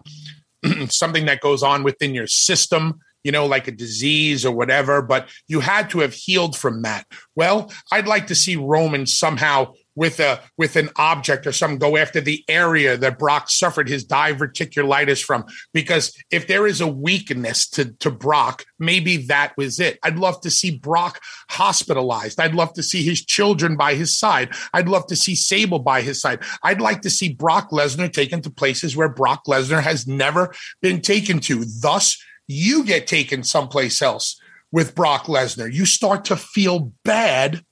something 0.90 1.26
that 1.26 1.40
goes 1.40 1.64
on 1.64 1.82
within 1.82 2.14
your 2.14 2.28
system 2.28 3.00
you 3.24 3.32
know, 3.32 3.46
like 3.46 3.68
a 3.68 3.72
disease 3.72 4.44
or 4.44 4.52
whatever, 4.52 5.02
but 5.02 5.28
you 5.48 5.60
had 5.60 5.90
to 5.90 6.00
have 6.00 6.14
healed 6.14 6.56
from 6.56 6.82
that. 6.82 7.06
Well, 7.36 7.72
I'd 7.90 8.08
like 8.08 8.26
to 8.28 8.34
see 8.34 8.56
Roman 8.56 9.06
somehow 9.06 9.72
with 9.94 10.20
a 10.20 10.40
with 10.56 10.76
an 10.76 10.88
object 10.96 11.46
or 11.46 11.52
something 11.52 11.78
go 11.78 11.96
after 11.96 12.20
the 12.20 12.44
area 12.48 12.96
that 12.96 13.18
Brock 13.18 13.50
suffered 13.50 13.88
his 13.88 14.06
diverticulitis 14.06 15.22
from. 15.22 15.44
Because 15.74 16.16
if 16.30 16.46
there 16.46 16.66
is 16.66 16.80
a 16.80 16.86
weakness 16.86 17.68
to 17.70 17.92
to 18.00 18.10
Brock 18.10 18.64
maybe 18.78 19.16
that 19.28 19.52
was 19.56 19.78
it. 19.80 19.98
I'd 20.02 20.18
love 20.18 20.40
to 20.42 20.50
see 20.50 20.76
Brock 20.76 21.20
hospitalized. 21.50 22.40
I'd 22.40 22.54
love 22.54 22.72
to 22.74 22.82
see 22.82 23.02
his 23.02 23.24
children 23.24 23.76
by 23.76 23.94
his 23.94 24.16
side. 24.18 24.50
I'd 24.72 24.88
love 24.88 25.06
to 25.06 25.16
see 25.16 25.34
Sable 25.34 25.78
by 25.78 26.02
his 26.02 26.20
side. 26.20 26.40
I'd 26.62 26.80
like 26.80 27.02
to 27.02 27.10
see 27.10 27.32
Brock 27.32 27.70
Lesnar 27.70 28.12
taken 28.12 28.42
to 28.42 28.50
places 28.50 28.96
where 28.96 29.08
Brock 29.08 29.44
Lesnar 29.46 29.82
has 29.82 30.06
never 30.06 30.52
been 30.80 31.00
taken 31.00 31.40
to. 31.40 31.64
Thus 31.64 32.22
you 32.48 32.84
get 32.84 33.06
taken 33.06 33.42
someplace 33.42 34.02
else 34.02 34.40
with 34.70 34.94
Brock 34.94 35.26
Lesnar 35.26 35.72
you 35.72 35.86
start 35.86 36.24
to 36.26 36.36
feel 36.36 36.92
bad 37.04 37.64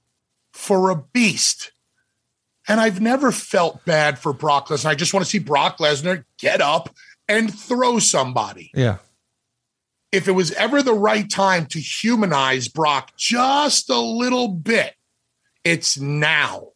for 0.52 0.90
a 0.90 0.96
beast 0.96 1.72
and 2.70 2.80
I've 2.80 3.00
never 3.00 3.32
felt 3.32 3.84
bad 3.84 4.16
for 4.16 4.32
Brock 4.32 4.68
Lesnar. 4.68 4.90
I 4.90 4.94
just 4.94 5.12
want 5.12 5.24
to 5.24 5.30
see 5.30 5.40
Brock 5.40 5.78
Lesnar 5.78 6.24
get 6.38 6.60
up 6.60 6.94
and 7.28 7.52
throw 7.52 7.98
somebody. 7.98 8.70
Yeah. 8.72 8.98
If 10.12 10.28
it 10.28 10.32
was 10.32 10.52
ever 10.52 10.80
the 10.80 10.94
right 10.94 11.28
time 11.28 11.66
to 11.66 11.80
humanize 11.80 12.68
Brock 12.68 13.10
just 13.16 13.90
a 13.90 13.98
little 13.98 14.46
bit, 14.46 14.94
it's 15.64 15.98
now. 15.98 16.68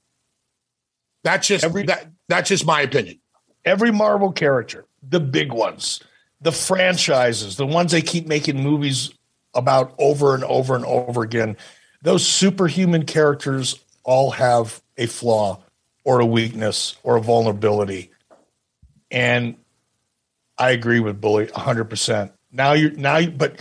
That's 1.23 1.47
just 1.47 1.65
every, 1.65 1.85
that, 1.85 2.09
that's 2.29 2.49
just 2.49 2.67
my 2.67 2.81
opinion. 2.81 3.21
Every 3.65 3.93
Marvel 3.93 4.33
character, 4.33 4.87
the 5.01 5.21
big 5.21 5.53
ones, 5.53 6.01
the 6.45 6.53
franchises, 6.53 7.57
the 7.57 7.67
ones 7.67 7.91
they 7.91 8.03
keep 8.03 8.27
making 8.27 8.63
movies 8.63 9.11
about 9.55 9.95
over 9.99 10.35
and 10.35 10.45
over 10.45 10.77
and 10.77 10.85
over 10.85 11.23
again, 11.23 11.57
those 12.03 12.27
superhuman 12.27 13.07
characters 13.07 13.83
all 14.05 14.31
have 14.31 14.83
a 14.99 15.07
flaw 15.07 15.59
or 16.05 16.21
a 16.21 16.27
weakness 16.27 16.97
or 17.03 17.17
a 17.17 17.21
vulnerability. 17.21 18.11
And 19.11 19.57
I 20.59 20.71
agree 20.73 21.01
with 21.01 21.19
Bully 21.19 21.47
100%. 21.47 22.31
Now 22.53 22.75
you're 22.75 22.93
now 22.93 23.17
you, 23.17 23.31
but 23.31 23.59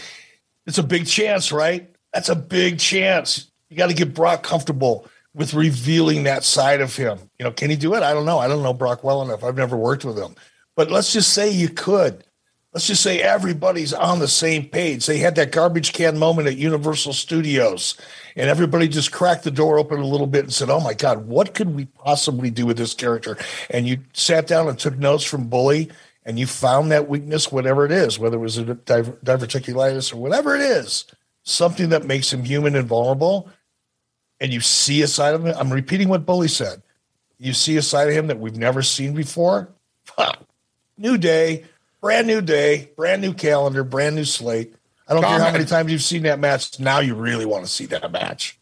it's 0.68 0.78
a 0.78 0.84
big 0.84 1.08
chance, 1.08 1.52
right? 1.52 1.90
That's 2.14 2.30
a 2.30 2.36
big 2.36 2.80
chance. 2.80 3.50
You 3.70 3.78
got 3.78 3.88
to 3.88 3.96
get 3.96 4.14
Brock 4.14 4.44
comfortable 4.44 5.08
with 5.34 5.54
revealing 5.54 6.24
that 6.24 6.44
side 6.44 6.82
of 6.82 6.96
him. 6.96 7.18
You 7.40 7.46
know, 7.46 7.52
can 7.52 7.70
he 7.70 7.76
do 7.78 7.96
it? 7.96 8.04
I 8.04 8.14
don't 8.14 8.26
know. 8.26 8.40
I 8.40 8.48
don't 8.48 8.62
know 8.62 8.74
Brock 8.74 9.04
well 9.06 9.22
enough. 9.24 9.44
I've 9.44 9.56
never 9.56 9.78
worked 9.78 10.06
with 10.06 10.18
him. 10.18 10.36
But 10.76 10.92
let's 10.92 11.14
just 11.14 11.34
say 11.34 11.50
you 11.50 11.70
could. 11.70 12.24
Let's 12.74 12.88
just 12.88 13.04
say 13.04 13.22
everybody's 13.22 13.94
on 13.94 14.20
the 14.20 14.28
same 14.28 14.68
page. 14.68 15.06
They 15.06 15.20
had 15.20 15.36
that 15.36 15.52
garbage 15.52 15.94
can 15.94 16.18
moment 16.18 16.48
at 16.48 16.58
Universal 16.58 17.14
Studios 17.14 17.96
and 18.36 18.50
everybody 18.50 18.88
just 18.88 19.12
cracked 19.12 19.44
the 19.44 19.52
door 19.52 19.78
open 19.78 20.00
a 20.00 20.08
little 20.08 20.28
bit 20.28 20.44
and 20.44 20.54
said, 20.54 20.70
"Oh 20.70 20.80
my 20.80 20.94
God, 20.94 21.28
what 21.28 21.54
could 21.54 21.76
we 21.76 21.86
possibly 21.86 22.50
do 22.50 22.66
with 22.66 22.78
this 22.78 22.94
character?" 22.94 23.38
And 23.70 23.88
you 23.88 24.00
sat 24.14 24.48
down 24.48 24.68
and 24.68 24.78
took 24.78 24.98
notes 24.98 25.24
from 25.24 25.48
Bully, 25.48 25.92
and 26.26 26.40
you 26.40 26.48
found 26.48 26.92
that 26.92 27.10
weakness, 27.10 27.52
whatever 27.52 27.86
it 27.86 27.92
is, 27.92 28.18
whether 28.18 28.38
it 28.38 28.42
was 28.42 28.58
a 28.58 28.64
diverticulitis 28.64 30.14
or 30.14 30.18
whatever 30.18 30.56
it 30.56 30.62
is, 30.62 31.06
something 31.44 31.90
that 31.90 32.06
makes 32.06 32.32
him 32.32 32.44
human 32.44 32.76
and 32.76 32.88
vulnerable. 32.88 33.50
And 34.40 34.52
you 34.52 34.62
see 34.62 35.02
a 35.02 35.08
side 35.08 35.36
of 35.36 35.46
him. 35.46 35.56
I'm 35.58 35.72
repeating 35.72 36.10
what 36.10 36.26
Bully 36.26 36.48
said. 36.48 36.82
You 37.38 37.54
see 37.54 37.78
a 37.78 37.82
side 37.82 38.08
of 38.08 38.14
him 38.14 38.28
that 38.28 38.40
we've 38.40 38.58
never 38.58 38.82
seen 38.82 39.14
before. 39.14 39.70
new 40.98 41.18
day, 41.18 41.66
brand 42.04 42.28
new 42.28 42.42
day, 42.42 42.92
brand 42.98 43.22
new 43.22 43.34
calendar, 43.34 43.82
brand 43.82 44.18
new 44.18 44.26
slate. 44.26 44.76
I 45.08 45.14
don't 45.14 45.24
care 45.24 45.40
how 45.40 45.52
many 45.54 45.64
times 45.64 45.90
you've 45.90 46.04
seen 46.04 46.24
that 46.24 46.38
match. 46.38 46.78
Now 46.78 47.00
you 47.00 47.16
really 47.16 47.46
want 47.46 47.64
to 47.64 47.72
see 47.72 47.86
that 47.88 48.12
match. 48.12 48.60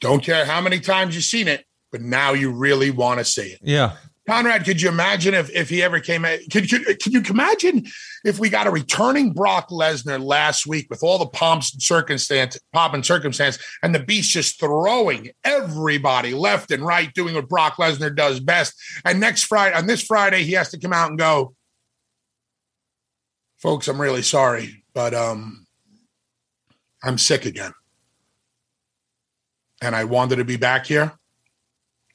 Don't 0.00 0.22
care 0.22 0.44
how 0.44 0.60
many 0.60 0.80
times 0.80 1.14
you've 1.14 1.24
seen 1.24 1.46
it, 1.46 1.64
but 1.92 2.00
now 2.00 2.32
you 2.32 2.50
really 2.50 2.90
want 2.90 3.18
to 3.20 3.24
see 3.24 3.52
it. 3.52 3.60
Yeah. 3.62 3.96
Conrad, 4.26 4.64
could 4.64 4.82
you 4.82 4.88
imagine 4.88 5.32
if, 5.32 5.48
if 5.50 5.68
he 5.68 5.80
ever 5.82 6.00
came? 6.00 6.22
Could, 6.50 6.68
could, 6.68 6.84
could 6.84 7.12
you 7.12 7.22
imagine 7.30 7.86
if 8.24 8.40
we 8.40 8.48
got 8.48 8.66
a 8.66 8.70
returning 8.70 9.32
Brock 9.32 9.70
Lesnar 9.70 10.22
last 10.22 10.66
week 10.66 10.88
with 10.90 11.04
all 11.04 11.18
the 11.18 11.26
pomps 11.26 11.72
and 11.72 11.82
circumstance, 11.82 12.58
pomp 12.72 12.94
and 12.94 13.06
circumstance, 13.06 13.58
and 13.82 13.94
the 13.94 14.00
beast 14.00 14.30
just 14.30 14.58
throwing 14.58 15.30
everybody 15.44 16.34
left 16.34 16.72
and 16.72 16.84
right, 16.84 17.12
doing 17.14 17.34
what 17.34 17.48
Brock 17.48 17.76
Lesnar 17.76 18.14
does 18.14 18.40
best. 18.40 18.74
And 19.04 19.20
next 19.20 19.44
Friday, 19.44 19.76
on 19.76 19.86
this 19.86 20.02
Friday, 20.02 20.42
he 20.42 20.52
has 20.52 20.70
to 20.70 20.78
come 20.78 20.92
out 20.92 21.10
and 21.10 21.18
go, 21.18 21.54
"Folks, 23.60 23.88
I'm 23.88 24.00
really 24.00 24.22
sorry 24.22 24.80
but 24.94 25.14
um, 25.14 25.66
I'm 27.02 27.18
sick 27.18 27.46
again. 27.46 27.72
And 29.82 29.96
I 29.96 30.04
wanted 30.04 30.36
to 30.36 30.44
be 30.44 30.56
back 30.56 30.86
here. 30.86 31.12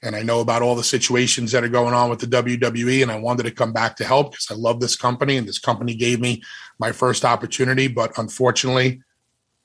And 0.04 0.16
I 0.16 0.22
know 0.22 0.40
about 0.40 0.62
all 0.62 0.76
the 0.76 0.84
situations 0.84 1.52
that 1.52 1.64
are 1.64 1.70
going 1.70 1.96
on 1.96 2.12
with 2.12 2.20
the 2.20 2.28
WWE. 2.28 3.02
And 3.02 3.12
I 3.12 3.18
wanted 3.18 3.44
to 3.44 3.52
come 3.52 3.74
back 3.74 3.96
to 3.96 4.06
help 4.06 4.32
because 4.32 4.52
I 4.52 4.54
love 4.54 4.80
this 4.80 4.96
company. 4.96 5.38
And 5.38 5.48
this 5.48 5.58
company 5.58 5.96
gave 5.96 6.20
me 6.20 6.44
my 6.78 6.92
first 6.92 7.26
opportunity. 7.26 7.88
But 7.88 8.16
unfortunately, 8.20 9.02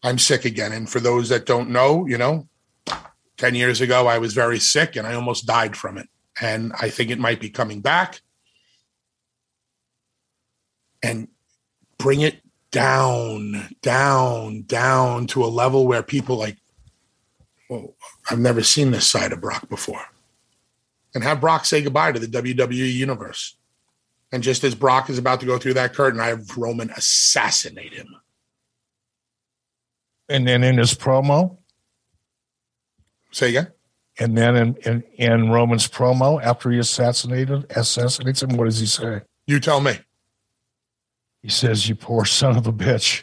I'm 0.02 0.18
sick 0.18 0.46
again. 0.46 0.72
And 0.72 0.88
for 0.88 0.98
those 0.98 1.28
that 1.28 1.44
don't 1.44 1.68
know, 1.68 2.06
you 2.06 2.16
know, 2.16 2.48
10 3.36 3.54
years 3.54 3.82
ago, 3.82 4.06
I 4.06 4.16
was 4.16 4.32
very 4.32 4.58
sick 4.58 4.96
and 4.96 5.06
I 5.06 5.14
almost 5.14 5.46
died 5.46 5.76
from 5.76 5.98
it. 5.98 6.08
And 6.40 6.72
I 6.80 6.88
think 6.88 7.10
it 7.10 7.18
might 7.18 7.40
be 7.40 7.50
coming 7.50 7.82
back. 7.82 8.22
And 11.02 11.28
bring 12.00 12.22
it 12.22 12.40
down, 12.70 13.76
down, 13.82 14.62
down 14.62 15.26
to 15.28 15.44
a 15.44 15.46
level 15.46 15.86
where 15.86 16.02
people 16.02 16.36
like, 16.36 16.56
well, 17.68 17.94
I've 18.28 18.38
never 18.38 18.62
seen 18.62 18.90
this 18.90 19.06
side 19.06 19.32
of 19.32 19.40
Brock 19.40 19.68
before. 19.68 20.02
And 21.14 21.22
have 21.22 21.40
Brock 21.40 21.64
say 21.66 21.82
goodbye 21.82 22.12
to 22.12 22.18
the 22.18 22.26
WWE 22.26 22.92
universe. 22.92 23.56
And 24.32 24.42
just 24.42 24.64
as 24.64 24.74
Brock 24.74 25.10
is 25.10 25.18
about 25.18 25.40
to 25.40 25.46
go 25.46 25.58
through 25.58 25.74
that 25.74 25.92
curtain, 25.92 26.20
I 26.20 26.28
have 26.28 26.56
Roman 26.56 26.90
assassinate 26.90 27.92
him. 27.92 28.16
And 30.28 30.46
then 30.46 30.62
in 30.62 30.78
his 30.78 30.94
promo, 30.94 31.58
say 33.32 33.50
again. 33.50 33.68
And 34.18 34.38
then 34.38 34.56
in, 34.56 34.76
in, 34.84 35.02
in 35.14 35.50
Roman's 35.50 35.88
promo, 35.88 36.42
after 36.42 36.70
he 36.70 36.78
assassinated 36.78 37.66
assassinates 37.70 38.42
him, 38.42 38.56
what 38.56 38.66
does 38.66 38.78
he 38.78 38.86
say? 38.86 39.22
You 39.46 39.58
tell 39.58 39.80
me. 39.80 39.98
He 41.42 41.48
says, 41.48 41.88
"You 41.88 41.94
poor 41.94 42.24
son 42.24 42.56
of 42.56 42.66
a 42.66 42.72
bitch, 42.72 43.22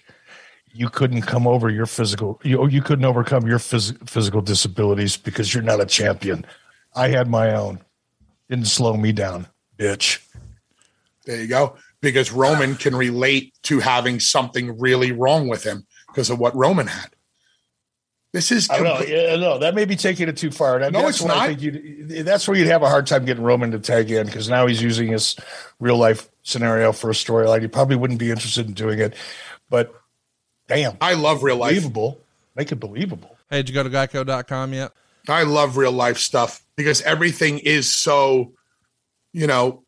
you 0.73 0.89
couldn't 0.89 1.21
come 1.23 1.47
over 1.47 1.69
your 1.69 1.85
physical 1.85 2.39
you 2.43 2.59
oh, 2.59 2.67
you 2.67 2.81
couldn't 2.81 3.05
overcome 3.05 3.47
your 3.47 3.59
phys- 3.59 4.09
physical 4.09 4.41
disabilities 4.41 5.17
because 5.17 5.53
you're 5.53 5.63
not 5.63 5.81
a 5.81 5.85
champion. 5.85 6.45
I 6.95 7.09
had 7.09 7.27
my 7.27 7.53
own. 7.53 7.79
Didn't 8.49 8.67
slow 8.67 8.95
me 8.95 9.11
down, 9.11 9.47
bitch." 9.77 10.19
There 11.25 11.41
you 11.41 11.47
go. 11.47 11.75
Because 12.01 12.31
Roman 12.31 12.75
can 12.75 12.95
relate 12.95 13.53
to 13.63 13.79
having 13.79 14.19
something 14.19 14.79
really 14.79 15.11
wrong 15.11 15.49
with 15.49 15.63
him 15.63 15.85
because 16.07 16.29
of 16.29 16.39
what 16.39 16.55
Roman 16.55 16.87
had. 16.87 17.09
This 18.33 18.51
is 18.51 18.69
I 18.69 18.77
don't 18.77 18.83
know. 18.83 18.99
Yeah, 19.05 19.35
no, 19.37 19.57
that 19.59 19.73
may 19.73 19.85
be 19.85 19.95
taking 19.95 20.27
it 20.27 20.37
too 20.37 20.51
far. 20.51 20.79
That, 20.79 20.91
No, 20.91 20.99
that's 21.01 21.17
it's 21.17 21.21
where 21.25 21.33
I 21.33 21.35
not. 21.35 21.47
think 21.47 21.61
you'd- 21.61 22.21
that's 22.23 22.47
where 22.47 22.57
you'd 22.57 22.67
have 22.67 22.83
a 22.83 22.89
hard 22.89 23.07
time 23.07 23.25
getting 23.25 23.43
Roman 23.43 23.71
to 23.71 23.79
tag 23.79 24.11
in 24.11 24.25
because 24.25 24.49
now 24.49 24.67
he's 24.67 24.81
using 24.81 25.07
his 25.07 25.35
real 25.79 25.97
life 25.97 26.29
scenario 26.43 26.91
for 26.91 27.09
a 27.09 27.13
storyline. 27.13 27.61
He 27.61 27.67
probably 27.67 27.95
wouldn't 27.95 28.19
be 28.19 28.29
interested 28.29 28.67
in 28.67 28.73
doing 28.73 28.99
it, 28.99 29.13
but 29.69 29.93
damn, 30.67 30.97
I 31.01 31.13
love 31.13 31.41
real 31.43 31.55
life. 31.57 31.71
believable. 31.71 32.19
Make 32.55 32.71
it 32.71 32.75
believable. 32.75 33.37
Hey, 33.49 33.57
did 33.63 33.69
you 33.69 33.75
go 33.75 33.83
to 33.83 33.89
geico.com 33.89 34.73
yet? 34.73 34.91
I 35.29 35.43
love 35.43 35.77
real 35.77 35.91
life 35.91 36.17
stuff 36.17 36.61
because 36.75 37.01
everything 37.03 37.59
is 37.59 37.89
so, 37.89 38.51
you 39.33 39.47
know, 39.47 39.83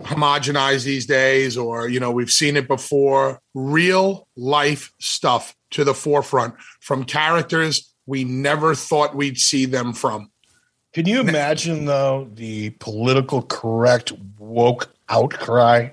homogenized 0.00 0.84
these 0.84 1.06
days, 1.06 1.56
or, 1.56 1.88
you 1.88 2.00
know, 2.00 2.10
we've 2.10 2.30
seen 2.30 2.56
it 2.56 2.68
before. 2.68 3.40
Real 3.54 4.28
life 4.36 4.92
stuff 4.98 5.54
to 5.70 5.84
the 5.84 5.94
forefront 5.94 6.54
from 6.80 7.04
characters 7.04 7.92
we 8.06 8.24
never 8.24 8.74
thought 8.74 9.14
we'd 9.14 9.38
see 9.38 9.66
them 9.66 9.92
from. 9.92 10.30
Can 10.94 11.06
you 11.06 11.20
imagine 11.20 11.84
though 11.84 12.30
the 12.34 12.70
political 12.80 13.42
correct 13.42 14.12
woke 14.38 14.88
outcry 15.10 15.90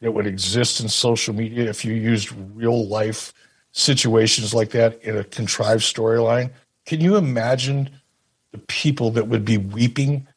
that 0.00 0.12
would 0.12 0.26
exist 0.26 0.80
in 0.80 0.88
social 0.88 1.34
media 1.34 1.68
if 1.68 1.84
you 1.84 1.94
used 1.94 2.30
real 2.54 2.86
life 2.86 3.32
situations 3.72 4.52
like 4.52 4.70
that 4.70 5.02
in 5.02 5.16
a 5.16 5.24
contrived 5.24 5.82
storyline? 5.82 6.50
Can 6.84 7.00
you 7.00 7.16
imagine 7.16 7.90
the 8.52 8.58
people 8.58 9.10
that 9.12 9.26
would 9.26 9.44
be 9.44 9.56
weeping 9.56 10.28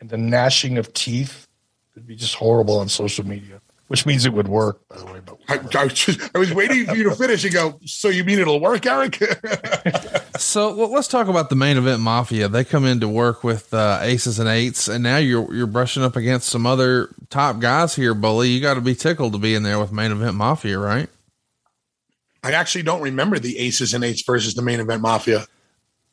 and 0.00 0.08
the 0.08 0.16
gnashing 0.16 0.78
of 0.78 0.94
teeth? 0.94 1.46
It'd 1.94 2.06
be 2.06 2.16
just 2.16 2.34
horrible 2.34 2.78
on 2.78 2.88
social 2.88 3.26
media, 3.26 3.60
which 3.88 4.06
means 4.06 4.24
it 4.24 4.32
would 4.32 4.48
work, 4.48 4.86
by 4.88 4.96
the 4.96 5.06
way. 5.06 5.20
But 5.24 5.38
I, 5.48 5.80
I, 5.80 5.84
was, 5.84 5.92
just, 5.94 6.20
I 6.34 6.38
was 6.38 6.52
waiting 6.54 6.86
for 6.86 6.96
you 6.96 7.04
to 7.04 7.14
finish 7.14 7.44
and 7.44 7.52
go, 7.52 7.78
So 7.84 8.08
you 8.08 8.24
mean 8.24 8.38
it'll 8.38 8.60
work, 8.60 8.86
Eric? 8.86 9.22
So 10.38 10.74
well, 10.74 10.90
let's 10.90 11.08
talk 11.08 11.28
about 11.28 11.50
the 11.50 11.56
main 11.56 11.76
event 11.76 12.00
mafia. 12.00 12.48
They 12.48 12.64
come 12.64 12.84
in 12.84 13.00
to 13.00 13.08
work 13.08 13.44
with 13.44 13.72
uh, 13.72 13.98
aces 14.02 14.38
and 14.38 14.48
eights, 14.48 14.88
and 14.88 15.02
now 15.02 15.18
you're 15.18 15.54
you're 15.54 15.66
brushing 15.66 16.02
up 16.02 16.16
against 16.16 16.48
some 16.48 16.66
other 16.66 17.14
top 17.30 17.60
guys 17.60 17.94
here, 17.94 18.12
Bully. 18.12 18.48
You 18.48 18.60
got 18.60 18.74
to 18.74 18.80
be 18.80 18.94
tickled 18.94 19.34
to 19.34 19.38
be 19.38 19.54
in 19.54 19.62
there 19.62 19.78
with 19.78 19.92
main 19.92 20.10
event 20.10 20.34
mafia, 20.34 20.78
right? 20.78 21.08
I 22.42 22.52
actually 22.52 22.82
don't 22.82 23.02
remember 23.02 23.38
the 23.38 23.58
aces 23.58 23.94
and 23.94 24.02
eights 24.02 24.22
versus 24.22 24.54
the 24.54 24.62
main 24.62 24.80
event 24.80 25.00
mafia. 25.00 25.46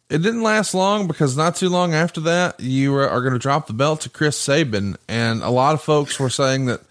It 0.10 0.20
didn't 0.20 0.44
last 0.44 0.74
long 0.74 1.08
because 1.08 1.38
not 1.38 1.56
too 1.56 1.70
long 1.70 1.94
after 1.94 2.22
that, 2.22 2.60
you 2.60 2.96
are, 2.96 3.10
are 3.10 3.22
going 3.22 3.34
to 3.34 3.40
drop 3.40 3.68
the 3.68 3.74
belt 3.74 4.02
to 4.02 4.10
Chris 4.10 4.38
Sabin, 4.38 4.98
and 5.08 5.41
a 5.41 5.50
lot 5.50 5.74
of 5.74 5.82
folks 5.82 6.20
were 6.20 6.30
saying 6.30 6.66
that, 6.66 6.82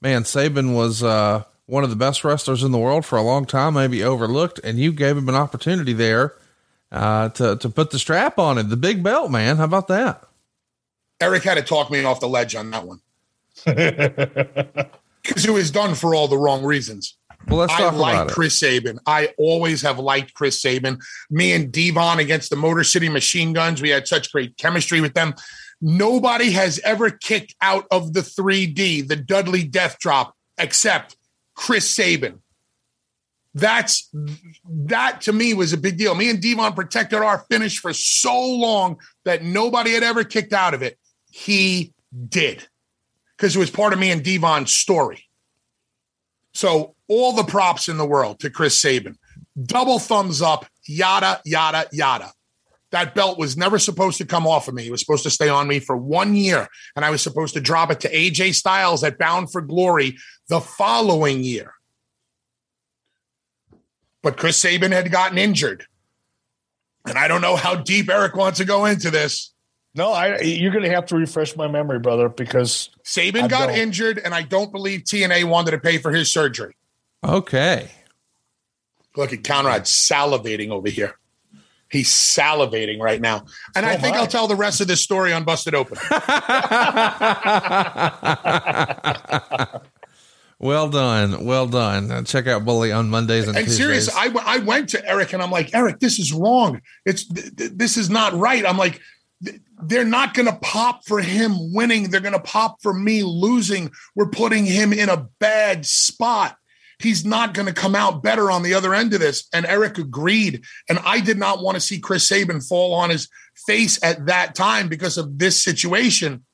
man, 0.00 0.24
Sabin 0.24 0.74
was 0.74 1.02
uh, 1.02 1.44
one 1.66 1.84
of 1.84 1.90
the 1.90 1.96
best 1.96 2.24
wrestlers 2.24 2.62
in 2.62 2.72
the 2.72 2.78
world 2.78 3.04
for 3.04 3.16
a 3.16 3.22
long 3.22 3.44
time, 3.44 3.74
maybe 3.74 4.02
overlooked, 4.02 4.60
and 4.64 4.78
you 4.78 4.92
gave 4.92 5.16
him 5.16 5.28
an 5.28 5.34
opportunity 5.34 5.92
there 5.92 6.34
uh, 6.92 7.28
to 7.30 7.56
to 7.56 7.68
put 7.68 7.90
the 7.90 7.98
strap 7.98 8.38
on 8.38 8.58
him, 8.58 8.68
the 8.68 8.76
big 8.76 9.02
belt, 9.02 9.30
man. 9.30 9.56
How 9.56 9.64
about 9.64 9.88
that? 9.88 10.24
Eric 11.20 11.44
had 11.44 11.54
to 11.54 11.62
talk 11.62 11.90
me 11.90 12.04
off 12.04 12.20
the 12.20 12.28
ledge 12.28 12.54
on 12.54 12.70
that 12.70 12.86
one 12.86 13.00
because 13.64 15.44
it 15.44 15.50
was 15.50 15.70
done 15.70 15.94
for 15.94 16.14
all 16.14 16.28
the 16.28 16.36
wrong 16.36 16.62
reasons. 16.62 17.16
Well, 17.48 17.60
let's 17.60 17.72
I 17.72 17.78
talk 17.78 17.94
like 17.94 18.14
about 18.14 18.30
it. 18.30 18.34
Chris 18.34 18.58
Sabin. 18.58 18.98
I 19.06 19.32
always 19.38 19.80
have 19.82 19.98
liked 19.98 20.34
Chris 20.34 20.60
Sabin. 20.60 20.98
Me 21.30 21.52
and 21.52 21.70
Devon 21.72 22.18
against 22.18 22.50
the 22.50 22.56
Motor 22.56 22.84
City 22.84 23.08
Machine 23.08 23.52
Guns, 23.52 23.80
we 23.80 23.90
had 23.90 24.08
such 24.08 24.32
great 24.32 24.56
chemistry 24.56 25.00
with 25.00 25.14
them. 25.14 25.34
Nobody 25.80 26.52
has 26.52 26.80
ever 26.84 27.10
kicked 27.10 27.54
out 27.60 27.86
of 27.90 28.12
the 28.12 28.20
3D, 28.20 29.06
the 29.06 29.16
Dudley 29.16 29.64
Death 29.64 29.98
Drop, 29.98 30.34
except 30.58 31.16
Chris 31.54 31.90
Sabin. 31.90 32.42
That's 33.54 34.10
that 34.68 35.22
to 35.22 35.32
me 35.32 35.54
was 35.54 35.72
a 35.72 35.78
big 35.78 35.96
deal. 35.96 36.14
Me 36.14 36.28
and 36.28 36.42
Devon 36.42 36.74
protected 36.74 37.20
our 37.20 37.38
finish 37.50 37.78
for 37.78 37.94
so 37.94 38.38
long 38.38 38.98
that 39.24 39.42
nobody 39.42 39.92
had 39.92 40.02
ever 40.02 40.24
kicked 40.24 40.52
out 40.52 40.74
of 40.74 40.82
it. 40.82 40.98
He 41.30 41.94
did 42.28 42.66
because 43.36 43.56
it 43.56 43.58
was 43.58 43.70
part 43.70 43.92
of 43.94 43.98
me 43.98 44.10
and 44.10 44.22
Devon's 44.22 44.74
story. 44.74 45.24
So 46.52 46.94
all 47.08 47.32
the 47.32 47.44
props 47.44 47.88
in 47.88 47.96
the 47.96 48.06
world 48.06 48.40
to 48.40 48.50
Chris 48.50 48.80
Sabin. 48.80 49.16
Double 49.62 49.98
thumbs 49.98 50.42
up, 50.42 50.66
yada, 50.86 51.40
yada, 51.44 51.86
yada. 51.92 52.32
That 52.92 53.14
belt 53.14 53.38
was 53.38 53.56
never 53.56 53.78
supposed 53.78 54.18
to 54.18 54.26
come 54.26 54.46
off 54.46 54.68
of 54.68 54.74
me. 54.74 54.86
It 54.86 54.90
was 54.90 55.00
supposed 55.00 55.24
to 55.24 55.30
stay 55.30 55.48
on 55.48 55.66
me 55.66 55.80
for 55.80 55.96
one 55.96 56.36
year. 56.36 56.68
And 56.94 57.04
I 57.04 57.10
was 57.10 57.20
supposed 57.20 57.54
to 57.54 57.60
drop 57.60 57.90
it 57.90 58.00
to 58.00 58.12
AJ 58.12 58.54
Styles 58.54 59.02
at 59.02 59.18
Bound 59.18 59.50
for 59.50 59.60
Glory 59.60 60.16
the 60.48 60.60
following 60.60 61.42
year. 61.42 61.72
But 64.22 64.36
Chris 64.36 64.56
Sabin 64.56 64.92
had 64.92 65.10
gotten 65.10 65.36
injured. 65.38 65.86
And 67.06 67.18
I 67.18 67.28
don't 67.28 67.40
know 67.40 67.56
how 67.56 67.76
deep 67.76 68.08
Eric 68.08 68.34
wants 68.34 68.58
to 68.58 68.64
go 68.64 68.84
into 68.84 69.10
this. 69.10 69.52
no, 69.94 70.12
I 70.12 70.40
you're 70.40 70.72
going 70.72 70.84
to 70.84 70.90
have 70.90 71.06
to 71.06 71.16
refresh 71.16 71.56
my 71.56 71.68
memory, 71.68 71.98
brother, 71.98 72.28
because 72.28 72.90
Sabin 73.04 73.44
I 73.44 73.48
got 73.48 73.66
don't. 73.68 73.78
injured, 73.78 74.18
and 74.18 74.34
I 74.34 74.42
don't 74.42 74.72
believe 74.72 75.02
TNA 75.02 75.44
wanted 75.44 75.72
to 75.72 75.78
pay 75.78 75.98
for 75.98 76.12
his 76.12 76.30
surgery. 76.30 76.76
Okay. 77.24 77.90
Look 79.16 79.32
at 79.32 79.44
Conrad 79.44 79.82
salivating 79.82 80.70
over 80.70 80.88
here. 80.88 81.16
He's 81.90 82.08
salivating 82.10 83.00
right 83.00 83.20
now. 83.20 83.44
And 83.74 83.84
So 83.84 83.90
I 83.92 83.96
think 83.96 84.16
I. 84.16 84.20
I'll 84.20 84.26
tell 84.26 84.48
the 84.48 84.56
rest 84.56 84.80
of 84.80 84.88
this 84.88 85.00
story 85.00 85.32
on 85.32 85.44
Busted 85.44 85.74
Open. 85.74 85.98
well 90.58 90.88
done. 90.88 91.44
Well 91.44 91.66
done. 91.66 92.10
Uh, 92.10 92.22
Check 92.22 92.46
out 92.46 92.64
Bully 92.64 92.92
on 92.92 93.08
Mondays 93.10 93.46
and, 93.46 93.56
and 93.56 93.66
Tuesdays. 93.66 93.84
serious, 93.86 94.16
I, 94.16 94.28
w- 94.28 94.44
I 94.46 94.58
went 94.58 94.88
to 94.90 95.08
Eric 95.08 95.32
and 95.32 95.42
I'm 95.42 95.50
like, 95.50 95.74
Eric, 95.74 96.00
this 96.00 96.18
is 96.18 96.32
wrong. 96.32 96.80
It's 97.04 97.26
th- 97.28 97.56
th- 97.56 97.70
this 97.74 97.96
is 97.96 98.10
not 98.10 98.32
right. 98.34 98.64
I'm 98.66 98.78
like, 98.78 99.00
they're 99.82 100.04
not 100.04 100.32
going 100.34 100.46
to 100.46 100.58
pop 100.62 101.04
for 101.04 101.20
him 101.20 101.72
winning. 101.74 102.10
They're 102.10 102.20
going 102.20 102.32
to 102.32 102.40
pop 102.40 102.80
for 102.82 102.94
me 102.94 103.22
losing. 103.22 103.90
We're 104.14 104.30
putting 104.30 104.64
him 104.64 104.92
in 104.92 105.08
a 105.10 105.28
bad 105.38 105.84
spot. 105.84 106.56
He's 106.98 107.24
not 107.24 107.52
going 107.52 107.66
to 107.66 107.74
come 107.74 107.94
out 107.94 108.22
better 108.22 108.50
on 108.50 108.62
the 108.62 108.74
other 108.74 108.94
end 108.94 109.12
of 109.12 109.20
this. 109.20 109.46
And 109.52 109.66
Eric 109.66 109.98
agreed. 109.98 110.64
And 110.88 110.98
I 111.00 111.20
did 111.20 111.36
not 111.38 111.62
want 111.62 111.74
to 111.74 111.80
see 111.80 111.98
Chris 111.98 112.26
Sabin 112.26 112.60
fall 112.60 112.94
on 112.94 113.10
his 113.10 113.28
face 113.66 114.02
at 114.02 114.26
that 114.26 114.54
time 114.54 114.88
because 114.88 115.18
of 115.18 115.38
this 115.38 115.62
situation. 115.62 116.44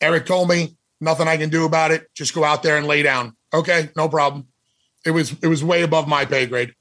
Eric 0.00 0.26
told 0.26 0.48
me 0.48 0.76
nothing 1.00 1.28
I 1.28 1.36
can 1.36 1.50
do 1.50 1.66
about 1.66 1.90
it. 1.90 2.06
Just 2.14 2.34
go 2.34 2.44
out 2.44 2.62
there 2.62 2.78
and 2.78 2.86
lay 2.86 3.02
down. 3.02 3.36
Okay, 3.52 3.90
no 3.94 4.08
problem. 4.08 4.46
It 5.04 5.10
was 5.10 5.34
it 5.42 5.48
was 5.48 5.62
way 5.62 5.82
above 5.82 6.08
my 6.08 6.24
pay 6.24 6.46
grade. 6.46 6.74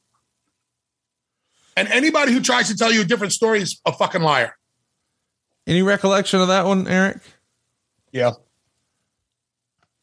And 1.75 1.87
anybody 1.89 2.31
who 2.31 2.41
tries 2.41 2.67
to 2.69 2.75
tell 2.75 2.91
you 2.91 3.01
a 3.01 3.05
different 3.05 3.33
story 3.33 3.61
is 3.61 3.81
a 3.85 3.91
fucking 3.91 4.21
liar. 4.21 4.55
Any 5.67 5.81
recollection 5.81 6.39
of 6.41 6.47
that 6.47 6.65
one, 6.65 6.87
Eric? 6.87 7.17
Yeah. 8.11 8.31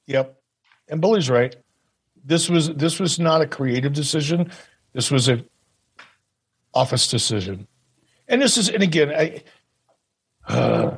Yep. 0.06 0.40
And 0.88 1.00
Bully's 1.00 1.28
right. 1.28 1.54
This 2.28 2.50
was 2.50 2.68
this 2.74 3.00
was 3.00 3.18
not 3.18 3.40
a 3.40 3.46
creative 3.46 3.94
decision. 3.94 4.52
This 4.92 5.10
was 5.10 5.30
a 5.30 5.42
office 6.74 7.08
decision. 7.08 7.66
And 8.28 8.42
this 8.42 8.58
is 8.58 8.68
and 8.68 8.82
again, 8.82 9.10
I 9.16 9.42
uh, 10.46 10.96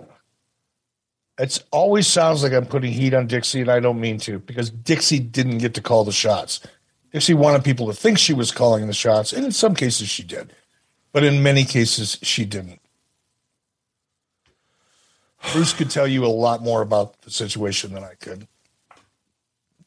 it's 1.38 1.62
always 1.70 2.08
sounds 2.08 2.42
like 2.42 2.52
I'm 2.52 2.66
putting 2.66 2.90
heat 2.90 3.14
on 3.14 3.28
Dixie, 3.28 3.60
and 3.60 3.70
I 3.70 3.78
don't 3.78 4.00
mean 4.00 4.18
to, 4.20 4.40
because 4.40 4.70
Dixie 4.70 5.20
didn't 5.20 5.58
get 5.58 5.74
to 5.74 5.80
call 5.80 6.04
the 6.04 6.10
shots. 6.10 6.60
Dixie 7.12 7.34
wanted 7.34 7.62
people 7.62 7.86
to 7.86 7.94
think 7.94 8.18
she 8.18 8.34
was 8.34 8.50
calling 8.50 8.88
the 8.88 8.92
shots, 8.92 9.32
and 9.32 9.44
in 9.44 9.52
some 9.52 9.76
cases 9.76 10.08
she 10.08 10.24
did. 10.24 10.52
But 11.12 11.22
in 11.22 11.44
many 11.44 11.64
cases 11.64 12.18
she 12.22 12.44
didn't. 12.44 12.80
Bruce 15.52 15.72
could 15.72 15.90
tell 15.90 16.08
you 16.08 16.24
a 16.24 16.26
lot 16.26 16.60
more 16.60 16.82
about 16.82 17.20
the 17.22 17.30
situation 17.30 17.94
than 17.94 18.02
I 18.02 18.14
could. 18.14 18.48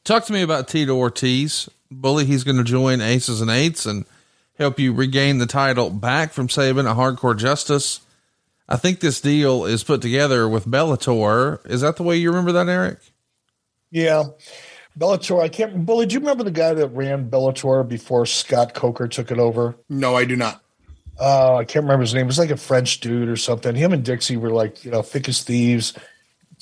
Talk 0.04 0.26
to 0.26 0.32
me 0.34 0.42
about 0.42 0.68
Tito 0.68 0.94
Ortiz. 0.94 1.68
Bully, 1.90 2.26
he's 2.26 2.44
going 2.44 2.58
to 2.58 2.64
join 2.64 3.00
Aces 3.00 3.40
and 3.40 3.50
Eights 3.50 3.86
and 3.86 4.04
help 4.58 4.78
you 4.78 4.92
regain 4.92 5.38
the 5.38 5.46
title 5.46 5.88
back 5.88 6.32
from 6.32 6.50
Sabin 6.50 6.86
at 6.86 6.96
Hardcore 6.96 7.36
Justice. 7.36 8.00
I 8.68 8.76
think 8.76 9.00
this 9.00 9.20
deal 9.20 9.64
is 9.64 9.82
put 9.82 10.02
together 10.02 10.46
with 10.48 10.66
Bellator. 10.66 11.64
Is 11.66 11.80
that 11.80 11.96
the 11.96 12.02
way 12.02 12.16
you 12.16 12.30
remember 12.30 12.52
that, 12.52 12.68
Eric? 12.68 12.98
Yeah. 13.90 14.24
Bellator, 14.98 15.42
I 15.42 15.48
can't. 15.48 15.70
Remember 15.72 15.92
Bully, 15.92 16.06
do 16.06 16.14
you 16.14 16.20
remember 16.20 16.44
the 16.44 16.50
guy 16.50 16.74
that 16.74 16.88
ran 16.88 17.30
Bellator 17.30 17.86
before 17.86 18.26
Scott 18.26 18.74
Coker 18.74 19.08
took 19.08 19.30
it 19.30 19.38
over? 19.38 19.74
No, 19.88 20.16
I 20.16 20.24
do 20.26 20.36
not. 20.36 20.62
Uh, 21.18 21.56
I 21.56 21.64
can't 21.64 21.84
remember 21.84 22.02
his 22.02 22.12
name. 22.12 22.24
It 22.24 22.26
was 22.26 22.38
like 22.38 22.50
a 22.50 22.56
French 22.56 23.00
dude 23.00 23.28
or 23.28 23.36
something. 23.36 23.74
Him 23.74 23.92
and 23.92 24.04
Dixie 24.04 24.36
were 24.36 24.50
like, 24.50 24.84
you 24.84 24.90
know, 24.90 25.02
thick 25.02 25.28
as 25.28 25.42
thieves. 25.42 25.94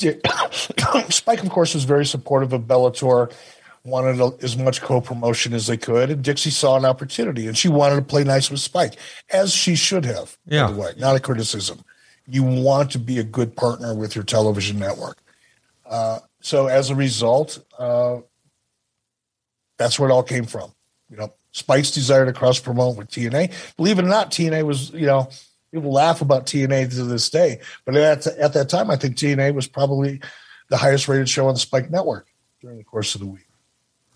Spike, 1.10 1.42
of 1.42 1.50
course, 1.50 1.74
was 1.74 1.84
very 1.84 2.04
supportive 2.06 2.52
of 2.52 2.62
Bellator, 2.62 3.32
wanted 3.84 4.20
a, 4.20 4.32
as 4.44 4.56
much 4.56 4.80
co 4.80 5.00
promotion 5.00 5.52
as 5.54 5.66
they 5.66 5.76
could. 5.76 6.10
And 6.10 6.22
Dixie 6.22 6.50
saw 6.50 6.76
an 6.76 6.84
opportunity 6.84 7.46
and 7.46 7.56
she 7.56 7.68
wanted 7.68 7.96
to 7.96 8.02
play 8.02 8.24
nice 8.24 8.50
with 8.50 8.60
Spike, 8.60 8.94
as 9.32 9.52
she 9.52 9.74
should 9.74 10.04
have, 10.04 10.36
Yeah. 10.46 10.66
by 10.66 10.72
the 10.72 10.80
way, 10.80 10.92
not 10.98 11.16
a 11.16 11.20
criticism. 11.20 11.82
You 12.26 12.42
want 12.44 12.90
to 12.92 12.98
be 12.98 13.18
a 13.18 13.24
good 13.24 13.56
partner 13.56 13.94
with 13.94 14.14
your 14.14 14.24
television 14.24 14.78
network. 14.78 15.18
Uh, 15.84 16.20
so 16.40 16.66
as 16.68 16.90
a 16.90 16.94
result, 16.94 17.58
uh, 17.78 18.18
that's 19.78 19.98
where 19.98 20.08
it 20.08 20.12
all 20.12 20.22
came 20.22 20.44
from. 20.44 20.72
you 21.10 21.16
know, 21.16 21.32
Spike's 21.50 21.90
desire 21.90 22.24
to 22.24 22.32
cross 22.32 22.58
promote 22.58 22.96
with 22.96 23.08
TNA. 23.08 23.52
Believe 23.76 23.98
it 23.98 24.04
or 24.04 24.08
not, 24.08 24.30
TNA 24.30 24.64
was, 24.64 24.90
you 24.92 25.06
know, 25.06 25.28
people 25.72 25.92
laugh 25.92 26.20
about 26.20 26.46
TNA 26.46 26.90
to 26.90 27.04
this 27.04 27.30
day, 27.30 27.60
but 27.84 27.96
at, 27.96 28.26
at 28.26 28.52
that 28.52 28.68
time, 28.68 28.90
I 28.90 28.96
think 28.96 29.16
TNA 29.16 29.54
was 29.54 29.66
probably 29.66 30.20
the 30.68 30.76
highest 30.76 31.08
rated 31.08 31.28
show 31.28 31.48
on 31.48 31.54
the 31.54 31.60
Spike 31.60 31.90
Network 31.90 32.28
during 32.60 32.78
the 32.78 32.84
course 32.84 33.14
of 33.14 33.20
the 33.20 33.26
week. 33.26 33.46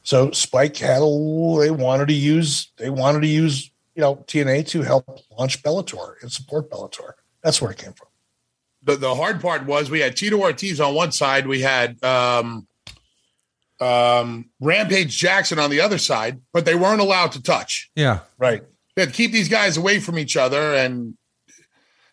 So 0.02 0.30
Spike 0.30 0.76
had 0.76 1.02
a, 1.02 1.58
they 1.58 1.70
wanted 1.70 2.08
to 2.08 2.14
use, 2.14 2.70
they 2.76 2.90
wanted 2.90 3.22
to 3.22 3.26
use, 3.26 3.70
you 3.94 4.02
know, 4.02 4.16
TNA 4.16 4.68
to 4.68 4.82
help 4.82 5.20
launch 5.36 5.62
Bellator 5.62 6.14
and 6.22 6.30
support 6.30 6.70
Bellator. 6.70 7.12
That's 7.42 7.60
where 7.60 7.72
it 7.72 7.78
came 7.78 7.92
from. 7.92 8.08
The, 8.82 8.96
the 8.96 9.14
hard 9.14 9.40
part 9.40 9.66
was 9.66 9.90
we 9.90 10.00
had 10.00 10.16
Tito 10.16 10.38
Ortiz 10.38 10.80
on 10.80 10.94
one 10.94 11.10
side, 11.10 11.48
we 11.48 11.60
had 11.60 12.02
um, 12.04 12.68
um, 13.80 14.48
Rampage 14.60 15.16
Jackson 15.16 15.58
on 15.58 15.70
the 15.70 15.80
other 15.80 15.98
side, 15.98 16.40
but 16.52 16.64
they 16.64 16.74
weren't 16.74 17.00
allowed 17.00 17.32
to 17.32 17.42
touch. 17.42 17.90
Yeah, 17.96 18.20
right. 18.38 18.62
They 18.94 19.02
had 19.02 19.08
to 19.10 19.14
keep 19.14 19.32
these 19.32 19.48
guys 19.48 19.76
away 19.76 19.98
from 19.98 20.18
each 20.18 20.36
other, 20.36 20.74
and 20.74 21.16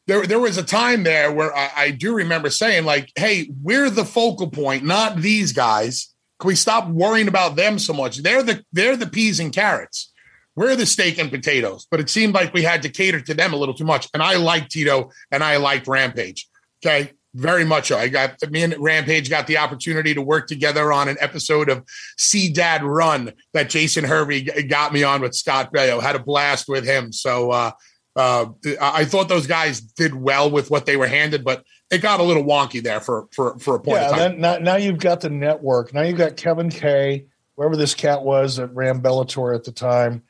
there 0.07 0.25
there 0.25 0.39
was 0.39 0.57
a 0.57 0.63
time 0.63 1.03
there 1.03 1.31
where 1.31 1.55
I, 1.55 1.71
I 1.75 1.91
do 1.91 2.13
remember 2.13 2.49
saying 2.49 2.85
like, 2.85 3.11
"Hey, 3.15 3.49
we're 3.61 3.89
the 3.89 4.05
focal 4.05 4.49
point, 4.49 4.83
not 4.83 5.17
these 5.17 5.53
guys. 5.53 6.13
Can 6.39 6.47
we 6.49 6.55
stop 6.55 6.89
worrying 6.89 7.27
about 7.27 7.55
them 7.55 7.79
so 7.79 7.93
much? 7.93 8.17
They're 8.17 8.43
the 8.43 8.63
they're 8.71 8.97
the 8.97 9.07
peas 9.07 9.39
and 9.39 9.53
carrots." 9.53 10.09
We're 10.55 10.75
the 10.75 10.85
steak 10.85 11.17
and 11.17 11.31
potatoes, 11.31 11.87
but 11.89 11.99
it 11.99 12.11
seemed 12.11 12.35
like 12.35 12.53
we 12.53 12.61
had 12.61 12.83
to 12.83 12.89
cater 12.89 13.19
to 13.19 13.33
them 13.33 13.53
a 13.53 13.57
little 13.57 13.73
too 13.73 13.85
much. 13.85 14.07
And 14.13 14.21
I 14.21 14.35
liked 14.35 14.71
Tito 14.71 15.09
and 15.31 15.43
I 15.43 15.57
liked 15.57 15.87
Rampage. 15.87 16.47
Okay. 16.85 17.11
Very 17.35 17.65
much 17.65 17.87
so. 17.87 17.97
I 17.97 18.09
got 18.09 18.35
me 18.51 18.61
and 18.61 18.75
Rampage 18.77 19.27
got 19.27 19.47
the 19.47 19.57
opportunity 19.57 20.13
to 20.13 20.21
work 20.21 20.47
together 20.47 20.93
on 20.93 21.09
an 21.09 21.17
episode 21.19 21.67
of 21.67 21.83
See 22.15 22.53
Dad 22.53 22.83
Run 22.83 23.33
that 23.53 23.71
Jason 23.71 24.03
Hervey 24.03 24.43
got 24.67 24.93
me 24.93 25.03
on 25.03 25.21
with 25.21 25.33
Scott 25.33 25.73
Baio. 25.73 25.99
Had 25.99 26.15
a 26.15 26.19
blast 26.19 26.69
with 26.69 26.85
him. 26.85 27.11
So 27.11 27.49
uh, 27.49 27.71
uh, 28.15 28.45
I 28.79 29.05
thought 29.05 29.27
those 29.27 29.47
guys 29.47 29.81
did 29.81 30.13
well 30.13 30.49
with 30.49 30.69
what 30.69 30.85
they 30.85 30.97
were 30.97 31.07
handed, 31.07 31.43
but 31.43 31.63
it 31.89 31.99
got 31.99 32.19
a 32.19 32.23
little 32.23 32.43
wonky 32.43 32.81
there 32.81 32.99
for 32.99 33.27
for 33.31 33.57
for 33.57 33.75
a 33.75 33.79
point. 33.79 34.01
Yeah, 34.01 34.15
then 34.15 34.39
now, 34.39 34.57
now 34.57 34.75
you've 34.75 34.99
got 34.99 35.21
the 35.21 35.29
network. 35.29 35.93
Now 35.93 36.03
you've 36.03 36.17
got 36.17 36.37
Kevin 36.37 36.69
Kay, 36.69 37.25
whoever 37.55 37.75
this 37.75 37.95
cat 37.95 38.23
was 38.23 38.59
at 38.59 38.73
ran 38.75 39.01
Bellator 39.01 39.55
at 39.55 39.63
the 39.63 39.71
time, 39.71 40.21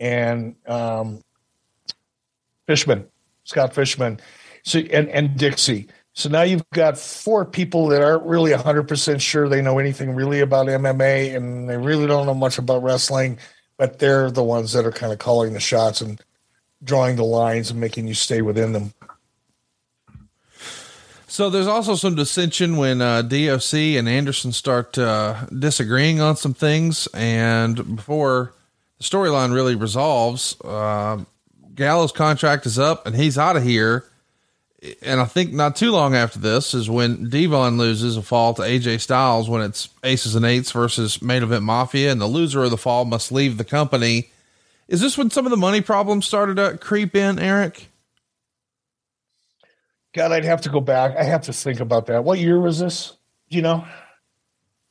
and 0.00 0.56
um, 0.66 1.22
Fishman, 2.66 3.06
Scott 3.44 3.74
Fishman, 3.74 4.20
so 4.62 4.78
and 4.78 5.08
and 5.08 5.36
Dixie. 5.36 5.88
So 6.14 6.28
now 6.28 6.42
you've 6.42 6.68
got 6.70 6.98
four 6.98 7.44
people 7.44 7.86
that 7.88 8.02
aren't 8.02 8.24
really 8.24 8.50
100% 8.50 9.20
sure 9.20 9.48
they 9.48 9.62
know 9.62 9.78
anything 9.78 10.16
really 10.16 10.40
about 10.40 10.66
MMA 10.66 11.36
and 11.36 11.68
they 11.68 11.76
really 11.76 12.08
don't 12.08 12.26
know 12.26 12.34
much 12.34 12.58
about 12.58 12.82
wrestling, 12.82 13.38
but 13.76 14.00
they're 14.00 14.28
the 14.28 14.42
ones 14.42 14.72
that 14.72 14.84
are 14.84 14.90
kind 14.90 15.12
of 15.12 15.20
calling 15.20 15.52
the 15.52 15.60
shots 15.60 16.00
and 16.00 16.20
drawing 16.82 17.16
the 17.16 17.24
lines 17.24 17.70
and 17.70 17.80
making 17.80 18.06
you 18.06 18.14
stay 18.14 18.42
within 18.42 18.72
them. 18.72 18.92
So 21.26 21.50
there's 21.50 21.66
also 21.66 21.94
some 21.94 22.14
dissension 22.14 22.76
when 22.78 23.02
uh, 23.02 23.22
DOC 23.22 23.74
and 23.74 24.08
Anderson 24.08 24.52
start 24.52 24.96
uh, 24.96 25.44
disagreeing 25.46 26.20
on 26.20 26.36
some 26.36 26.54
things, 26.54 27.06
and 27.12 27.96
before 27.96 28.54
the 28.96 29.04
storyline 29.04 29.52
really 29.52 29.74
resolves, 29.74 30.56
uh, 30.64 31.22
Gallows' 31.74 32.12
contract 32.12 32.66
is 32.66 32.78
up 32.78 33.06
and 33.06 33.14
he's 33.14 33.38
out 33.38 33.56
of 33.56 33.62
here 33.62 34.04
and 35.02 35.20
I 35.20 35.24
think 35.24 35.52
not 35.52 35.74
too 35.74 35.90
long 35.90 36.14
after 36.14 36.38
this 36.38 36.72
is 36.72 36.88
when 36.88 37.28
Devon 37.28 37.78
loses 37.78 38.16
a 38.16 38.22
fall 38.22 38.54
to 38.54 38.62
AJ 38.62 39.00
Styles 39.00 39.48
when 39.48 39.62
it's 39.62 39.88
aces 40.04 40.36
and 40.36 40.44
eights 40.44 40.70
versus 40.70 41.20
main 41.20 41.42
event 41.42 41.64
mafia, 41.64 42.12
and 42.12 42.20
the 42.20 42.26
loser 42.26 42.62
of 42.62 42.70
the 42.70 42.76
fall 42.76 43.04
must 43.04 43.32
leave 43.32 43.58
the 43.58 43.64
company. 43.64 44.30
Is 44.88 45.00
this 45.00 45.18
when 45.18 45.30
some 45.30 45.46
of 45.46 45.50
the 45.50 45.56
money 45.56 45.80
problems 45.80 46.26
started 46.26 46.56
to 46.56 46.78
creep 46.78 47.14
in, 47.14 47.38
Eric? 47.38 47.88
God, 50.14 50.32
I'd 50.32 50.44
have 50.44 50.62
to 50.62 50.70
go 50.70 50.80
back. 50.80 51.16
I 51.16 51.24
have 51.24 51.42
to 51.42 51.52
think 51.52 51.80
about 51.80 52.06
that. 52.06 52.24
What 52.24 52.38
year 52.38 52.58
was 52.58 52.78
this? 52.78 53.12
Do 53.50 53.56
you 53.56 53.62
know? 53.62 53.86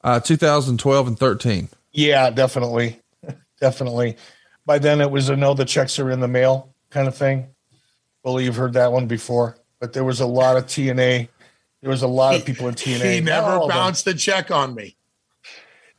Uh, 0.04 0.20
2012 0.20 1.08
and 1.08 1.20
13. 1.20 1.70
Yeah, 1.92 2.30
definitely. 2.30 3.02
definitely. 3.60 4.18
By 4.66 4.80
then 4.80 5.02
it 5.02 5.10
was 5.10 5.30
a 5.30 5.36
no, 5.36 5.54
the 5.54 5.66
checks 5.66 5.98
are 5.98 6.12
in 6.12 6.20
the 6.20 6.28
mail 6.28 6.74
kind 6.92 7.08
of 7.08 7.16
thing. 7.16 7.48
Well, 8.24 8.40
you've 8.40 8.56
heard 8.56 8.74
that 8.74 8.92
one 8.92 9.08
before 9.08 9.58
but 9.80 9.94
there 9.94 10.04
was 10.04 10.20
a 10.20 10.26
lot 10.26 10.58
of 10.58 10.66
TNA. 10.66 11.30
There 11.82 11.90
was 11.90 12.02
a 12.02 12.08
lot 12.08 12.36
of 12.36 12.46
people 12.46 12.68
in 12.68 12.76
TNA. 12.76 13.14
He 13.16 13.22
never 13.22 13.60
bounced 13.68 14.06
the 14.06 14.14
check 14.14 14.52
on 14.52 14.74
me. 14.74 14.96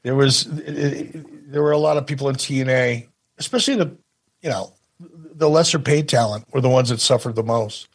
There 0.03 0.15
was 0.15 0.47
it, 0.47 1.53
there 1.53 1.62
were 1.62 1.73
a 1.73 1.79
lot 1.79 1.97
of 1.97 2.07
people 2.07 2.29
in 2.29 2.37
TNA, 2.37 3.09
especially 3.39 3.77
the 3.77 3.97
you 4.43 4.51
know 4.51 4.73
the 5.01 5.48
lesser 5.48 5.78
paid 5.78 6.09
talent 6.09 6.47
were 6.52 6.60
the 6.60 6.69
ones 6.69 6.89
that 6.89 7.01
suffered 7.01 7.36
the 7.36 7.43
most. 7.43 7.89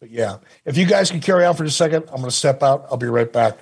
But 0.00 0.10
yeah, 0.10 0.38
if 0.64 0.76
you 0.76 0.86
guys 0.86 1.10
can 1.10 1.20
carry 1.20 1.44
on 1.44 1.54
for 1.54 1.64
a 1.64 1.70
second, 1.70 2.04
I'm 2.08 2.16
going 2.16 2.24
to 2.24 2.30
step 2.30 2.62
out. 2.62 2.86
I'll 2.90 2.96
be 2.96 3.06
right 3.06 3.32
back. 3.32 3.58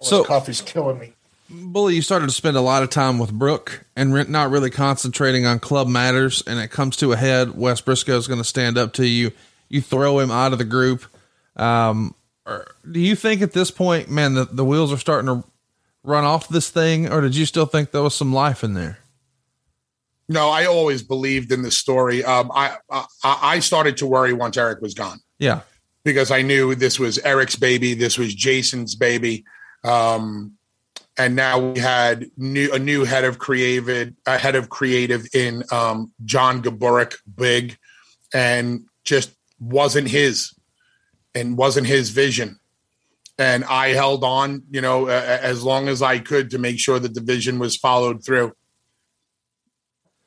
so 0.00 0.24
coffee's 0.24 0.60
killing 0.60 0.98
me. 0.98 1.12
Bully, 1.48 1.94
you 1.94 2.02
started 2.02 2.26
to 2.26 2.32
spend 2.32 2.56
a 2.56 2.60
lot 2.60 2.82
of 2.82 2.90
time 2.90 3.20
with 3.20 3.32
Brooke 3.32 3.84
and 3.94 4.28
not 4.28 4.50
really 4.50 4.70
concentrating 4.70 5.46
on 5.46 5.60
club 5.60 5.86
matters, 5.86 6.42
and 6.44 6.58
it 6.58 6.72
comes 6.72 6.96
to 6.96 7.12
a 7.12 7.16
head. 7.16 7.56
Wes 7.56 7.80
Briscoe 7.80 8.16
is 8.16 8.26
going 8.26 8.40
to 8.40 8.44
stand 8.44 8.76
up 8.76 8.92
to 8.94 9.06
you. 9.06 9.30
You 9.68 9.80
throw 9.80 10.18
him 10.18 10.32
out 10.32 10.52
of 10.52 10.58
the 10.58 10.64
group 10.64 11.04
um, 11.56 12.14
do 12.90 13.00
you 13.00 13.16
think 13.16 13.42
at 13.42 13.52
this 13.52 13.70
point, 13.70 14.10
man, 14.10 14.34
the, 14.34 14.44
the 14.44 14.64
wheels 14.64 14.92
are 14.92 14.98
starting 14.98 15.26
to 15.26 15.48
run 16.04 16.24
off 16.24 16.48
this 16.48 16.70
thing, 16.70 17.10
or 17.10 17.20
did 17.20 17.34
you 17.34 17.46
still 17.46 17.66
think 17.66 17.90
there 17.90 18.02
was 18.02 18.14
some 18.14 18.32
life 18.32 18.62
in 18.62 18.74
there? 18.74 18.98
No, 20.28 20.48
I 20.48 20.66
always 20.66 21.02
believed 21.02 21.52
in 21.52 21.62
the 21.62 21.70
story. 21.70 22.24
Um, 22.24 22.50
I, 22.52 22.76
I 22.90 23.04
I 23.22 23.58
started 23.60 23.96
to 23.98 24.06
worry 24.06 24.32
once 24.32 24.56
Eric 24.56 24.80
was 24.80 24.94
gone. 24.94 25.20
Yeah, 25.38 25.60
because 26.04 26.30
I 26.30 26.42
knew 26.42 26.74
this 26.74 26.98
was 26.98 27.18
Eric's 27.18 27.56
baby, 27.56 27.94
this 27.94 28.18
was 28.18 28.34
Jason's 28.34 28.94
baby, 28.96 29.44
um, 29.84 30.52
and 31.16 31.36
now 31.36 31.58
we 31.58 31.80
had 31.80 32.26
new 32.36 32.72
a 32.72 32.78
new 32.78 33.04
head 33.04 33.24
of 33.24 33.38
creative, 33.38 34.14
a 34.26 34.38
head 34.38 34.56
of 34.56 34.68
creative 34.68 35.26
in 35.32 35.62
um, 35.70 36.12
John 36.24 36.62
Gaburick, 36.62 37.14
big, 37.36 37.76
and 38.34 38.86
just 39.04 39.32
wasn't 39.60 40.08
his 40.08 40.52
and 41.34 41.56
wasn't 41.56 41.86
his 41.86 42.10
vision. 42.10 42.58
And 43.38 43.64
I 43.64 43.88
held 43.88 44.24
on, 44.24 44.62
you 44.70 44.80
know, 44.80 45.08
uh, 45.08 45.38
as 45.42 45.62
long 45.62 45.88
as 45.88 46.00
I 46.02 46.18
could 46.18 46.50
to 46.50 46.58
make 46.58 46.78
sure 46.78 46.98
that 46.98 47.14
the 47.14 47.20
vision 47.20 47.58
was 47.58 47.76
followed 47.76 48.24
through. 48.24 48.52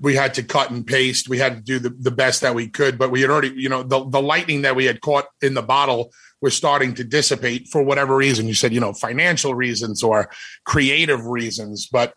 We 0.02 0.16
had 0.16 0.34
to 0.36 0.44
cut 0.44 0.72
and 0.72 0.86
paste. 0.86 1.28
We 1.28 1.40
had 1.40 1.56
to 1.56 1.62
do 1.62 1.80
the, 1.80 1.90
the 1.90 2.12
best 2.12 2.42
that 2.42 2.56
we 2.56 2.68
could, 2.68 2.98
but 2.98 3.12
we 3.12 3.22
had 3.22 3.30
already, 3.30 3.54
you 3.56 3.70
know, 3.70 3.84
the, 3.84 4.08
the 4.08 4.22
lightning 4.22 4.62
that 4.62 4.76
we 4.76 4.86
had 4.86 5.02
caught 5.02 5.26
in 5.42 5.54
the 5.54 5.62
bottle 5.62 6.12
was 6.42 6.56
starting 6.56 6.94
to 6.96 7.04
dissipate 7.04 7.68
for 7.68 7.84
whatever 7.84 8.16
reason. 8.16 8.48
You 8.48 8.54
said, 8.54 8.74
you 8.74 8.80
know, 8.80 8.94
financial 8.94 9.54
reasons 9.54 10.04
or 10.04 10.30
creative 10.64 11.26
reasons. 11.26 11.88
But 11.92 12.14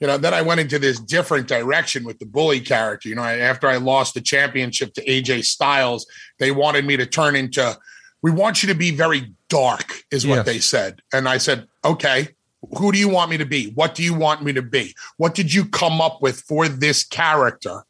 you 0.00 0.06
know, 0.06 0.16
then 0.16 0.32
I 0.32 0.42
went 0.42 0.60
into 0.60 0.78
this 0.78 1.00
different 1.00 1.48
direction 1.48 2.04
with 2.04 2.20
the 2.20 2.26
bully 2.26 2.60
character. 2.60 3.08
You 3.08 3.16
know, 3.16 3.24
after 3.24 3.66
I 3.66 3.76
lost 3.78 4.14
the 4.14 4.20
championship 4.20 4.94
to 4.94 5.04
AJ 5.04 5.44
Styles, 5.44 6.06
they 6.38 6.52
wanted 6.52 6.84
me 6.84 6.96
to 6.96 7.06
turn 7.06 7.34
into 7.34 7.76
we 8.22 8.30
want 8.30 8.62
you 8.62 8.68
to 8.68 8.74
be 8.74 8.90
very 8.90 9.32
dark, 9.48 10.02
is 10.10 10.26
what 10.26 10.36
yes. 10.36 10.46
they 10.46 10.58
said. 10.58 11.00
And 11.12 11.28
I 11.28 11.38
said, 11.38 11.68
okay, 11.84 12.28
who 12.76 12.92
do 12.92 12.98
you 12.98 13.08
want 13.08 13.30
me 13.30 13.38
to 13.38 13.46
be? 13.46 13.70
What 13.70 13.94
do 13.94 14.02
you 14.02 14.14
want 14.14 14.42
me 14.42 14.52
to 14.52 14.62
be? 14.62 14.94
What 15.16 15.34
did 15.34 15.52
you 15.52 15.64
come 15.64 16.00
up 16.00 16.20
with 16.20 16.40
for 16.40 16.68
this 16.68 17.02
character? 17.04 17.84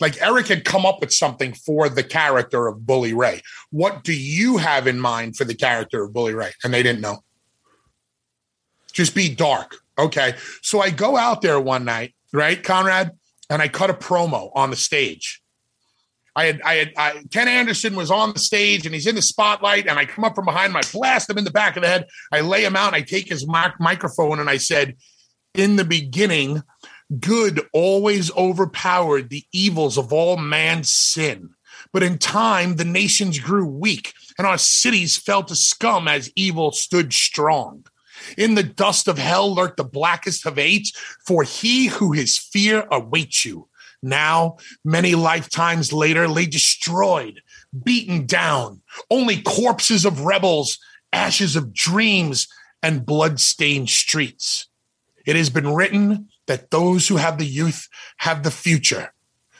Like 0.00 0.20
Eric 0.22 0.48
had 0.48 0.64
come 0.64 0.86
up 0.86 1.00
with 1.00 1.12
something 1.12 1.52
for 1.52 1.88
the 1.88 2.02
character 2.02 2.66
of 2.66 2.86
Bully 2.86 3.14
Ray. 3.14 3.42
What 3.70 4.04
do 4.04 4.12
you 4.12 4.58
have 4.58 4.86
in 4.86 5.00
mind 5.00 5.36
for 5.36 5.44
the 5.44 5.54
character 5.54 6.04
of 6.04 6.12
Bully 6.12 6.34
Ray? 6.34 6.52
And 6.62 6.72
they 6.72 6.82
didn't 6.82 7.00
know. 7.00 7.24
Just 8.92 9.14
be 9.14 9.34
dark. 9.34 9.76
Okay. 9.98 10.34
So 10.62 10.80
I 10.80 10.90
go 10.90 11.16
out 11.16 11.42
there 11.42 11.60
one 11.60 11.84
night, 11.84 12.14
right, 12.32 12.62
Conrad, 12.62 13.12
and 13.50 13.60
I 13.60 13.68
cut 13.68 13.90
a 13.90 13.94
promo 13.94 14.50
on 14.54 14.70
the 14.70 14.76
stage. 14.76 15.42
I 16.38 16.44
had, 16.44 16.62
I 16.62 16.74
had, 16.74 16.92
I, 16.96 17.22
Ken 17.32 17.48
Anderson 17.48 17.96
was 17.96 18.12
on 18.12 18.32
the 18.32 18.38
stage 18.38 18.86
and 18.86 18.94
he's 18.94 19.08
in 19.08 19.16
the 19.16 19.22
spotlight, 19.22 19.88
and 19.88 19.98
I 19.98 20.04
come 20.04 20.22
up 20.22 20.36
from 20.36 20.44
behind 20.44 20.70
him, 20.70 20.76
I 20.76 20.82
blast 20.92 21.28
him 21.28 21.36
in 21.36 21.42
the 21.42 21.50
back 21.50 21.76
of 21.76 21.82
the 21.82 21.88
head, 21.88 22.06
I 22.30 22.42
lay 22.42 22.64
him 22.64 22.76
out, 22.76 22.94
I 22.94 23.00
take 23.00 23.28
his 23.28 23.44
mic- 23.48 23.80
microphone, 23.80 24.38
and 24.38 24.48
I 24.48 24.58
said, 24.58 24.96
"In 25.54 25.74
the 25.74 25.84
beginning, 25.84 26.62
good 27.18 27.66
always 27.72 28.30
overpowered 28.36 29.30
the 29.30 29.46
evils 29.52 29.98
of 29.98 30.12
all 30.12 30.36
man's 30.36 30.92
sin." 30.92 31.50
But 31.92 32.04
in 32.04 32.18
time, 32.18 32.76
the 32.76 32.84
nations 32.84 33.40
grew 33.40 33.66
weak, 33.66 34.12
and 34.38 34.46
our 34.46 34.58
cities 34.58 35.16
fell 35.16 35.42
to 35.42 35.56
scum 35.56 36.06
as 36.06 36.30
evil 36.36 36.70
stood 36.70 37.12
strong. 37.12 37.84
In 38.36 38.54
the 38.54 38.62
dust 38.62 39.08
of 39.08 39.18
hell 39.18 39.52
lurked 39.52 39.78
the 39.78 39.84
blackest 39.84 40.46
of 40.46 40.56
eight, 40.56 40.92
for 41.26 41.42
he 41.42 41.86
who 41.86 42.12
his 42.12 42.38
fear 42.38 42.86
awaits 42.92 43.44
you. 43.44 43.67
Now, 44.02 44.58
many 44.84 45.14
lifetimes 45.14 45.92
later, 45.92 46.28
lay 46.28 46.46
destroyed, 46.46 47.42
beaten 47.84 48.26
down, 48.26 48.82
only 49.10 49.42
corpses 49.42 50.04
of 50.04 50.20
rebels, 50.20 50.78
ashes 51.12 51.56
of 51.56 51.72
dreams, 51.72 52.46
and 52.82 53.04
blood-stained 53.04 53.90
streets. 53.90 54.68
It 55.26 55.36
has 55.36 55.50
been 55.50 55.74
written, 55.74 56.28
that 56.46 56.70
those 56.70 57.06
who 57.06 57.16
have 57.16 57.38
the 57.38 57.46
youth 57.46 57.88
have 58.18 58.42
the 58.42 58.50
future. 58.50 59.12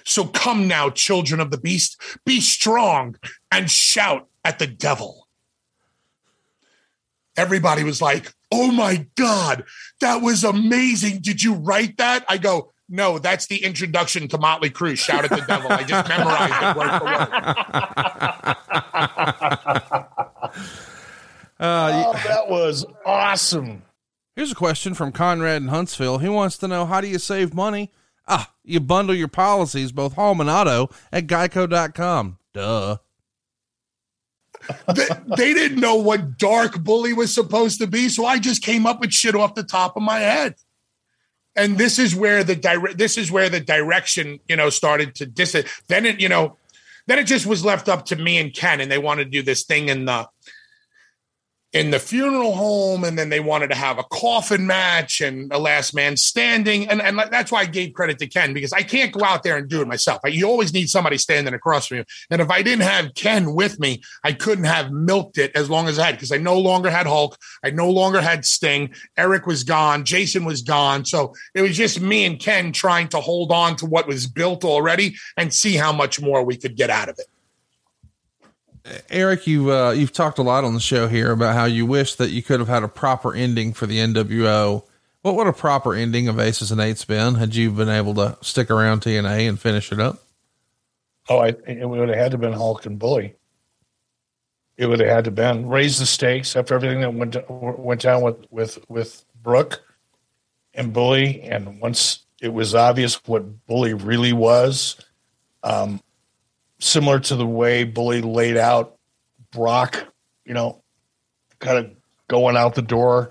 So 0.04 0.24
come 0.24 0.66
now, 0.66 0.88
children 0.90 1.38
of 1.38 1.50
the 1.50 1.58
beast, 1.58 2.00
be 2.24 2.40
strong 2.40 3.16
and 3.52 3.70
shout 3.70 4.26
at 4.44 4.58
the 4.58 4.66
devil. 4.66 5.28
Everybody 7.36 7.84
was 7.84 8.00
like, 8.00 8.32
Oh 8.50 8.72
my 8.72 9.06
God, 9.16 9.64
that 10.00 10.22
was 10.22 10.42
amazing. 10.42 11.20
Did 11.20 11.42
you 11.42 11.54
write 11.54 11.98
that? 11.98 12.24
I 12.28 12.38
go, 12.38 12.72
No, 12.88 13.18
that's 13.18 13.46
the 13.46 13.62
introduction 13.64 14.28
to 14.28 14.38
Motley 14.38 14.70
Crue. 14.70 14.96
Shout 14.96 15.24
at 15.24 15.30
the 15.30 15.44
devil. 15.46 15.70
I 15.70 15.84
just 15.84 16.08
memorized 16.08 16.62
it 16.62 16.76
word 16.76 16.98
for 16.98 17.04
word. 19.94 20.74
Uh, 21.60 21.90
oh, 22.06 22.12
that 22.12 22.48
was 22.48 22.86
awesome. 23.04 23.82
Here's 24.36 24.52
a 24.52 24.54
question 24.54 24.94
from 24.94 25.10
Conrad 25.10 25.60
in 25.60 25.68
Huntsville. 25.68 26.18
He 26.18 26.28
wants 26.28 26.56
to 26.58 26.68
know 26.68 26.86
how 26.86 27.00
do 27.00 27.08
you 27.08 27.18
save 27.18 27.52
money? 27.52 27.90
Ah, 28.28 28.52
you 28.62 28.78
bundle 28.78 29.14
your 29.16 29.26
policies, 29.26 29.90
both 29.90 30.12
home 30.12 30.40
and 30.40 30.48
auto, 30.48 30.88
at 31.10 31.26
geico.com. 31.26 32.38
Duh. 32.54 32.98
they, 34.94 35.06
they, 35.36 35.54
didn't 35.54 35.80
know 35.80 35.96
what 35.96 36.38
dark 36.38 36.78
bully 36.84 37.12
was 37.12 37.34
supposed 37.34 37.80
to 37.80 37.88
be, 37.88 38.08
so 38.08 38.24
I 38.24 38.38
just 38.38 38.62
came 38.62 38.86
up 38.86 39.00
with 39.00 39.12
shit 39.12 39.34
off 39.34 39.56
the 39.56 39.64
top 39.64 39.96
of 39.96 40.02
my 40.04 40.20
head. 40.20 40.54
And 41.58 41.76
this 41.76 41.98
is 41.98 42.14
where 42.14 42.44
the 42.44 42.54
direct 42.54 42.98
this 42.98 43.18
is 43.18 43.30
where 43.30 43.48
the 43.48 43.60
direction, 43.60 44.38
you 44.48 44.56
know, 44.56 44.70
started 44.70 45.14
to 45.16 45.26
dis 45.26 45.56
then 45.88 46.06
it, 46.06 46.20
you 46.20 46.28
know, 46.28 46.56
then 47.08 47.18
it 47.18 47.24
just 47.24 47.46
was 47.46 47.64
left 47.64 47.88
up 47.88 48.04
to 48.06 48.16
me 48.16 48.38
and 48.38 48.54
Ken, 48.54 48.80
and 48.80 48.90
they 48.90 48.98
wanted 48.98 49.24
to 49.24 49.30
do 49.30 49.42
this 49.42 49.64
thing 49.64 49.88
in 49.88 50.04
the 50.04 50.28
in 51.74 51.90
the 51.90 51.98
funeral 51.98 52.54
home 52.54 53.04
and 53.04 53.18
then 53.18 53.28
they 53.28 53.40
wanted 53.40 53.68
to 53.68 53.74
have 53.74 53.98
a 53.98 54.04
coffin 54.04 54.66
match 54.66 55.20
and 55.20 55.52
a 55.52 55.58
last 55.58 55.94
man 55.94 56.16
standing. 56.16 56.88
And, 56.88 57.02
and 57.02 57.18
that's 57.30 57.52
why 57.52 57.60
i 57.60 57.66
gave 57.66 57.92
credit 57.92 58.18
to 58.18 58.26
ken 58.26 58.54
because 58.54 58.72
i 58.72 58.82
can't 58.82 59.12
go 59.12 59.22
out 59.22 59.42
there 59.42 59.56
and 59.56 59.68
do 59.68 59.82
it 59.82 59.88
myself. 59.88 60.20
You 60.24 60.48
always 60.48 60.72
need 60.72 60.88
somebody 60.88 61.18
standing 61.18 61.52
across 61.52 61.86
from 61.86 61.98
you. 61.98 62.04
And 62.30 62.40
if 62.40 62.50
i 62.50 62.62
didn't 62.62 62.84
have 62.84 63.14
ken 63.14 63.54
with 63.54 63.78
me 63.78 64.02
i 64.24 64.32
couldn't 64.32 64.64
have 64.64 64.90
milked 64.90 65.36
it 65.36 65.54
as 65.54 65.68
long 65.68 65.88
as 65.88 65.98
i 65.98 66.06
had 66.06 66.14
because 66.14 66.32
i 66.32 66.38
no 66.38 66.58
longer 66.58 66.88
had 66.90 67.06
hulk. 67.06 67.36
I 67.62 67.70
no 67.70 67.90
longer 67.90 68.20
had 68.20 68.46
sting. 68.46 68.94
Eric 69.16 69.46
was 69.46 69.64
gone. 69.64 70.04
Jason 70.04 70.44
was 70.44 70.62
gone. 70.62 71.04
So 71.04 71.34
it 71.54 71.62
was 71.62 71.76
just 71.76 72.00
me 72.00 72.24
and 72.24 72.38
ken 72.38 72.72
trying 72.72 73.08
to 73.08 73.20
hold 73.20 73.52
on 73.52 73.76
to 73.76 73.86
what 73.86 74.06
was 74.06 74.26
built 74.26 74.64
already 74.64 75.16
and 75.36 75.52
see 75.52 75.76
how 75.76 75.92
much 75.92 76.20
more 76.20 76.42
we 76.44 76.56
could 76.56 76.76
get 76.76 76.88
out 76.88 77.08
of 77.08 77.18
it 77.18 77.26
Eric, 79.10 79.46
you 79.46 79.72
uh, 79.72 79.90
you've 79.90 80.12
talked 80.12 80.38
a 80.38 80.42
lot 80.42 80.64
on 80.64 80.74
the 80.74 80.80
show 80.80 81.08
here 81.08 81.32
about 81.32 81.54
how 81.54 81.64
you 81.64 81.86
wish 81.86 82.14
that 82.16 82.30
you 82.30 82.42
could 82.42 82.60
have 82.60 82.68
had 82.68 82.82
a 82.82 82.88
proper 82.88 83.34
ending 83.34 83.72
for 83.72 83.86
the 83.86 83.98
NWO. 83.98 84.84
What 85.22 85.34
would 85.34 85.46
a 85.46 85.52
proper 85.52 85.94
ending 85.94 86.28
of 86.28 86.38
Aces 86.38 86.70
and 86.70 86.80
Eights 86.80 87.04
been 87.04 87.34
had 87.34 87.54
you 87.54 87.70
been 87.70 87.88
able 87.88 88.14
to 88.14 88.38
stick 88.40 88.70
around 88.70 89.02
TNA 89.02 89.48
and 89.48 89.60
finish 89.60 89.92
it 89.92 90.00
up? 90.00 90.22
Oh, 91.28 91.38
I, 91.38 91.48
it 91.66 91.88
would 91.88 92.08
have 92.08 92.16
had 92.16 92.30
to 92.30 92.34
have 92.34 92.40
been 92.40 92.52
Hulk 92.52 92.86
and 92.86 92.98
Bully. 92.98 93.34
It 94.76 94.86
would 94.86 95.00
have 95.00 95.08
had 95.08 95.24
to 95.24 95.28
have 95.28 95.34
been 95.34 95.68
raise 95.68 95.98
the 95.98 96.06
stakes 96.06 96.56
after 96.56 96.74
everything 96.74 97.00
that 97.00 97.12
went 97.12 97.36
went 97.50 98.00
down 98.00 98.22
with 98.22 98.46
with 98.50 98.78
with 98.88 99.24
Brooke 99.42 99.82
and 100.72 100.92
Bully, 100.92 101.42
and 101.42 101.80
once 101.80 102.20
it 102.40 102.52
was 102.52 102.74
obvious 102.74 103.20
what 103.26 103.66
Bully 103.66 103.94
really 103.94 104.32
was, 104.32 104.96
um, 105.64 106.00
similar 106.80 107.20
to 107.20 107.36
the 107.36 107.46
way 107.46 107.84
Bully 107.84 108.22
laid 108.22 108.56
out 108.56 108.96
Brock, 109.50 110.06
you 110.44 110.54
know, 110.54 110.82
kind 111.58 111.78
of 111.78 111.90
going 112.28 112.56
out 112.56 112.74
the 112.74 112.82
door, 112.82 113.30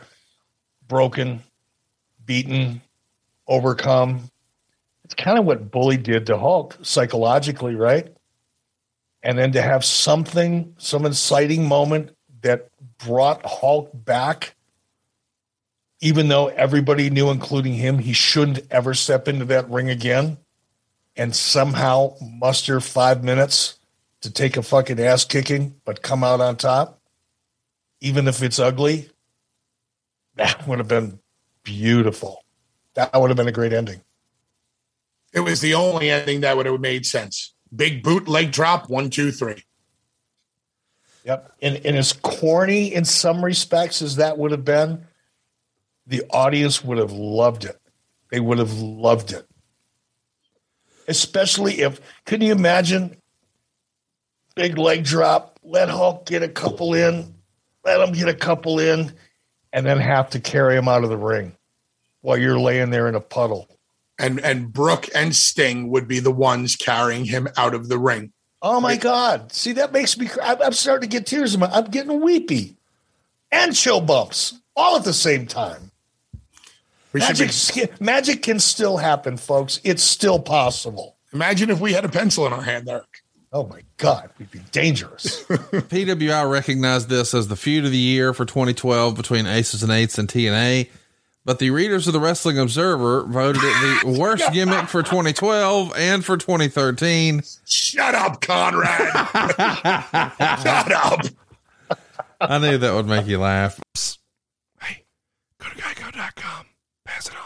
broken, 0.87 1.41
beaten, 2.25 2.81
overcome. 3.47 4.29
It's 5.03 5.13
kind 5.13 5.39
of 5.39 5.45
what 5.45 5.71
Bully 5.71 5.97
did 5.97 6.25
to 6.25 6.37
Hulk 6.37 6.77
psychologically, 6.81 7.75
right? 7.75 8.13
And 9.23 9.37
then 9.37 9.51
to 9.53 9.61
have 9.61 9.85
something, 9.85 10.75
some 10.77 11.05
inciting 11.05 11.67
moment 11.67 12.15
that 12.41 12.69
brought 12.97 13.45
Hulk 13.45 13.89
back, 13.93 14.55
even 16.01 16.27
though 16.27 16.47
everybody 16.47 17.09
knew, 17.09 17.29
including 17.29 17.73
him, 17.73 17.99
he 17.99 18.13
shouldn't 18.13 18.67
ever 18.69 18.93
step 18.93 19.27
into 19.27 19.45
that 19.45 19.69
ring 19.69 19.89
again 19.89 20.37
and 21.17 21.35
somehow 21.35 22.15
muster 22.21 22.79
five 22.79 23.23
minutes 23.23 23.79
to 24.21 24.31
take 24.31 24.55
a 24.55 24.63
fucking 24.63 24.99
ass 24.99 25.25
kicking, 25.25 25.75
but 25.83 26.01
come 26.01 26.23
out 26.23 26.39
on 26.39 26.55
top, 26.55 27.01
even 27.99 28.27
if 28.27 28.41
it's 28.43 28.59
ugly, 28.59 29.09
that 30.35 30.67
would 30.67 30.77
have 30.77 30.87
been 30.87 31.19
beautiful. 31.63 32.45
That 32.93 33.19
would 33.19 33.29
have 33.29 33.37
been 33.37 33.47
a 33.47 33.51
great 33.51 33.73
ending. 33.73 34.01
It 35.33 35.41
was 35.41 35.61
the 35.61 35.73
only 35.73 36.09
ending 36.09 36.41
that 36.41 36.55
would 36.55 36.65
have 36.65 36.79
made 36.79 37.05
sense. 37.05 37.53
Big 37.75 38.01
boot 38.01 38.27
leg 38.27 38.51
drop, 38.51 38.89
one, 38.89 39.09
two, 39.09 39.31
three. 39.31 39.63
Yep. 41.25 41.51
And, 41.61 41.85
and 41.85 41.97
as 41.97 42.13
corny 42.13 42.93
in 42.93 43.03
some 43.03 43.43
respects 43.43 44.01
as 44.01 44.15
that 44.15 44.37
would 44.37 44.51
have 44.51 44.63
been, 44.63 45.05
the 46.07 46.23
audience 46.29 46.83
would 46.83 46.97
have 46.97 47.11
loved 47.11 47.65
it. 47.65 47.77
They 48.31 48.39
would 48.39 48.59
have 48.59 48.73
loved 48.79 49.33
it 49.33 49.45
especially 51.07 51.81
if 51.81 52.01
can 52.25 52.41
you 52.41 52.51
imagine 52.51 53.17
big 54.55 54.77
leg 54.77 55.03
drop, 55.03 55.59
let 55.63 55.89
Hulk 55.89 56.25
get 56.25 56.43
a 56.43 56.49
couple 56.49 56.93
in, 56.93 57.35
let 57.85 57.99
him 57.99 58.13
get 58.13 58.27
a 58.27 58.33
couple 58.33 58.79
in, 58.79 59.13
and 59.71 59.85
then 59.85 59.99
have 59.99 60.29
to 60.31 60.39
carry 60.39 60.75
him 60.75 60.87
out 60.87 61.03
of 61.03 61.09
the 61.09 61.17
ring 61.17 61.55
while 62.21 62.37
you're 62.37 62.59
laying 62.59 62.89
there 62.89 63.07
in 63.07 63.15
a 63.15 63.21
puddle. 63.21 63.69
And 64.19 64.39
and 64.39 64.73
Brooke 64.73 65.07
and 65.13 65.35
Sting 65.35 65.89
would 65.89 66.07
be 66.07 66.19
the 66.19 66.31
ones 66.31 66.75
carrying 66.75 67.25
him 67.25 67.47
out 67.55 67.75
of 67.75 67.87
the 67.87 67.99
ring. 67.99 68.33
Oh 68.61 68.81
my 68.81 68.97
God! 68.97 69.51
See, 69.51 69.73
that 69.73 69.91
makes 69.91 70.17
me. 70.17 70.27
I'm 70.41 70.73
starting 70.73 71.07
to 71.07 71.15
get 71.15 71.27
tears 71.27 71.53
in 71.53 71.59
my. 71.59 71.67
I'm 71.67 71.85
getting 71.85 72.19
weepy, 72.21 72.77
and 73.51 73.75
chill 73.75 74.01
bumps 74.01 74.59
all 74.75 74.97
at 74.97 75.03
the 75.03 75.13
same 75.13 75.45
time. 75.45 75.91
We 77.17 77.27
magic, 77.27 77.51
be, 77.73 78.03
magic 78.03 78.43
can 78.43 78.59
still 78.59 78.97
happen, 78.97 79.37
folks. 79.37 79.79
It's 79.83 80.03
still 80.03 80.39
possible. 80.39 81.17
Imagine 81.33 81.69
if 81.69 81.79
we 81.79 81.93
had 81.93 82.05
a 82.05 82.09
pencil 82.09 82.45
in 82.45 82.53
our 82.53 82.61
hand, 82.61 82.87
Eric. 82.87 83.23
Oh 83.51 83.65
my 83.65 83.81
God, 83.97 84.29
we'd 84.37 84.51
be 84.51 84.59
dangerous. 84.71 85.43
PWI 85.45 86.51
recognized 86.51 87.09
this 87.09 87.33
as 87.33 87.47
the 87.47 87.55
feud 87.55 87.85
of 87.85 87.91
the 87.91 87.97
year 87.97 88.33
for 88.33 88.45
2012 88.45 89.15
between 89.15 89.47
Aces 89.47 89.83
and 89.83 89.91
Eights 89.91 90.17
and 90.17 90.27
TNA, 90.27 90.89
but 91.45 91.59
the 91.59 91.71
readers 91.71 92.07
of 92.07 92.13
the 92.13 92.19
Wrestling 92.19 92.59
Observer 92.59 93.23
voted 93.23 93.61
it 93.63 94.03
the 94.05 94.11
worst 94.19 94.51
gimmick 94.51 94.89
for 94.89 95.01
2012 95.01 95.93
and 95.97 96.23
for 96.23 96.37
2013. 96.37 97.41
Shut 97.65 98.13
up, 98.13 98.41
Conrad. 98.41 99.13
Shut 100.61 100.91
up. 100.91 101.21
I 102.39 102.57
knew 102.59 102.77
that 102.77 102.93
would 102.93 103.07
make 103.07 103.25
you 103.27 103.39
laugh. 103.39 103.79
Hey, 104.81 105.05
go 105.59 105.69
to 105.69 105.75
geico.com. 105.75 106.65
Pass 107.17 107.29
it 107.29 107.33
on. 107.33 107.41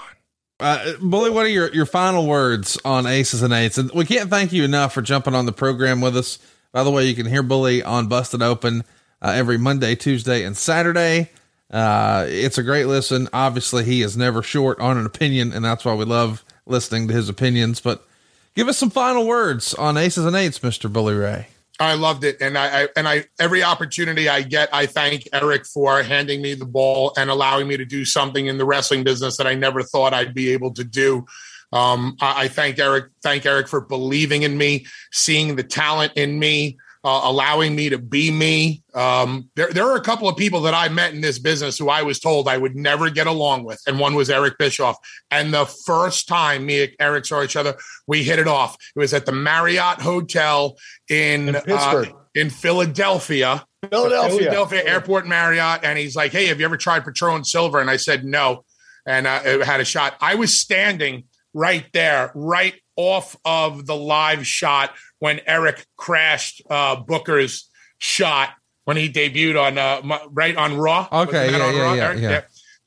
Uh, 0.59 0.93
Bully, 0.99 1.29
what 1.29 1.45
are 1.45 1.49
your, 1.49 1.73
your 1.73 1.85
final 1.85 2.27
words 2.27 2.77
on 2.83 3.07
Aces 3.07 3.41
and 3.41 3.53
Eights? 3.53 3.77
And 3.77 3.89
we 3.91 4.03
can't 4.03 4.29
thank 4.29 4.51
you 4.51 4.65
enough 4.65 4.93
for 4.93 5.01
jumping 5.01 5.33
on 5.33 5.45
the 5.45 5.53
program 5.53 6.01
with 6.01 6.17
us. 6.17 6.39
By 6.73 6.83
the 6.83 6.91
way, 6.91 7.05
you 7.05 7.15
can 7.15 7.25
hear 7.25 7.41
Bully 7.41 7.81
on 7.81 8.07
Busted 8.07 8.41
Open 8.41 8.83
uh, 9.21 9.29
every 9.29 9.57
Monday, 9.57 9.95
Tuesday, 9.95 10.43
and 10.43 10.57
Saturday. 10.57 11.29
Uh, 11.69 12.25
it's 12.27 12.57
a 12.57 12.63
great 12.63 12.87
listen. 12.87 13.29
Obviously, 13.31 13.85
he 13.85 14.01
is 14.01 14.17
never 14.17 14.43
short 14.43 14.77
on 14.81 14.97
an 14.97 15.05
opinion, 15.05 15.53
and 15.53 15.63
that's 15.63 15.85
why 15.85 15.93
we 15.93 16.03
love 16.03 16.43
listening 16.65 17.07
to 17.07 17.13
his 17.13 17.29
opinions. 17.29 17.79
But 17.79 18.05
give 18.53 18.67
us 18.67 18.77
some 18.77 18.89
final 18.89 19.25
words 19.25 19.73
on 19.73 19.95
Aces 19.95 20.25
and 20.25 20.35
Eights, 20.35 20.59
Mr. 20.59 20.91
Bully 20.91 21.15
Ray. 21.15 21.47
I 21.79 21.95
loved 21.95 22.23
it, 22.23 22.37
and 22.41 22.57
I, 22.57 22.83
I, 22.83 22.87
and 22.95 23.07
I 23.07 23.25
every 23.39 23.63
opportunity 23.63 24.29
I 24.29 24.43
get, 24.43 24.69
I 24.71 24.85
thank 24.85 25.27
Eric 25.33 25.65
for 25.65 26.03
handing 26.03 26.41
me 26.41 26.53
the 26.53 26.65
ball 26.65 27.13
and 27.17 27.29
allowing 27.29 27.67
me 27.67 27.77
to 27.77 27.85
do 27.85 28.05
something 28.05 28.45
in 28.45 28.57
the 28.57 28.65
wrestling 28.65 29.03
business 29.03 29.37
that 29.37 29.47
I 29.47 29.55
never 29.55 29.81
thought 29.81 30.13
I'd 30.13 30.33
be 30.33 30.51
able 30.51 30.73
to 30.75 30.83
do. 30.83 31.25
Um, 31.73 32.17
I, 32.21 32.43
I 32.43 32.47
thank 32.49 32.77
Eric, 32.77 33.05
thank 33.23 33.45
Eric 33.45 33.67
for 33.67 33.81
believing 33.81 34.43
in 34.43 34.57
me, 34.57 34.85
seeing 35.11 35.55
the 35.55 35.63
talent 35.63 36.13
in 36.15 36.37
me, 36.37 36.77
uh, 37.03 37.21
allowing 37.23 37.75
me 37.75 37.89
to 37.89 37.97
be 37.97 38.29
me. 38.29 38.83
Um, 38.93 39.49
there, 39.55 39.71
there 39.71 39.89
are 39.89 39.95
a 39.95 40.01
couple 40.01 40.29
of 40.29 40.37
people 40.37 40.61
that 40.61 40.73
I 40.73 40.87
met 40.89 41.13
in 41.13 41.21
this 41.21 41.39
business 41.39 41.77
who 41.77 41.89
I 41.89 42.03
was 42.03 42.19
told 42.19 42.47
I 42.47 42.57
would 42.57 42.75
never 42.75 43.09
get 43.09 43.27
along 43.27 43.63
with, 43.63 43.81
and 43.87 43.99
one 43.99 44.13
was 44.13 44.29
Eric 44.29 44.57
Bischoff. 44.57 44.97
And 45.31 45.53
the 45.53 45.65
first 45.65 46.27
time 46.27 46.65
me 46.65 46.83
and 46.83 46.91
Eric 46.99 47.25
saw 47.25 47.43
each 47.43 47.55
other, 47.55 47.75
we 48.07 48.23
hit 48.23 48.39
it 48.39 48.47
off. 48.47 48.75
It 48.95 48.99
was 48.99 49.13
at 49.13 49.25
the 49.25 49.31
Marriott 49.31 50.01
Hotel 50.01 50.77
in, 51.09 51.49
in 51.49 51.55
Pittsburgh, 51.55 52.09
uh, 52.09 52.13
in 52.35 52.49
Philadelphia. 52.49 53.65
Philadelphia. 53.89 54.37
Philadelphia 54.37 54.83
Airport 54.85 55.27
Marriott. 55.27 55.83
And 55.83 55.97
he's 55.97 56.15
like, 56.15 56.31
Hey, 56.31 56.47
have 56.47 56.59
you 56.59 56.65
ever 56.65 56.77
tried 56.77 57.03
Patron 57.03 57.43
Silver? 57.43 57.79
And 57.79 57.89
I 57.89 57.97
said, 57.97 58.23
No. 58.23 58.63
And 59.07 59.25
uh, 59.25 59.41
I 59.43 59.65
had 59.65 59.79
a 59.79 59.85
shot. 59.85 60.15
I 60.21 60.35
was 60.35 60.55
standing 60.55 61.23
right 61.53 61.85
there, 61.93 62.31
right 62.35 62.75
off 62.95 63.35
of 63.45 63.85
the 63.85 63.95
live 63.95 64.45
shot 64.45 64.91
when 65.19 65.39
Eric 65.45 65.85
crashed 65.97 66.61
uh, 66.69 66.95
Booker's 66.95 67.69
shot 67.97 68.49
when 68.85 68.97
he 68.97 69.09
debuted 69.09 69.61
on 69.61 69.77
uh, 69.77 70.19
right 70.31 70.55
on 70.55 70.77
Raw. 70.77 71.07
Okay, 71.11 71.51
yeah, 71.51 71.57
yeah, 71.57 71.81
Raw, 71.81 71.93
yeah, 71.93 72.13
yeah, 72.13 72.41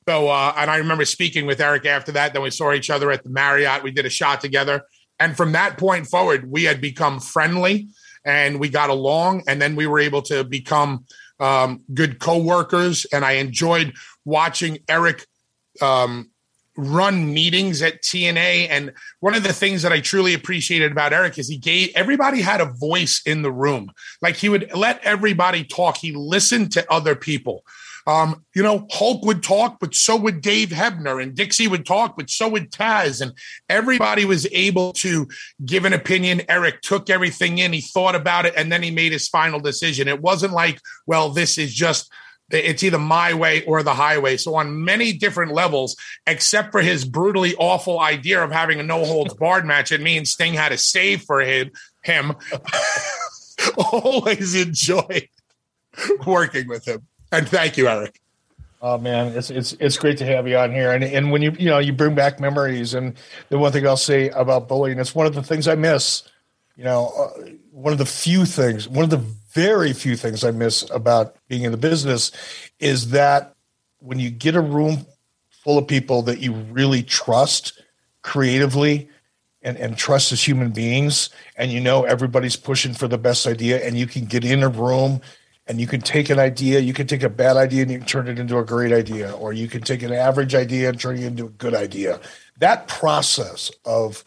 So, 0.07 0.29
uh, 0.29 0.53
and 0.57 0.69
I 0.69 0.77
remember 0.77 1.05
speaking 1.05 1.45
with 1.45 1.61
Eric 1.61 1.85
after 1.85 2.11
that. 2.13 2.33
Then 2.33 2.41
we 2.41 2.51
saw 2.51 2.73
each 2.73 2.89
other 2.89 3.11
at 3.11 3.23
the 3.23 3.29
Marriott. 3.29 3.83
We 3.83 3.91
did 3.91 4.05
a 4.05 4.09
shot 4.09 4.41
together. 4.41 4.83
And 5.19 5.35
from 5.35 5.53
that 5.53 5.77
point 5.77 6.07
forward, 6.07 6.49
we 6.51 6.63
had 6.63 6.81
become 6.81 7.19
friendly 7.19 7.87
and 8.25 8.59
we 8.59 8.69
got 8.69 8.89
along. 8.89 9.43
And 9.47 9.61
then 9.61 9.75
we 9.75 9.87
were 9.87 9.99
able 9.99 10.21
to 10.23 10.43
become 10.43 11.05
um, 11.39 11.83
good 11.93 12.19
co-workers. 12.19 13.05
And 13.05 13.23
I 13.23 13.33
enjoyed 13.33 13.93
watching 14.25 14.79
Eric 14.89 15.25
um, 15.81 16.31
run 16.77 17.33
meetings 17.33 17.81
at 17.81 18.01
TNA. 18.01 18.67
And 18.69 18.93
one 19.19 19.35
of 19.35 19.43
the 19.43 19.53
things 19.53 19.81
that 19.81 19.91
I 19.91 20.01
truly 20.01 20.33
appreciated 20.33 20.91
about 20.91 21.13
Eric 21.13 21.37
is 21.37 21.47
he 21.47 21.57
gave 21.57 21.91
everybody 21.95 22.41
had 22.41 22.61
a 22.61 22.65
voice 22.65 23.21
in 23.25 23.41
the 23.41 23.51
room. 23.51 23.91
Like 24.21 24.35
he 24.35 24.49
would 24.49 24.71
let 24.75 25.03
everybody 25.03 25.63
talk. 25.63 25.97
He 25.97 26.11
listened 26.11 26.71
to 26.73 26.91
other 26.91 27.15
people. 27.15 27.63
Um, 28.07 28.45
you 28.53 28.61
know, 28.61 28.85
Hulk 28.91 29.25
would 29.25 29.41
talk, 29.41 29.79
but 29.79 29.95
so 29.95 30.15
would 30.15 30.41
Dave 30.41 30.69
Hebner, 30.69 31.21
and 31.21 31.33
Dixie 31.33 31.67
would 31.67 31.87
talk, 31.87 32.15
but 32.15 32.29
so 32.29 32.47
would 32.49 32.71
Taz, 32.71 33.19
and 33.19 33.33
everybody 33.67 34.25
was 34.25 34.45
able 34.51 34.93
to 34.93 35.27
give 35.65 35.85
an 35.85 35.93
opinion. 35.93 36.43
Eric 36.47 36.81
took 36.81 37.09
everything 37.09 37.57
in, 37.57 37.73
he 37.73 37.81
thought 37.81 38.13
about 38.13 38.45
it, 38.45 38.53
and 38.55 38.71
then 38.71 38.83
he 38.83 38.91
made 38.91 39.11
his 39.11 39.27
final 39.27 39.59
decision. 39.59 40.07
It 40.07 40.21
wasn't 40.21 40.53
like, 40.53 40.79
well, 41.07 41.29
this 41.29 41.57
is 41.57 41.73
just 41.73 42.11
it's 42.49 42.83
either 42.83 42.99
my 42.99 43.33
way 43.33 43.63
or 43.65 43.81
the 43.81 43.93
highway. 43.93 44.37
So 44.37 44.55
on 44.55 44.83
many 44.83 45.13
different 45.13 45.51
levels, 45.51 45.95
except 46.27 46.71
for 46.71 46.81
his 46.81 47.05
brutally 47.05 47.55
awful 47.55 47.99
idea 47.99 48.43
of 48.43 48.51
having 48.51 48.79
a 48.79 48.83
no 48.83 49.03
holds 49.05 49.33
barred 49.39 49.65
match, 49.65 49.91
it 49.91 50.01
means 50.01 50.31
Sting 50.31 50.53
had 50.53 50.69
to 50.69 50.77
save 50.77 51.23
for 51.23 51.41
him. 51.41 51.71
Him 52.03 52.33
always 53.77 54.53
enjoy 54.55 55.27
working 56.25 56.67
with 56.67 56.87
him. 56.87 57.07
And 57.31 57.47
thank 57.49 57.77
you, 57.77 57.87
Eric. 57.87 58.19
Oh 58.81 58.99
man, 58.99 59.35
it's 59.35 59.49
it's 59.49 59.73
it's 59.79 59.97
great 59.97 60.19
to 60.19 60.25
have 60.25 60.47
you 60.47 60.57
on 60.57 60.71
here. 60.71 60.91
And 60.91 61.03
and 61.03 61.31
when 61.31 61.41
you 61.41 61.51
you 61.57 61.65
know 61.65 61.79
you 61.79 61.91
bring 61.91 62.13
back 62.13 62.39
memories, 62.39 62.93
and 62.93 63.15
the 63.49 63.57
one 63.57 63.71
thing 63.71 63.87
I'll 63.87 63.97
say 63.97 64.29
about 64.29 64.67
bullying, 64.67 64.99
it's 64.99 65.15
one 65.15 65.25
of 65.25 65.33
the 65.33 65.41
things 65.41 65.67
I 65.67 65.73
miss. 65.73 66.23
You 66.75 66.83
know, 66.83 67.11
uh, 67.17 67.49
one 67.71 67.93
of 67.93 67.99
the 67.99 68.05
few 68.05 68.45
things, 68.45 68.87
one 68.87 69.03
of 69.03 69.09
the 69.09 69.23
very 69.55 69.93
few 69.93 70.17
things 70.17 70.43
I 70.43 70.51
miss 70.51 70.87
about 70.91 71.37
being 71.47 71.63
in 71.63 71.71
the 71.71 71.77
business 71.77 72.31
is 72.79 73.11
that 73.11 73.55
when 73.99 74.19
you 74.19 74.29
get 74.29 74.53
a 74.53 74.61
room 74.61 75.05
full 75.49 75.77
of 75.77 75.87
people 75.87 76.21
that 76.23 76.39
you 76.39 76.51
really 76.51 77.01
trust 77.01 77.81
creatively 78.21 79.09
and, 79.61 79.77
and 79.77 79.97
trust 79.97 80.33
as 80.33 80.45
human 80.45 80.71
beings, 80.71 81.29
and 81.55 81.71
you 81.71 81.79
know 81.79 82.03
everybody's 82.03 82.57
pushing 82.57 82.93
for 82.93 83.07
the 83.07 83.17
best 83.17 83.47
idea, 83.47 83.83
and 83.83 83.97
you 83.97 84.05
can 84.05 84.25
get 84.25 84.43
in 84.43 84.61
a 84.61 84.69
room 84.69 85.21
and 85.67 85.79
you 85.79 85.87
can 85.87 86.01
take 86.01 86.29
an 86.29 86.37
idea, 86.37 86.79
you 86.79 86.93
can 86.93 87.07
take 87.07 87.23
a 87.23 87.29
bad 87.29 87.57
idea 87.57 87.81
and 87.81 87.89
you 87.89 87.97
can 87.97 88.07
turn 88.07 88.27
it 88.27 88.37
into 88.37 88.59
a 88.59 88.65
great 88.65 88.91
idea, 88.91 89.31
or 89.31 89.53
you 89.53 89.67
can 89.67 89.81
take 89.81 90.03
an 90.03 90.13
average 90.13 90.53
idea 90.53 90.89
and 90.89 90.99
turn 90.99 91.15
it 91.15 91.23
into 91.23 91.45
a 91.45 91.49
good 91.49 91.73
idea. 91.73 92.19
That 92.59 92.87
process 92.87 93.71
of 93.85 94.23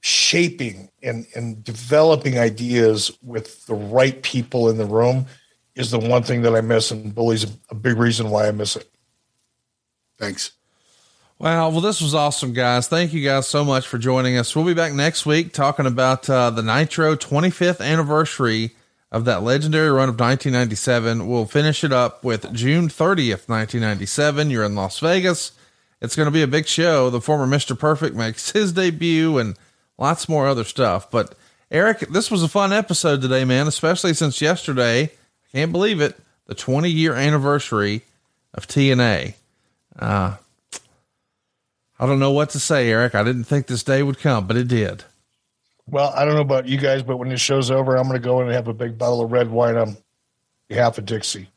shaping 0.00 0.88
and, 1.02 1.26
and 1.34 1.62
developing 1.62 2.38
ideas 2.38 3.10
with 3.22 3.66
the 3.66 3.74
right 3.74 4.22
people 4.22 4.70
in 4.70 4.78
the 4.78 4.84
room 4.86 5.26
is 5.74 5.90
the 5.90 5.98
one 5.98 6.22
thing 6.22 6.42
that 6.42 6.54
I 6.54 6.60
miss, 6.60 6.90
and 6.90 7.14
bully's 7.14 7.46
a 7.70 7.74
big 7.74 7.96
reason 7.96 8.30
why 8.30 8.48
I 8.48 8.50
miss 8.50 8.76
it. 8.76 8.90
Thanks. 10.18 10.52
Wow. 11.38 11.70
Well, 11.70 11.80
this 11.80 12.02
was 12.02 12.14
awesome, 12.14 12.52
guys. 12.52 12.86
Thank 12.86 13.14
you 13.14 13.24
guys 13.24 13.46
so 13.46 13.64
much 13.64 13.86
for 13.86 13.96
joining 13.96 14.36
us. 14.36 14.54
We'll 14.54 14.66
be 14.66 14.74
back 14.74 14.92
next 14.92 15.24
week 15.24 15.54
talking 15.54 15.86
about 15.86 16.28
uh, 16.28 16.50
the 16.50 16.62
Nitro 16.62 17.16
25th 17.16 17.80
anniversary 17.80 18.72
of 19.10 19.24
that 19.24 19.42
legendary 19.42 19.90
run 19.90 20.10
of 20.10 20.20
1997. 20.20 21.26
We'll 21.26 21.46
finish 21.46 21.82
it 21.82 21.92
up 21.92 22.22
with 22.22 22.52
June 22.52 22.88
30th, 22.88 23.48
1997. 23.48 24.50
You're 24.50 24.64
in 24.64 24.74
Las 24.74 24.98
Vegas. 24.98 25.52
It's 26.02 26.14
going 26.14 26.26
to 26.26 26.32
be 26.32 26.42
a 26.42 26.46
big 26.46 26.66
show. 26.66 27.08
The 27.08 27.22
former 27.22 27.46
Mr. 27.46 27.78
Perfect 27.78 28.14
makes 28.14 28.50
his 28.50 28.72
debut 28.72 29.38
and 29.38 29.56
lots 30.00 30.28
more 30.28 30.48
other 30.48 30.64
stuff. 30.64 31.10
But 31.10 31.34
Eric, 31.70 32.00
this 32.08 32.30
was 32.30 32.42
a 32.42 32.48
fun 32.48 32.72
episode 32.72 33.22
today, 33.22 33.44
man, 33.44 33.68
especially 33.68 34.14
since 34.14 34.40
yesterday, 34.40 35.04
I 35.04 35.10
can't 35.52 35.70
believe 35.70 36.00
it, 36.00 36.18
the 36.46 36.54
20 36.54 36.90
year 36.90 37.14
anniversary 37.14 38.02
of 38.54 38.66
TNA. 38.66 39.34
Uh, 39.96 40.36
I 41.98 42.06
don't 42.06 42.18
know 42.18 42.32
what 42.32 42.50
to 42.50 42.58
say, 42.58 42.90
Eric. 42.90 43.14
I 43.14 43.22
didn't 43.22 43.44
think 43.44 43.66
this 43.66 43.84
day 43.84 44.02
would 44.02 44.18
come, 44.18 44.46
but 44.46 44.56
it 44.56 44.66
did. 44.66 45.04
Well, 45.86 46.12
I 46.16 46.24
don't 46.24 46.34
know 46.34 46.40
about 46.40 46.66
you 46.66 46.78
guys, 46.78 47.02
but 47.02 47.18
when 47.18 47.28
this 47.28 47.40
show's 47.40 47.70
over, 47.70 47.96
I'm 47.96 48.08
going 48.08 48.20
to 48.20 48.24
go 48.24 48.40
in 48.40 48.46
and 48.46 48.54
have 48.54 48.68
a 48.68 48.74
big 48.74 48.96
bottle 48.96 49.22
of 49.22 49.30
red 49.30 49.50
wine 49.50 49.76
on 49.76 49.96
behalf 50.68 50.98
of 50.98 51.04
Dixie. 51.04 51.48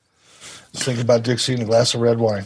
Just 0.74 0.86
think 0.86 0.99
about 0.99 1.24
Dixie 1.24 1.53
and 1.53 1.64
a 1.64 1.65
glass 1.65 1.94
of 1.94 2.02
red 2.02 2.20
wine. 2.20 2.45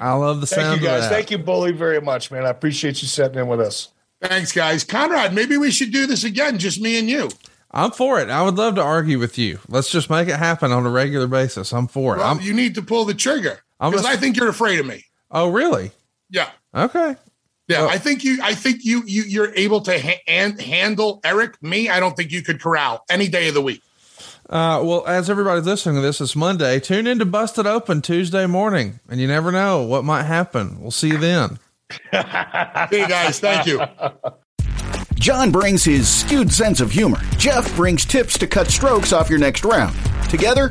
I 0.00 0.12
love 0.12 0.40
the 0.40 0.46
sound 0.46 0.74
of 0.74 0.80
that. 0.80 0.80
Thank 0.80 0.80
you 0.80 0.86
guys. 0.86 1.08
Thank 1.08 1.30
you, 1.30 1.38
Bully, 1.38 1.72
very 1.72 2.00
much, 2.00 2.30
man. 2.30 2.46
I 2.46 2.50
appreciate 2.50 3.02
you 3.02 3.08
sitting 3.08 3.38
in 3.38 3.48
with 3.48 3.60
us. 3.60 3.88
Thanks, 4.22 4.52
guys. 4.52 4.84
Conrad, 4.84 5.32
maybe 5.34 5.56
we 5.56 5.70
should 5.70 5.92
do 5.92 6.06
this 6.06 6.24
again, 6.24 6.58
just 6.58 6.80
me 6.80 6.98
and 6.98 7.08
you. 7.08 7.30
I'm 7.70 7.92
for 7.92 8.20
it. 8.20 8.28
I 8.28 8.42
would 8.42 8.56
love 8.56 8.74
to 8.74 8.82
argue 8.82 9.18
with 9.18 9.38
you. 9.38 9.60
Let's 9.68 9.90
just 9.90 10.10
make 10.10 10.28
it 10.28 10.36
happen 10.36 10.72
on 10.72 10.84
a 10.84 10.90
regular 10.90 11.26
basis. 11.28 11.72
I'm 11.72 11.86
for 11.86 12.14
it. 12.14 12.18
Well, 12.18 12.26
I'm, 12.30 12.40
you 12.40 12.52
need 12.52 12.74
to 12.74 12.82
pull 12.82 13.04
the 13.04 13.14
trigger 13.14 13.60
because 13.80 14.04
a- 14.04 14.08
I 14.08 14.16
think 14.16 14.36
you're 14.36 14.48
afraid 14.48 14.80
of 14.80 14.86
me. 14.86 15.04
oh, 15.30 15.48
really? 15.50 15.92
Yeah. 16.30 16.50
Okay. 16.74 17.16
Yeah, 17.68 17.86
I 17.86 17.98
think 17.98 18.24
you. 18.24 18.40
I 18.42 18.54
think 18.54 18.84
you. 18.84 19.04
You. 19.06 19.22
You're 19.22 19.54
able 19.54 19.80
to 19.82 19.96
ha- 19.96 20.20
and 20.26 20.60
handle 20.60 21.20
Eric. 21.22 21.62
Me, 21.62 21.88
I 21.88 22.00
don't 22.00 22.16
think 22.16 22.32
you 22.32 22.42
could 22.42 22.60
corral 22.60 23.04
any 23.08 23.28
day 23.28 23.46
of 23.46 23.54
the 23.54 23.62
week. 23.62 23.80
Uh, 24.48 24.82
well, 24.82 25.06
as 25.06 25.30
everybody's 25.30 25.66
listening 25.66 25.94
to 25.94 26.00
this, 26.00 26.20
it's 26.20 26.34
Monday. 26.34 26.80
Tune 26.80 27.06
in 27.06 27.20
to 27.20 27.24
Busted 27.24 27.66
Open 27.68 28.02
Tuesday 28.02 28.46
morning, 28.46 28.98
and 29.08 29.20
you 29.20 29.28
never 29.28 29.52
know 29.52 29.82
what 29.82 30.02
might 30.04 30.24
happen. 30.24 30.80
We'll 30.80 30.90
see 30.90 31.10
you 31.10 31.18
then. 31.18 31.60
See 31.90 33.00
you 33.00 33.08
guys. 33.08 33.40
Thank 33.40 33.66
you. 33.66 33.82
John 35.14 35.50
brings 35.50 35.84
his 35.84 36.08
skewed 36.08 36.50
sense 36.50 36.80
of 36.80 36.90
humor. 36.90 37.20
Jeff 37.36 37.74
brings 37.76 38.06
tips 38.06 38.38
to 38.38 38.46
cut 38.46 38.68
strokes 38.68 39.12
off 39.12 39.28
your 39.28 39.38
next 39.38 39.64
round. 39.64 39.94
Together, 40.30 40.70